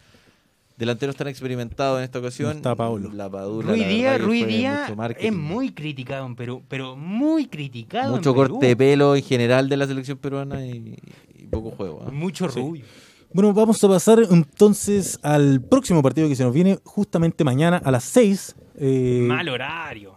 delanteros 0.79 1.17
tan 1.17 1.29
experimentados 1.29 1.99
en 1.99 2.05
esta 2.05 2.19
ocasión. 2.19 2.53
No 2.53 2.57
está 2.57 2.75
Paolo. 2.75 3.11
La 3.13 3.29
Padula, 3.29 3.69
Ruiz 3.73 3.87
Díaz, 3.87 4.19
Díaz 4.49 4.91
es 5.19 5.33
muy 5.35 5.73
criticado 5.73 6.25
en 6.25 6.35
Perú, 6.35 6.63
pero 6.67 6.97
muy 6.97 7.45
criticado 7.45 8.17
mucho 8.17 8.31
en 8.31 8.37
Perú. 8.37 8.53
corte 8.55 8.69
de 8.69 8.77
pelo 8.77 9.15
en 9.17 9.23
general 9.23 9.69
de 9.69 9.77
la 9.77 9.87
selección 9.87 10.17
peruana 10.17 10.65
y, 10.65 10.97
y 11.37 11.47
poco 11.49 11.73
juego. 11.73 12.03
¿ah? 12.07 12.11
Mucho 12.11 12.49
rubio. 12.49 12.87
Bueno, 13.35 13.53
vamos 13.53 13.85
a 13.85 13.89
pasar 13.89 14.23
entonces 14.31 15.19
al 15.23 15.61
próximo 15.61 16.03
partido 16.03 16.27
que 16.27 16.37
se 16.37 16.43
nos 16.45 16.55
viene 16.55 16.79
justamente 16.85 17.45
mañana 17.45 17.83
a 17.85 17.91
las 17.91 18.05
6. 18.05 18.57
eh, 18.77 19.25
Mal 19.29 19.47
horario. 19.51 20.15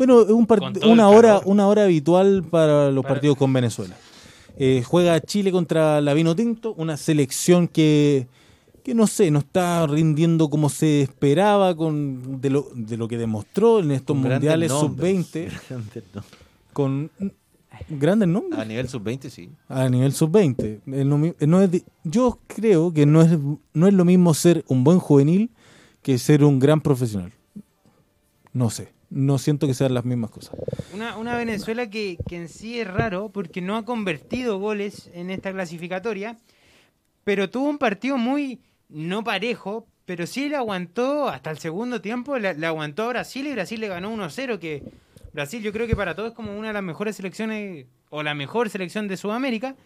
Bueno, 0.00 0.22
es 0.22 0.30
un 0.30 0.46
una, 0.90 1.08
hora, 1.10 1.42
una 1.44 1.66
hora 1.68 1.84
habitual 1.84 2.42
para 2.42 2.90
los 2.90 3.02
Para- 3.02 3.16
partidos 3.16 3.36
con 3.36 3.52
Venezuela. 3.52 3.94
Eh, 4.56 4.82
juega 4.86 5.20
Chile 5.20 5.52
contra 5.52 6.00
la 6.00 6.14
Vino 6.14 6.34
Tinto, 6.34 6.72
una 6.78 6.96
selección 6.96 7.68
que, 7.68 8.26
que 8.82 8.94
no 8.94 9.06
sé, 9.06 9.30
no 9.30 9.40
está 9.40 9.86
rindiendo 9.86 10.48
como 10.48 10.70
se 10.70 11.02
esperaba 11.02 11.76
con 11.76 12.40
de 12.40 12.48
lo, 12.48 12.68
de 12.74 12.96
lo 12.96 13.08
que 13.08 13.18
demostró 13.18 13.80
en 13.80 13.90
estos 13.90 14.16
Con 14.18 14.28
mundiales 14.28 14.70
nombres, 14.70 15.26
sub-20, 15.26 15.50
grandes 15.68 16.04
nombres. 16.14 16.34
con 16.72 17.10
grandes 17.90 18.28
nombres. 18.28 18.58
A 18.58 18.64
nivel 18.64 18.88
sub-20 18.88 19.28
sí. 19.28 19.50
A 19.68 19.86
nivel 19.90 20.12
sub-20. 20.14 20.80
Es 20.94 21.06
lo 21.06 21.18
mi- 21.18 21.34
no 21.46 21.60
es 21.60 21.70
di- 21.70 21.84
yo 22.04 22.38
creo 22.46 22.90
que 22.92 23.04
no 23.04 23.20
es, 23.20 23.38
no 23.74 23.86
es 23.86 23.92
lo 23.92 24.04
mismo 24.06 24.32
ser 24.32 24.64
un 24.66 24.82
buen 24.82 24.98
juvenil 24.98 25.50
que 26.02 26.16
ser 26.18 26.42
un 26.42 26.58
gran 26.58 26.80
profesional. 26.80 27.32
No 28.54 28.70
sé. 28.70 28.92
No 29.10 29.38
siento 29.38 29.66
que 29.66 29.74
sean 29.74 29.92
las 29.92 30.04
mismas 30.04 30.30
cosas. 30.30 30.56
Una, 30.94 31.36
Venezuela 31.36 31.90
que, 31.90 32.16
que 32.28 32.36
en 32.36 32.48
sí 32.48 32.80
es 32.80 32.86
raro 32.86 33.30
porque 33.30 33.60
no 33.60 33.76
ha 33.76 33.84
convertido 33.84 34.58
goles 34.58 35.10
en 35.12 35.30
esta 35.30 35.52
clasificatoria, 35.52 36.36
pero 37.24 37.50
tuvo 37.50 37.68
un 37.68 37.78
partido 37.78 38.16
muy 38.16 38.60
no 38.88 39.24
parejo, 39.24 39.86
pero 40.06 40.26
sí 40.26 40.48
le 40.48 40.56
aguantó 40.56 41.28
hasta 41.28 41.50
el 41.50 41.58
segundo 41.58 42.00
tiempo, 42.00 42.38
le, 42.38 42.54
le 42.54 42.66
aguantó 42.66 43.04
a 43.04 43.08
Brasil 43.08 43.46
y 43.46 43.52
Brasil 43.52 43.80
le 43.80 43.88
ganó 43.88 44.14
1-0, 44.14 44.58
que 44.58 44.82
Brasil 45.32 45.62
yo 45.62 45.72
creo 45.72 45.86
que 45.86 45.96
para 45.96 46.14
todos 46.14 46.30
es 46.30 46.34
como 46.34 46.56
una 46.56 46.68
de 46.68 46.74
las 46.74 46.82
mejores 46.82 47.16
selecciones 47.16 47.86
o 48.10 48.22
la 48.22 48.34
mejor 48.34 48.70
selección 48.70 49.08
de 49.08 49.16
Sudamérica. 49.16 49.76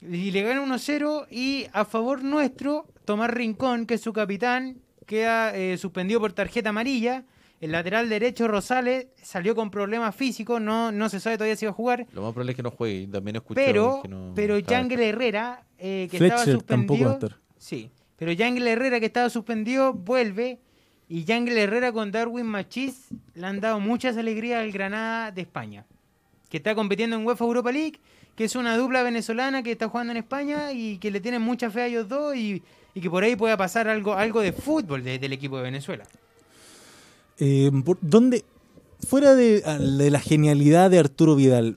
Y 0.00 0.32
le 0.32 0.42
gana 0.42 0.64
1-0 0.64 1.26
y 1.30 1.66
a 1.72 1.84
favor 1.84 2.24
nuestro, 2.24 2.86
Tomás 3.04 3.30
Rincón, 3.30 3.86
que 3.86 3.94
es 3.94 4.00
su 4.00 4.12
capitán, 4.12 4.78
queda 5.06 5.54
eh, 5.54 5.76
suspendido 5.78 6.20
por 6.20 6.32
tarjeta 6.32 6.70
amarilla. 6.70 7.24
El 7.62 7.72
lateral 7.72 8.08
derecho 8.08 8.48
Rosales 8.48 9.06
salió 9.22 9.54
con 9.54 9.70
problemas 9.70 10.14
físicos, 10.16 10.60
no, 10.60 10.90
no 10.92 11.08
se 11.08 11.20
sabe 11.20 11.36
todavía 11.38 11.56
si 11.56 11.64
va 11.64 11.70
a 11.70 11.74
jugar. 11.74 12.06
Lo 12.12 12.20
más 12.22 12.32
probable 12.32 12.52
es 12.52 12.56
que 12.56 12.62
no 12.62 12.70
juegue. 12.72 13.00
y 13.02 13.06
También 13.06 13.36
escuché 13.36 13.64
Pero, 13.64 14.00
que 14.02 14.08
no 14.08 14.32
pero 14.34 14.58
Yangel 14.58 15.00
Herrera, 15.00 15.64
eh, 15.78 16.08
que 16.10 16.16
estaba 16.18 16.42
Fletcher 16.42 16.54
suspendido. 16.54 17.04
va 17.06 17.10
a 17.12 17.14
estar. 17.14 17.36
Sí, 17.56 17.90
pero 18.16 18.32
Yangel 18.32 18.66
Herrera, 18.66 18.98
que 19.00 19.06
estaba 19.06 19.30
suspendido, 19.30 19.92
vuelve. 19.94 20.58
Y 21.08 21.24
Yangel 21.24 21.56
Herrera 21.56 21.92
con 21.92 22.10
Darwin 22.10 22.46
Machís 22.46 23.08
le 23.34 23.46
han 23.46 23.60
dado 23.60 23.78
muchas 23.78 24.16
alegrías 24.16 24.60
al 24.60 24.72
Granada 24.72 25.30
de 25.30 25.42
España, 25.42 25.86
que 26.48 26.56
está 26.56 26.74
compitiendo 26.74 27.14
en 27.16 27.24
UEFA 27.24 27.44
Europa 27.44 27.70
League, 27.70 28.00
que 28.34 28.44
es 28.44 28.56
una 28.56 28.76
dupla 28.76 29.02
venezolana 29.04 29.62
que 29.62 29.70
está 29.72 29.88
jugando 29.88 30.10
en 30.10 30.16
España 30.16 30.72
y 30.72 30.98
que 30.98 31.10
le 31.12 31.20
tienen 31.20 31.42
mucha 31.42 31.70
fe 31.70 31.82
a 31.82 31.86
ellos 31.86 32.08
dos 32.08 32.34
y, 32.34 32.62
y 32.94 33.00
que 33.00 33.08
por 33.08 33.22
ahí 33.22 33.36
pueda 33.36 33.56
pasar 33.56 33.86
algo, 33.88 34.14
algo 34.14 34.40
de 34.40 34.52
fútbol 34.52 35.04
de- 35.04 35.18
del 35.20 35.32
equipo 35.34 35.58
de 35.58 35.62
Venezuela. 35.64 36.04
Eh, 37.44 37.72
por- 37.84 37.98
¿Dónde, 38.02 38.44
fuera 39.04 39.34
de, 39.34 39.62
ah, 39.66 39.76
de 39.78 40.10
la 40.12 40.20
genialidad 40.20 40.90
de 40.92 41.00
Arturo 41.00 41.34
Vidal, 41.34 41.76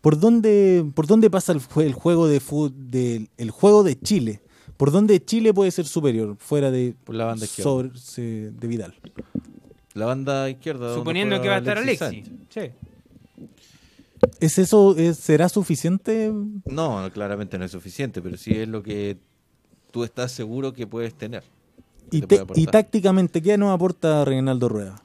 ¿por 0.00 0.20
dónde, 0.20 0.84
por 0.94 1.08
dónde 1.08 1.30
pasa 1.30 1.50
el, 1.52 1.60
jue- 1.60 1.84
el 1.84 1.94
juego 1.94 2.28
de 2.28 2.40
fut- 2.40 3.28
el 3.36 3.50
juego 3.50 3.82
de 3.82 3.98
Chile? 3.98 4.40
¿Por 4.76 4.92
dónde 4.92 5.24
Chile 5.24 5.52
puede 5.52 5.72
ser 5.72 5.86
superior 5.86 6.36
fuera 6.38 6.70
de, 6.70 6.94
Por 7.02 7.16
la 7.16 7.24
banda 7.24 7.44
izquierda. 7.46 7.68
sobre- 7.70 7.98
se- 7.98 8.52
de 8.52 8.66
Vidal? 8.68 8.94
La 9.94 10.06
banda 10.06 10.48
izquierda. 10.48 10.94
Suponiendo 10.94 11.42
que 11.42 11.48
va 11.48 11.56
a 11.56 11.58
estar 11.58 11.78
Alexis. 11.78 12.30
Sí. 12.48 12.60
¿Es 14.38 14.58
eso, 14.58 14.96
es- 14.96 15.16
será 15.16 15.48
suficiente? 15.48 16.32
No, 16.66 17.10
claramente 17.12 17.58
no 17.58 17.64
es 17.64 17.72
suficiente, 17.72 18.22
pero 18.22 18.36
sí 18.36 18.52
es 18.52 18.68
lo 18.68 18.82
que 18.84 19.16
tú 19.90 20.04
estás 20.04 20.30
seguro 20.30 20.72
que 20.72 20.86
puedes 20.86 21.14
tener. 21.14 21.42
Y, 22.10 22.20
te 22.20 22.26
te- 22.26 22.26
puede 22.26 22.42
aportar. 22.42 22.62
y 22.62 22.66
tácticamente, 22.66 23.42
¿qué 23.42 23.56
nos 23.58 23.74
aporta 23.74 24.24
Reinaldo 24.24 24.68
Rueda? 24.68 25.00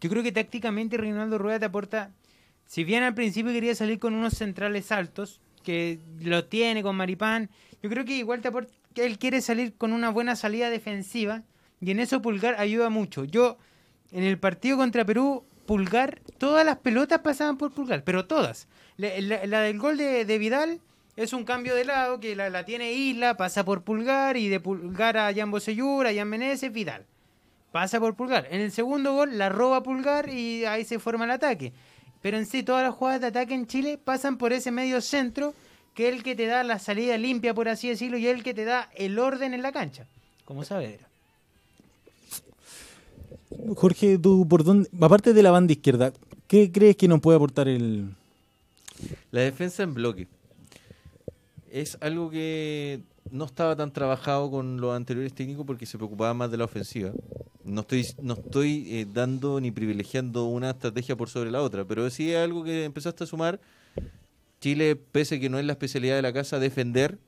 Yo 0.00 0.08
creo 0.10 0.22
que 0.22 0.32
tácticamente 0.32 0.96
Reinaldo 0.96 1.38
Rueda 1.38 1.58
te 1.58 1.64
aporta, 1.66 2.10
si 2.66 2.84
bien 2.84 3.02
al 3.02 3.14
principio 3.14 3.52
quería 3.52 3.74
salir 3.74 3.98
con 3.98 4.14
unos 4.14 4.34
centrales 4.34 4.92
altos, 4.92 5.40
que 5.64 5.98
lo 6.20 6.44
tiene 6.44 6.82
con 6.82 6.96
Maripán, 6.96 7.50
yo 7.82 7.90
creo 7.90 8.04
que 8.04 8.16
igual 8.16 8.40
te 8.40 8.48
aporta, 8.48 8.72
que 8.94 9.04
él 9.06 9.18
quiere 9.18 9.40
salir 9.40 9.74
con 9.76 9.92
una 9.92 10.10
buena 10.10 10.36
salida 10.36 10.70
defensiva 10.70 11.42
y 11.80 11.90
en 11.90 12.00
eso 12.00 12.22
Pulgar 12.22 12.54
ayuda 12.58 12.90
mucho. 12.90 13.24
Yo, 13.24 13.58
en 14.12 14.22
el 14.24 14.38
partido 14.38 14.76
contra 14.76 15.04
Perú, 15.04 15.44
Pulgar, 15.66 16.20
todas 16.38 16.64
las 16.64 16.78
pelotas 16.78 17.20
pasaban 17.20 17.58
por 17.58 17.72
Pulgar, 17.72 18.02
pero 18.04 18.24
todas. 18.24 18.66
La, 18.96 19.08
la- 19.20 19.46
la 19.46 19.60
del 19.60 19.78
gol 19.78 19.96
de, 19.98 20.24
de 20.24 20.38
Vidal 20.38 20.80
es 21.24 21.32
un 21.32 21.44
cambio 21.44 21.74
de 21.74 21.84
lado 21.84 22.20
que 22.20 22.34
la, 22.34 22.50
la 22.50 22.64
tiene 22.64 22.92
Isla, 22.92 23.36
pasa 23.36 23.64
por 23.64 23.82
Pulgar 23.82 24.36
y 24.36 24.48
de 24.48 24.60
Pulgar 24.60 25.16
a 25.16 25.34
Jan 25.34 25.50
Bosellur, 25.50 26.06
a 26.06 26.14
Jan 26.14 26.28
Meneses, 26.28 26.72
Vidal 26.72 27.04
pasa 27.72 28.00
por 28.00 28.14
Pulgar. 28.14 28.48
En 28.50 28.60
el 28.60 28.72
segundo 28.72 29.14
gol 29.14 29.36
la 29.38 29.48
roba 29.48 29.82
Pulgar 29.82 30.28
y 30.28 30.64
ahí 30.64 30.84
se 30.84 30.98
forma 30.98 31.24
el 31.24 31.30
ataque. 31.30 31.72
Pero 32.22 32.36
en 32.36 32.46
sí 32.46 32.62
todas 32.62 32.82
las 32.82 32.94
jugadas 32.94 33.20
de 33.20 33.28
ataque 33.28 33.54
en 33.54 33.66
Chile 33.66 33.98
pasan 34.02 34.38
por 34.38 34.52
ese 34.52 34.70
medio 34.70 35.00
centro 35.00 35.54
que 35.94 36.08
es 36.08 36.14
el 36.14 36.22
que 36.22 36.36
te 36.36 36.46
da 36.46 36.62
la 36.62 36.78
salida 36.78 37.18
limpia, 37.18 37.54
por 37.54 37.68
así 37.68 37.88
decirlo, 37.88 38.18
y 38.18 38.28
es 38.28 38.36
el 38.36 38.44
que 38.44 38.54
te 38.54 38.64
da 38.64 38.88
el 38.94 39.18
orden 39.18 39.52
en 39.52 39.62
la 39.62 39.72
cancha. 39.72 40.06
Como 40.44 40.62
Saavedra. 40.62 41.08
Jorge, 43.74 44.16
tú 44.18 44.46
por 44.46 44.62
dónde, 44.62 44.88
aparte 45.00 45.32
de 45.32 45.42
la 45.42 45.50
banda 45.50 45.72
izquierda, 45.72 46.12
¿qué 46.46 46.70
crees 46.70 46.96
que 46.96 47.08
nos 47.08 47.20
puede 47.20 47.36
aportar 47.36 47.66
el, 47.66 48.10
La 49.32 49.40
defensa 49.40 49.82
en 49.82 49.94
bloque. 49.94 50.28
Es 51.70 51.98
algo 52.00 52.30
que 52.30 53.00
no 53.30 53.44
estaba 53.44 53.76
tan 53.76 53.92
trabajado 53.92 54.50
con 54.50 54.80
los 54.80 54.94
anteriores 54.96 55.34
técnicos 55.34 55.66
porque 55.66 55.86
se 55.86 55.98
preocupaba 55.98 56.32
más 56.34 56.50
de 56.50 56.56
la 56.56 56.64
ofensiva. 56.64 57.12
No 57.64 57.82
estoy, 57.82 58.06
no 58.22 58.34
estoy 58.34 58.86
eh, 58.88 59.06
dando 59.12 59.60
ni 59.60 59.70
privilegiando 59.70 60.46
una 60.46 60.70
estrategia 60.70 61.16
por 61.16 61.28
sobre 61.28 61.50
la 61.50 61.60
otra, 61.62 61.84
pero 61.84 62.08
sí 62.08 62.30
es 62.32 62.38
algo 62.38 62.64
que 62.64 62.84
empezaste 62.84 63.24
a 63.24 63.26
sumar. 63.26 63.60
Chile, 64.60 64.96
pese 64.96 65.38
que 65.38 65.48
no 65.50 65.58
es 65.58 65.66
la 65.66 65.72
especialidad 65.72 66.16
de 66.16 66.22
la 66.22 66.32
casa 66.32 66.58
defender, 66.58 67.18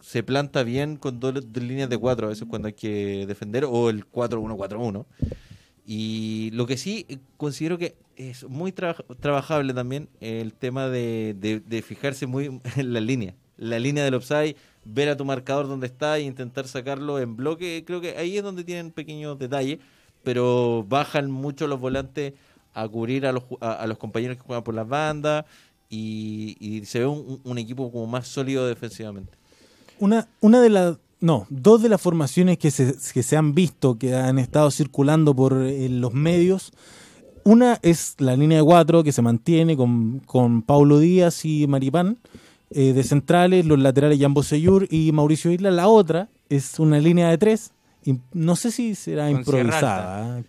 se 0.00 0.22
planta 0.22 0.62
bien 0.62 0.96
con 0.96 1.20
dos, 1.20 1.34
dos 1.34 1.62
líneas 1.62 1.90
de 1.90 1.98
cuatro 1.98 2.26
a 2.26 2.30
veces 2.30 2.46
cuando 2.48 2.68
hay 2.68 2.74
que 2.74 3.26
defender, 3.26 3.64
o 3.68 3.90
el 3.90 4.10
4-1-4-1. 4.10 5.04
Y 5.86 6.50
lo 6.52 6.66
que 6.66 6.76
sí 6.76 7.04
eh, 7.08 7.18
considero 7.36 7.76
que 7.78 7.96
es 8.16 8.44
muy 8.48 8.72
traba- 8.72 9.04
trabajable 9.20 9.74
también 9.74 10.08
el 10.20 10.52
tema 10.54 10.88
de, 10.88 11.34
de- 11.38 11.60
de 11.60 11.82
fijarse 11.82 12.26
muy 12.26 12.60
en 12.76 12.92
la 12.94 13.00
línea. 13.00 13.34
La 13.60 13.78
línea 13.78 14.02
del 14.02 14.14
offside, 14.14 14.56
ver 14.84 15.08
a 15.08 15.16
tu 15.16 15.24
marcador 15.24 15.68
dónde 15.68 15.86
está 15.86 16.18
e 16.18 16.22
intentar 16.22 16.66
sacarlo 16.66 17.20
en 17.20 17.36
bloque. 17.36 17.84
Creo 17.86 18.00
que 18.00 18.16
ahí 18.16 18.36
es 18.36 18.42
donde 18.42 18.64
tienen 18.64 18.90
pequeños 18.90 19.38
detalles, 19.38 19.78
pero 20.24 20.84
bajan 20.88 21.30
mucho 21.30 21.68
los 21.68 21.78
volantes 21.78 22.32
a 22.74 22.88
cubrir 22.88 23.26
a 23.26 23.32
los, 23.32 23.44
a, 23.60 23.86
los 23.86 23.98
compañeros 23.98 24.36
que 24.36 24.42
juegan 24.42 24.64
por 24.64 24.74
las 24.74 24.88
bandas 24.88 25.44
y, 25.88 26.82
se 26.86 27.00
ve 27.00 27.06
un, 27.06 27.40
un 27.44 27.58
equipo 27.58 27.90
como 27.92 28.06
más 28.06 28.26
sólido 28.26 28.66
defensivamente. 28.66 29.32
Una, 29.98 30.28
una 30.40 30.60
de 30.60 30.70
las. 30.70 30.96
No, 31.20 31.46
dos 31.50 31.82
de 31.82 31.90
las 31.90 32.00
formaciones 32.00 32.56
que 32.56 32.70
se, 32.70 32.94
que 33.12 33.22
se 33.22 33.36
han 33.36 33.54
visto, 33.54 33.98
que 33.98 34.14
han 34.14 34.38
estado 34.38 34.70
circulando 34.70 35.34
por 35.36 35.60
eh, 35.60 35.88
los 35.90 36.14
medios. 36.14 36.72
Una 37.44 37.78
es 37.82 38.14
la 38.18 38.36
línea 38.36 38.58
de 38.58 38.64
cuatro 38.64 39.02
que 39.04 39.12
se 39.12 39.20
mantiene 39.20 39.76
con, 39.76 40.20
con 40.20 40.62
Paulo 40.62 40.98
Díaz 40.98 41.44
y 41.44 41.66
Maripán. 41.66 42.18
Eh, 42.70 42.92
de 42.92 43.02
centrales, 43.02 43.66
los 43.66 43.78
laterales 43.78 44.18
Jambo 44.18 44.42
Seyur 44.42 44.86
y 44.90 45.10
Mauricio 45.12 45.50
Isla. 45.50 45.70
La 45.70 45.88
otra 45.88 46.28
es 46.48 46.78
una 46.78 46.98
línea 46.98 47.28
de 47.28 47.38
tres. 47.38 47.72
y 48.04 48.18
no 48.32 48.56
sé 48.56 48.70
si 48.70 48.94
será 48.94 49.28
Con 49.28 49.38
improvisada. 49.38 50.38
¿eh? 50.40 50.44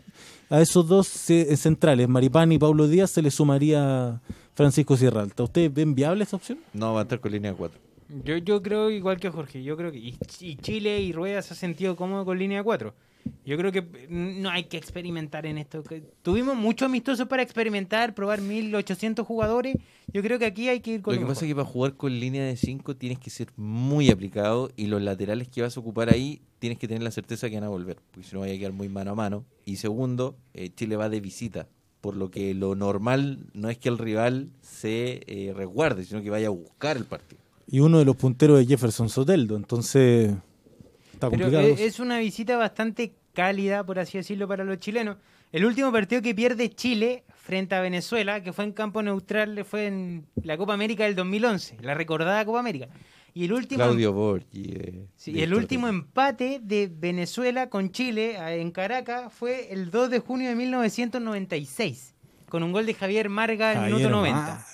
A 0.50 0.62
esos 0.62 0.88
dos 0.88 1.30
eh, 1.30 1.56
centrales, 1.58 2.08
Maripán 2.10 2.52
y 2.52 2.60
Paulo 2.60 2.88
Díaz, 2.88 3.12
se 3.12 3.22
le 3.22 3.32
sumaría 3.32 4.20
Francisco 4.54 4.98
Sierra 4.98 5.22
Alta. 5.22 5.44
¿Ustedes 5.44 5.74
ven 5.74 5.96
viable 5.96 6.24
esa 6.24 6.36
opción? 6.36 6.60
No 6.74 6.94
va 6.94 7.02
a 7.02 7.04
estar 7.04 7.20
con 7.20 7.32
línea 7.32 7.52
de 7.52 7.58
4. 7.58 7.80
Yo, 8.26 8.38
yo 8.38 8.62
creo 8.62 8.90
igual 8.90 9.20
que 9.20 9.30
Jorge, 9.30 9.64
yo 9.64 9.78
creo 9.78 9.92
que 9.92 9.98
y, 10.00 10.18
y 10.42 10.58
Chile 10.58 11.00
y 11.00 11.14
Rueda 11.14 11.42
se 11.42 11.54
ha 11.54 11.58
sentido 11.58 11.96
cómodo 11.96 12.26
con 12.26 12.38
línea 12.38 12.62
4. 12.62 12.94
Yo 13.46 13.58
creo 13.58 13.72
que 13.72 14.08
no 14.10 14.50
hay 14.50 14.66
que 14.66 14.78
experimentar 14.78 15.46
en 15.46 15.58
esto. 15.58 15.82
que- 15.84 16.04
Tuvimos 16.22 16.56
mucho 16.56 16.86
amistoso 16.86 17.28
para 17.28 17.42
experimentar, 17.42 18.14
probar 18.14 18.40
1800 18.42 19.26
jugadores. 19.26 19.78
Yo 20.14 20.22
creo 20.22 20.38
que 20.38 20.46
aquí 20.46 20.68
hay 20.70 20.80
que 20.82 20.94
ir 20.96 21.02
con 21.02 21.14
Lo 21.16 21.20
que 21.20 21.24
lo 21.24 21.28
pasa 21.30 21.46
es 21.46 21.50
que 21.52 21.56
para 21.56 21.68
jugar 21.68 21.94
con 21.96 22.20
línea 22.20 22.46
de 22.46 22.56
5 22.56 22.96
tienes 22.96 23.18
que 23.20 23.30
ser 23.30 23.48
muy 23.58 24.10
aplicado 24.12 24.70
y 24.76 24.88
los 24.88 25.02
laterales 25.02 25.48
que 25.48 25.62
vas 25.62 25.76
a 25.76 25.80
ocupar 25.80 26.10
ahí 26.10 26.42
tienes 26.60 26.78
que 26.78 26.88
tener 26.88 27.02
la 27.02 27.12
certeza 27.12 27.50
que 27.50 27.56
van 27.56 27.64
a 27.64 27.70
volver, 27.70 27.98
porque 28.12 28.28
si 28.28 28.36
no 28.36 28.42
vaya 28.42 28.54
a 28.54 28.58
quedar 28.58 28.74
muy 28.74 28.90
mano 28.90 29.12
a 29.12 29.16
mano. 29.16 29.46
Y 29.66 29.78
segundo, 29.78 30.36
eh, 30.54 30.70
Chile 30.76 30.96
va 30.96 31.10
de 31.10 31.20
visita, 31.20 31.68
por 32.02 32.16
lo 32.16 32.30
que 32.30 32.54
lo 32.54 32.76
normal 32.76 33.48
no 33.54 33.70
es 33.70 33.78
que 33.80 33.90
el 33.90 33.98
rival 33.98 34.50
se 34.62 35.22
eh, 35.26 35.54
resguarde, 35.56 36.04
sino 36.06 36.22
que 36.22 36.30
vaya 36.30 36.48
a 36.48 36.52
buscar 36.52 36.98
el 36.98 37.06
partido. 37.06 37.42
Y 37.68 37.80
uno 37.80 37.98
de 38.00 38.06
los 38.06 38.16
punteros 38.18 38.60
de 38.60 38.66
Jefferson 38.66 39.08
Soteldo. 39.10 39.56
Entonces, 39.56 40.34
está 41.22 41.30
Pero 41.30 41.44
complicado. 41.52 41.76
eh, 41.76 41.86
es 41.86 42.00
una 42.00 42.20
visita 42.20 42.58
bastante 42.58 43.14
cálida, 43.34 43.86
por 43.86 44.00
así 44.00 44.18
decirlo, 44.18 44.48
para 44.48 44.64
los 44.64 44.80
chilenos. 44.80 45.18
El 45.52 45.66
último 45.66 45.92
partido 45.92 46.22
que 46.22 46.34
pierde 46.34 46.70
Chile 46.70 47.24
frente 47.36 47.76
a 47.76 47.82
Venezuela, 47.82 48.42
que 48.42 48.54
fue 48.54 48.64
en 48.64 48.72
campo 48.72 49.02
neutral, 49.04 49.64
fue 49.66 49.88
en 49.88 50.26
la 50.44 50.58
Copa 50.58 50.74
América 50.74 51.04
del 51.04 51.16
2011, 51.16 51.78
la 51.82 51.94
recordada 51.94 52.44
Copa 52.46 52.60
América. 52.60 52.88
Y 53.34 53.46
el 53.46 53.54
último 53.54 53.84
Claudio 53.84 54.12
Borgi. 54.14 54.74
eh, 54.76 55.06
Sí, 55.16 55.32
el 55.32 55.36
director 55.36 55.58
último 55.60 55.88
empate 55.88 56.60
de 56.62 56.90
Venezuela 56.94 57.70
con 57.70 57.92
Chile 57.92 58.36
en 58.60 58.72
Caracas 58.72 59.32
fue 59.34 59.72
el 59.72 59.90
2 59.92 60.10
de 60.10 60.20
junio 60.20 60.50
de 60.50 60.56
1996, 60.56 62.16
con 62.50 62.64
un 62.64 62.72
gol 62.72 62.86
de 62.86 62.94
Javier 62.94 63.30
Marga 63.30 63.70
al 63.72 63.76
Javier 63.78 63.94
minuto 63.96 64.10
90. 64.10 64.38
Marga. 64.42 64.66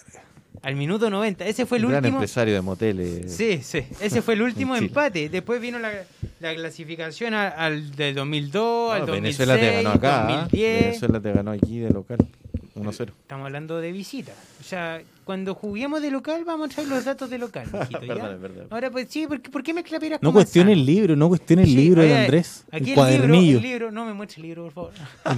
Al 0.63 0.75
minuto 0.75 1.09
90. 1.09 1.45
Ese 1.45 1.65
fue 1.65 1.77
el 1.77 1.85
gran 1.85 1.97
último. 1.97 2.17
empresario 2.17 2.53
de 2.53 2.61
moteles. 2.61 3.31
Sí, 3.35 3.59
sí, 3.63 3.83
ese 4.01 4.21
fue 4.21 4.33
el 4.33 4.41
último 4.43 4.75
empate. 4.75 5.29
Después 5.29 5.61
vino 5.61 5.79
la, 5.79 5.91
la 6.39 6.55
clasificación 6.55 7.33
a- 7.33 7.47
al 7.49 7.95
del 7.95 8.15
2002, 8.15 8.93
al 8.93 8.99
No, 9.01 9.05
2006, 9.07 9.37
Venezuela 9.47 9.61
te 9.61 9.75
ganó 9.83 9.89
acá. 9.95 10.21
¿ah? 10.27 10.31
2010. 10.41 10.81
Venezuela 10.85 11.19
te 11.21 11.31
ganó 11.33 11.51
aquí 11.51 11.79
de 11.79 11.89
local. 11.91 12.17
1-0. 12.77 13.09
Estamos 13.21 13.45
hablando 13.45 13.79
de 13.79 13.91
visita. 13.91 14.31
O 14.59 14.63
sea, 14.63 15.01
cuando 15.23 15.55
juguemos 15.55 16.01
de 16.01 16.09
local, 16.11 16.43
vamos 16.45 16.69
a 16.71 16.73
traer 16.73 16.87
los 16.89 17.03
datos 17.05 17.29
de 17.29 17.37
local. 17.37 17.67
mijito, 17.73 18.03
¿ya? 18.05 18.31
Es 18.31 18.41
verdad. 18.41 18.65
Ahora, 18.69 18.89
pues 18.91 19.07
sí, 19.09 19.27
¿por 19.27 19.41
qué, 19.41 19.49
por 19.49 19.63
qué 19.63 19.73
me 19.73 19.83
claperas 19.83 20.21
No 20.21 20.31
cuestione 20.31 20.73
el 20.73 20.85
libro, 20.85 21.15
no 21.15 21.27
cuestione 21.27 21.63
el 21.63 21.69
Sí, 21.69 21.75
libro 21.75 22.01
de 22.01 22.15
Andrés. 22.17 22.65
Aquí 22.71 22.89
el 22.91 22.95
cuadernillo. 22.95 23.41
libro, 23.41 23.57
el 23.57 23.63
libro, 23.63 23.91
no 23.91 24.05
me 24.05 24.13
muestre 24.13 24.41
el 24.41 24.47
libro, 24.47 24.63
por 24.69 24.93
favor. 24.93 24.93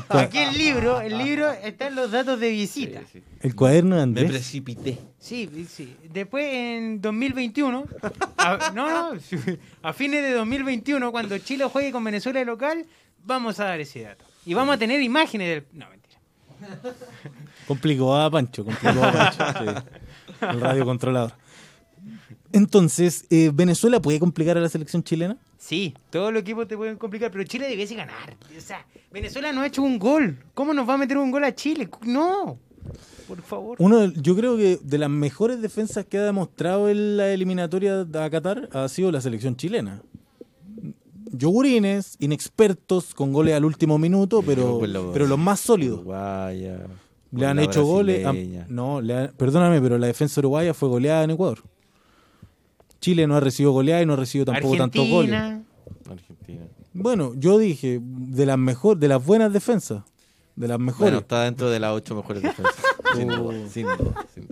Aquí 0.10 0.38
el 0.38 0.58
libro, 0.58 1.02
el 1.02 1.18
libro 1.18 1.52
están 1.52 1.96
los 1.96 2.12
datos 2.12 2.40
de 2.40 2.50
visita. 2.52 3.00
Sí, 3.12 3.20
sí. 3.20 3.24
El 3.42 3.56
cuaderno 3.56 3.96
de 3.96 4.02
Me 4.02 4.04
Andrés. 4.04 4.30
precipité. 4.32 4.98
Sí, 5.18 5.50
sí. 5.70 5.96
Después 6.12 6.46
en 6.54 7.02
2021, 7.02 7.86
a, 8.38 8.72
no, 8.76 9.12
no, 9.14 9.20
a 9.84 9.94
fines 9.94 10.22
de 10.24 10.32
2021, 10.34 11.12
cuando 11.12 11.38
Chile 11.40 11.66
juegue 11.66 11.92
con 11.92 12.04
Venezuela 12.04 12.40
de 12.40 12.46
local, 12.46 12.86
vamos 13.26 13.60
a 13.60 13.66
dar 13.66 13.80
ese 13.80 14.02
dato. 14.02 14.26
Y 14.46 14.54
vamos 14.54 14.76
a 14.76 14.78
tener 14.78 15.02
imágenes 15.02 15.48
del... 15.50 15.66
No. 15.74 15.86
Complicó 17.68 18.16
a 18.16 18.30
Pancho, 18.30 18.66
complicó 18.66 19.04
a 19.04 19.12
Pancho. 19.12 19.46
sí. 19.60 20.46
El 20.46 20.62
radiocontrolador. 20.62 21.34
Entonces, 22.52 23.26
eh, 23.30 23.52
¿Venezuela 23.54 24.02
puede 24.02 24.20
complicar 24.20 24.58
a 24.58 24.62
la 24.62 24.70
selección 24.70 25.04
chilena? 25.04 25.38
Sí, 25.58 25.94
todos 26.10 26.34
los 26.34 26.42
equipos 26.42 26.68
te 26.68 26.76
pueden 26.78 26.98
complicar, 26.98 27.32
pero 27.32 27.44
Chile 27.44 27.68
debiese 27.68 27.94
ganar. 27.96 28.36
O 28.58 28.62
sea, 28.62 28.86
Venezuela 29.12 29.52
no 29.52 29.62
ha 29.62 29.68
hecho 29.68 29.84
un 29.84 30.00
gol. 30.00 30.38
¿Cómo 30.54 30.74
nos 30.74 30.88
va 30.88 30.96
a 30.96 30.98
meter 30.98 31.18
un 31.18 31.32
gol 31.32 31.44
a 31.44 31.54
Chile? 31.54 31.90
No. 32.04 32.58
Por 33.28 33.42
favor. 33.44 33.76
Uno, 33.80 34.06
yo 34.14 34.36
creo 34.36 34.58
que 34.58 34.80
de 34.82 34.98
las 34.98 35.10
mejores 35.10 35.62
defensas 35.62 36.06
que 36.06 36.18
ha 36.18 36.24
demostrado 36.24 36.90
en 36.90 37.18
la 37.18 37.28
eliminatoria 37.30 38.02
a 38.02 38.30
Qatar 38.30 38.70
ha 38.74 38.88
sido 38.88 39.12
la 39.12 39.22
selección 39.22 39.56
chilena. 39.56 40.02
Yogurines, 41.40 42.18
inexpertos, 42.20 43.14
con 43.16 43.32
goles 43.34 43.56
al 43.56 43.64
último 43.66 43.98
minuto, 43.98 44.42
pero, 44.46 44.86
los- 44.86 45.14
pero 45.14 45.26
los 45.26 45.40
más 45.40 45.60
sólidos. 45.62 46.00
Uruguaya, 46.00 46.86
Le 47.32 47.46
han 47.46 47.60
hecho 47.60 47.84
goles. 47.86 48.22
brasileña. 48.24 48.66
no, 48.70 49.00
le 49.02 49.16
han- 49.18 49.32
perdóname, 49.38 49.80
pero 49.82 49.98
la 49.98 50.08
defensa 50.08 50.42
uruguaya 50.42 50.74
fue 50.74 50.90
goleada 50.90 51.24
en 51.24 51.32
Ecuador. 51.32 51.60
Chile 53.00 53.26
no 53.28 53.36
ha 53.36 53.40
recibido 53.40 53.72
goleada 53.72 54.02
y 54.02 54.06
no 54.06 54.14
ha 54.14 54.18
recibido 54.18 54.52
tampoco 54.52 54.76
tantos 54.76 55.08
goles. 55.08 55.32
Argentina. 55.34 55.64
Argentina. 56.12 56.62
Bueno, 56.94 57.34
yo 57.36 57.58
dije, 57.58 58.00
de 58.04 58.46
las 58.46 58.58
mejor, 58.58 58.98
de 58.98 59.08
las 59.08 59.26
buenas 59.26 59.54
defensas. 59.54 60.04
De 60.56 60.68
las 60.68 60.78
mejores. 60.80 61.00
Bueno, 61.12 61.20
está 61.20 61.44
dentro 61.46 61.70
de 61.70 61.80
las 61.80 61.94
ocho 61.94 62.16
mejores 62.16 62.44
defensas. 62.44 62.76
sin 63.16 63.28
duda, 63.30 63.70
sin 63.70 63.84
duda, 63.86 64.28
sin 64.34 64.48
duda. 64.48 64.49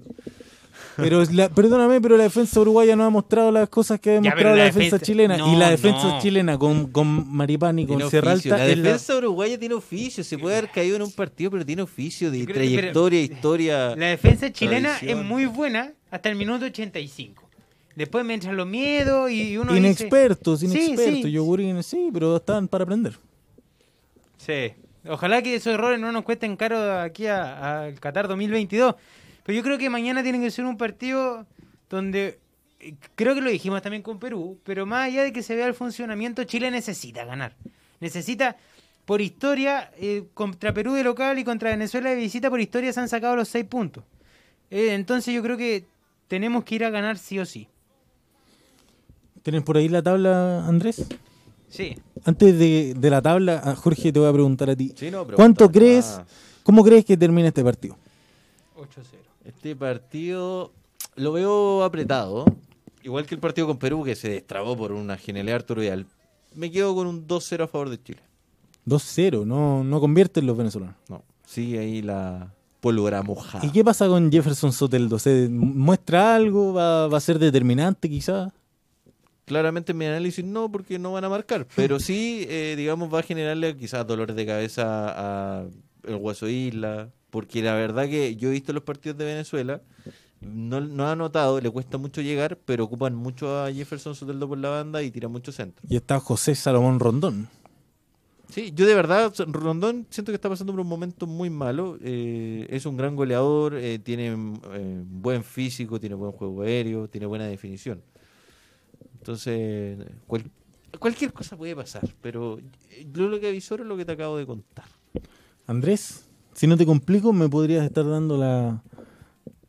Pero 0.98 1.24
la- 1.32 1.50
perdóname, 1.50 2.02
pero 2.02 2.18
la 2.18 2.24
defensa 2.24 2.60
uruguaya 2.60 2.96
no 2.96 3.04
ha 3.06 3.10
mostrado 3.10 3.52
las 3.52 3.70
cosas 3.70 4.00
que 4.00 4.10
ha 4.10 4.14
demostrado 4.14 4.56
la, 4.56 4.56
la 4.56 4.64
defensa, 4.66 4.98
defensa- 4.98 5.06
chilena. 5.06 5.38
no, 5.38 5.54
y 5.54 5.56
la 5.56 5.70
defensa 5.70 6.04
no. 6.08 6.20
chilena 6.22 6.58
con, 6.58 6.92
con 6.92 7.32
Maripán 7.36 7.78
y 7.80 7.86
con 7.86 7.98
Tiene 7.98 8.10
Sierra 8.10 8.34
oficio. 8.34 8.54
Alta 8.54 8.66
La 8.68 8.76
defensa 8.76 9.16
uruguaya 9.18 9.60
tiene 9.60 9.76
oficio. 9.76 10.24
Se 10.24 10.38
puede 10.38 10.58
haber 10.58 10.72
caído 10.72 10.96
en 10.96 11.04
un 11.04 11.12
partido, 11.12 11.52
pero 11.52 11.66
tiene 11.66 11.82
oficio 11.84 12.32
de 12.32 12.46
que- 12.46 12.54
trayectoria, 12.54 13.22
historia. 13.22 13.96
La 13.96 14.08
defensa 14.08 14.52
chilena 14.52 14.90
Tradición. 14.98 15.20
es 15.20 15.26
muy 15.26 15.46
buena 15.46 15.94
hasta 16.10 16.30
el 16.30 16.36
minuto 16.36 16.66
85. 16.66 17.44
Después 17.96 18.24
me 18.26 18.36
entran 18.36 18.56
los 18.56 18.68
miedos 18.68 19.32
y 19.32 19.58
uno 19.58 19.74
dice... 19.74 19.86
inexpertos, 19.86 20.60
Sí, 20.60 20.66
inexpertos. 20.68 21.22
sí. 21.24 21.32
Yogurines, 21.32 21.86
sí, 21.86 22.10
pero 22.14 22.38
están 22.38 22.68
para 22.68 22.84
aprender. 22.84 23.14
Sí. 24.38 24.74
Ojalá 25.10 25.42
que 25.42 25.56
esos 25.56 25.74
errores 25.74 26.00
no 26.00 26.12
nos 26.12 26.24
cuesten 26.24 26.56
caro 26.58 27.00
aquí 27.00 27.28
a- 27.28 27.84
al 27.86 28.00
Qatar 28.00 28.28
2022. 28.28 28.96
Pero 29.48 29.56
yo 29.56 29.64
creo 29.64 29.78
que 29.78 29.90
mañana 29.90 30.22
tiene 30.24 30.42
que 30.42 30.52
ser 30.52 30.66
un 30.66 30.76
partido 30.76 31.46
donde, 31.90 32.38
eh, 32.82 32.96
creo 33.16 33.34
que 33.34 33.40
lo 33.40 33.50
dijimos 33.50 33.82
también 33.82 34.04
con 34.04 34.20
Perú, 34.20 34.60
pero 34.66 34.86
más 34.86 35.08
allá 35.08 35.24
de 35.24 35.32
que 35.32 35.42
se 35.42 35.56
vea 35.56 35.68
el 35.68 35.74
funcionamiento, 35.74 36.44
Chile 36.44 36.70
necesita 36.70 37.24
ganar. 37.24 37.56
Necesita, 38.02 38.58
por 39.06 39.22
historia, 39.22 39.90
eh, 40.00 40.26
contra 40.34 40.74
Perú 40.74 40.96
de 40.96 41.06
local 41.06 41.40
y 41.40 41.46
contra 41.46 41.70
Venezuela 41.70 42.10
de 42.10 42.18
visita, 42.18 42.50
por 42.50 42.60
historia 42.60 42.92
se 42.92 43.00
han 43.00 43.08
sacado 43.08 43.38
los 43.38 43.48
seis 43.48 43.64
puntos. 43.64 44.04
Eh, 44.70 44.94
entonces 44.96 45.34
yo 45.34 45.42
creo 45.42 45.56
que 45.56 45.86
tenemos 46.28 46.66
que 46.66 46.76
ir 46.76 46.84
a 46.84 46.90
ganar 46.90 47.18
sí 47.18 47.40
o 47.40 47.46
sí. 47.46 47.70
¿Tienen 49.44 49.64
por 49.64 49.78
ahí 49.78 49.88
la 49.88 50.04
tabla, 50.04 50.68
Andrés? 50.68 51.08
Sí. 51.70 51.98
Antes 52.26 52.60
de, 52.60 52.96
de 52.98 53.10
la 53.10 53.22
tabla, 53.22 53.62
a 53.64 53.78
Jorge, 53.78 54.12
te 54.12 54.20
voy 54.20 54.28
a 54.28 54.34
preguntar 54.34 54.70
a 54.72 54.76
ti. 54.76 54.92
Sí, 54.94 55.10
no, 55.10 55.26
¿Cuánto 55.26 55.72
crees, 55.72 56.18
más. 56.18 56.28
cómo 56.64 56.84
crees 56.84 57.06
que 57.06 57.16
termina 57.16 57.48
este 57.48 57.64
partido? 57.64 57.96
8-0. 58.76 59.17
Este 59.48 59.76
partido 59.76 60.74
lo 61.16 61.32
veo 61.32 61.84
apretado. 61.84 62.46
Igual 63.02 63.26
que 63.26 63.36
el 63.36 63.40
partido 63.40 63.66
con 63.66 63.78
Perú, 63.78 64.04
que 64.04 64.16
se 64.16 64.30
destrabó 64.30 64.76
por 64.76 64.92
una 64.92 65.18
genialidad 65.18 65.58
Arturo 65.58 65.82
Vidal. 65.82 66.06
Me 66.54 66.70
quedo 66.70 66.94
con 66.94 67.08
un 67.08 67.26
2-0 67.26 67.64
a 67.64 67.68
favor 67.68 67.90
de 67.90 68.04
Chile. 68.04 68.20
2-0, 68.86 69.46
no, 69.46 69.84
no 69.84 70.00
convierten 70.02 70.46
los 70.46 70.58
venezolanos. 70.58 70.96
No, 71.08 71.24
sigue 71.46 71.80
ahí 71.80 72.02
la 72.02 72.54
pólvora 72.82 73.24
mojada. 73.24 73.66
¿Y 73.66 73.72
qué 73.72 73.84
pasa 73.86 74.08
con 74.08 74.30
Jefferson 74.30 74.74
Soteldo? 74.74 75.18
¿Se 75.18 75.48
muestra 75.50 76.36
algo? 76.36 76.74
¿Va, 76.74 77.08
va 77.08 77.18
a 77.18 77.22
ser 77.22 77.40
determinante 77.40 78.10
quizás? 78.10 78.52
claramente 79.48 79.94
en 79.94 79.98
mi 79.98 80.06
análisis 80.06 80.44
no, 80.44 80.70
porque 80.70 81.00
no 81.00 81.14
van 81.14 81.24
a 81.24 81.30
marcar. 81.30 81.66
Pero 81.74 82.02
sí, 82.02 82.46
eh, 82.50 82.76
digamos, 82.78 83.12
va 83.12 83.20
a 83.20 83.24
generarle 83.24 83.78
quizás 83.78 84.06
dolores 84.06 84.36
de 84.36 84.46
cabeza 84.46 84.84
a 84.84 85.64
el 86.04 86.16
Hueso 86.16 86.50
Isla. 86.50 87.10
Porque 87.30 87.62
la 87.62 87.74
verdad 87.76 88.06
que 88.08 88.36
yo 88.36 88.50
he 88.50 88.52
visto 88.54 88.74
los 88.74 88.84
partidos 88.84 89.18
de 89.18 89.26
Venezuela, 89.26 89.82
no, 90.40 90.80
no 90.82 91.08
ha 91.10 91.16
notado, 91.16 91.60
le 91.60 91.70
cuesta 91.70 91.98
mucho 91.98 92.22
llegar, 92.22 92.58
pero 92.66 92.84
ocupan 92.86 93.16
mucho 93.16 93.60
a 93.64 93.72
Jefferson 93.72 94.16
Soteldo 94.16 94.48
por 94.48 94.58
la 94.58 94.70
banda 94.70 95.02
y 95.04 95.12
tira 95.12 95.28
mucho 95.28 95.52
centro. 95.52 95.86
Y 95.90 95.96
está 95.96 96.20
José 96.20 96.56
Salomón 96.56 97.00
Rondón. 97.00 97.50
Sí, 98.50 98.72
yo 98.74 98.86
de 98.86 98.96
verdad, 98.96 99.34
Rondón 99.50 100.08
siento 100.10 100.32
que 100.32 100.36
está 100.36 100.48
pasando 100.48 100.72
por 100.72 100.80
un 100.80 100.88
momento 100.88 101.28
muy 101.28 101.50
malo. 101.50 101.98
Eh, 102.02 102.66
es 102.70 102.86
un 102.86 102.96
gran 102.96 103.14
goleador, 103.16 103.76
eh, 103.76 104.00
tiene 104.00 104.28
eh, 104.72 105.04
buen 105.06 105.44
físico, 105.44 106.00
tiene 106.00 106.16
buen 106.16 106.32
juego 106.32 106.62
aéreo, 106.62 107.10
tiene 107.10 107.26
buena 107.26 107.46
definición. 107.46 108.02
Entonces, 109.20 109.98
cual- 110.28 110.50
cualquier 111.00 111.34
cosa 111.34 111.58
puede 111.58 111.76
pasar, 111.76 112.08
pero 112.22 112.60
yo 113.14 113.28
lo 113.28 113.40
que 113.40 113.50
avisoro 113.50 113.84
es 113.84 113.90
lo 113.90 113.98
que 113.98 114.06
te 114.06 114.14
acabo 114.14 114.38
de 114.38 114.46
contar. 114.46 114.86
Andrés, 115.66 116.27
si 116.58 116.66
no 116.68 116.76
te 116.76 116.86
complico, 116.86 117.32
me 117.32 117.48
podrías 117.48 117.86
estar 117.86 118.06
dando 118.10 118.36
la. 118.38 118.82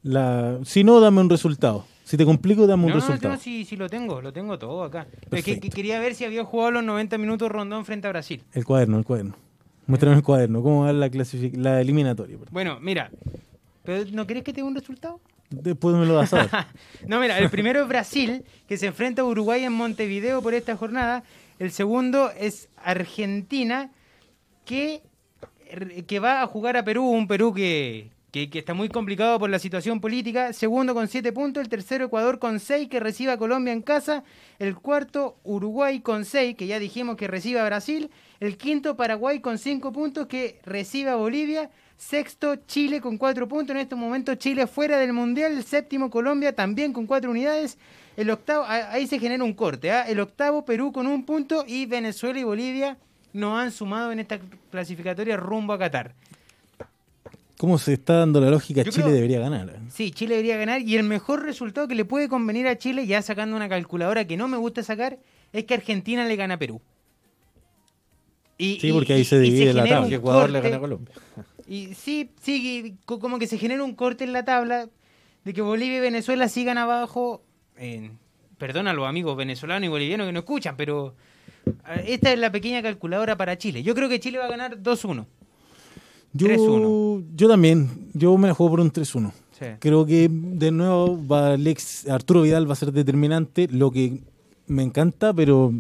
la 0.03 0.59
si 0.65 0.83
no, 0.85 0.99
dame 1.01 1.21
un 1.21 1.31
resultado. 1.31 1.85
Si 2.05 2.17
te 2.17 2.25
complico, 2.25 2.67
dame 2.67 2.85
un 2.85 2.89
No, 2.89 2.95
no, 2.97 3.01
resultado. 3.03 3.35
no, 3.35 3.39
sí, 3.41 3.67
sí 3.67 3.77
lo 3.77 3.89
tengo, 3.91 4.23
lo 4.23 4.33
tengo 4.33 4.59
todo 4.59 4.83
acá. 4.83 5.07
Es 5.31 5.45
que, 5.45 5.61
quería 5.61 6.01
ver 6.01 6.15
si 6.15 6.25
había 6.25 6.43
jugado 6.43 6.71
los 6.71 6.83
90 6.85 7.19
minutos 7.19 7.51
Rondón 7.53 7.85
frente 7.85 8.07
a 8.07 8.11
Brasil. 8.11 8.43
El 8.55 8.65
cuaderno, 8.65 8.99
el 8.99 9.05
cuaderno. 9.05 9.35
Muéstrame 9.87 10.17
el 10.17 10.23
cuaderno. 10.23 10.63
¿Cómo 10.63 10.85
va 10.85 10.93
la, 10.95 11.09
clasific- 11.11 11.57
la 11.57 11.81
eliminatoria? 11.83 12.39
perdón. 12.39 12.53
Bueno, 12.53 12.79
mira, 12.81 13.11
¿pero 13.85 14.11
¿no 14.13 14.27
querés 14.27 14.43
que 14.43 14.53
te 14.55 14.63
dé 14.63 14.67
un 14.67 14.75
resultado? 14.75 15.21
Después 15.51 15.95
me 15.97 16.07
lo 16.07 16.15
das 16.15 16.33
a 16.33 16.37
ver. 16.39 16.51
No, 17.07 17.21
mira, 17.21 17.39
el 17.39 17.51
primero 17.51 17.83
es 17.83 17.89
Brasil, 17.89 18.43
que 18.67 18.79
se 18.79 18.87
enfrenta 18.87 19.21
a 19.23 19.25
Uruguay 19.27 19.65
en 19.65 19.73
Montevideo 19.75 20.41
por 20.43 20.55
esta 20.55 20.77
jornada. 20.77 21.25
El 21.59 21.71
segundo 21.73 22.31
es 22.39 22.69
Argentina, 22.83 23.91
que, 24.65 25.03
que 26.07 26.19
va 26.19 26.43
a 26.43 26.47
jugar 26.47 26.77
a 26.77 26.85
Perú, 26.85 27.05
un 27.05 27.27
Perú 27.27 27.53
que, 27.53 28.11
que, 28.31 28.49
está 28.59 28.75
muy 28.75 28.89
complicado 28.89 29.39
por 29.39 29.51
la 29.51 29.59
situación 29.59 30.01
política. 30.01 30.53
Segundo 30.53 30.95
con 30.95 31.09
siete 31.09 31.33
puntos, 31.33 31.63
el 31.63 31.69
tercero 31.69 32.07
Ecuador 32.07 32.39
con 32.39 32.61
seis, 32.61 32.89
que 32.89 33.01
recibe 33.01 33.33
a 33.33 33.39
Colombia 33.39 33.73
en 33.73 33.83
casa. 33.83 34.25
El 34.59 34.77
cuarto 34.77 35.37
Uruguay 35.45 36.01
con 36.01 36.25
seis, 36.25 36.57
que 36.57 36.67
ya 36.67 36.79
dijimos 36.79 37.17
que 37.17 37.27
recibe 37.27 37.61
a 37.61 37.65
Brasil. 37.65 38.11
El 38.41 38.57
quinto 38.57 38.97
Paraguay 38.97 39.41
con 39.41 39.59
cinco 39.59 39.93
puntos, 39.93 40.27
que 40.27 40.61
recibe 40.65 41.11
a 41.11 41.17
Bolivia. 41.17 41.71
Sexto, 41.97 42.57
Chile 42.67 43.01
con 43.01 43.19
cuatro 43.19 43.49
puntos. 43.49 43.75
En 43.75 43.83
estos 43.83 43.99
momentos 43.99 44.39
Chile 44.39 44.67
fuera 44.67 44.99
del 44.99 45.13
Mundial. 45.13 45.53
El 45.53 45.65
séptimo, 45.65 46.11
Colombia 46.11 46.55
también 46.55 46.93
con 46.93 47.07
cuatro 47.07 47.31
unidades. 47.31 47.79
El 48.17 48.31
octavo, 48.31 48.65
ahí 48.67 49.07
se 49.07 49.19
genera 49.19 49.43
un 49.43 49.55
corte. 49.55 49.91
¿ah? 49.91 50.03
El 50.03 50.21
octavo, 50.21 50.65
Perú 50.65 50.93
con 50.93 51.07
un 51.07 51.25
punto. 51.25 51.65
Y 51.67 51.87
Venezuela 51.87 52.39
y 52.39 52.45
Bolivia 52.45 52.99
nos 53.33 53.59
han 53.61 53.71
sumado 53.73 54.13
en 54.13 54.19
esta 54.21 54.39
clasificatoria 54.71 55.37
rumbo 55.37 55.73
a 55.73 55.79
Qatar. 55.79 56.15
¿Cómo 57.57 57.77
se 57.79 57.95
está 57.95 58.15
dando 58.19 58.41
la 58.41 58.51
lógica? 58.51 58.83
Yo 58.83 58.91
Chile 58.93 59.05
creo- 59.05 59.15
debería 59.15 59.41
ganar. 59.41 59.69
¿eh? 59.71 59.79
Sí, 59.93 60.13
Chile 60.13 60.35
debería 60.37 60.57
ganar. 60.57 60.81
Y 60.83 60.97
el 60.97 61.03
mejor 61.03 61.43
resultado 61.43 61.89
que 61.89 61.97
le 61.97 62.05
puede 62.05 62.29
convenir 62.29 62.69
a 62.69 62.79
Chile, 62.79 63.07
ya 63.07 63.21
sacando 63.21 63.57
una 63.57 63.69
calculadora 63.69 64.25
que 64.27 64.37
no 64.37 64.47
me 64.47 64.57
gusta 64.57 64.83
sacar, 64.85 65.19
es 65.53 65.65
que 65.65 65.75
Argentina 65.75 66.25
le 66.25 66.37
gana 66.37 66.55
a 66.55 66.59
Perú. 66.59 66.81
Y, 68.57 68.79
Sí, 68.81 68.89
y- 68.89 68.93
porque 68.93 69.13
ahí 69.15 69.21
y- 69.23 69.25
se 69.25 69.39
divide 69.41 69.73
la 69.73 69.85
tabla. 69.87 70.15
Ecuador 70.15 70.51
le 70.51 70.61
gana 70.61 70.77
a 70.77 70.81
Colombia. 70.81 71.15
Y 71.67 71.95
sí, 71.95 72.31
sí, 72.41 72.97
como 73.05 73.39
que 73.39 73.47
se 73.47 73.59
genera 73.59 73.83
un 73.85 73.95
corte 73.95 74.25
en 74.25 74.33
la 74.33 74.45
tabla 74.45 74.89
de 75.45 75.53
que 75.53 75.61
Bolivia 75.63 75.99
y 75.99 76.01
Venezuela 76.01 76.49
sigan 76.49 76.79
abajo. 76.79 77.43
En, 77.77 78.19
perdón 78.57 78.89
a 78.89 78.93
los 78.93 79.07
amigos 79.07 79.37
venezolanos 79.37 79.85
y 79.87 79.89
bolivianos 79.89 80.27
que 80.27 80.33
no 80.33 80.39
escuchan, 80.41 80.77
pero 80.77 81.15
esta 82.07 82.33
es 82.33 82.39
la 82.39 82.51
pequeña 82.53 82.83
calculadora 82.83 83.37
para 83.37 83.57
Chile. 83.59 83.83
Yo 83.83 83.95
creo 83.95 84.09
que 84.09 84.21
Chile 84.21 84.39
va 84.39 84.47
a 84.47 84.49
ganar 84.49 84.79
2-1. 84.83 85.27
Yo, 86.33 86.47
3-1. 86.47 87.25
yo 87.35 87.49
también. 87.49 88.11
Yo 88.15 88.37
me 88.37 88.49
la 88.49 88.55
juego 88.55 88.71
por 88.71 88.81
un 88.81 88.93
3-1. 88.93 89.33
Sí. 89.59 89.67
Creo 89.81 90.07
que 90.07 90.29
de 90.31 90.71
nuevo 90.71 91.27
va 91.27 91.55
Alex, 91.55 92.09
Arturo 92.09 92.43
Vidal 92.43 92.69
va 92.69 92.75
a 92.75 92.77
ser 92.77 92.93
determinante, 92.93 93.67
lo 93.69 93.91
que 93.91 94.21
me 94.67 94.83
encanta, 94.83 95.33
pero 95.35 95.73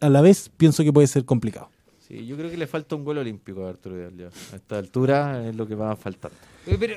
a 0.00 0.08
la 0.10 0.20
vez 0.20 0.50
pienso 0.56 0.84
que 0.84 0.92
puede 0.92 1.06
ser 1.06 1.24
complicado. 1.24 1.70
Sí, 2.06 2.26
yo 2.26 2.36
creo 2.36 2.50
que 2.50 2.56
le 2.56 2.66
falta 2.66 2.94
un 2.94 3.04
gol 3.04 3.18
olímpico 3.18 3.64
a 3.66 3.70
Arturo 3.70 3.96
Vidal 3.96 4.16
ya. 4.16 4.26
A 4.52 4.56
esta 4.56 4.78
altura 4.78 5.48
es 5.48 5.56
lo 5.56 5.66
que 5.66 5.74
va 5.74 5.96
faltando. 5.96 6.36
Eh, 6.66 6.76
Pero 6.78 6.94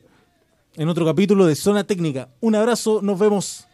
en 0.76 0.88
otro 0.88 1.06
capítulo 1.06 1.46
de 1.46 1.56
Zona 1.56 1.84
Técnica. 1.84 2.30
Un 2.40 2.56
abrazo, 2.56 3.02
nos 3.02 3.20
vemos. 3.20 3.68